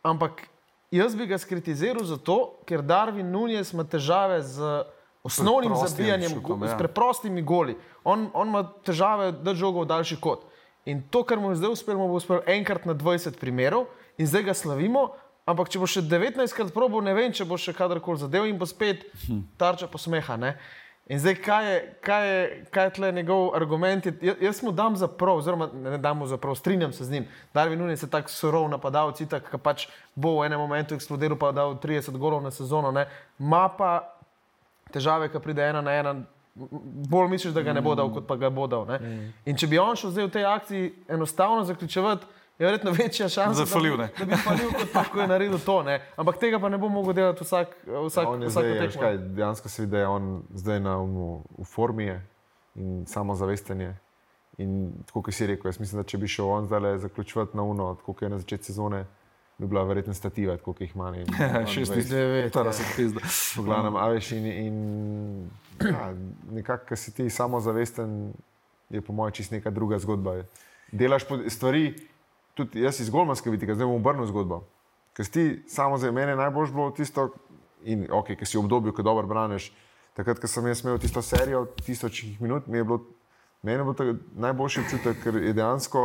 Ampak 0.03 0.45
jaz 0.91 1.17
bi 1.17 1.27
ga 1.27 1.39
skritiziral 1.39 2.05
zato, 2.05 2.61
ker 2.69 2.83
Darvin 2.83 3.33
Nunez 3.33 3.73
ima 3.73 3.85
težave 3.85 4.43
z 4.43 4.85
osnovnim 5.25 5.73
zabijanjem, 5.77 6.37
šutom, 6.37 6.61
go- 6.61 6.67
ja. 6.67 6.75
s 6.75 6.79
preprostimi 6.79 7.43
goli. 7.43 7.77
On, 8.05 8.29
on 8.35 8.49
ima 8.49 8.63
težave, 8.85 9.33
da 9.33 9.55
žogo 9.55 9.83
v 9.83 9.91
daljši 9.91 10.21
kot. 10.21 10.50
In 10.89 11.03
to, 11.11 11.25
kar 11.29 11.41
mu 11.41 11.51
je 11.51 11.61
zdaj 11.61 11.75
uspelo, 11.77 12.09
bo 12.09 12.17
uspelo 12.17 12.41
enkrat 12.49 12.87
na 12.89 12.95
20 12.95 13.37
primerov 13.41 13.89
in 14.19 14.27
zdaj 14.27 14.49
ga 14.49 14.55
slavimo. 14.55 15.11
Ampak, 15.49 15.71
če 15.73 15.81
bo 15.83 15.89
še 15.89 16.05
19 16.07 16.55
krat 16.55 16.71
probo, 16.73 17.01
ne 17.03 17.15
vem, 17.17 17.33
če 17.35 17.45
bo 17.49 17.59
še 17.59 17.75
kadarkoli 17.75 18.21
zadev 18.21 18.47
in 18.47 18.59
bo 18.61 18.69
spet 18.69 19.07
tarča 19.61 19.89
posmeha. 19.91 20.37
Ne? 20.39 20.55
In 21.11 21.19
zdaj, 21.19 21.35
kaj 21.43 21.65
je, 21.67 21.79
kaj 22.07 22.29
je, 22.29 22.43
kaj 22.71 22.85
je 22.87 22.91
tle 22.95 23.09
njegov 23.13 23.49
argument? 23.59 24.07
Je, 24.07 24.35
jaz, 24.41 24.61
mu 24.63 24.71
dam 24.73 24.95
za 24.97 25.09
prav, 25.09 25.41
oziroma 25.41 25.67
ne, 25.75 25.99
dam 25.99 26.21
mu 26.23 26.29
za 26.31 26.37
prav, 26.39 26.55
strinjam 26.55 26.93
se 26.93 27.05
z 27.05 27.11
njim. 27.11 27.27
Darvin 27.55 27.81
Nunes 27.83 28.03
je 28.03 28.11
tako 28.11 28.31
surov 28.31 28.69
napadalec, 28.71 29.19
ki 29.19 29.59
pač 29.59 29.89
bo 30.15 30.37
v 30.39 30.47
enem 30.47 30.63
momentu 30.63 30.95
eksplodiral, 30.95 31.39
pa 31.41 31.51
dal 31.57 31.75
30 31.83 32.15
golov 32.15 32.45
na 32.45 32.55
sezono. 32.55 32.93
Ne? 32.95 33.09
Ma 33.39 33.67
pa 33.75 34.15
težave, 34.95 35.33
ki 35.33 35.43
pride 35.43 35.67
ena 35.67 35.83
na 35.83 35.97
ena. 35.99 36.15
Bolj 36.55 37.29
misliš, 37.29 37.55
da 37.55 37.63
ga 37.63 37.73
ne 37.73 37.81
bo 37.81 37.95
dal, 37.95 38.11
kot 38.13 38.27
pa 38.27 38.37
ga 38.37 38.51
bo 38.51 38.67
dal. 38.67 38.85
Mm. 39.01 39.33
In 39.45 39.57
če 39.57 39.67
bi 39.67 39.79
on 39.79 39.97
šel 39.97 40.11
zdaj 40.11 40.25
v 40.25 40.31
tej 40.31 40.45
akciji 40.45 40.93
enostavno 41.09 41.65
zaključevati, 41.65 42.27
je 42.59 42.67
verjetno 42.67 42.91
večja 42.93 43.29
šansa, 43.29 43.65
Zafalil, 43.65 43.97
da, 43.97 44.09
da 44.19 44.25
bi 44.25 44.37
falil, 44.37 44.73
kot 44.73 44.91
pa, 44.93 45.05
ko 45.05 45.21
je 45.21 45.29
naredil 45.29 45.59
to. 45.59 45.83
Ne? 45.83 45.95
Ampak 46.17 46.37
tega 46.39 46.59
pa 46.61 46.69
ne 46.69 46.77
bo 46.79 46.89
mogel 46.89 47.15
delati 47.15 47.45
vsak, 47.45 47.73
vsak, 48.07 48.29
On 48.29 48.43
je 48.43 48.49
vsako 48.49 48.67
zdaj, 48.67 48.81
veš 48.81 48.93
tekmo. 48.93 49.03
kaj, 49.03 49.19
dejansko 49.19 49.69
se 49.69 49.83
vidi, 49.83 49.91
da 49.91 49.99
je 49.99 50.07
on 50.09 50.27
zdaj 50.55 50.81
na, 50.81 50.97
v, 50.99 51.31
v 51.59 51.65
formi 51.65 52.05
je 52.05 52.19
in 52.75 53.07
samozavesten 53.07 53.81
je. 53.81 53.95
In 54.59 54.75
tako, 55.07 55.23
kot 55.23 55.35
si 55.35 55.47
rekel, 55.47 55.71
jaz 55.71 55.81
mislim, 55.81 56.03
da 56.03 56.07
če 56.07 56.19
bi 56.19 56.29
šel 56.29 56.51
on 56.53 56.67
zdaj 56.67 56.99
zaključovati 56.99 57.57
na 57.57 57.63
uno, 57.63 57.95
tako 57.95 58.13
kot 58.13 58.23
je 58.23 58.29
na 58.29 58.39
začetku 58.39 58.65
sezone, 58.67 59.07
bi 59.59 59.67
bila 59.67 59.83
verjetno 59.85 60.13
stativa, 60.15 60.57
tako 60.57 60.73
kot 60.73 60.81
jih 60.81 60.93
ima. 60.95 61.15
in- 61.17 61.33
on 61.61 61.67
Šest 61.67 61.93
dvajset. 61.93 62.11
Devet, 62.13 62.53
Tara 62.53 62.69
ja. 62.69 62.73
se 62.73 62.85
pizda. 62.97 63.21
V 63.57 63.65
glavnem, 63.65 63.97
a 63.97 64.09
veš, 64.09 64.33
in, 64.33 64.47
in 64.47 64.77
ja, 65.91 66.15
nekako, 66.51 66.87
ki 66.87 66.97
si 66.97 67.15
ti 67.15 67.31
samozavesten, 67.31 68.33
je 68.91 69.01
po 69.01 69.13
mojem 69.13 69.33
čist 69.41 69.53
neka 69.53 69.71
druga 69.71 69.99
zgodba. 69.99 70.43
Delaš 70.93 71.25
stvari, 71.49 71.95
tudi 72.55 72.83
jaz 72.83 73.01
iz 73.01 73.11
Golmanske 73.11 73.51
vidika, 73.51 73.75
zdaj 73.75 73.87
bom 73.87 74.01
obrnil 74.01 74.27
zgodbo. 74.27 74.65
Ker 75.17 75.25
si 75.25 75.33
ti 75.33 75.45
samo 75.69 75.99
za 75.99 76.13
mene 76.13 76.37
najbolj 76.37 76.73
bilo 76.75 76.91
tisto, 76.91 77.31
in 77.85 78.07
ok, 78.11 78.35
ki 78.37 78.47
si 78.47 78.59
v 78.59 78.65
obdobju, 78.65 78.93
ko 78.93 79.03
dobro 79.03 79.27
braniš. 79.27 79.71
Takrat, 80.15 80.41
ko 80.43 80.51
sem 80.51 80.67
imel 80.67 80.99
tisto 80.99 81.23
serijo, 81.23 81.67
tisočih 81.85 82.41
minut, 82.43 82.67
mi 82.67 82.79
je 82.79 82.85
bilo, 82.85 83.01
meni 83.63 83.79
je 83.79 83.85
bil 83.85 83.95
to 83.95 84.15
najboljši 84.37 84.81
občutek, 84.81 85.23
ker 85.23 85.39
je 85.39 85.55
dejansko, 85.55 86.03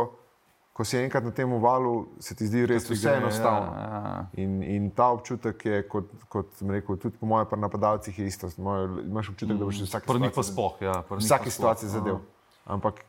ko 0.76 0.84
si 0.84 0.98
enkrat 1.00 1.24
na 1.24 1.32
tem 1.32 1.48
valu, 1.48 2.04
se 2.20 2.34
ti 2.36 2.44
zdi 2.44 2.66
res 2.68 2.84
vse 2.84 3.14
enostavno. 3.16 3.72
Ja, 3.72 4.00
ja. 4.04 4.24
In, 4.44 4.58
in 4.60 4.90
ta 4.92 5.08
občutek 5.16 5.64
je, 5.64 5.78
kot, 5.88 6.10
kot 6.28 6.50
sem 6.58 6.68
rekel, 6.74 6.98
tudi 7.00 7.16
po 7.16 7.28
mojem, 7.30 7.48
pri 7.48 7.60
napadalcih 7.64 8.18
je 8.18 8.26
isto. 8.28 8.50
Moje, 8.60 8.90
imaš 9.06 9.32
občutek, 9.32 9.56
da 9.56 9.64
boš 9.64 9.86
vsak 9.86 10.04
Pri 10.04 10.20
njih 10.20 10.34
pa 10.36 10.44
spoh. 10.44 10.74
Ja, 10.84 10.98
pri 11.00 11.16
v 11.16 11.24
njih 11.24 11.30
vsaki 11.30 11.48
pa 11.48 11.54
sploh. 11.54 11.56
situaciji 11.56 11.94
zadev. 11.96 12.20
Ampak. 12.68 13.00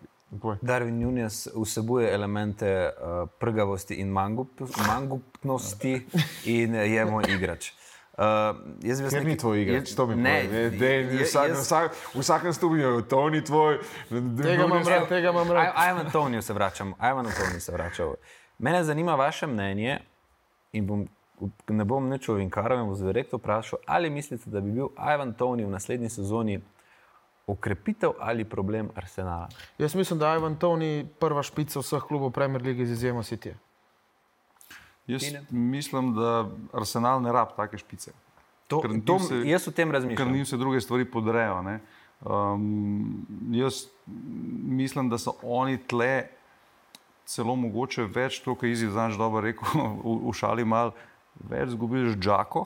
Darwin 0.61 0.99
Nunes 0.99 1.47
vsebuje 1.55 2.07
elemente 2.11 2.71
uh, 2.87 3.29
prgavosti 3.39 3.95
in 3.99 4.09
mangup, 4.11 4.63
mangupnosti 4.87 5.93
in 6.45 6.75
je 6.75 7.05
moj 7.07 7.27
igrač. 7.31 7.71
Uh, 8.17 8.23
jaz 8.81 8.97
bi 8.97 9.03
vas 9.03 9.13
Ker 9.13 9.25
ni 9.25 9.37
tvoj 9.37 9.61
igrač, 9.61 9.83
jaz- 9.83 9.95
to 9.95 10.05
mi 10.07 10.15
ne, 10.15 10.31
je- 10.41 10.71
vsak, 11.21 11.49
jaz- 11.49 11.61
vsak, 11.61 11.85
v 12.15 12.19
vsakem 12.19 12.49
stupnju, 12.51 13.01
to 13.03 13.29
ni 13.29 13.43
tvoj. 13.43 13.77
Tega 14.09 14.63
imam 14.65 14.81
rad, 14.83 15.07
tega 15.07 15.29
imam 15.29 15.51
rad. 15.51 15.63
Aj- 15.67 15.91
Ivan 15.91 16.09
Toniju 16.11 16.41
se 16.41 16.53
vračam, 16.53 16.93
Ivan 17.01 17.25
Toniju 17.27 17.61
se 17.61 17.71
vračal. 17.71 18.15
Mene 18.57 18.83
zanima 18.83 19.15
vaše 19.15 19.47
mnenje 19.47 19.99
in 20.73 20.87
bom, 20.87 21.07
ne 21.69 21.85
bom 21.85 22.09
nič 22.09 22.25
ovinkarov 22.27 22.79
in 22.79 22.85
bom 22.87 22.97
direktno 22.97 23.37
vprašal, 23.37 23.79
ali 23.85 24.09
mislite, 24.09 24.49
da 24.49 24.61
bi 24.61 24.71
bil 24.71 24.87
Ivan 24.97 25.33
Toni 25.33 25.65
v 25.65 25.69
naslednji 25.69 26.09
sezoni 26.09 26.57
okrepitev 27.47 28.11
ali 28.19 28.43
problem 28.45 28.89
Arsenala? 28.95 29.47
Jaz 29.77 29.95
mislim, 29.95 30.19
da 30.19 30.31
je 30.31 30.37
Ivan 30.37 30.55
Toni 30.55 30.89
prva 31.19 31.43
špica 31.43 31.79
vseh 31.79 32.01
klubov 32.01 32.31
Premier 32.31 32.61
League 32.61 32.85
z 32.85 32.91
izjemo 32.91 33.21
City. 33.21 33.53
Jaz 35.07 35.21
Tine? 35.21 35.41
mislim, 35.49 36.13
da 36.13 36.49
Arsenal 36.73 37.21
ne 37.21 37.31
rab 37.31 37.55
take 37.55 37.77
špice. 37.77 38.11
To, 38.67 38.81
Ker 38.83 38.91
to, 39.05 39.19
se- 39.19 39.43
jaz 39.47 39.67
o 39.67 39.71
tem 39.71 39.87
ker 39.87 39.93
razmišljam. 39.93 40.33
njim 40.33 40.45
se 40.45 40.57
druge 40.57 40.81
stvari 40.81 41.05
podrejo. 41.05 41.61
ne. 41.61 41.79
Um, 42.21 43.25
jaz 43.51 43.85
mislim, 44.63 45.09
da 45.09 45.17
so 45.17 45.31
oni 45.41 45.77
tle 45.77 46.27
celo 47.25 47.55
mogoče 47.55 48.03
več, 48.03 48.39
to, 48.39 48.55
kar 48.55 48.69
Izid 48.69 48.91
znaš 48.91 49.17
dobro 49.17 49.41
rekel, 49.41 49.67
v, 50.03 50.17
v 50.29 50.33
šali 50.33 50.65
mal, 50.65 50.91
več 51.39 51.69
zgubili 51.69 52.09
z 52.11 52.17
Džako, 52.17 52.65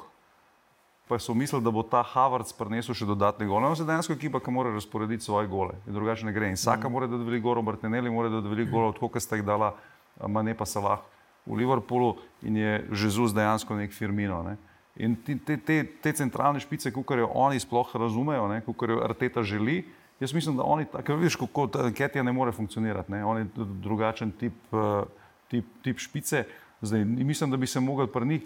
pa 1.07 1.19
so 1.19 1.33
mislili, 1.33 1.63
da 1.63 1.71
bo 1.71 1.83
ta 1.83 2.03
Havards 2.03 2.53
prinesel 2.53 2.95
še 2.95 3.05
dodatne 3.05 3.45
gole. 3.45 3.67
On 3.67 3.75
se 3.75 3.83
dejansko 3.83 4.15
ekipa, 4.15 4.39
ki 4.39 4.51
mora 4.51 4.71
razporediti 4.71 5.23
svoje 5.23 5.49
gole, 5.51 5.75
in 5.85 5.93
drugače 5.93 6.25
ne 6.25 6.31
gre. 6.33 6.49
In 6.49 6.57
Saka 6.57 6.87
mm. 6.87 6.91
mora 6.91 7.07
dati 7.11 7.27
veliko 7.27 7.49
golov, 7.49 7.67
Martinelli 7.67 8.09
mora 8.09 8.31
dati 8.31 8.47
veliko 8.47 8.71
golov, 8.71 8.93
tako 8.95 9.11
kot 9.11 9.21
sta 9.25 9.35
jih 9.35 9.43
dala 9.45 9.73
Mane 10.27 10.55
pa 10.55 10.65
Salah 10.65 11.01
v 11.45 11.57
Liverpoolu 11.57 12.15
in 12.41 12.57
je 12.57 12.87
Jezus 12.91 13.33
dejansko 13.33 13.75
nek 13.75 13.93
firmino. 13.93 14.43
Ne. 14.43 14.57
In 15.01 15.15
te, 15.15 15.57
te, 15.57 15.83
te 16.03 16.13
centralne 16.13 16.59
špice, 16.59 16.91
kot 16.91 17.15
jo 17.17 17.29
oni 17.33 17.59
sploh 17.59 17.95
razumejo, 17.95 18.49
kot 18.75 18.89
jo 18.89 18.99
Arteta 19.03 19.43
želi, 19.43 19.85
jaz 20.19 20.33
mislim, 20.33 20.57
da 20.57 20.63
oni, 20.63 20.85
ker 21.05 21.15
vidiš, 21.15 21.35
kako 21.39 21.67
ta 21.67 21.91
Ketija 21.91 22.23
ne 22.23 22.31
more 22.31 22.51
funkcionirati. 22.51 23.11
Ne? 23.11 23.23
On 23.25 23.37
je 23.37 23.47
drugačen 23.81 24.31
tip, 24.31 24.53
eh, 24.73 25.03
tip, 25.49 25.65
tip 25.83 25.99
špice. 25.99 26.43
Zdaj, 26.81 27.05
mislim, 27.05 27.51
da 27.51 27.57
bi 27.57 27.67
se 27.67 27.79
mogel 27.79 28.07
pri 28.07 28.25
njih. 28.25 28.41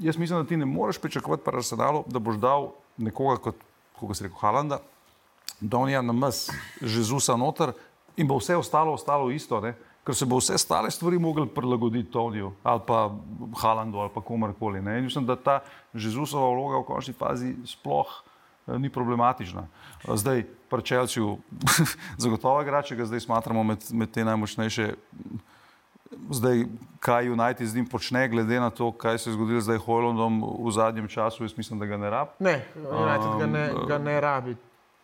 Jaz 0.00 0.18
mislim, 0.18 0.42
da 0.42 0.48
ti 0.48 0.56
ne 0.56 0.66
moreš 0.66 0.98
pričakovati 0.98 1.44
pri 1.44 1.56
Arsenalu, 1.56 2.04
da 2.06 2.18
boš 2.18 2.36
dal 2.36 2.72
nekoga 2.96 3.36
kot, 3.36 3.56
kot 3.98 4.16
se 4.16 4.24
reče, 4.24 4.34
Halanda, 4.40 4.78
Donija 5.60 6.02
na 6.02 6.12
mes, 6.12 6.50
Jezusa 6.80 7.36
noter 7.36 7.72
in 8.16 8.28
bo 8.28 8.36
vse 8.36 8.56
ostalo, 8.56 8.92
ostalo 8.92 9.30
isto. 9.30 9.60
Ne? 9.60 9.74
Ker 10.06 10.14
se 10.14 10.26
bo 10.26 10.38
vse 10.38 10.54
stale 10.58 10.90
stvari 10.90 11.18
mogli 11.18 11.48
prilagoditi 11.50 12.10
Toniju 12.10 12.52
ali 12.62 12.80
pa 12.86 13.10
Halandu 13.58 13.98
ali 13.98 14.10
pa 14.14 14.20
komarkoli. 14.20 14.82
ne. 14.82 14.98
In 14.98 15.04
Mislim, 15.04 15.26
da 15.26 15.36
ta 15.36 15.60
Jezusova 15.92 16.50
vloga 16.54 16.78
v 16.78 16.84
končni 16.86 17.14
fazi 17.14 17.54
sploh 17.66 18.06
eh, 18.66 18.78
ni 18.78 18.90
problematična. 18.90 19.66
Eh, 20.06 20.16
Zdaj, 20.16 20.44
pri 20.70 20.82
Čelčiju, 20.82 21.36
zagotovo 22.22 22.62
igrač, 22.62 22.88
če 22.88 22.96
ga 22.96 23.04
zdaj 23.06 23.20
smatramo 23.20 23.62
med, 23.62 23.82
med 23.92 24.10
te 24.10 24.24
najmočnejše. 24.24 24.94
Zdaj, 26.30 26.64
kaj 27.02 27.30
United 27.30 27.66
z 27.66 27.74
njim 27.76 27.86
počne, 27.86 28.28
glede 28.28 28.60
na 28.60 28.70
to, 28.70 28.92
kaj 28.92 29.18
se 29.18 29.30
je 29.30 29.34
zgodilo 29.34 29.60
zdaj 29.60 29.78
s 29.78 29.84
Hojlondom 29.86 30.38
v 30.66 30.70
zadnjem 30.70 31.08
času, 31.08 31.44
jaz 31.44 31.54
mislim, 31.58 31.78
da 31.78 31.86
ga 31.86 31.96
ne 31.96 32.10
rab. 32.10 32.28
Ne, 32.38 32.62
United 32.76 33.30
ga 33.38 33.46
ne, 33.46 33.64
ga 33.88 33.98
ne 33.98 34.20
rabi. 34.20 34.56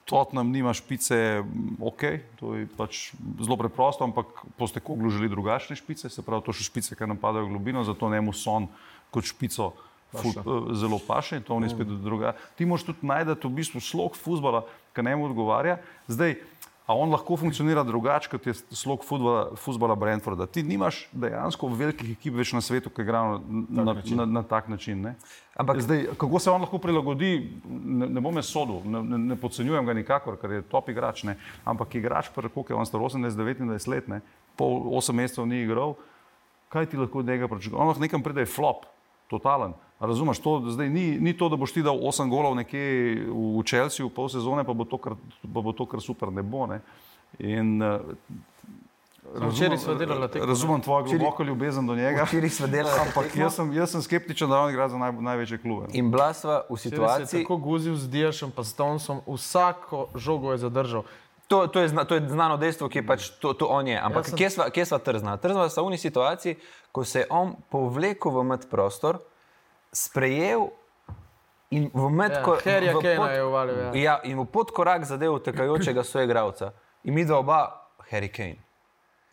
Tottenham 0.04 0.50
nima 0.50 0.74
špice, 0.74 1.16
m, 1.44 1.76
ok, 1.80 2.02
to 2.40 2.56
je 2.58 2.66
pač 2.76 3.12
zelo 3.40 3.56
preprosto, 3.56 4.04
ampak 4.04 4.26
Postekoglu 4.58 5.10
želi 5.10 5.30
drugačne 5.30 5.76
špice, 5.78 6.10
se 6.10 6.22
pravi, 6.22 6.42
to 6.46 6.52
so 6.52 6.66
špice, 6.66 6.98
ki 6.98 7.06
napadajo 7.06 7.46
globino, 7.46 7.84
zato 7.84 8.10
ne 8.10 8.20
mu 8.20 8.34
son 8.34 8.66
kot 9.14 9.28
špico 9.28 9.72
fut, 10.12 10.36
eh, 10.36 10.74
zelo 10.74 10.98
paše 10.98 11.36
in 11.36 11.42
to 11.42 11.60
ni 11.60 11.70
spet 11.70 11.86
druga. 11.86 12.34
Ti 12.56 12.66
moraš 12.66 12.84
tudi 12.90 13.06
najti 13.06 13.48
v 13.48 13.50
bistvu 13.50 13.80
slog 13.80 14.16
futbola, 14.16 14.64
ki 14.92 15.02
ne 15.02 15.16
mu 15.16 15.30
odgovarja. 15.30 15.78
Zdaj, 16.08 16.36
A 16.86 16.94
on 16.98 17.12
lahko 17.14 17.36
funkcionira 17.38 17.84
drugače, 17.86 18.28
kot 18.32 18.46
je 18.46 18.54
slog 18.74 19.04
futbola, 19.06 19.52
futbola 19.56 19.94
Brentforda. 19.94 20.48
Ti 20.50 20.64
nimaš 20.66 21.04
dejansko 21.12 21.68
velikih 21.78 22.10
ekip 22.16 22.34
več 22.34 22.50
na 22.56 22.60
svetu, 22.60 22.90
ki 22.90 23.04
igrajo 23.04 23.38
na, 23.38 23.84
na, 23.84 23.94
na, 24.02 24.26
na 24.26 24.42
tak 24.42 24.66
način. 24.68 24.98
Ne? 25.02 25.14
Ampak 25.54 25.80
Zdaj, 25.86 26.08
kako 26.18 26.40
se 26.42 26.50
on 26.50 26.64
lahko 26.66 26.80
prilagodi, 26.82 27.30
ne, 27.70 28.08
ne 28.16 28.20
bom 28.24 28.34
jaz 28.40 28.50
sodel, 28.50 28.82
ne, 28.82 29.02
ne, 29.12 29.20
ne 29.30 29.36
podcenjujem 29.38 29.86
ga 29.86 29.94
nikakor, 29.94 30.40
ker 30.42 30.58
je 30.58 30.64
top 30.74 30.90
igrač. 30.90 31.22
Ne? 31.28 31.36
Ampak 31.64 31.94
igrač, 32.00 32.32
koliko 32.34 32.66
je 32.68 32.80
on 32.80 32.88
star 32.88 33.00
18-29 33.00 33.88
let, 33.92 34.10
ne? 34.10 34.20
pol 34.58 34.82
8 34.98 35.16
mesecev 35.16 35.46
ni 35.46 35.62
igral, 35.62 35.94
kaj 36.72 36.90
ti 36.90 36.98
lahko 36.98 37.22
od 37.22 37.30
njega 37.30 37.46
pričakuješ? 37.48 37.78
On 37.78 37.92
lahko 37.92 38.02
nekam 38.02 38.26
pride 38.26 38.46
flop, 38.46 38.88
totalen. 39.30 39.78
Razumeš, 40.02 40.38
to 40.42 40.62
zdaj 40.66 40.90
ni, 40.90 41.14
ni 41.20 41.32
to, 41.38 41.46
da 41.48 41.56
boš 41.56 41.72
ti 41.72 41.82
dal 41.82 41.94
8 41.94 42.26
golov 42.30 42.56
nekje 42.58 43.22
v 43.30 43.62
v 43.62 44.10
pol 44.10 44.28
sezone, 44.28 44.64
pa 44.66 44.74
bo 44.74 44.84
to 44.84 44.98
kar, 44.98 45.14
pa 45.42 45.60
bo 45.62 45.70
to 45.72 45.86
kar 45.86 46.02
super, 46.02 46.32
ne 46.34 46.42
bo. 46.42 46.66
Ne? 46.66 46.80
In, 47.38 47.78
uh, 47.78 48.02
ne. 49.38 50.46
razumem 50.46 50.80
tvojo 50.80 51.04
globoko 51.04 51.42
ljubezen 51.42 51.86
do 51.86 51.94
njega, 51.94 52.24
včeraj 52.24 52.50
smo 52.50 52.66
delali 52.66 53.00
ampak 53.06 53.36
jaz 53.36 53.54
sem, 53.54 53.72
jaz 53.72 53.90
sem 53.90 54.02
skeptičen, 54.02 54.50
da 54.50 54.58
on 54.60 54.70
igra 54.70 54.88
za 54.88 54.98
naj, 54.98 55.12
največje 55.12 55.58
klube. 55.58 55.86
in 55.92 56.10
bila 56.10 56.32
sva 56.34 56.66
v 56.68 56.74
Včeraj 56.74 56.78
se 56.78 56.88
je 56.88 56.90
situaciji, 56.90 57.42
tako 57.42 57.56
guzil 57.56 57.96
z 57.96 58.08
Diašem, 58.08 58.50
pa 58.50 58.64
s 58.64 58.74
Tonsom, 58.74 59.20
vsako 59.26 60.08
žogo 60.14 60.52
je 60.52 60.58
zadržal. 60.58 61.02
To, 61.48 61.66
to, 61.66 61.80
je 61.80 61.88
zna, 61.88 62.04
to 62.04 62.14
je 62.14 62.28
znano 62.28 62.56
dejstvo, 62.56 62.88
ki 62.88 62.98
je 62.98 63.06
pač 63.06 63.30
to, 63.38 63.52
to 63.52 63.66
on 63.66 63.86
je. 63.86 64.00
Ampak 64.00 64.24
Jaz 64.24 64.30
sem- 64.30 64.38
kje 64.38 64.50
sva, 64.50 64.70
kje 64.70 64.84
sva 64.86 64.98
trzna? 64.98 65.36
Trzna 65.36 65.68
sta 65.68 65.82
v 65.82 65.86
uni 65.86 65.98
situaciji, 65.98 66.56
ko 66.92 67.04
se 67.04 67.18
je 67.22 67.26
on 67.30 67.54
povlekel 67.70 68.32
v 68.32 68.44
med 68.44 68.66
prostor, 68.70 69.20
sprejel 69.92 70.70
in 71.70 71.90
v 71.94 72.10
med 72.10 72.32
Ja, 72.32 72.42
Harryja 72.64 72.92
v 72.96 73.00
Kanea 73.00 73.16
pod- 73.16 73.30
je 73.30 73.44
uvalil, 73.44 73.76
ja. 73.78 73.90
Ja, 73.94 74.20
in 74.24 74.38
v 74.38 74.44
podkorak 74.44 75.04
zadev 75.04 75.38
tekajočega 75.44 76.04
soigralca. 76.04 76.72
In 77.04 77.14
mi 77.14 77.24
dva 77.24 77.38
oba, 77.38 77.88
Harry 78.10 78.28
Kane. 78.28 78.60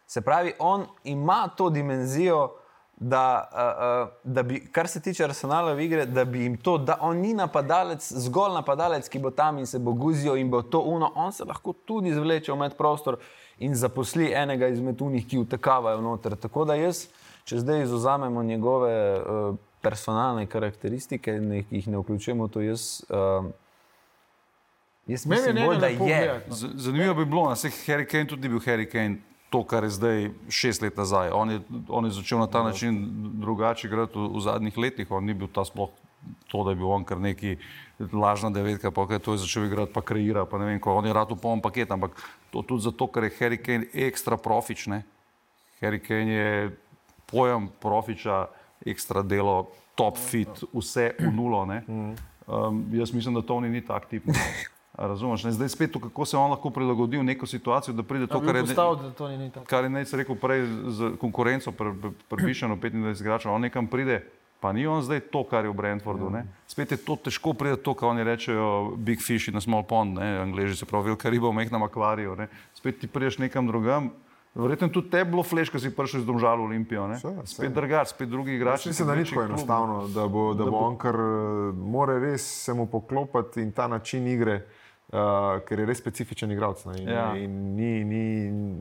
Se 0.08 0.22
pravi, 0.22 0.54
on 0.60 0.88
ima 1.04 1.48
to 1.58 1.70
dimenzijo, 1.70 2.56
da, 3.00 3.50
uh, 3.52 4.08
uh, 4.08 4.34
da 4.34 4.44
bi, 4.44 4.60
kar 4.72 4.88
se 4.88 5.02
tiče 5.02 5.24
Arsenala 5.24 5.74
v 5.74 5.84
igre, 5.86 6.06
da 6.06 6.26
bi 6.26 6.40
jim 6.44 6.58
to, 6.58 6.78
da 6.78 6.98
on 7.02 7.18
ni 7.18 7.34
napadalec, 7.34 8.04
zgolj 8.04 8.54
napadalec, 8.54 9.08
ki 9.10 9.20
bo 9.20 9.32
tam 9.32 9.58
in 9.58 9.68
se 9.68 9.80
bo 9.80 9.94
guzil 9.94 10.36
in 10.36 10.50
bo 10.50 10.62
to 10.62 10.80
uno, 10.80 11.12
on 11.16 11.32
se 11.32 11.46
lahko 11.46 11.74
tudi 11.86 12.14
zvleče 12.14 12.52
v 12.52 12.58
med 12.58 12.76
prostor 12.78 13.20
in 13.60 13.76
zaposli 13.76 14.34
enega 14.34 14.68
izmed 14.68 15.02
unih, 15.02 15.28
ki 15.28 15.38
utekavajo 15.38 16.02
noter. 16.02 16.36
Tako 16.36 16.66
da 16.66 16.76
jaz, 16.76 17.06
če 17.48 17.60
zdaj 17.64 17.84
izuzamemo 17.84 18.44
njegove 18.44 18.92
uh, 19.20 19.56
personalne 19.82 20.46
karakteristike 20.46 21.32
in 21.32 21.50
jih- 21.52 21.72
jih 21.72 21.88
ne 21.88 21.98
vključujemo, 21.98 22.48
to 22.48 22.62
jaz. 22.62 23.04
Uh, 23.10 23.46
Jaz 25.08 25.26
Meni 25.26 25.42
je 25.42 25.48
mislim, 25.48 25.56
njega 25.56 25.68
bolj, 25.68 25.80
da 25.80 25.88
je. 25.88 26.44
no. 26.48 26.56
Z- 26.56 26.70
Zanimivo 26.76 27.14
bi 27.16 27.26
bilo, 27.26 27.50
da 27.50 27.56
se 27.56 27.70
Harry 27.70 28.06
Kane 28.06 28.28
tudi 28.28 28.42
ni 28.42 28.50
bil 28.50 28.60
Harry 28.60 28.86
Kane. 28.86 29.18
To, 29.50 29.64
kar 29.64 29.84
je 29.84 29.90
zdaj 29.90 30.18
šest 30.50 30.82
let 30.82 30.98
nazaj. 30.98 31.32
On 31.32 31.50
je, 31.50 31.60
on 31.88 32.06
je 32.06 32.12
začel 32.12 32.38
na 32.38 32.48
ta 32.48 32.64
način 32.64 33.00
drugače 33.36 33.88
igrati 33.88 34.14
v, 34.16 34.28
v 34.30 34.42
zadnjih 34.42 34.78
letih. 34.78 35.12
On 35.12 35.26
ni 35.26 35.34
bil 35.34 35.48
ta 35.48 35.66
sploh 35.66 35.90
to, 36.48 36.64
da 36.64 36.70
je 36.70 36.76
bil 36.76 36.86
on 36.88 37.04
kar 37.04 37.18
neki 37.18 37.56
lažna 38.14 38.50
devetka, 38.50 38.92
pa 38.92 39.08
kaj 39.08 39.20
to 39.20 39.32
je 39.32 39.38
začel 39.40 39.66
igrati, 39.66 39.90
pa 39.92 40.02
kreira. 40.04 40.46
Pa 40.46 40.58
ne 40.58 40.66
vem, 40.66 40.80
ko 40.80 40.94
on 40.94 41.06
je 41.06 41.14
rad 41.14 41.32
v 41.32 41.38
poln 41.38 41.62
paket, 41.62 41.90
ampak 41.90 42.14
to 42.52 42.62
tudi 42.62 42.84
zato, 42.84 43.08
ker 43.08 43.24
je 43.24 43.34
Harry 43.40 43.58
Kane 43.58 43.90
ekstra 43.96 44.38
profič. 44.38 44.86
Ne? 44.88 45.02
Harry 45.82 45.98
Kane 46.00 46.30
je 46.30 46.78
pojem 47.26 47.70
profiča, 47.80 48.46
ekstra 48.86 49.22
delo, 49.22 49.70
top 49.96 50.18
fit, 50.18 50.64
vse 50.74 51.14
v 51.20 51.32
nulo. 51.32 51.66
ne. 51.66 51.84
Um, 52.50 52.86
jaz 52.94 53.14
mislim, 53.14 53.36
da 53.36 53.42
to 53.42 53.60
ni 53.62 53.82
tak 53.82 54.08
tip. 54.10 54.26
ne. 54.26 54.34
Razumeš? 55.00 55.44
Ne? 55.44 55.52
Zdaj 55.52 55.70
spet 55.70 55.92
to, 55.92 56.00
kako 56.00 56.26
se 56.26 56.38
on 56.38 56.52
lahko 56.52 56.70
prilagodi 56.70 57.18
v 57.18 57.24
neko 57.24 57.48
situacijo, 57.48 57.94
da 57.94 58.04
pride 58.04 58.28
to, 58.28 58.40
To, 58.40 58.46
kar 58.46 58.56
je, 58.56 58.62
postavil, 58.62 58.96
da 58.96 59.12
to 59.12 59.28
ni, 59.28 59.38
ni 59.38 59.52
kar 59.68 59.84
je 59.84 59.90
Nec 59.90 60.14
rekel 60.14 60.36
prej 60.36 60.66
z 60.88 61.12
konkurenco, 61.22 61.72
prebišeno 62.28 62.76
25 62.76 63.22
igračev, 63.22 63.54
on 63.54 63.62
nekam 63.62 63.88
pride. 63.88 64.24
Pa 64.60 64.74
ni 64.76 64.84
on 64.88 65.00
zdaj 65.02 65.20
to, 65.32 65.46
kar 65.48 65.64
je 65.64 65.72
v 65.72 65.74
Brentfordu. 65.74 66.28
Ja. 66.36 66.44
Spet 66.68 66.92
je 66.92 66.98
to 67.00 67.16
težko 67.16 67.54
pride 67.56 67.80
to, 67.80 67.94
kar 67.96 68.12
oni 68.12 68.28
rečejo, 68.28 68.98
big 68.98 69.24
fish 69.24 69.48
in 69.48 69.56
a 69.56 69.64
small 69.64 69.88
pond, 69.88 70.20
ne? 70.20 70.40
angliži 70.44 70.76
se 70.76 70.86
pravi, 70.86 71.14
velika 71.14 71.32
riba 71.32 71.48
v 71.48 71.56
mehkem 71.64 71.84
akvariju. 71.84 72.36
Ne? 72.36 72.50
Spet 72.76 73.00
ti 73.00 73.08
prideš 73.08 73.40
nekam 73.40 73.68
drugam. 73.72 74.12
Verjetno 74.60 74.88
je 74.88 74.94
tudi 74.94 75.10
te 75.10 75.24
bilo 75.24 75.44
fleš, 75.44 75.70
ko 75.70 75.80
si 75.80 75.90
prišel 75.90 76.20
iz 76.20 76.26
Domžal 76.26 76.58
v 76.58 76.66
Olimpijo. 76.66 77.08
ne. 77.08 77.18
Seveda, 77.18 77.46
Spet 77.46 77.72
drugač, 77.72 78.08
spet 78.08 78.30
drugi 78.30 78.54
igrači. 78.54 78.90
Mislim, 78.90 79.08
da 79.08 79.16
ni 79.16 79.26
tako 79.26 79.44
enostavno, 79.44 80.08
da 80.08 80.28
bo, 80.28 80.54
da 80.54 80.66
bo 80.66 80.78
on 80.80 80.98
kar 80.98 81.16
eh, 81.16 81.24
more 81.74 82.20
res 82.20 82.44
se 82.64 82.74
mu 82.74 82.86
poklopiti 82.86 83.62
in 83.62 83.72
ta 83.72 83.88
način 83.88 84.28
igre, 84.28 84.66
uh, 85.08 85.20
ker 85.64 85.80
je 85.80 85.86
res 85.86 85.98
specifičen 85.98 86.52
igralec. 86.52 86.84
In, 86.86 87.08
Ja. 87.08 87.36
in 87.36 87.52
ni, 87.76 88.04
ni, 88.04 88.24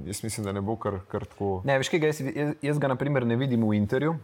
jaz 0.06 0.22
mislim, 0.22 0.44
da 0.44 0.52
ne 0.52 0.60
bo 0.60 0.76
kar, 0.76 0.98
kar 1.08 1.24
tako. 1.24 1.62
Ne, 1.64 1.78
veš, 1.78 1.88
kaj, 1.88 2.04
jaz, 2.04 2.20
jaz, 2.26 2.54
jaz 2.62 2.78
ga 2.78 2.88
naprimer 2.88 3.26
ne 3.26 3.36
vidim 3.36 3.62
v 3.62 3.74
Interju, 3.74 4.16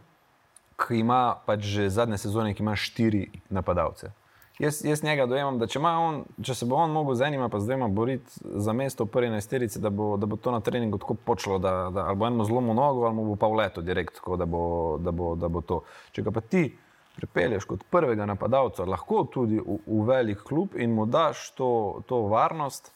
ki 0.77 0.99
ima 1.01 1.37
pač 1.47 1.61
že 1.63 1.89
zadnje 1.89 2.19
sezone, 2.19 2.51
ki 2.51 2.63
ima 2.63 2.75
štiri 2.75 3.29
napadalce. 3.49 4.11
Jaz, 4.59 4.85
jaz 4.85 5.03
njega 5.03 5.27
dojemam, 5.27 5.59
da 5.59 5.67
če, 5.67 5.81
on, 5.83 6.21
če 6.43 6.55
se 6.55 6.67
bo 6.67 6.77
on 6.79 6.93
mogel 6.95 7.17
z 7.19 7.27
enima, 7.27 7.49
pa 7.51 7.59
zdaj 7.59 7.75
ima 7.75 7.89
boriti 7.89 8.31
za 8.45 8.73
mesto 8.73 9.05
v 9.05 9.11
prvi 9.11 9.27
enajsterici, 9.27 9.81
da, 9.83 9.91
bo- 9.91 10.15
da 10.17 10.27
bo 10.27 10.37
to 10.37 10.53
na 10.55 10.61
treningu 10.63 10.99
tako 10.99 11.15
počelo, 11.15 11.59
da, 11.59 11.91
da 11.91 12.05
ali 12.07 12.17
bo 12.17 12.27
enemu 12.27 12.45
zlomu 12.45 12.75
nogo, 12.75 13.03
ali 13.07 13.15
mu 13.15 13.25
bo 13.25 13.37
pa 13.37 13.51
vleto 13.51 13.83
direkt, 13.83 14.15
tako 14.21 14.37
da 14.37 14.47
bo, 14.47 14.63
da, 15.03 15.11
bo, 15.11 15.35
da 15.35 15.49
bo 15.49 15.61
to. 15.61 15.81
Če 16.13 16.23
ga 16.23 16.31
pa 16.31 16.41
ti 16.41 16.69
pripelješ 17.17 17.65
kot 17.65 17.83
prvega 17.91 18.27
napadalca, 18.27 18.87
lahko 18.87 19.25
tudi 19.25 19.59
v, 19.59 19.79
v 19.87 20.07
velik 20.07 20.47
klub 20.47 20.79
in 20.79 20.95
mu 20.95 21.07
daš 21.07 21.51
to, 21.59 21.69
to 22.07 22.23
varnost, 22.31 22.93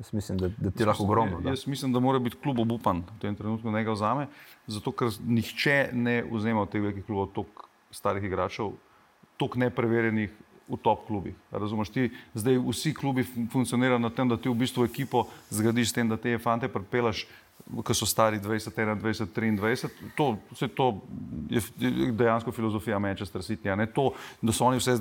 jaz 0.00 0.12
mislim, 0.16 0.40
da, 0.40 0.48
da 0.56 0.70
ti 0.70 0.88
lahko 0.88 1.04
ogromno. 1.04 1.40
da. 1.44 1.52
Jaz 1.52 1.66
mislim, 1.68 1.92
da 1.92 2.00
mora 2.00 2.18
biti 2.18 2.40
klub 2.42 2.64
obupan 2.64 3.04
v 3.12 3.20
tem 3.20 3.36
trenutku, 3.36 3.68
da 3.68 3.84
ga 3.84 3.92
vzame, 3.92 4.28
zato 4.66 4.92
ker 4.92 5.12
nihče 5.20 5.90
ne 5.92 6.22
vzema 6.32 6.64
od 6.64 6.72
teh 6.72 6.80
velikih 6.80 7.04
klubov 7.04 7.28
toliko 7.36 7.68
starih 7.92 8.24
igračev, 8.24 8.72
toliko 9.36 9.58
nepreverjenih 9.68 10.32
v 10.68 10.76
top 10.82 11.06
klubih. 11.06 11.34
Razumeš, 11.50 11.88
ti 11.88 12.10
zdaj 12.34 12.58
vsi 12.68 12.94
klubi 12.94 13.24
fun- 13.24 13.48
funkcionirajo 13.52 13.98
na 13.98 14.10
tem, 14.10 14.28
da 14.28 14.36
ti 14.36 14.48
v 14.48 14.54
bistvu 14.54 14.84
ekipo 14.84 15.26
zgradiš 15.50 15.90
s 15.90 15.96
tem, 15.96 16.08
da 16.08 16.16
te 16.16 16.38
fante 16.38 16.68
pripelaš, 16.68 17.26
ki 17.84 17.94
so 17.94 18.06
stari 18.06 18.38
20, 18.40 18.70
21, 18.72 19.58
23. 19.58 19.88
To, 20.16 20.36
vse 20.52 20.68
to 20.68 21.00
je 21.50 21.60
dejansko 22.12 22.52
filozofija 22.52 22.98
Manchester 22.98 23.42
City. 23.42 23.72
To, 23.94 24.12
da 24.42 24.52
so 24.52 24.64
oni 24.64 24.78
vse 24.78 24.98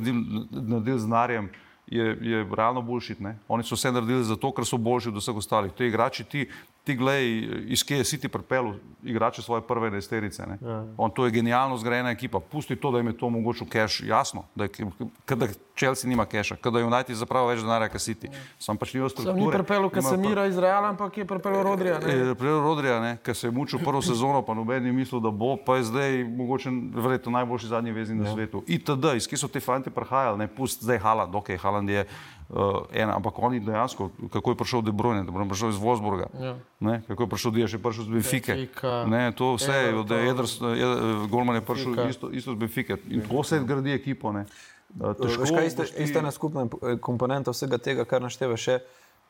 naredili 0.52 1.00
z 1.00 1.08
narjem, 1.08 1.50
je, 1.88 2.18
je 2.22 2.48
realno 2.56 2.82
boljšit. 2.82 3.20
Ne? 3.20 3.38
Oni 3.48 3.64
so 3.64 3.76
vse 3.76 3.92
naredili 3.92 4.24
zato, 4.24 4.52
ker 4.52 4.66
so 4.66 4.78
boljši 4.78 5.10
od 5.10 5.22
vseh 5.22 5.36
ostalih. 5.36 5.72
Ti 5.72 5.88
igrači, 5.88 6.24
ti, 6.24 6.48
ti 6.88 6.96
glej, 6.96 7.28
iz 7.68 7.84
kje 7.84 8.00
si 8.02 8.18
ti 8.18 8.28
pripel, 8.28 8.72
igrače 9.04 9.42
svoje 9.42 9.62
prve 9.62 9.88
enajsterice. 9.88 10.46
ne. 10.46 10.58
On, 10.98 11.12
to 11.12 11.26
je 11.26 11.32
genialno 11.34 11.76
zgrajena 11.76 12.10
ekipa. 12.10 12.40
Pusti 12.42 12.76
to, 12.76 12.92
da 12.92 12.98
jim 12.98 13.08
je 13.08 13.18
to 13.18 13.28
omogočil 13.28 13.68
cash, 13.68 14.00
jasno, 14.02 14.44
da, 14.56 14.64
je, 14.64 14.88
da 15.30 15.48
Chelsea 15.76 16.08
nima 16.08 16.26
cache, 16.26 16.56
da 16.64 16.80
United 16.80 17.16
zapravo 17.16 17.48
več 17.48 17.60
denarja, 17.60 17.90
kot 17.90 18.00
City. 18.00 18.32
Sam 18.58 18.78
pač 18.78 18.92
Sam 18.92 19.04
ni 19.04 19.10
strukture. 19.12 19.58
pripeljal 19.58 19.84
nima 19.84 19.92
pa- 19.92 19.96
Kasemira 20.00 20.46
iz 20.46 20.58
Reala, 20.58 20.90
ampak 20.90 21.18
je 21.18 21.26
pripeljal 21.26 21.64
Rodrija. 21.64 22.00
ne. 22.00 22.14
Je 22.14 22.36
Prej 22.36 22.56
Rodrija, 22.58 23.00
ne, 23.02 23.18
ki 23.18 23.34
se 23.34 23.48
je 23.48 23.52
mučil 23.52 23.80
prvo 23.80 24.02
sezono, 24.02 24.42
pa 24.42 24.54
noben 24.54 24.84
ni 24.84 24.92
mislil, 24.94 25.20
da 25.20 25.30
bo, 25.30 25.58
pa 25.58 25.76
je 25.76 25.84
zdaj 25.84 26.24
mogoče 26.26 26.70
verjetno 26.96 27.32
najboljši 27.34 27.68
zadnji 27.68 27.92
vezni 27.92 28.16
na 28.16 28.34
svetu. 28.34 28.64
ITD, 28.68 29.06
iz 29.16 29.28
kje 29.28 29.38
so 29.38 29.48
te 29.48 29.60
fanti 29.60 29.90
prihajali, 29.90 30.38
ne 30.38 30.48
pust 30.48 30.84
zdaj 30.84 30.98
Haaland, 31.00 31.36
ok, 31.36 31.50
Haaland 31.58 31.90
je 31.90 32.06
uh, 32.50 32.58
ena, 32.94 33.16
ampak 33.16 33.40
oni 33.40 33.60
dejansko, 33.60 34.10
kako 34.30 34.52
je 34.52 34.58
prišel 34.58 34.82
De 34.82 34.92
Bruyne, 34.92 35.22
De 35.22 35.32
Bruyne 35.32 35.46
je 35.46 35.50
prišel 35.50 35.70
iz 35.70 35.76
Wolfsburga, 35.78 36.28
Ja. 36.36 36.56
ne, 36.80 37.02
kako 37.04 37.24
je 37.24 37.30
prišel 37.30 37.52
Diaz, 37.52 37.74
je 37.74 37.80
prišel 37.80 38.04
iz 38.04 38.10
Benfike. 38.10 38.54
Benfica, 38.54 39.06
Ne, 39.06 39.32
to 39.32 39.54
vse, 39.54 39.72
Everton. 39.74 40.00
od 40.00 40.24
Jedrs, 40.24 40.54
Jed- 40.60 41.00
Golman 41.28 41.56
je 41.56 41.62
prišel 41.64 41.86
Benfica. 41.88 42.10
isto, 42.10 42.30
isto 42.30 42.52
iz 42.52 42.58
Benfike 42.58 42.98
in 43.08 43.22
to 43.22 43.44
se 43.44 43.60
gradi 43.62 43.92
ekipo. 43.92 44.32
Ne. 44.32 44.46
Uh, 44.92 45.14
težko 45.14 45.42
Veš, 45.42 45.50
kaj 45.50 45.64
je 45.66 45.76
boš 45.76 45.90
ti- 45.90 46.04
ista 46.04 46.20
ena 46.20 46.32
skupna 46.32 46.62
eh, 46.64 46.98
komponenta 46.98 47.52
vsega 47.52 47.78
tega, 47.78 48.06
kar 48.06 48.22
naštevaš, 48.22 48.68
je, 48.68 48.80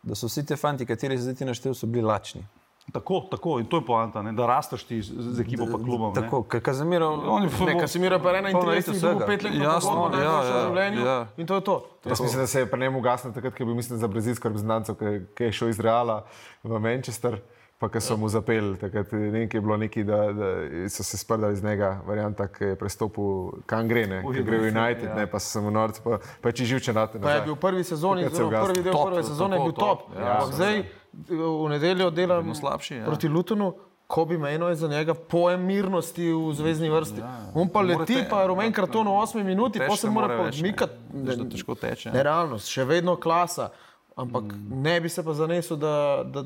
da 0.04 0.16
so 0.16 0.28
vsi 0.28 0.46
ti 0.46 0.56
fanti, 0.56 0.86
kateri 0.86 1.18
zdaj 1.18 1.36
ti 1.36 1.46
naštel, 1.46 1.74
so 1.74 1.86
bili 1.86 2.04
lačni. 2.04 2.46
Tako, 2.88 3.20
tako, 3.22 3.60
in 3.60 3.66
to 3.66 3.78
je 3.78 3.86
poanta, 3.86 4.22
ne, 4.22 4.32
da 4.32 4.46
rasteš 4.48 4.84
ti 4.84 5.02
z, 5.02 5.12
z 5.12 5.42
ekipo 5.42 5.66
pa 5.66 5.78
klubom. 5.78 6.14
ne. 6.16 6.22
Tako, 6.22 6.44
ker 6.44 6.62
Kazemiro, 6.62 7.10
Oni 7.28 7.50
pa 7.50 7.66
Ne, 7.66 7.74
bo- 7.74 7.80
Kasemira 7.80 8.16
pa 8.18 8.32
je 8.32 8.52
Polno 8.52 8.72
leto 8.72 8.92
31, 8.92 8.94
vsega. 8.94 9.14
dobil 9.14 9.28
pet 9.28 9.44
let 9.44 9.54
Jasno, 9.56 9.92
pogodbo, 9.92 10.18
ja, 10.18 10.24
najboljše 10.24 10.48
v 10.48 10.56
ja, 10.56 10.64
življenju 10.64 11.06
ja. 11.06 11.18
in 11.38 11.48
to 11.48 11.56
je 11.56 11.62
to. 11.62 11.76
Jaz 12.06 12.22
mislim, 12.22 12.42
da 12.42 12.48
se 12.48 12.60
je 12.60 12.66
pri 12.66 12.80
njemu 12.80 13.00
ugasnil 13.00 13.34
takrat, 13.34 13.54
ko 13.54 13.60
je 13.60 13.66
bil 13.66 13.76
mislim, 13.76 14.00
za 14.00 14.08
brazilsko 14.08 14.48
reprezentanco, 14.48 14.96
ki 15.36 15.44
je 15.44 15.52
šel 15.52 15.70
iz 15.70 15.80
Reala 15.80 16.24
v 16.64 16.80
Manchester. 16.80 17.42
Pa 17.78 17.92
ki 17.94 18.02
so 18.02 18.16
mu 18.18 18.26
zapeli, 18.30 18.74
takrat 18.82 19.12
ne 19.14 19.44
je 19.46 19.62
bilo 19.62 19.76
neki, 19.78 20.04
da, 20.04 20.18
da 20.34 20.48
so 20.90 21.04
se 21.04 21.18
sprdali 21.18 21.56
z 21.56 21.64
njega, 21.64 22.02
varianta, 22.08 22.48
ki 22.50 22.72
je 22.72 22.76
prestopil, 22.76 23.52
kam 23.70 23.88
gre, 23.88 24.08
ne, 24.10 24.22
ki 24.26 24.44
gre 24.44 24.58
v 24.64 24.72
United, 24.72 25.04
ja. 25.06 25.16
ne, 25.16 25.28
pa 25.30 25.38
so 25.40 25.52
se 25.52 25.62
mu 25.62 25.72
norci, 25.72 26.02
pa, 26.02 26.18
pa 26.42 26.50
je 26.50 26.58
če 26.58 26.66
živče 26.72 26.94
na 26.98 27.04
te. 27.08 27.22
Pa 27.22 27.36
je 27.36 27.44
bil 27.46 27.54
v 27.54 27.60
prvi 27.62 27.84
sezoni, 27.86 28.26
zelo 28.34 28.50
prvi 28.50 28.82
del 28.82 28.96
Top, 28.96 29.12
prve 29.12 29.22
sezone 29.28 29.60
je 29.60 29.62
tako, 29.62 29.70
bil 29.70 29.76
top. 29.78 30.08
top, 30.08 30.16
ja, 30.18 30.32
Ampak 30.40 30.56
zdaj 30.58 30.82
v 31.30 31.68
nedeljo 31.70 32.10
delam 32.10 32.50
slabši, 32.56 32.96
ja. 32.96 33.06
proti 33.06 33.30
Lutonu. 33.30 33.76
Ko 34.08 34.24
bi 34.24 34.38
menil 34.40 34.72
za 34.80 34.88
njega 34.88 35.12
pojem 35.12 35.66
mirnosti 35.68 36.30
v 36.32 36.54
zvezdni 36.56 36.88
vrsti. 36.88 37.20
On 37.60 37.68
pa 37.68 37.82
leti, 37.84 38.16
Morate- 38.16 38.30
pa 38.30 38.46
rumen 38.48 38.72
karton 38.72 39.04
v 39.04 39.12
8 39.12 39.44
minuti, 39.44 39.82
pa 39.84 39.98
se 40.00 40.08
mora 40.10 40.30
ne. 40.32 40.38
podmikati. 40.38 40.94
Da 41.28 41.36
težko 41.36 41.76
teče, 41.76 42.08
ja. 42.08 42.14
Nerealnost, 42.16 42.72
še 42.72 42.86
vedno 42.88 43.18
klasa. 43.20 43.70
ampak 44.16 44.44
mm. 44.44 44.82
ne 44.82 44.96
bi 45.02 45.10
se 45.10 45.24
pa 45.24 45.34
zanesel, 45.34 45.78
da, 45.78 46.24
da, 46.24 46.46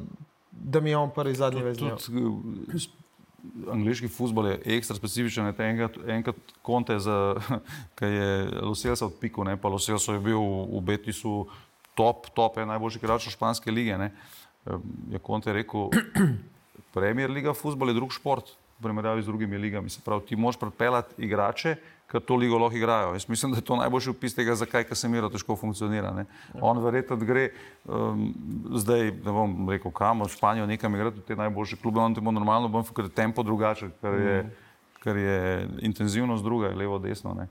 da 0.64 0.80
mi 0.80 0.90
je 0.90 0.98
on 0.98 1.12
prvi 1.12 1.36
zadnji 1.36 1.64
veznik. 1.64 1.98
Tudi 2.06 2.22
eh, 2.76 2.88
angliški 3.72 4.08
futbol 4.08 4.52
je 4.52 4.60
ekstra 4.78 4.96
specifičen. 4.96 5.54
te 5.58 5.66
Enkrat, 5.66 5.98
enkrat 6.08 6.36
konte, 6.62 6.98
ki 7.98 8.06
je 8.06 8.62
Loselsa 8.62 9.06
odpikal, 9.10 9.50
ne, 9.50 9.58
pa 9.58 9.70
Loselsa 9.70 10.14
je 10.14 10.20
bil 10.22 10.42
v 10.42 10.82
Betisu 10.86 11.48
top, 11.96 12.30
top, 12.36 12.58
je 12.58 12.66
najboljši 12.66 13.02
igrač 13.02 13.30
španske 13.34 13.72
lige. 13.72 13.98
Ne. 13.98 14.12
Eh, 14.66 14.78
Je 15.12 15.20
konte 15.20 15.54
rekel, 15.54 15.90
Premier 16.96 17.32
liga 17.32 17.54
futbol 17.54 17.90
je 17.90 17.96
drug 17.96 18.12
šport 18.12 18.52
v 18.80 18.84
primerjavi 18.84 19.24
z 19.24 19.26
drugimi 19.26 19.58
ligami. 19.58 19.90
Se 19.90 20.02
pravi, 20.04 20.26
ti 20.28 20.36
moš 20.36 20.60
pripeljati 20.60 21.24
igrače, 21.24 21.76
ki 22.12 22.20
to 22.20 22.36
ligo 22.36 22.60
lahko 22.60 22.78
igrajo. 22.78 23.14
Jaz 23.16 23.30
mislim, 23.30 23.52
da 23.52 23.62
je 23.62 23.66
to 23.66 23.76
najboljši 23.80 24.10
opis 24.10 24.36
tega, 24.36 24.56
zakaj 24.56 24.84
Casemiro 24.90 25.30
težko 25.32 25.56
funkcionira. 25.56 26.12
Ne. 26.12 26.26
On 26.62 26.80
verjetno 26.84 27.16
gre 27.16 27.48
um, 27.86 28.28
zdaj, 28.76 29.14
ne 29.24 29.32
bom 29.32 29.70
rekel 29.70 29.94
kam, 29.96 30.26
v 30.26 30.30
Španijo 30.34 30.68
nekam 30.68 30.96
igrati 30.96 31.24
v 31.24 31.26
te 31.28 31.40
najboljše 31.40 31.80
klube, 31.82 32.04
on 32.04 32.16
temu 32.16 32.36
normalno 32.36 32.70
bom, 32.72 32.84
ker 32.84 33.08
je 33.08 33.16
tempo 33.16 33.44
drugače, 33.48 33.94
ker 34.04 34.20
je, 34.20 34.38
ker 35.04 35.18
je 35.18 35.42
intenzivnost 35.88 36.44
druga, 36.44 36.76
levo, 36.76 37.00
desno. 37.00 37.36
Ne. 37.38 37.48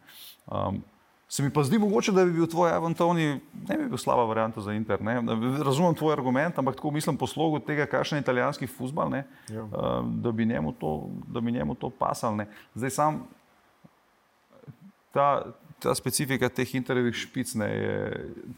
Um, 0.46 0.82
Se 1.30 1.44
mi 1.46 1.50
pa 1.54 1.62
zdi 1.62 1.78
mogoče, 1.78 2.10
da 2.10 2.24
bi 2.26 2.32
bil 2.34 2.46
tvoj 2.50 2.72
Evan 2.74 2.94
Tony, 2.94 3.36
ne 3.68 3.76
bi 3.78 3.84
bil 3.88 3.98
slaba 4.02 4.24
varianta 4.26 4.60
za 4.60 4.72
Inter. 4.74 4.98
Ne? 4.98 5.20
Razumem 5.62 5.94
tvoj 5.94 6.12
argument, 6.12 6.58
ampak 6.58 6.74
tako 6.74 6.90
mislim 6.90 7.16
po 7.16 7.28
slogu 7.30 7.60
tega, 7.62 7.86
kakšen 7.86 8.18
je 8.18 8.24
italijanski 8.24 8.66
futbal, 8.66 9.12
ne? 9.14 9.20
Ja. 9.46 9.62
Uh, 9.62 9.70
da, 10.10 10.32
bi 10.32 10.46
njemu 10.46 10.72
to, 10.72 11.06
da 11.30 11.40
bi 11.40 11.52
njemu 11.52 11.74
to 11.78 11.90
pasal. 11.90 12.34
Ne? 12.36 12.48
Zdaj 12.74 12.90
sam 12.90 13.20
ta, 15.12 15.26
ta 15.80 15.94
specifika 15.94 16.48
teh 16.48 16.74
interjevih 16.74 17.16
špic, 17.16 17.54
ne, 17.58 17.68
je, 17.68 17.94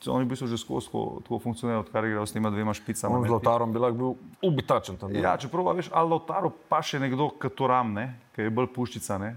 oni 0.07 0.27
v 0.27 0.33
bistvu 0.35 0.51
že 0.51 0.59
skozi 0.61 0.91
tako, 0.91 1.23
tako 1.25 1.39
funkcionirajo, 1.39 1.85
odkar 1.87 2.05
je 2.05 2.11
igral 2.11 2.27
s 2.27 2.37
tema 2.37 2.51
dvema 2.51 2.75
špicama. 2.75 3.19
On 3.19 3.27
z 3.27 3.31
Lautarom 3.31 3.73
bi 3.73 3.83
lahko 3.83 3.97
bil 3.99 4.51
ubitačen 4.51 4.99
tam. 5.01 5.15
Ja, 5.15 5.37
čeprav 5.41 5.69
a 5.69 5.77
veš, 5.79 5.89
ali 5.93 6.11
Lautaro 6.11 6.53
pa 6.69 6.83
še 6.83 7.01
nekdo, 7.03 7.31
kot 7.41 7.57
Toram, 7.57 7.95
ne, 7.95 8.07
ki 8.37 8.49
je 8.49 8.55
bolj 8.55 8.73
puščica. 8.75 9.19
Ne. 9.23 9.35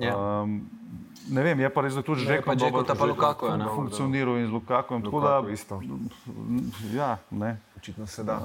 Ja. 0.00 0.16
Um, 0.42 0.66
ne 1.30 1.42
vem, 1.42 1.60
je 1.60 1.70
pa 1.72 1.84
res, 1.86 1.94
da 1.94 2.02
tudi 2.04 2.26
že 2.26 2.40
pa 2.44 2.56
Dzeko, 2.58 2.82
ta 2.84 2.98
pa 2.98 3.06
Lukaku 3.08 3.48
je, 3.48 3.56
ne. 3.60 3.68
funkcioniral 3.72 4.40
in 4.42 4.48
z 4.50 4.52
Lukakom. 4.52 5.04
Tako 5.04 5.20
da, 5.22 5.38
Lukaku 5.38 5.54
isto. 5.54 5.80
ja, 6.92 7.16
ne. 7.30 7.56
Očitno 7.76 8.06
se 8.06 8.24
da. 8.24 8.42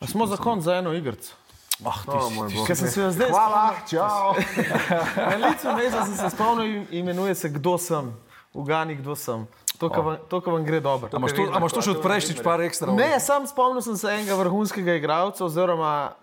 A 0.00 0.06
smo 0.06 0.26
za 0.26 0.36
konc 0.36 0.64
za 0.64 0.78
eno 0.78 0.94
igrico. 0.94 1.34
Ah, 1.82 1.98
ti 2.06 2.10
O, 2.10 2.20
si- 2.28 2.34
moj 2.34 2.48
bog. 2.54 2.66
Ker 2.66 2.76
sem 2.78 2.88
se 2.88 3.00
jo 3.00 3.10
zdaj 3.10 3.30
Hvala, 3.34 3.74
čau. 3.90 4.38
Na 5.30 5.36
licu 5.42 5.66
mesta 5.74 6.06
sem 6.06 6.16
se 6.16 6.30
spomnil, 6.30 6.86
imenuje 6.94 7.34
se 7.34 7.48
Kdo 7.48 7.78
sem, 7.78 8.14
ugani, 8.54 8.94
kdo 8.94 9.16
sem. 9.18 9.46
To, 9.78 9.90
kar 9.90 10.04
vam, 10.06 10.16
to, 10.30 10.38
vam 10.38 10.62
gre 10.62 10.78
dobro. 10.80 11.10
A 11.10 11.18
imaš 11.18 11.34
to, 11.34 11.42
a 11.50 11.58
imaš 11.58 11.72
to 11.74 11.82
še 11.82 11.90
od 11.98 12.02
prejšnjič, 12.04 12.38
par 12.46 12.62
ekstra? 12.62 12.94
Ne, 12.94 13.18
sam 13.18 13.42
spomnil 13.42 13.82
sem 13.82 13.98
se 13.98 14.06
enega 14.06 14.38
vrhunskega 14.38 14.94
igralca, 14.94 15.42
oziroma 15.42 16.14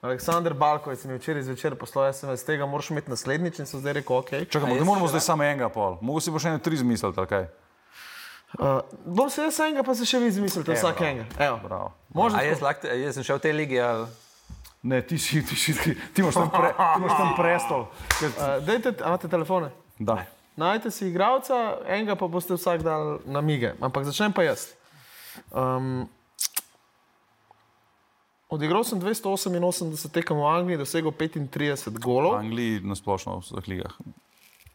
Aleksandr 0.00 0.54
Balkovic 0.54 1.02
mi 1.04 1.12
je 1.12 1.18
včeraj 1.18 1.42
zvečer 1.42 1.74
poslal 1.74 2.14
SMS, 2.14 2.46
tega 2.46 2.70
moraš 2.70 2.94
imeti 2.94 3.10
naslednjič 3.10 3.58
in 3.60 3.66
sem 3.66 3.82
zdaj 3.82 3.98
rekel, 3.98 4.22
ok. 4.22 4.30
Čakaj, 4.46 4.78
ne 4.78 4.86
moramo 4.86 5.10
zdaj 5.10 5.26
samo 5.26 5.44
enega 5.44 5.68
pol. 5.68 5.98
Mogoče 6.00 6.30
si 6.30 6.32
bo 6.32 6.40
še 6.40 6.54
ene 6.54 6.62
tri 6.62 6.78
zmisliti, 6.78 7.26
kaj? 7.34 7.50
Uh, 8.56 8.80
bom 9.04 9.28
se 9.30 9.42
jaz 9.42 9.58
enega, 9.66 9.82
pa 9.84 9.92
se 9.94 10.06
še 10.08 10.22
vi 10.22 10.30
zmislite, 10.38 10.72
vsak 10.78 11.02
enega. 11.04 11.26
Evo. 11.36 11.58
Bravo. 11.66 11.92
Možno 12.14 12.40
A 12.40 12.46
jaz, 12.46 12.62
lahko, 12.64 12.88
jaz 12.88 13.18
sem 13.18 13.26
šel 13.26 13.38
v 13.38 13.44
tej 13.44 13.54
ligi, 13.58 13.78
ali 13.78 14.08
Ne, 14.82 15.02
ti 15.04 15.18
si, 15.18 15.42
ti 15.44 15.56
si, 15.56 15.74
ti, 15.76 15.92
ti 15.92 16.22
imaš 16.24 16.34
tam, 16.34 16.48
pre, 16.48 16.72
ti 16.72 17.00
imaš 17.02 17.16
tam 17.16 17.34
prestol. 17.36 17.82
Uh, 18.20 18.60
dajte, 18.64 18.94
a 19.00 19.12
imate 19.12 19.28
telefone? 19.28 19.70
da. 20.00 20.24
Najdete 20.56 20.90
si 20.90 21.08
igralca, 21.08 21.78
enega 21.88 22.16
pa 22.18 22.26
boste 22.28 22.56
vsak 22.56 22.82
dal 22.84 23.20
na 23.24 23.40
mige, 23.40 23.72
ampak 23.80 24.04
začnem 24.04 24.32
pa 24.32 24.44
jaz. 24.44 24.74
Um, 25.54 26.04
odigral 28.50 28.84
sem 28.84 29.00
288 29.00 30.10
tekem 30.12 30.36
v 30.36 30.44
Angliji, 30.44 30.80
dosegel 30.82 31.14
35 31.14 31.94
V 31.96 32.02
golov 32.02 32.36
Angliji 32.36 32.82
nasplošno 32.84 33.40
v 33.40 33.46
vseh 33.46 33.66
ligah. 33.70 33.94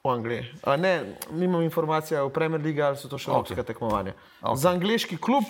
v 0.02 0.10
Angliji. 0.10 0.42
A 0.64 0.78
ne, 0.78 1.18
nimam 1.34 1.62
informacije 1.62 2.22
o 2.22 2.30
Premier 2.30 2.62
League 2.62 2.82
ali 2.82 2.98
so 2.98 3.10
to 3.10 3.18
še 3.18 3.30
evropska 3.30 3.62
okay. 3.62 3.68
tekmovanja. 3.68 4.14
Ok. 4.42 4.42
Okay. 4.42 4.58
Za 4.62 4.70
angliški 4.74 5.18
klub, 5.18 5.50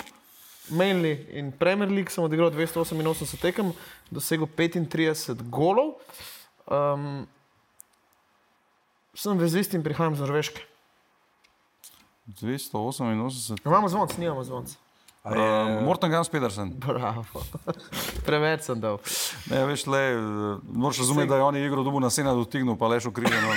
Mainly 0.68 1.28
in 1.30 1.51
Premier 1.51 1.89
League 1.89 2.11
sem 2.11 2.24
odigral 2.24 2.49
288 2.51 3.38
tekem, 3.38 3.74
dosegel 4.09 4.47
35 4.47 5.43
golov. 5.49 5.95
Um, 6.66 7.28
sem 9.13 9.38
vezist 9.38 9.74
in 9.74 9.84
prihajam 9.86 10.16
z 10.16 10.26
Norveške. 10.26 10.61
288. 12.41 13.61
Imamo 13.66 13.89
zvonc, 13.89 14.18
nimamo 14.18 14.43
zvonc. 15.34 15.80
Uh, 15.80 15.86
Morten 15.86 16.11
Gans 16.11 16.30
Pedersen. 16.30 16.71
Bravo. 16.76 17.26
Preveč 18.26 18.61
sem 18.61 18.80
dal. 18.80 18.99
Ne, 19.49 19.65
veš, 19.65 19.86
le, 19.88 19.99
eh, 19.99 20.17
moraš 20.73 20.99
razumeti, 20.99 21.30
da 21.30 21.36
je 21.36 21.43
on 21.43 21.57
igro 21.57 21.84
dobil 21.84 21.99
na 21.99 22.09
sena 22.09 22.34
dotignil, 22.34 22.76
pa 22.78 22.88
leš 22.88 23.05
ukrivljeno. 23.05 23.47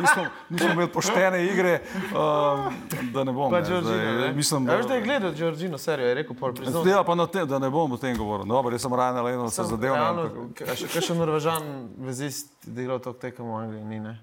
Nismo, 0.00 0.24
nismo 0.48 0.70
imeli 0.72 0.92
poštene 0.92 1.44
igre, 1.46 1.80
um, 2.12 2.72
da 3.12 3.24
ne 3.24 3.32
bom. 3.32 3.50
Pa 3.50 3.60
ne, 3.60 3.68
Georgino. 3.68 3.94
zdaj, 3.94 4.14
ne? 4.14 4.32
Mislim, 4.32 4.68
A 4.68 4.76
Veš, 4.76 4.86
da 4.86 4.94
je 4.94 5.02
gledal 5.02 5.32
Georgino, 5.32 5.78
serijo, 5.78 6.08
je 6.08 6.14
rekel, 6.14 6.36
pol 6.36 6.54
priznal. 6.54 6.88
Ja, 6.88 7.04
pa 7.04 7.14
na 7.14 7.26
te, 7.26 7.44
da 7.44 7.58
ne 7.58 7.70
bom 7.70 7.92
o 7.92 7.96
tem 7.96 8.16
govoril. 8.16 8.46
Dobro, 8.46 8.72
jaz 8.74 8.82
sem 8.82 8.94
rajen, 8.94 9.24
le 9.24 9.32
eno 9.32 9.50
se 9.50 9.64
zadev. 9.64 9.94
Realno, 9.94 10.48
kaj 10.56 10.76
še, 10.76 10.88
kaj 10.92 11.06
še 11.10 11.18
Norvežan 11.18 11.68
vezist, 11.98 12.52
da 12.64 12.80
je 12.80 12.88
igral 12.88 13.00
toliko 13.04 13.20
tekem 13.20 13.46
v 13.46 13.60
Angliji, 13.62 13.84
ni 13.84 14.00
ne. 14.00 14.18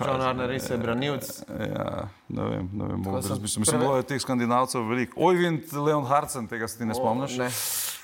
John 0.00 0.20
Arne 0.20 0.46
res 0.46 0.70
je 0.70 0.76
branilc. 0.78 1.26
Ja, 1.50 2.08
ne 2.28 2.44
vem, 2.44 2.68
ne 2.72 2.84
vem. 2.84 3.04
Sem 3.04 3.14
mislim, 3.14 3.42
mislim, 3.60 3.64
preve- 3.66 3.88
da 3.88 3.96
je 3.96 4.02
teh 4.04 4.20
skandinavcev 4.20 4.82
veliko. 4.82 5.18
Ojvind, 5.18 5.72
Leon 5.74 6.04
Harcen, 6.04 6.46
tega 6.46 6.68
se 6.68 6.78
ti 6.78 6.84
ne 6.84 6.94
spomniš? 6.94 7.36
Ne. 7.36 7.50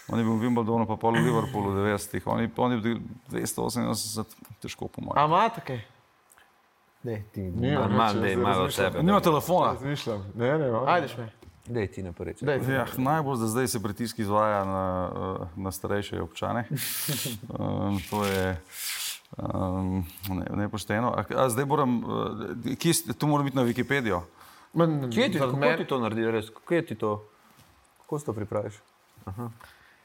On 0.08 0.18
je 0.18 0.24
bil 0.24 0.34
v 0.34 0.42
Wimbledonu, 0.42 0.86
pa 0.86 0.96
pol 0.96 1.14
v 1.14 1.22
Liverpoolu 1.22 1.70
v 1.70 1.86
90-ih. 1.86 2.26
On 2.26 2.40
je, 2.40 2.50
on 2.56 2.72
je 2.72 2.78
bil 2.78 2.96
288, 3.30 4.24
težko 4.58 4.88
po 4.88 5.00
mojem. 5.00 5.14
A 5.14 5.24
imate 5.24 5.62
kaj? 5.62 5.78
Ne, 7.02 7.22
ti. 7.32 7.40
Nima, 7.40 7.86
Malo, 7.88 8.20
dej, 8.20 8.36
malo 8.36 8.64
od 8.64 8.74
sebe. 8.74 9.02
Nima 9.02 9.20
telefona. 9.20 9.72
Razmišljam. 9.72 10.26
Ne, 10.34 10.58
ne, 10.58 10.66
ne. 10.66 10.78
Ajdeš 10.86 11.16
me. 11.16 11.30
Dej 11.66 11.86
ti 11.86 12.02
na 12.02 12.12
prvi. 12.12 12.34
Ja, 12.66 12.86
najbolj 12.98 13.36
za 13.36 13.46
zdaj 13.46 13.68
se 13.68 13.82
pritisk 13.82 14.18
izvaja 14.18 14.64
na, 14.64 14.84
eh, 15.06 15.46
na 15.56 15.70
starejše 15.70 16.20
občane. 16.20 16.66
Um, 17.50 18.02
to 18.10 18.24
je 18.24 18.58
um, 19.36 20.04
ne, 20.28 20.46
nepošteno. 20.56 21.14
A, 21.16 21.24
a 21.36 21.48
zdaj 21.48 21.64
moram, 21.64 22.04
uh, 22.04 22.76
kje, 22.78 22.92
to 23.18 23.26
mora 23.26 23.44
biti 23.44 23.56
na 23.56 23.62
Wikipedijo. 23.62 24.22
Man, 24.72 25.10
Kje 25.10 25.32
ti, 25.32 25.38
kako 25.38 25.56
mene- 25.56 25.76
ti 25.76 25.84
to 25.84 25.98
naredi, 25.98 26.30
res? 26.30 26.50
Kako 26.50 26.74
je 26.74 26.86
ti 26.86 26.94
to? 26.94 27.28
Kako 27.98 28.18
si 28.18 28.26
to 28.26 28.32
pripraviš? 28.32 28.74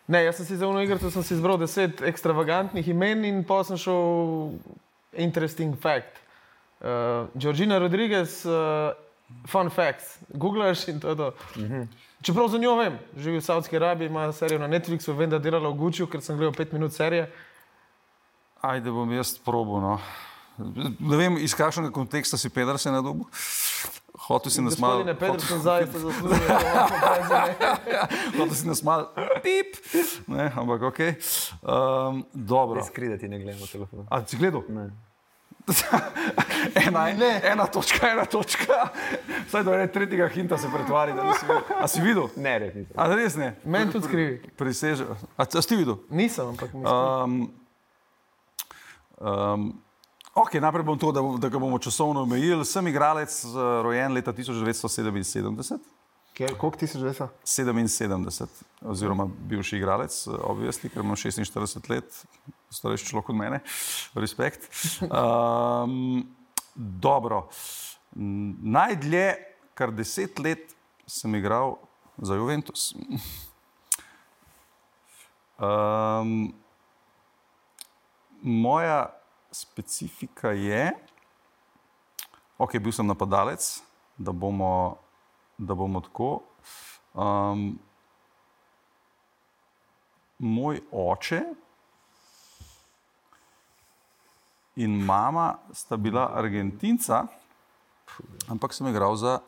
Ne, 0.08 0.24
jaz 0.26 0.36
sem 0.36 0.46
si 0.46 0.58
za 0.58 0.66
eno 0.66 0.82
igrico 0.82 1.10
sem 1.12 1.24
si 1.24 1.34
izbral 1.34 1.58
deset 1.58 2.02
ekstravagantnih 2.02 2.88
imen 2.88 3.26
in 3.26 3.44
pa 3.44 3.64
sem 3.64 3.78
šel 3.78 4.54
interesting 5.18 5.78
fact. 5.82 6.22
Uh, 6.80 7.30
Georgina 7.34 7.80
Rodriguez, 7.80 8.46
uh, 8.46 8.94
fun 9.50 9.70
facts, 9.70 10.20
googlaš 10.30 10.88
in 10.88 11.00
to 11.00 11.10
je 11.10 11.16
to. 11.16 11.28
Uh 11.28 11.62
-huh. 11.62 11.88
Čeprav 12.22 12.48
za 12.48 12.58
njo 12.58 12.76
vem, 12.76 13.00
živi 13.18 13.38
v 13.38 13.42
Saudski 13.42 13.76
Arabiji, 13.76 14.06
ima 14.06 14.32
serijo 14.32 14.60
na 14.60 14.68
Netflixu, 14.68 15.14
vem, 15.14 15.30
da 15.30 15.36
je 15.36 15.40
delala 15.40 15.70
v 15.70 15.74
Gucci, 15.74 16.06
ker 16.06 16.22
sem 16.22 16.38
gledal 16.38 16.54
pet 16.54 16.72
minut 16.72 16.94
serije. 16.94 17.32
Ajde, 18.62 18.92
bom 18.92 19.12
jaz 19.12 19.38
probo. 19.38 19.80
No. 19.80 20.00
Ne 21.00 21.18
vem, 21.18 21.38
iz 21.38 21.54
kakšnega 21.56 21.92
konteksta 21.92 22.38
si 22.38 22.50
Pedersen 22.50 22.96
na 22.96 23.02
dobu. 23.02 23.28
Hotel 24.28 24.52
si 24.52 24.62
nas 24.62 24.78
malo. 24.80 25.04
Pedersen, 25.06 25.60
zaista 25.62 26.00
zaslužite, 26.00 26.48
da 26.48 26.72
vam 26.74 26.90
pokažem. 26.90 27.56
Hotel 28.38 28.56
si 28.56 28.68
nas 28.68 28.84
malo. 28.84 29.10
Pip. 29.44 29.76
Ne, 30.28 30.52
ampak 30.56 30.82
ok. 30.82 31.00
Um, 31.62 32.24
dobro. 32.34 32.84
Skri, 32.84 33.10
da 33.10 33.18
ti 33.18 33.28
ne 33.28 33.40
gledamo 33.40 33.68
telefon. 33.68 34.08
A 34.10 34.24
si 34.26 34.38
gledal? 34.38 34.64
Ne. 34.70 34.90
ena, 36.88 37.06
ne. 37.14 37.42
ena 37.44 37.66
točka, 37.66 38.08
ena 38.08 38.26
točka. 38.26 38.90
Vsaj 39.48 39.64
do 39.64 39.74
ene 39.74 39.88
tretjega 39.92 40.28
hinta 40.28 40.58
se 40.58 40.70
pretvari, 40.74 41.14
da 41.14 41.24
nisi 41.24 41.46
videl. 41.46 41.62
A 41.82 41.88
si 41.88 42.02
videl? 42.02 42.28
Ne, 42.38 42.60
res 42.60 42.74
nisem. 42.76 42.96
A 42.96 43.08
res 43.16 43.36
ne? 43.36 43.52
Meni 43.66 43.92
tudi 43.92 44.08
krivi. 44.08 44.42
Priseže. 44.58 45.06
A, 45.38 45.44
a 45.44 45.62
si 45.62 45.76
videl? 45.76 45.98
Nisem, 46.10 46.54
ampak 46.54 46.74
mislim. 46.74 46.94
Um, 46.94 47.65
um, 49.18 49.74
ok, 50.34 50.54
najprej 50.56 50.84
bom 50.84 50.98
to, 50.98 51.12
da, 51.12 51.22
da 51.38 51.50
ga 51.50 51.60
bomo 51.60 51.80
časovno 51.80 52.22
omejili. 52.22 52.66
Sem 52.66 52.88
igralec, 52.88 53.44
uh, 53.46 53.54
rojen 53.82 54.14
leta 54.14 54.34
1977. 54.34 55.80
Kje- 56.34 56.52
Koliko 56.52 56.78
ti 56.78 56.88
si 56.88 57.00
že 57.00 57.06
vesa? 57.06 57.30
77, 57.44 58.48
oziroma 58.84 59.24
bivši 59.26 59.78
igralec, 59.78 60.12
obvesti, 60.28 60.90
ker 60.90 61.00
imam 61.00 61.16
46 61.16 61.90
let, 61.90 62.26
starejši 62.70 63.06
človek 63.06 63.30
od 63.30 63.36
mene, 63.36 63.60
respekt. 64.14 64.68
Um, 65.02 66.26
dobro. 66.76 67.46
Najdlje, 68.16 69.36
kar 69.74 69.92
deset 69.92 70.40
let 70.40 70.76
sem 71.08 71.36
igral 71.36 71.78
za 72.18 72.36
Juventus. 72.36 72.92
Um, 75.56 76.52
moja 78.46 79.10
specifika 79.52 80.52
je, 80.52 80.92
ok, 82.58 82.78
bil 82.78 82.92
sem 82.92 83.08
napadalec, 83.08 83.82
da 84.18 84.32
bomo 84.32 84.98
da 85.58 85.74
bomo 85.74 86.02
tako. 86.02 86.42
Um, 87.14 87.80
moj 90.38 90.82
oče 90.92 91.42
in 94.76 94.92
mama 95.00 95.56
sta 95.72 95.96
bila 95.98 96.32
Argentinca, 96.36 97.24
ampak 98.48 98.74
sem 98.74 98.88
igral 98.88 99.16
za 99.16 99.40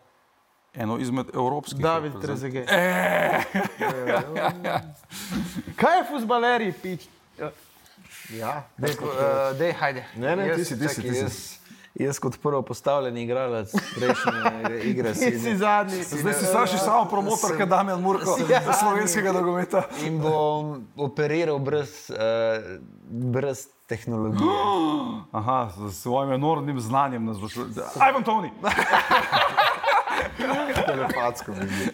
eno 0.73 0.97
izmed 0.97 1.27
evropskih. 1.33 1.81
David 1.81 2.13
reprezent- 2.13 2.21
Trezege. 2.23 2.65
Kaj 5.75 5.97
je 5.97 6.03
fusbaleri, 6.05 6.71
pič? 6.73 7.07
Ja, 8.33 8.63
Dej, 8.77 8.95
uh, 8.99 9.57
dej, 9.57 9.71
hajde. 9.73 10.05
Ne, 10.15 10.35
ne, 10.35 10.43
ti 10.43 10.49
Jaz- 10.61 10.67
si, 10.67 10.79
ti 10.79 10.87
si, 10.87 10.95
čakaj, 10.95 11.09
ti 11.09 11.15
si. 11.15 11.23
Jaz, 11.23 11.37
jaz 11.95 12.19
kot 12.19 12.37
prvo 12.41 12.61
postavljen 12.61 13.17
igralec 13.17 13.71
prejšnje 13.71 14.81
igre 14.91 15.13
Ti 15.13 15.19
si 15.31 15.39
si 15.39 15.55
zadnji. 15.57 16.03
Zdaj 16.03 16.33
si 16.33 16.45
starši 16.45 16.77
samo 16.77 17.05
promotor, 17.05 17.57
kot 17.57 17.69
Damien 17.69 18.01
Murko, 18.01 18.37
slovenskega 18.79 19.31
nogometa. 19.31 19.83
in 20.03 20.19
bom 20.21 20.83
operiral 20.95 21.59
brez, 21.59 22.09
uh, 22.09 22.17
brez 23.07 23.67
tehnologije. 23.87 24.49
Aha, 25.39 25.69
s 25.89 26.01
svojim 26.01 26.33
enormnim 26.33 26.79
znanjem 26.79 27.25
nas 27.25 27.39
boš. 27.39 27.57
Aj 27.99 28.11
vam 28.11 28.23
Toni! 28.23 28.51
telepatsko 30.87 31.51
bi 31.51 31.59
bil. 31.59 31.89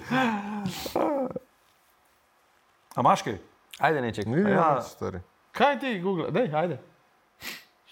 A 2.95 3.01
imaš 3.01 3.21
kaj? 3.21 3.37
Ajde, 3.79 4.01
neček. 4.01 4.27
Ja, 4.49 4.81
stari. 4.81 5.19
Kaj 5.53 5.79
ti, 5.79 5.99
Google? 5.99 6.31
Dej, 6.31 6.49
ajde. 6.53 6.79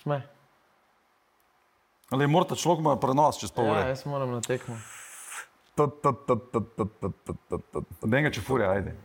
Šme. 0.01 0.27
Ali 2.09 2.27
morate 2.27 2.55
človek 2.55 2.79
ima 2.79 2.95
prenos 2.97 3.37
čez 3.39 3.51
pol 3.51 3.65
Ja, 3.65 3.71
ure? 3.71 3.89
jaz 3.89 4.05
moram 4.05 4.31
na 4.31 4.41
tekmo. 4.41 4.75
Ne 8.03 8.21
ga 8.21 8.29
če 8.29 8.41
furja, 8.41 8.71
ajde. 8.71 8.95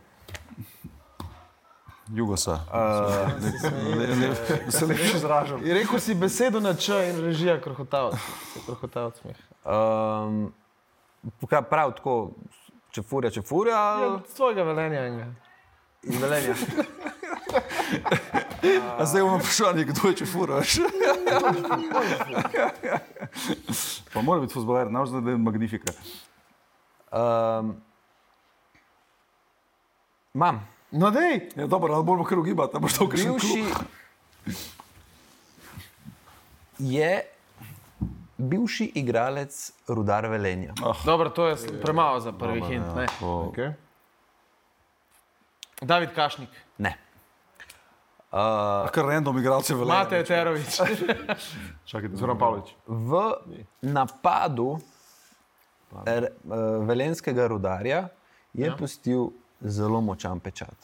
Jugosa. 2.09 2.59
Da 2.71 4.71
se 4.71 4.85
lepše 4.85 5.17
izražam. 5.17 5.61
Je 5.63 5.73
rekel 5.73 5.99
si 5.99 6.15
besedo 6.15 6.59
na 6.59 6.73
č 6.73 6.87
in 7.09 7.19
režija 7.21 7.61
krohotavc. 7.61 8.15
Se 8.53 8.59
krohotavc 8.65 9.19
smeh. 9.19 9.37
Um, 9.63 10.53
kaj 11.43 11.61
prav 11.67 11.91
tako, 11.93 12.31
če 12.91 13.01
furja, 13.03 13.29
če 13.29 13.41
furja, 13.41 13.75
Ja, 13.75 13.93
ali 13.97 14.05
od 14.13 14.27
svojega 14.29 14.63
velenja 14.63 15.05
enega. 15.05 15.31
iz 16.03 16.21
velenja. 16.21 16.55
A 18.91 19.05
zdaj 19.05 19.21
imamo 19.21 19.37
vprašanje, 19.37 19.83
kdo 19.85 20.07
je 20.07 20.15
če 20.15 20.25
furaš. 20.25 20.77
Pa 24.13 24.21
mora 24.21 24.41
biti 24.41 24.53
fuzbaler, 24.53 24.89
ne 24.89 25.05
znamo, 25.05 25.21
da 25.21 25.31
je 25.31 25.37
magnifika. 25.39 25.93
Um, 27.09 27.75
Mam, 30.33 30.67
No, 30.91 31.11
dej. 31.11 31.49
Ja, 31.55 31.67
dobro, 31.67 31.93
ali 31.93 32.05
moramo 32.05 32.23
kar 32.23 32.39
ugibati, 32.39 32.73
da 32.73 32.79
boš 32.79 32.93
to 32.93 33.09
kakšen 33.09 33.31
bivši 33.33 33.63
je 36.79 37.21
bivši 38.37 38.91
igralec 38.95 39.57
Rudar 39.87 40.25
Velenja. 40.25 40.73
Dobro, 41.05 41.29
to 41.29 41.47
je 41.47 41.55
premalo 41.81 42.19
za 42.19 42.31
prvi 42.31 42.61
hint. 42.61 42.95
Ne. 42.95 43.05
To- 43.19 43.51
Okay. 43.51 43.73
David 45.81 46.09
Kašnik, 46.15 46.49
Ne. 46.77 46.97
Uh, 48.37 48.85
A 48.85 48.89
kar 48.93 49.05
random 49.05 49.37
igralce 49.39 49.73
velja. 49.75 49.93
Mate 49.93 50.19
Eterovič. 50.21 50.75
Čakajte, 51.89 52.15
Zoran 52.19 52.37
Pavlič. 52.37 52.69
v 52.85 53.33
napadu 53.81 54.77
er, 56.05 56.27
uh, 56.45 56.85
velenskega 56.85 57.47
rudarja 57.49 58.03
je 58.53 58.67
ja. 58.67 58.75
pustil 58.77 59.31
zelo 59.61 60.01
močan 60.01 60.39
pečat. 60.39 60.77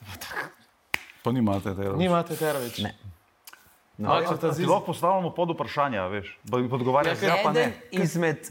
Pa 1.23 1.31
ni 1.31 1.41
Mate 1.45 1.75
Tero. 1.75 1.93
Ni 1.95 2.09
Mate 2.09 2.33
Eterovič. 2.33 2.81
Ne. 2.81 2.95
Malce 3.97 4.33
ta 4.41 4.49
Ti 4.49 4.55
ziz. 4.55 4.67
lahko 4.67 4.85
postavljamo 4.85 5.29
pod 5.37 5.53
vprašanja, 5.53 6.07
veš. 6.07 6.39
Pa 6.51 6.57
mi 6.57 6.69
podgovarjaš, 6.69 7.21
ja, 7.21 7.37
pa 7.43 7.51
ne. 7.53 7.69
izmed, 7.91 8.49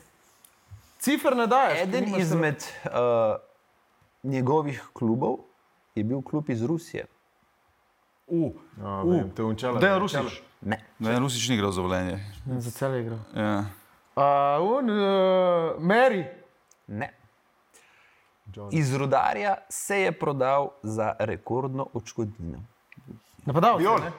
Cifer 1.03 1.37
ne 1.37 1.47
daješ. 1.47 1.79
ker 1.79 1.89
eden 1.89 2.21
izmed 2.21 2.63
uh, 2.87 3.35
njegovih 4.23 4.79
klubov 4.93 5.43
je 5.95 6.05
bil 6.05 6.23
klub 6.23 6.51
iz 6.51 6.63
Rusije. 6.65 7.07
U, 8.33 8.55
Ja, 8.80 9.03
vem, 9.05 9.30
te 9.30 9.45
unčala. 9.45 9.80
Dejan 9.80 10.01
Rusič. 10.01 10.41
Ne. 10.62 10.78
Ne, 10.99 11.18
Rusič 11.18 11.49
ni 11.49 11.55
igral 11.55 11.72
za 11.72 11.83
velenje. 11.83 12.16
Ne, 12.47 12.61
Za 12.61 12.70
cel 12.70 12.97
igro. 12.97 13.18
Ja. 13.37 13.64
Uh, 14.16 14.78
un, 14.78 14.89
uh, 14.89 15.76
Mary. 15.78 16.24
ne. 16.89 17.11
Iz 18.70 18.95
rudarja 18.95 19.55
se 19.68 19.99
je 19.99 20.12
prodal 20.12 20.72
za 20.83 21.12
rekordno 21.18 21.87
odškodnino. 21.93 22.59
Napadalec. 23.45 23.80
Viol. 23.80 24.01
ne? 24.01 24.12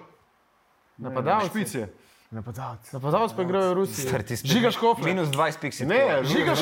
Napadalec. 0.97 1.49
Špice. 1.49 1.87
Napadalec. 2.31 2.91
Napadalec 2.91 3.33
pa 3.33 3.41
igrajo 3.41 3.69
v 3.69 3.73
Rusiji. 3.73 4.07
Star, 4.07 4.23
ti 4.23 4.33
spet- 4.33 4.49
Žiga 4.49 4.71
Škofle. 4.71 5.05
Minus 5.05 5.29
20 5.29 5.59
piksi. 5.59 5.85
Ne, 5.85 6.23
Žiga 6.23 6.53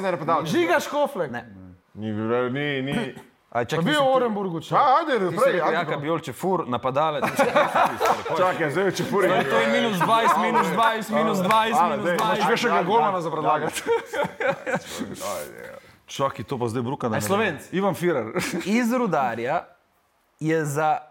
da 0.00 0.06
je 0.06 0.12
napadalec. 0.12 0.50
Žiga 0.50 0.80
Škofle. 0.80 1.28
Ne. 1.28 1.42
Ni, 1.94 2.10
ni, 2.50 2.82
ni. 2.82 3.14
A, 3.54 3.62
Pa 3.62 3.64
čak, 3.64 3.86
bil 3.86 3.94
je 3.94 4.02
v 4.02 4.10
Orenburgu. 4.18 4.58
če. 4.58 4.74
A, 4.74 4.98
ajde, 4.98 5.30
naprej, 5.30 5.62
ajde. 5.62 5.74
Jaka 5.78 5.96
bi 6.02 6.10
če 6.26 6.32
fur, 6.34 6.66
napadalec. 6.66 7.22
Čakaj, 8.42 8.66
zdaj 8.74 8.90
če 8.98 9.04
puri. 9.06 9.30
To 9.30 9.56
je 9.62 9.68
minus 9.70 10.02
20, 10.02 10.42
minus 10.42 10.66
20, 10.74 11.14
minus 11.14 11.38
20, 11.38 11.46
Hvala, 11.46 11.94
minus 11.94 12.02
dej. 12.02 12.16
20. 12.18 12.50
Še 12.50 12.56
še 12.58 12.72
ga 12.74 12.80
golmana 12.82 13.22
za 13.22 13.30
predlagati. 13.30 13.78
Čakaj, 16.18 16.42
to 16.50 16.58
pa 16.58 16.66
zdaj 16.66 16.82
bruka 16.82 17.06
na 17.06 17.22
Aj, 17.22 17.30
Slovenc. 17.30 17.70
Ivan 17.70 17.94
Firer. 17.94 18.34
Iz 18.82 18.90
rudarja 18.90 19.70
je 20.42 20.58
za 20.66 21.06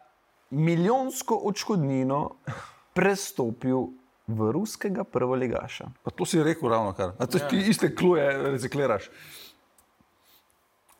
milijonsko 0.51 1.39
odškodnino 1.47 2.43
prestopil 2.91 3.95
v 4.27 4.51
ruskega 4.51 5.07
prvoligaša. 5.07 5.95
Pa 6.03 6.11
to 6.11 6.27
si 6.27 6.43
rekel 6.43 6.67
ravno 6.67 6.91
kar. 6.91 7.15
A 7.15 7.23
to 7.23 7.39
ti 7.39 7.71
iste 7.71 7.87
kluje 7.95 8.27
recikliraš. 8.51 9.07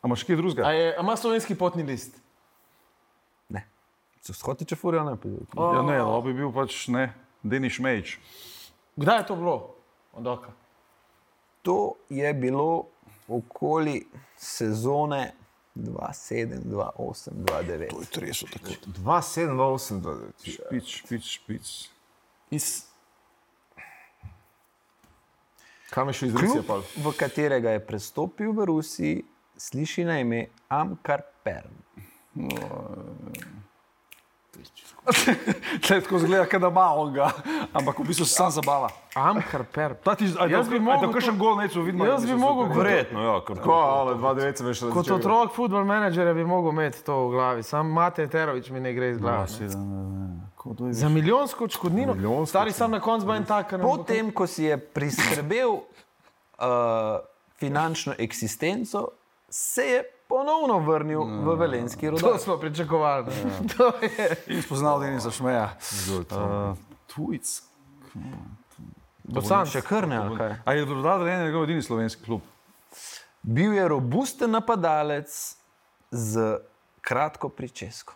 A 0.04 0.06
imaš 0.06 0.22
kaj 0.22 0.36
drugega? 0.36 0.66
A, 0.68 0.72
je, 0.72 0.96
a 0.98 1.00
ima 1.00 1.16
slovenski 1.16 1.54
potni 1.56 1.82
list? 1.82 2.18
Ne. 3.48 3.62
Če 4.20 4.34
shoti, 4.36 4.66
če 4.68 4.76
furijo, 4.76 5.04
ne. 5.06 5.14
Ja, 5.56 5.80
ne, 5.80 5.96
to 6.04 6.18
bi 6.26 6.34
bil 6.36 6.52
pač 6.52 6.82
ne, 6.92 7.06
Deniš 7.40 7.78
Mejč. 7.80 8.18
Kdaj 9.00 9.22
je 9.22 9.26
to 9.32 9.38
bilo? 9.40 9.56
Od 10.12 10.28
oka. 10.28 10.52
To 11.64 11.96
je 12.12 12.34
bilo 12.36 12.84
okoli 13.32 14.02
sezone 14.36 15.32
2007, 15.74 16.60
2008, 16.68 17.30
2009. 17.48 17.90
To 17.90 18.00
je 18.04 18.12
treso 18.12 18.46
tako. 18.52 18.76
2, 18.86 19.20
7, 19.32 19.56
2, 19.56 19.72
8, 19.72 20.00
2, 20.04 20.16
Špic, 20.44 20.96
špic, 21.00 21.22
špic. 21.40 21.76
Iz 22.50 22.84
Kam 25.90 26.08
je 26.08 26.12
šel 26.12 26.28
iz 26.28 26.34
Rusije? 26.34 26.62
Klub, 26.66 26.82
v 27.06 27.16
katerega 27.16 27.70
je 27.70 27.86
prestopil 27.86 28.52
v 28.52 28.64
Rusiji, 28.66 29.22
sliši 29.56 30.04
na 30.04 30.20
ime 30.20 30.46
Amkar 30.68 31.20
Perm. 31.42 31.74
Tle 35.86 36.00
tako 36.00 36.18
zgleda, 36.18 36.46
kot 36.46 36.60
da 36.60 36.68
ima 36.68 36.94
on 36.94 37.12
ga, 37.12 37.30
ampak 37.72 37.98
v 37.98 38.04
bistvu 38.04 38.24
se 38.24 38.34
sam 38.34 38.50
zabava. 38.50 38.88
Amkar 39.14 39.64
Per. 39.64 39.94
Ta 39.94 40.14
ti, 40.14 40.24
a, 40.38 40.46
Jaz 40.46 40.68
bi 40.68 40.78
da 40.78 40.84
mogel 40.84 41.12
kakšen 41.12 41.38
gol 41.38 41.56
neče 41.56 41.80
vidno. 41.80 42.04
Jaz 42.04 42.24
bi 42.26 42.34
mogel 42.34 42.70
Verjetno, 42.72 43.22
ja, 43.22 43.34
kar 43.44 43.58
Ko, 43.60 43.72
ale 43.72 44.14
2, 44.14 44.34
9 44.34 44.56
sem 44.56 44.72
še 44.72 44.90
kot 44.90 45.10
otrok 45.10 45.52
futbol 45.52 45.84
menedžerja 45.84 46.32
bi 46.34 46.44
mogel 46.44 46.72
imeti 46.72 47.02
to 47.04 47.18
v 47.26 47.30
glavi. 47.30 47.62
Sam 47.62 47.92
Mate 47.92 48.24
Eterovič 48.24 48.70
mi 48.70 48.80
ne 48.80 48.94
gre 48.94 49.10
iz 49.10 49.18
glave. 49.18 49.46
ne. 49.60 50.92
Za 50.92 51.08
milijonsko 51.08 51.64
odškodnino. 51.64 52.14
Stari 52.46 52.72
sam 52.72 52.90
na 52.90 53.00
koncu 53.00 53.26
bo 53.26 53.34
en 53.34 53.44
tak. 53.44 53.68
ker 53.68 53.78
ne 53.78 53.84
bo 53.84 53.96
to- 53.96 54.04
Potem, 54.04 54.32
ko 54.32 54.46
si 54.46 54.64
je 54.64 54.78
priskrbel 54.78 55.68
uh, 55.68 57.20
finančno 57.56 58.14
eksistenco, 58.18 59.08
se 59.48 59.82
je 59.82 60.02
ponovno 60.28 60.78
vrnil 60.78 61.20
v 61.20 61.54
Velenski 61.54 62.06
To 62.06 62.10
rodov. 62.10 62.38
smo 62.38 62.56
pričakovali. 62.56 63.32
To 63.76 63.92
je. 64.00 64.44
In 64.46 64.62
spoznal 64.62 65.00
Denisa 65.00 65.30
Šmeja. 65.30 65.76
Uh, 66.08 66.76
tujc. 67.06 67.62
Bosan. 69.24 69.66
Še 69.66 69.80
krne, 69.80 70.16
ali 70.16 70.36
kaj? 70.36 70.56
A 70.64 70.72
je 70.72 70.84
dodal, 70.84 71.18
da 71.18 71.30
je 71.30 71.44
njegov 71.44 71.64
edini 71.64 71.82
slovenski 71.82 72.24
klub? 72.24 72.40
Bil 73.42 73.72
je 73.72 73.88
robusten 73.88 74.50
napadalec 74.50 75.56
z 76.10 76.58
kratko 77.00 77.48
pričesko. 77.48 78.14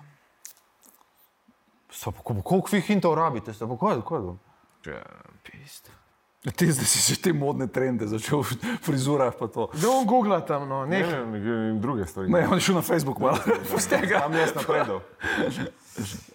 Koliko 2.42 2.68
vi 2.72 2.80
hintov 2.80 3.14
rabite? 3.14 3.52
Ste, 3.52 3.66
pa 3.66 3.76
kaj, 3.76 4.02
kaj, 4.02 4.20
kaj? 4.84 5.98
Ti 6.39 6.70
zdaj 6.70 6.86
si 6.86 7.02
že 7.05 7.19
te 7.19 7.32
modne 7.32 7.66
trende 7.66 8.06
začel 8.06 8.40
v 8.40 8.55
frizurah 8.81 9.35
pa 9.35 9.47
to. 9.47 9.66
Da 9.74 9.90
on 9.90 10.06
googla 10.06 10.39
tam, 10.40 10.65
no. 10.65 10.86
Ne, 10.86 11.02
ne, 11.02 11.27
ne, 11.27 11.39
ne, 11.39 11.74
druge 11.77 12.06
stvari. 12.06 12.31
Ne, 12.31 12.47
on 12.47 12.55
je 12.55 12.62
šel 12.62 12.74
na 12.74 12.82
Facebook 12.82 13.19
malo. 13.19 13.43
Tam 13.43 14.31
jaz 14.32 14.55
napredal. 14.55 15.02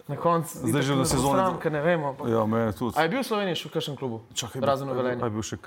na 0.06 0.16
koncu. 0.16 0.52
Zdaj 0.60 0.82
že 0.82 0.94
na 0.94 1.06
sezoni. 1.06 1.34
Stranka, 1.34 1.70
ne 1.70 1.82
vemo. 1.82 2.08
ampak- 2.10 2.28
Ja, 2.28 2.44
meni 2.44 2.74
tudi. 2.74 2.94
A 2.94 3.02
je 3.02 3.10
bil 3.10 3.20
v 3.20 3.26
Sloveniji 3.26 3.56
še 3.56 3.66
v 3.66 3.74
kakšnem 3.74 3.96
klubu? 3.96 4.18
Čakaj, 4.34 4.60
Razen 4.60 4.88
v 4.88 4.92
A 4.92 4.96
Velenju. 4.96 5.24
je 5.24 5.32
bil 5.32 5.42
še 5.42 5.58
k... 5.58 5.66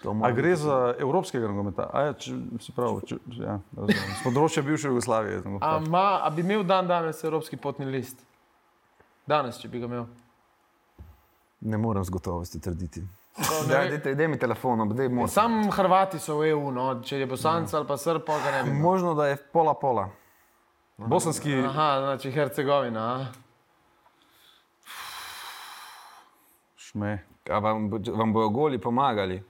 To 0.00 0.16
A 0.16 0.30
gre 0.30 0.56
za 0.56 0.94
evropskega 0.96 1.44
nogometa? 1.44 1.90
A 1.90 1.98
Ja, 2.00 2.12
če, 2.14 2.32
se 2.56 2.72
pravi, 2.72 3.04
če, 3.04 3.18
ja, 3.36 3.58
razumem. 3.74 4.06
Z 4.16 4.22
področja 4.22 4.62
bivše 4.62 4.88
Jugoslavije. 4.88 5.42
A, 5.60 5.76
ma, 5.82 6.22
a 6.22 6.30
bi 6.30 6.40
imel 6.40 6.62
dan 6.62 6.86
danes 6.86 7.20
evropski 7.20 7.58
potni 7.58 7.84
list? 7.84 8.16
Danes, 9.26 9.58
če 9.58 9.68
bi 9.68 9.76
ga 9.76 9.84
imel. 9.84 10.06
Ne 11.60 11.76
morem 11.76 12.04
z 12.04 12.10
gotovostjo 12.10 12.60
trditi. 12.60 13.00
ve- 13.66 13.66
dajte, 13.68 14.14
daj 14.14 14.28
mi 14.28 14.38
telefon, 14.38 14.88
daj 14.90 15.08
moram. 15.08 15.28
Sam 15.28 15.70
Hrvati 15.70 16.18
so 16.18 16.36
v 16.36 16.48
EU, 16.48 16.70
no. 16.70 17.00
če 17.00 17.18
je 17.18 17.26
Bosanc 17.26 17.74
ali 17.74 17.86
pa 17.86 17.96
Srb, 17.96 18.22
pa 18.22 18.38
ga 18.38 18.50
ne 18.52 18.62
bi. 18.62 18.70
imel. 18.70 18.82
Možno, 18.82 19.14
da 19.14 19.26
je 19.26 19.36
pola 19.52 19.74
pola. 19.74 20.08
Bosanski, 20.98 21.54
Aha, 21.56 21.96
znači 22.00 22.30
Hercegovina. 22.30 23.00
A? 23.00 23.26
šme. 26.76 27.18
A 27.46 27.58
vam, 27.58 27.90
bo- 27.90 28.12
vam 28.12 28.32
bojo 28.32 28.48
goli 28.50 28.78
pomagali? 28.78 29.42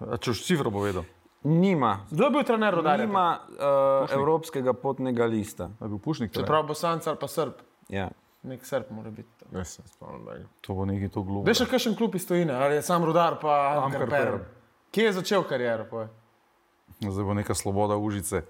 A 0.00 0.16
če 0.16 0.30
už 0.30 0.42
cifro 0.42 0.70
povedal, 0.70 1.04
Nima. 1.42 2.06
Kdo 2.10 2.24
je 2.24 2.30
bil 2.30 2.42
trener 2.42 2.74
rodarja? 2.74 3.04
Nima 3.04 3.38
uh, 3.38 4.08
evropskega 4.10 4.72
potnega 4.72 5.26
lista. 5.26 5.68
je 5.76 5.88
bil 5.88 5.98
pušnik. 5.98 6.32
Čeprav 6.32 6.64
Bosanc 6.64 7.06
ali 7.06 7.16
pa 7.16 7.28
Srb. 7.28 7.52
Ja. 7.88 8.08
Nek 8.44 8.66
Srb 8.66 8.90
mora 8.90 9.10
biti. 9.10 9.28
to. 9.38 9.58
Jaz 9.58 9.68
se 9.68 9.82
spomnim. 9.86 10.24
da 10.24 10.32
je. 10.32 10.46
To 10.60 10.74
bo 10.74 10.84
nekaj 10.84 11.08
to 11.08 11.22
glupo. 11.22 11.46
Veš, 11.48 11.62
še 11.64 11.66
kakšen 11.70 11.94
klub 11.96 12.14
iz 12.14 12.26
Tujine, 12.28 12.52
ali 12.52 12.74
je 12.74 12.82
sam 12.82 13.04
rodar, 13.04 13.38
pa 13.40 13.80
Amkar 13.80 14.02
Amkar 14.02 14.10
Perm. 14.10 14.38
Perm. 14.38 14.44
Kje 14.92 15.04
je 15.04 15.12
začel 15.12 15.42
kariero? 15.48 15.86
povej? 15.90 16.08
Zdaj 17.00 17.24
bo 17.24 17.34
neka 17.34 17.54
svoboda 17.54 17.96
užice. 17.96 18.44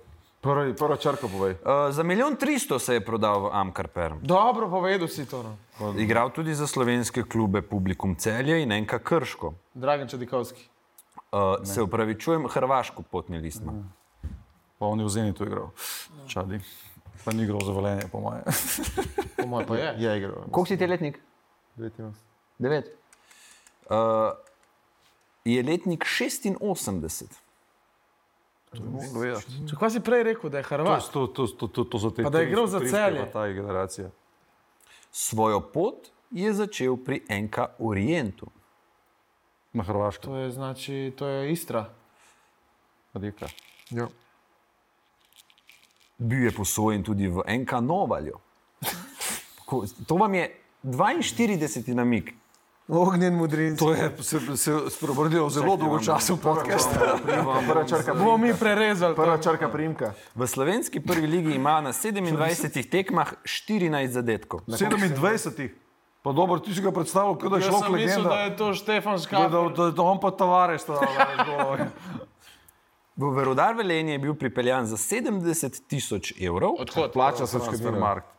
Prvi, 0.45 0.75
prvo 0.77 0.97
črko 0.97 1.29
povej. 1.29 1.57
Uh, 1.65 1.89
za 1.95 2.03
milijon 2.03 2.37
tristo 2.37 2.79
se 2.79 2.95
je 2.95 3.05
prodal 3.05 3.47
v 3.47 3.51
Amkar 3.53 3.89
Perm. 3.89 4.19
Dobro, 4.21 4.69
povedal 4.69 5.09
si 5.09 5.25
to. 5.27 5.41
No. 5.81 5.95
Igral 5.97 6.31
tudi 6.31 6.55
za 6.55 6.67
slovenske 6.67 7.23
klube 7.23 7.63
Publikum 7.63 8.13
Celje 8.17 8.63
in 8.63 8.73
Enka 8.73 8.99
Krško. 8.99 9.55
Dragan 9.75 10.09
Čedikovski. 10.09 10.69
Uh, 11.33 11.65
se 11.65 11.83
upravičujem, 11.83 12.45
Hrvaško 12.49 13.03
potni 13.03 13.39
list 13.39 13.63
ima. 13.63 13.73
Pa 14.79 14.87
on 14.87 15.01
je 15.01 15.07
v 15.07 15.09
Zenitu 15.09 15.45
igral. 15.45 15.71
Čadi. 16.29 16.61
Pa 17.25 17.33
ni 17.33 17.43
igral 17.43 17.61
za 17.65 17.73
valenje, 17.73 18.09
po 18.13 18.21
moje. 18.21 18.43
Po 19.37 19.47
mojem 19.47 19.69
pa 19.69 19.77
je. 19.77 19.95
Je 19.99 20.17
igral. 20.19 20.35
Koliko 20.51 20.67
si 20.67 20.77
ti 20.77 20.87
letnik? 20.87 21.21
89. 21.77 22.13
Devet. 22.59 22.91
Uh, 23.91 24.33
je 25.45 25.63
letnik 25.63 26.05
86. 26.05 27.25
Če 28.75 29.77
kaj 29.79 29.93
si 29.95 30.01
prej 30.03 30.25
rekel, 30.31 30.51
da 30.51 30.61
je 30.61 30.67
Hrvat? 30.67 31.07
To, 31.15 31.27
to, 31.27 31.47
to, 31.47 31.69
to, 31.69 31.85
to 31.85 32.01
so 32.01 32.11
te 32.11 32.25
Pa 32.27 32.33
da 32.33 32.43
je 32.43 32.51
igral 32.51 32.67
za 32.67 32.81
Celje. 32.83 33.27
Ta 33.33 33.47
generacija. 33.53 34.11
Svojo 35.15 35.61
pot 35.61 36.11
je 36.35 36.53
začel 36.53 36.97
pri 36.97 37.23
Enka 37.31 37.69
Orientu. 37.79 38.51
Na 39.73 39.83
Hrvaško. 39.83 40.27
To 40.27 40.37
je, 40.37 40.51
znači, 40.51 41.13
to 41.19 41.27
je 41.27 41.53
Istra. 41.53 41.87
Rijeka. 43.15 43.47
Ja. 43.91 44.09
Bil 46.19 46.45
je 46.45 46.51
posojen 46.51 47.03
tudi 47.03 47.29
v 47.29 47.43
Enka 47.47 47.81
Novalju. 47.81 48.39
To 50.07 50.15
vam 50.15 50.35
je 50.35 50.51
42. 50.85 51.95
namig. 51.95 52.35
Ognjen 52.89 53.35
mudrin. 53.35 53.77
To 53.77 53.93
je 53.93 54.13
se, 54.21 54.57
se 54.57 54.73
spremenilo 54.91 55.51
zelo 55.51 55.77
dolgo 55.77 55.99
časa 55.99 56.35
v 56.35 56.39
podkastu. 56.39 56.95
Prva 57.65 57.85
črka, 57.85 58.15
Bomo 58.15 58.37
mi 58.37 58.53
prerezali. 58.53 59.15
prva 59.17 59.37
to. 59.37 59.43
črka 59.43 59.69
primka. 59.69 60.13
V 60.35 60.47
slovenski 60.47 61.01
prvi 61.01 61.27
ligi 61.27 61.53
ima 61.53 61.81
na 61.81 61.93
27 61.93 62.85
tekmah 62.85 63.33
14 63.43 64.07
zadetkov. 64.07 64.61
27. 64.69 65.69
Pa 66.23 66.33
dobro, 66.33 66.59
ti 66.59 66.75
si 66.75 66.81
ga 66.81 66.93
predstavljal, 66.93 67.35
kot 67.35 67.51
da 67.51 67.57
je 67.57 67.63
šlo 67.63 67.79
sem 67.79 67.93
mislil, 67.95 68.25
da 68.25 68.41
je 68.41 68.57
to 68.57 68.75
Štefan 68.75 69.13
Da, 69.13 69.19
Škaf. 69.19 69.43
da, 69.45 69.61
da, 69.77 69.91
da 69.91 70.03
on 70.03 70.21
pa 70.21 70.31
tavares. 70.31 70.85
V 73.17 73.31
Verodar 73.31 73.77
Velenje 73.79 74.13
je 74.13 74.19
bil 74.19 74.35
pripeljan 74.35 74.87
za 74.91 74.97
70 74.97 75.83
tisoč 75.87 76.33
evrov, 76.41 76.75
Odhod. 76.83 77.13
Plača 77.13 77.47
se. 77.47 77.59
Transfermarkt. 77.59 78.35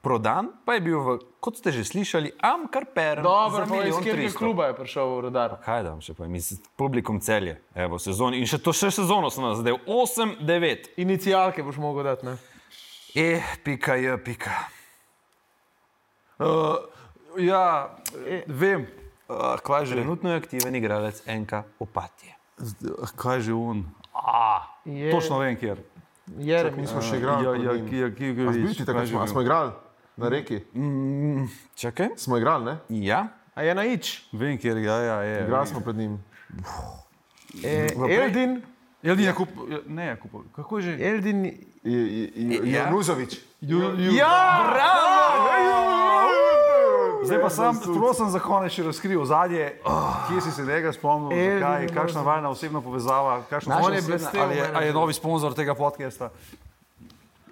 prodan 0.00 0.48
pa 0.64 0.74
je 0.74 0.80
bil, 0.80 1.00
v, 1.00 1.18
kot 1.40 1.58
ste 1.58 1.72
že 1.74 1.84
slišali, 1.84 2.32
Amkar 2.40 2.86
Perm 2.94 3.22
Dobro, 3.26 3.66
pa 3.68 3.82
iz 3.84 3.92
katerega 3.98 4.30
300. 4.30 4.38
kluba 4.38 4.70
je 4.70 4.74
prišel 4.78 5.04
v 5.04 5.20
rodar? 5.28 5.58
Kaj 5.64 5.82
da 5.84 5.90
vam 5.92 6.00
še 6.00 6.14
povem, 6.16 6.38
iz 6.38 6.54
publikum 6.78 7.20
celje, 7.20 7.58
evo 7.74 7.98
sezoni 8.00 8.40
in 8.40 8.48
še 8.48 8.62
to 8.62 8.72
še 8.72 8.88
sezono 8.94 9.28
sem 9.28 9.44
nas 9.44 9.60
zdaj 9.60 9.76
8-9. 9.84 10.94
Inicialke 11.02 11.66
boš 11.66 11.76
mogel 11.82 12.08
dati, 12.08 12.30
ne? 12.30 12.38
E, 13.12 13.42
pika 13.66 13.98
je, 13.98 14.14
pika. 14.22 14.54
Uh, 16.38 16.78
ja, 17.42 17.90
vem. 18.46 18.86
Uh, 19.28 19.58
kaj 19.60 19.90
že? 19.90 19.98
Trenutno 19.98 20.32
je 20.32 20.40
aktiven 20.40 20.72
igralec 20.78 21.20
Enka 21.28 21.66
Opatije. 21.82 22.38
Kaj 23.18 23.50
že 23.50 23.52
un? 24.18 24.94
Je, 24.94 25.10
Točno 25.10 25.38
vem, 25.38 25.56
kjer. 25.56 25.78
Jeremy. 26.38 26.76
Mi 26.76 26.86
smo 26.86 27.00
še 27.02 27.16
igrali. 27.16 27.44
Ja, 27.44 27.72
ja, 27.72 27.72
ja, 27.72 28.10
ki 28.14 28.24
A 28.24 28.50
vidiš. 28.50 28.74
zbiti 28.74 28.84
takrat 28.84 29.08
smo, 29.08 29.20
a 29.20 29.26
smo 29.26 29.40
igrali 29.40 29.72
na 30.16 30.28
reki. 30.28 30.60
Čakaj. 31.74 32.08
Smo 32.16 32.36
igrali, 32.36 32.64
ne? 32.64 32.78
Ja, 32.88 33.28
A 33.58 33.62
je 33.62 33.74
na 33.74 33.82
ič? 33.84 34.22
Vem, 34.32 34.54
kjer 34.58 34.78
ja, 34.78 34.96
ja, 35.02 35.16
je. 35.22 35.44
Igrali 35.44 35.66
smo 35.66 35.80
pred 35.80 35.96
njim. 35.96 36.24
E, 37.64 37.88
Eldin, 38.10 38.62
Eldin 39.02 39.24
je 39.26 39.34
kupil, 39.34 39.82
ne 39.86 40.06
je 40.06 40.16
kupil. 40.16 40.44
Kako 40.54 40.78
je 40.78 40.82
že? 40.82 40.92
Eldin. 41.02 41.44
Ja. 42.62 42.86
Junuzovič. 42.86 43.40
Zdaj 47.24 47.40
pa 47.42 47.50
sam, 47.50 47.80
prav 47.80 48.14
sem 48.14 48.30
za 48.30 48.38
konec 48.38 48.72
še 48.72 48.82
razkril 48.86 49.24
zadnje, 49.24 49.72
kje 50.28 50.40
si 50.40 50.52
se 50.52 50.64
njega 50.64 50.92
spomnil, 50.92 51.32
Eldin 51.32 51.60
zakaj, 51.60 51.88
kakšna 51.94 52.22
vajna 52.22 52.50
osebna 52.50 52.80
povezava, 52.80 53.42
kakšna 53.50 53.80
je 53.94 54.02
blestel 54.02 54.42
ali 54.42 54.56
je, 54.56 54.62
menedžer. 54.62 54.76
ali 54.76 54.86
je 54.86 54.92
novi 54.92 55.12
sponzor 55.12 55.54
tega 55.54 55.74
podcasta. 55.74 56.30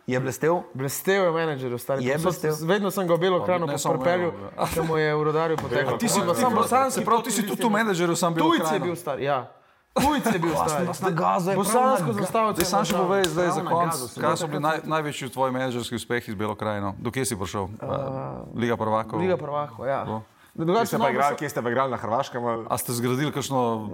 je 0.07 0.21
blestev. 0.21 0.63
Blestev 0.75 1.25
je 1.25 1.31
menedžer, 1.31 1.79
stari. 1.79 2.05
Je 2.05 2.19
blestev? 2.19 2.55
Vedno 2.63 2.91
sem 2.91 3.07
ga 3.09 3.15
v 3.15 3.19
belo 3.19 3.41
propelju, 3.43 4.33
eno, 4.55 4.69
da 4.75 4.83
mu 4.83 4.97
je 4.97 5.15
v 5.15 5.23
rodarju 5.23 5.57
potekel. 5.63 5.99
Ti 5.99 6.09
si 6.09 6.21
Pa 6.27 6.35
sam 6.35 6.55
bosanski, 6.55 7.05
prav 7.05 7.23
ti 7.23 7.31
si 7.31 7.47
tudi 7.47 7.63
tu 7.63 7.71
menedžerju 7.71 8.17
sam 8.17 8.35
bil. 8.35 8.45
Tujc 8.45 8.73
je 8.73 8.81
bil 8.81 8.97
star, 8.97 9.21
ja. 9.21 9.56
Tujc 9.97 10.25
je 10.33 10.39
bil 10.39 10.55
star. 10.55 10.85
Na 11.03 11.11
gazo 11.11 11.51
je 11.51 11.57
Bosansko 11.57 12.13
zastavo. 12.13 12.53
Zdaj 12.53 12.65
sam 12.65 12.85
še 12.85 12.95
povej, 12.97 13.25
zdaj 13.25 13.49
za 13.49 13.63
sem 13.97 14.23
kaj 14.23 14.37
so 14.37 14.47
bili 14.47 14.63
naj, 14.63 14.85
največji 14.85 15.33
tvoji 15.33 15.53
menedžerski 15.53 15.97
uspehi 15.97 16.33
z 16.33 16.37
Belokrajino? 16.37 16.95
Do 16.99 17.11
kje 17.11 17.25
si 17.25 17.35
prišel? 17.37 17.69
Uh, 17.81 18.49
Liga 18.55 18.77
prvakov? 18.77 19.21
Liga 19.21 19.37
prvako, 19.37 19.87
ja. 19.87 20.05
To. 20.05 20.23
Kje 20.57 20.65
Drugače 20.65 20.87
ste 20.87 20.99
pa 20.99 21.11
igrali, 21.11 21.37
kje 21.37 21.49
ste 21.49 21.63
pa 21.63 21.69
igrali 21.69 21.91
na 21.91 21.97
Hrvaškem? 21.97 22.45
ali- 22.45 22.65
A 22.69 22.79
ste 22.79 22.93
zgradili 22.93 23.33
kakšno... 23.33 23.91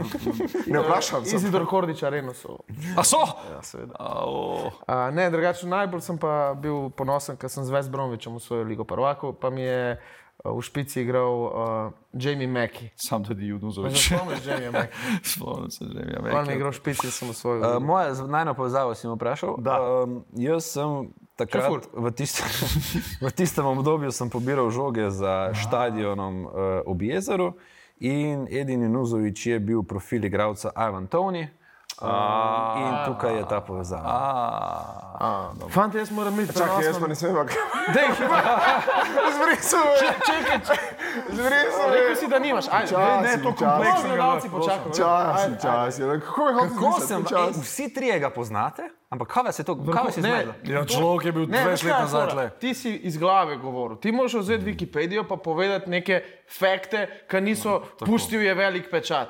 Ne 0.67 0.79
vprašam 0.79 1.25
se. 1.25 1.37
Izidor 1.37 1.67
Kordič 1.67 2.03
areno 2.03 2.35
so. 2.35 2.63
A 2.95 3.03
so? 3.03 3.19
Ja, 3.51 3.59
seveda. 3.63 3.99
Au. 3.99 4.71
A, 4.87 5.11
ne, 5.11 5.27
drugače 5.31 5.67
najbolj 5.67 6.01
sem 6.01 6.19
pa 6.19 6.55
bil 6.55 6.91
ponosen, 6.95 7.35
ker 7.35 7.51
sem 7.51 7.67
z 7.67 7.71
West 7.75 7.91
Bromwichom 7.91 8.39
osvojil 8.39 8.63
Ligo 8.71 8.87
prvako, 8.87 9.33
pa 9.35 9.51
mi 9.51 9.67
je 9.67 9.99
v 10.45 10.61
špici 10.63 11.01
igral 11.01 11.33
uh, 11.33 11.53
Jamie 12.13 12.49
Mackey. 12.49 12.91
Sam 12.97 13.25
tudi 13.25 13.47
Junuzovič. 13.47 14.09
se 14.09 14.17
spomniš 14.17 14.47
Jamie 14.47 14.71
Mackey? 14.71 14.97
Spomnim 15.33 15.71
se, 15.71 15.85
že 15.85 16.23
mi 16.23 16.29
je 16.29 16.35
On 16.35 16.47
mi 16.47 16.53
je 16.53 16.57
igral 16.57 16.73
v 16.73 16.77
špici, 16.77 17.11
sem 17.11 17.31
osvojil. 17.31 17.63
Uh, 17.63 17.83
moja 17.83 18.15
najna 18.27 18.55
povezava 18.55 18.95
si 18.95 19.07
me 19.07 19.15
vprašal. 19.15 19.57
Da. 19.59 19.79
Um, 20.03 20.25
jaz 20.35 20.67
sem 20.67 21.15
takrat 21.37 21.87
v 21.95 22.11
tistem, 22.11 22.49
v 23.29 23.31
tistem 23.33 23.67
obdobju 23.67 24.11
sem 24.11 24.31
pobiral 24.31 24.71
žoge 24.71 25.11
za 25.11 25.55
stadionom 25.55 26.47
uh, 26.47 26.51
ob 26.87 27.03
jezeru 27.03 27.55
in 28.03 28.51
Edin 28.51 28.93
Nuzovič 28.93 29.47
je 29.47 29.59
bil 29.61 29.83
profil 29.83 30.25
igralca 30.25 30.75
Ivan 30.75 31.07
Tony. 31.07 31.47
Um, 32.01 32.83
in 32.83 32.95
tukaj 33.07 33.37
je 33.37 33.45
ta 33.49 33.61
povezava. 33.61 34.13
Fant, 35.71 35.95
jaz 35.95 36.11
moram 36.11 36.37
biti 36.37 36.53
Čakaj, 36.59 36.85
jaz 36.85 36.99
pa 37.01 37.07
nisem 37.07 37.31
imel. 37.31 37.45
Dej, 37.95 38.09
Zbrisal 39.37 39.85
me. 39.85 40.15
čekaj, 40.27 40.59
čekaj. 40.67 41.02
Zbrisal 41.29 41.91
me. 41.91 41.97
Rekel 41.97 42.17
si, 42.17 42.29
da 42.29 42.39
nimaš. 42.39 42.65
Ajde, 42.71 42.89
Čas, 42.89 43.23
ne, 43.23 43.43
to 43.43 43.53
kompleksno. 43.55 44.09
Gledalci 44.09 44.49
počakajo. 44.51 44.93
Čas, 44.97 45.63
čas. 45.63 45.99
je. 45.99 46.21
Kako 46.21 46.49
je 46.49 46.55
Kako 46.55 47.01
sem, 47.01 47.25
čas? 47.25 47.57
vsi 47.63 47.95
trije 47.95 48.19
ga 48.19 48.31
poznate, 48.31 48.83
ampak 49.11 49.29
kaj 49.29 49.43
vas 49.43 49.59
je 49.59 49.65
to, 49.65 49.77
kaj 49.77 50.03
vas 50.05 50.17
je 50.17 50.23
znašlo? 50.23 50.55
Ja, 50.65 50.85
človek 50.87 51.25
je 51.27 51.33
bil 51.33 51.47
Ne, 51.47 51.59
20 51.59 51.71
veš, 51.71 51.83
let 51.83 51.89
je 51.89 52.01
nazaj 52.01 52.29
tle. 52.29 52.51
Ti 52.61 52.75
si 52.75 52.91
iz 52.97 53.19
glave 53.19 53.57
govoril. 53.57 53.97
Ti 53.97 54.13
moraš 54.13 54.35
vzeti 54.35 54.65
Wikipedijo 54.65 55.25
pa 55.29 55.37
povedati 55.37 55.91
neke 55.91 56.23
fakte, 56.59 57.07
ki 57.31 57.41
niso. 57.41 57.83
Pustil 57.99 58.43
je 58.43 58.55
velik 58.55 58.91
pečat. 58.91 59.29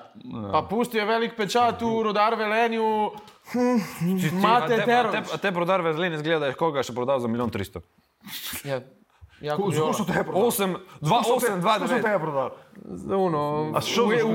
Pa 0.53 0.63
pustil 0.71 1.01
je 1.01 1.07
velik 1.07 1.37
pečat 1.37 1.83
v 1.83 2.03
rodar 2.03 2.35
velenju. 2.35 3.11
Imate 4.33 4.83
teror. 4.85 5.17
A 5.35 5.37
te 5.37 5.53
prodar 5.53 5.81
vezlene 5.83 6.19
zgleda, 6.19 6.39
da 6.39 6.47
je 6.47 6.55
koga 6.55 6.83
še 6.83 6.95
prodal 6.95 7.21
za 7.21 7.29
milijon 7.29 7.51
tristo. 7.51 7.81
Ja, 9.43 9.53
ja, 9.53 9.57
Kako 9.57 9.93
so 9.93 10.05
te 10.05 10.25
prodali? 10.25 10.47
8, 10.47 10.77
2, 11.01 11.23
8, 11.37 11.61
2, 11.61 11.79
Kako 11.79 11.89
so 11.89 11.95
te 11.95 12.19
prodali? 12.19 12.51
Uno, 13.17 13.73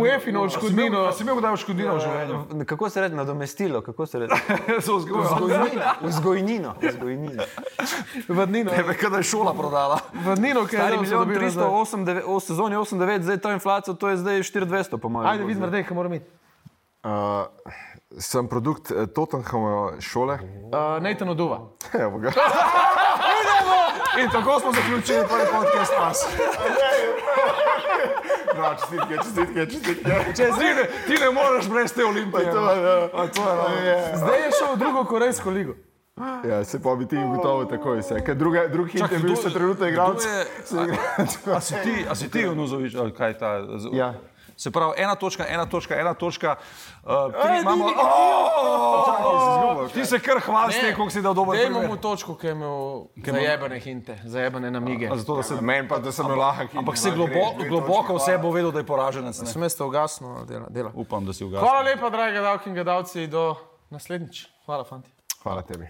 v 0.02 0.08
EFI-no 0.08 0.42
odškodnino. 0.42 1.12
Si 1.12 1.24
imel 1.24 1.40
kdaj 1.40 1.56
odškodnino 1.56 1.96
v 1.96 2.02
življenju? 2.04 2.66
Kako 2.68 2.90
se 2.90 3.02
reče 3.02 3.16
nadomestilo? 3.16 3.82
Kako 3.82 4.06
se 4.06 4.20
reče? 4.20 4.36
Vzgojnino. 4.78 5.94
Vzgojnino. 6.02 6.74
Vzgojnino. 6.82 7.44
Vadnino. 8.28 8.72
Tebe, 8.72 8.98
kada 9.00 9.18
je 9.24 9.30
šola 9.32 9.54
prodala. 9.54 10.00
Vadnino, 10.26 10.66
ki 10.68 10.76
je 10.76 11.00
milijon 11.02 11.24
dobili 11.24 11.40
300, 11.40 11.56
nazaj. 11.56 11.70
8, 11.72 12.06
9, 12.06 12.28
v 12.28 12.40
sezoni 12.44 12.76
8-9, 12.76 13.22
zdaj 13.22 13.38
to 13.38 13.52
inflacijo, 13.52 13.94
to 13.94 14.10
je 14.10 14.18
zdaj 14.18 14.44
4200 14.44 14.98
po 14.98 15.10
mojem. 15.10 15.30
Ajde, 15.32 15.48
vidim, 15.48 15.70
da 15.70 15.78
je, 15.78 15.84
kaj 15.88 15.96
mora 15.96 16.12
imeti. 16.12 16.28
Uh, 17.08 17.72
sem 18.20 18.48
produkt 18.48 18.92
uh, 18.92 19.08
Tottenhamove 19.08 20.02
šole. 20.02 20.40
Uh, 20.68 21.00
Nathan 21.04 21.30
Oduva. 21.30 21.62
Evo 22.04 22.20
ga. 22.20 22.32
In 24.18 24.30
tako 24.32 24.60
smo 24.60 24.72
zaključili 24.74 25.20
prvi 25.22 25.46
podcast 25.54 25.94
nas. 26.00 26.18
No, 28.58 28.76
čestitke, 28.76 29.16
čestitke, 29.18 29.66
čestitke. 29.68 30.12
Če 30.34 30.46
ti 30.50 30.68
ne, 30.68 30.84
ti 31.08 31.34
moreš 31.34 31.68
brez 31.68 31.94
te 31.94 32.06
olimpije. 32.06 32.52
To, 32.52 32.62
no. 32.62 32.72
ja. 32.72 33.10
A 33.14 33.28
to 33.28 33.42
je, 33.42 33.56
no. 33.56 34.18
Zdaj 34.18 34.40
je 34.40 34.52
šel 34.54 34.74
v 34.74 34.78
drugo 34.78 35.04
korejsko 35.06 35.50
ligo. 35.52 35.74
Ja, 36.44 36.64
se 36.64 36.82
pa 36.82 36.96
bi 36.96 37.06
ti 37.06 37.18
ugotovil 37.18 37.68
takoj 37.68 38.00
vse. 38.00 38.18
Ker 38.22 38.36
druga, 38.36 38.68
drug 38.68 38.88
hit 38.88 39.12
je 39.12 39.20
bil 39.20 39.36
še 39.36 39.52
trenutno 39.52 39.86
igralec. 39.86 40.26
je- 40.26 40.98
A 41.56 41.62
si 41.62 41.76
ti, 41.84 42.06
a 42.10 42.16
si 42.16 42.30
ti 42.30 42.48
Unuzovič, 42.48 42.96
ali 42.96 43.14
kaj 43.14 43.38
ta? 43.38 43.52
z- 43.78 43.94
Ja. 43.94 44.14
Se 44.58 44.72
pravi, 44.72 44.94
ena 44.98 45.16
točka, 45.16 45.46
ena 45.46 45.66
točka, 45.66 45.96
ena 45.96 46.14
točka. 46.14 46.56
Uh, 47.04 47.10
tri 47.34 47.52
Ej, 47.52 47.62
imamo. 47.62 47.86
ni- 47.86 47.94
Oh! 47.96 49.88
Ti 49.88 50.06
se 50.06 50.20
kar 50.20 50.40
hvali 50.40 50.74
s 50.74 50.80
tem, 50.80 50.96
koliko 50.96 51.12
si 51.12 51.22
dal 51.22 51.34
dober 51.34 51.58
Dajmo 51.58 51.80
primer. 51.80 51.90
mu 51.90 51.98
točko, 51.98 52.36
ki 52.36 52.48
je 52.48 52.52
imel 52.52 53.06
zajebane 53.18 53.80
hinte, 53.80 54.18
zajebane 54.26 54.72
namige. 54.72 55.08
A 55.08 55.16
Zato, 55.16 55.36
da 55.36 55.44
se, 55.44 55.62
Meni 55.62 55.88
pa, 55.88 56.00
da 56.00 56.12
sem 56.12 56.26
lahek. 56.28 56.74
ampak 56.74 56.96
dve 56.96 57.12
globoko 57.70 58.08
točki, 58.08 58.16
vse 58.16 58.38
bo 58.38 58.52
vedel, 58.52 58.72
da 58.72 58.80
je 58.80 58.86
poraženec. 58.86 59.38
ne. 59.38 59.48
Sem 59.48 59.62
jaz 59.62 59.76
to 59.76 59.86
ugasnil, 59.86 60.46
dela. 60.46 60.66
dela. 60.70 60.92
Upam, 60.96 61.22
da 61.22 61.34
si 61.34 61.44
ugasil. 61.44 61.62
Hvala 61.62 61.82
lepa, 61.84 62.10
dragi 62.10 62.32
gledalci 62.34 62.70
in 62.70 62.76
gledalci, 62.76 63.28
do 63.28 63.56
naslednjič. 63.90 64.48
Hvala, 64.66 64.84
fanti. 64.84 65.10
Hvala 65.44 65.62
tebi. 65.62 65.88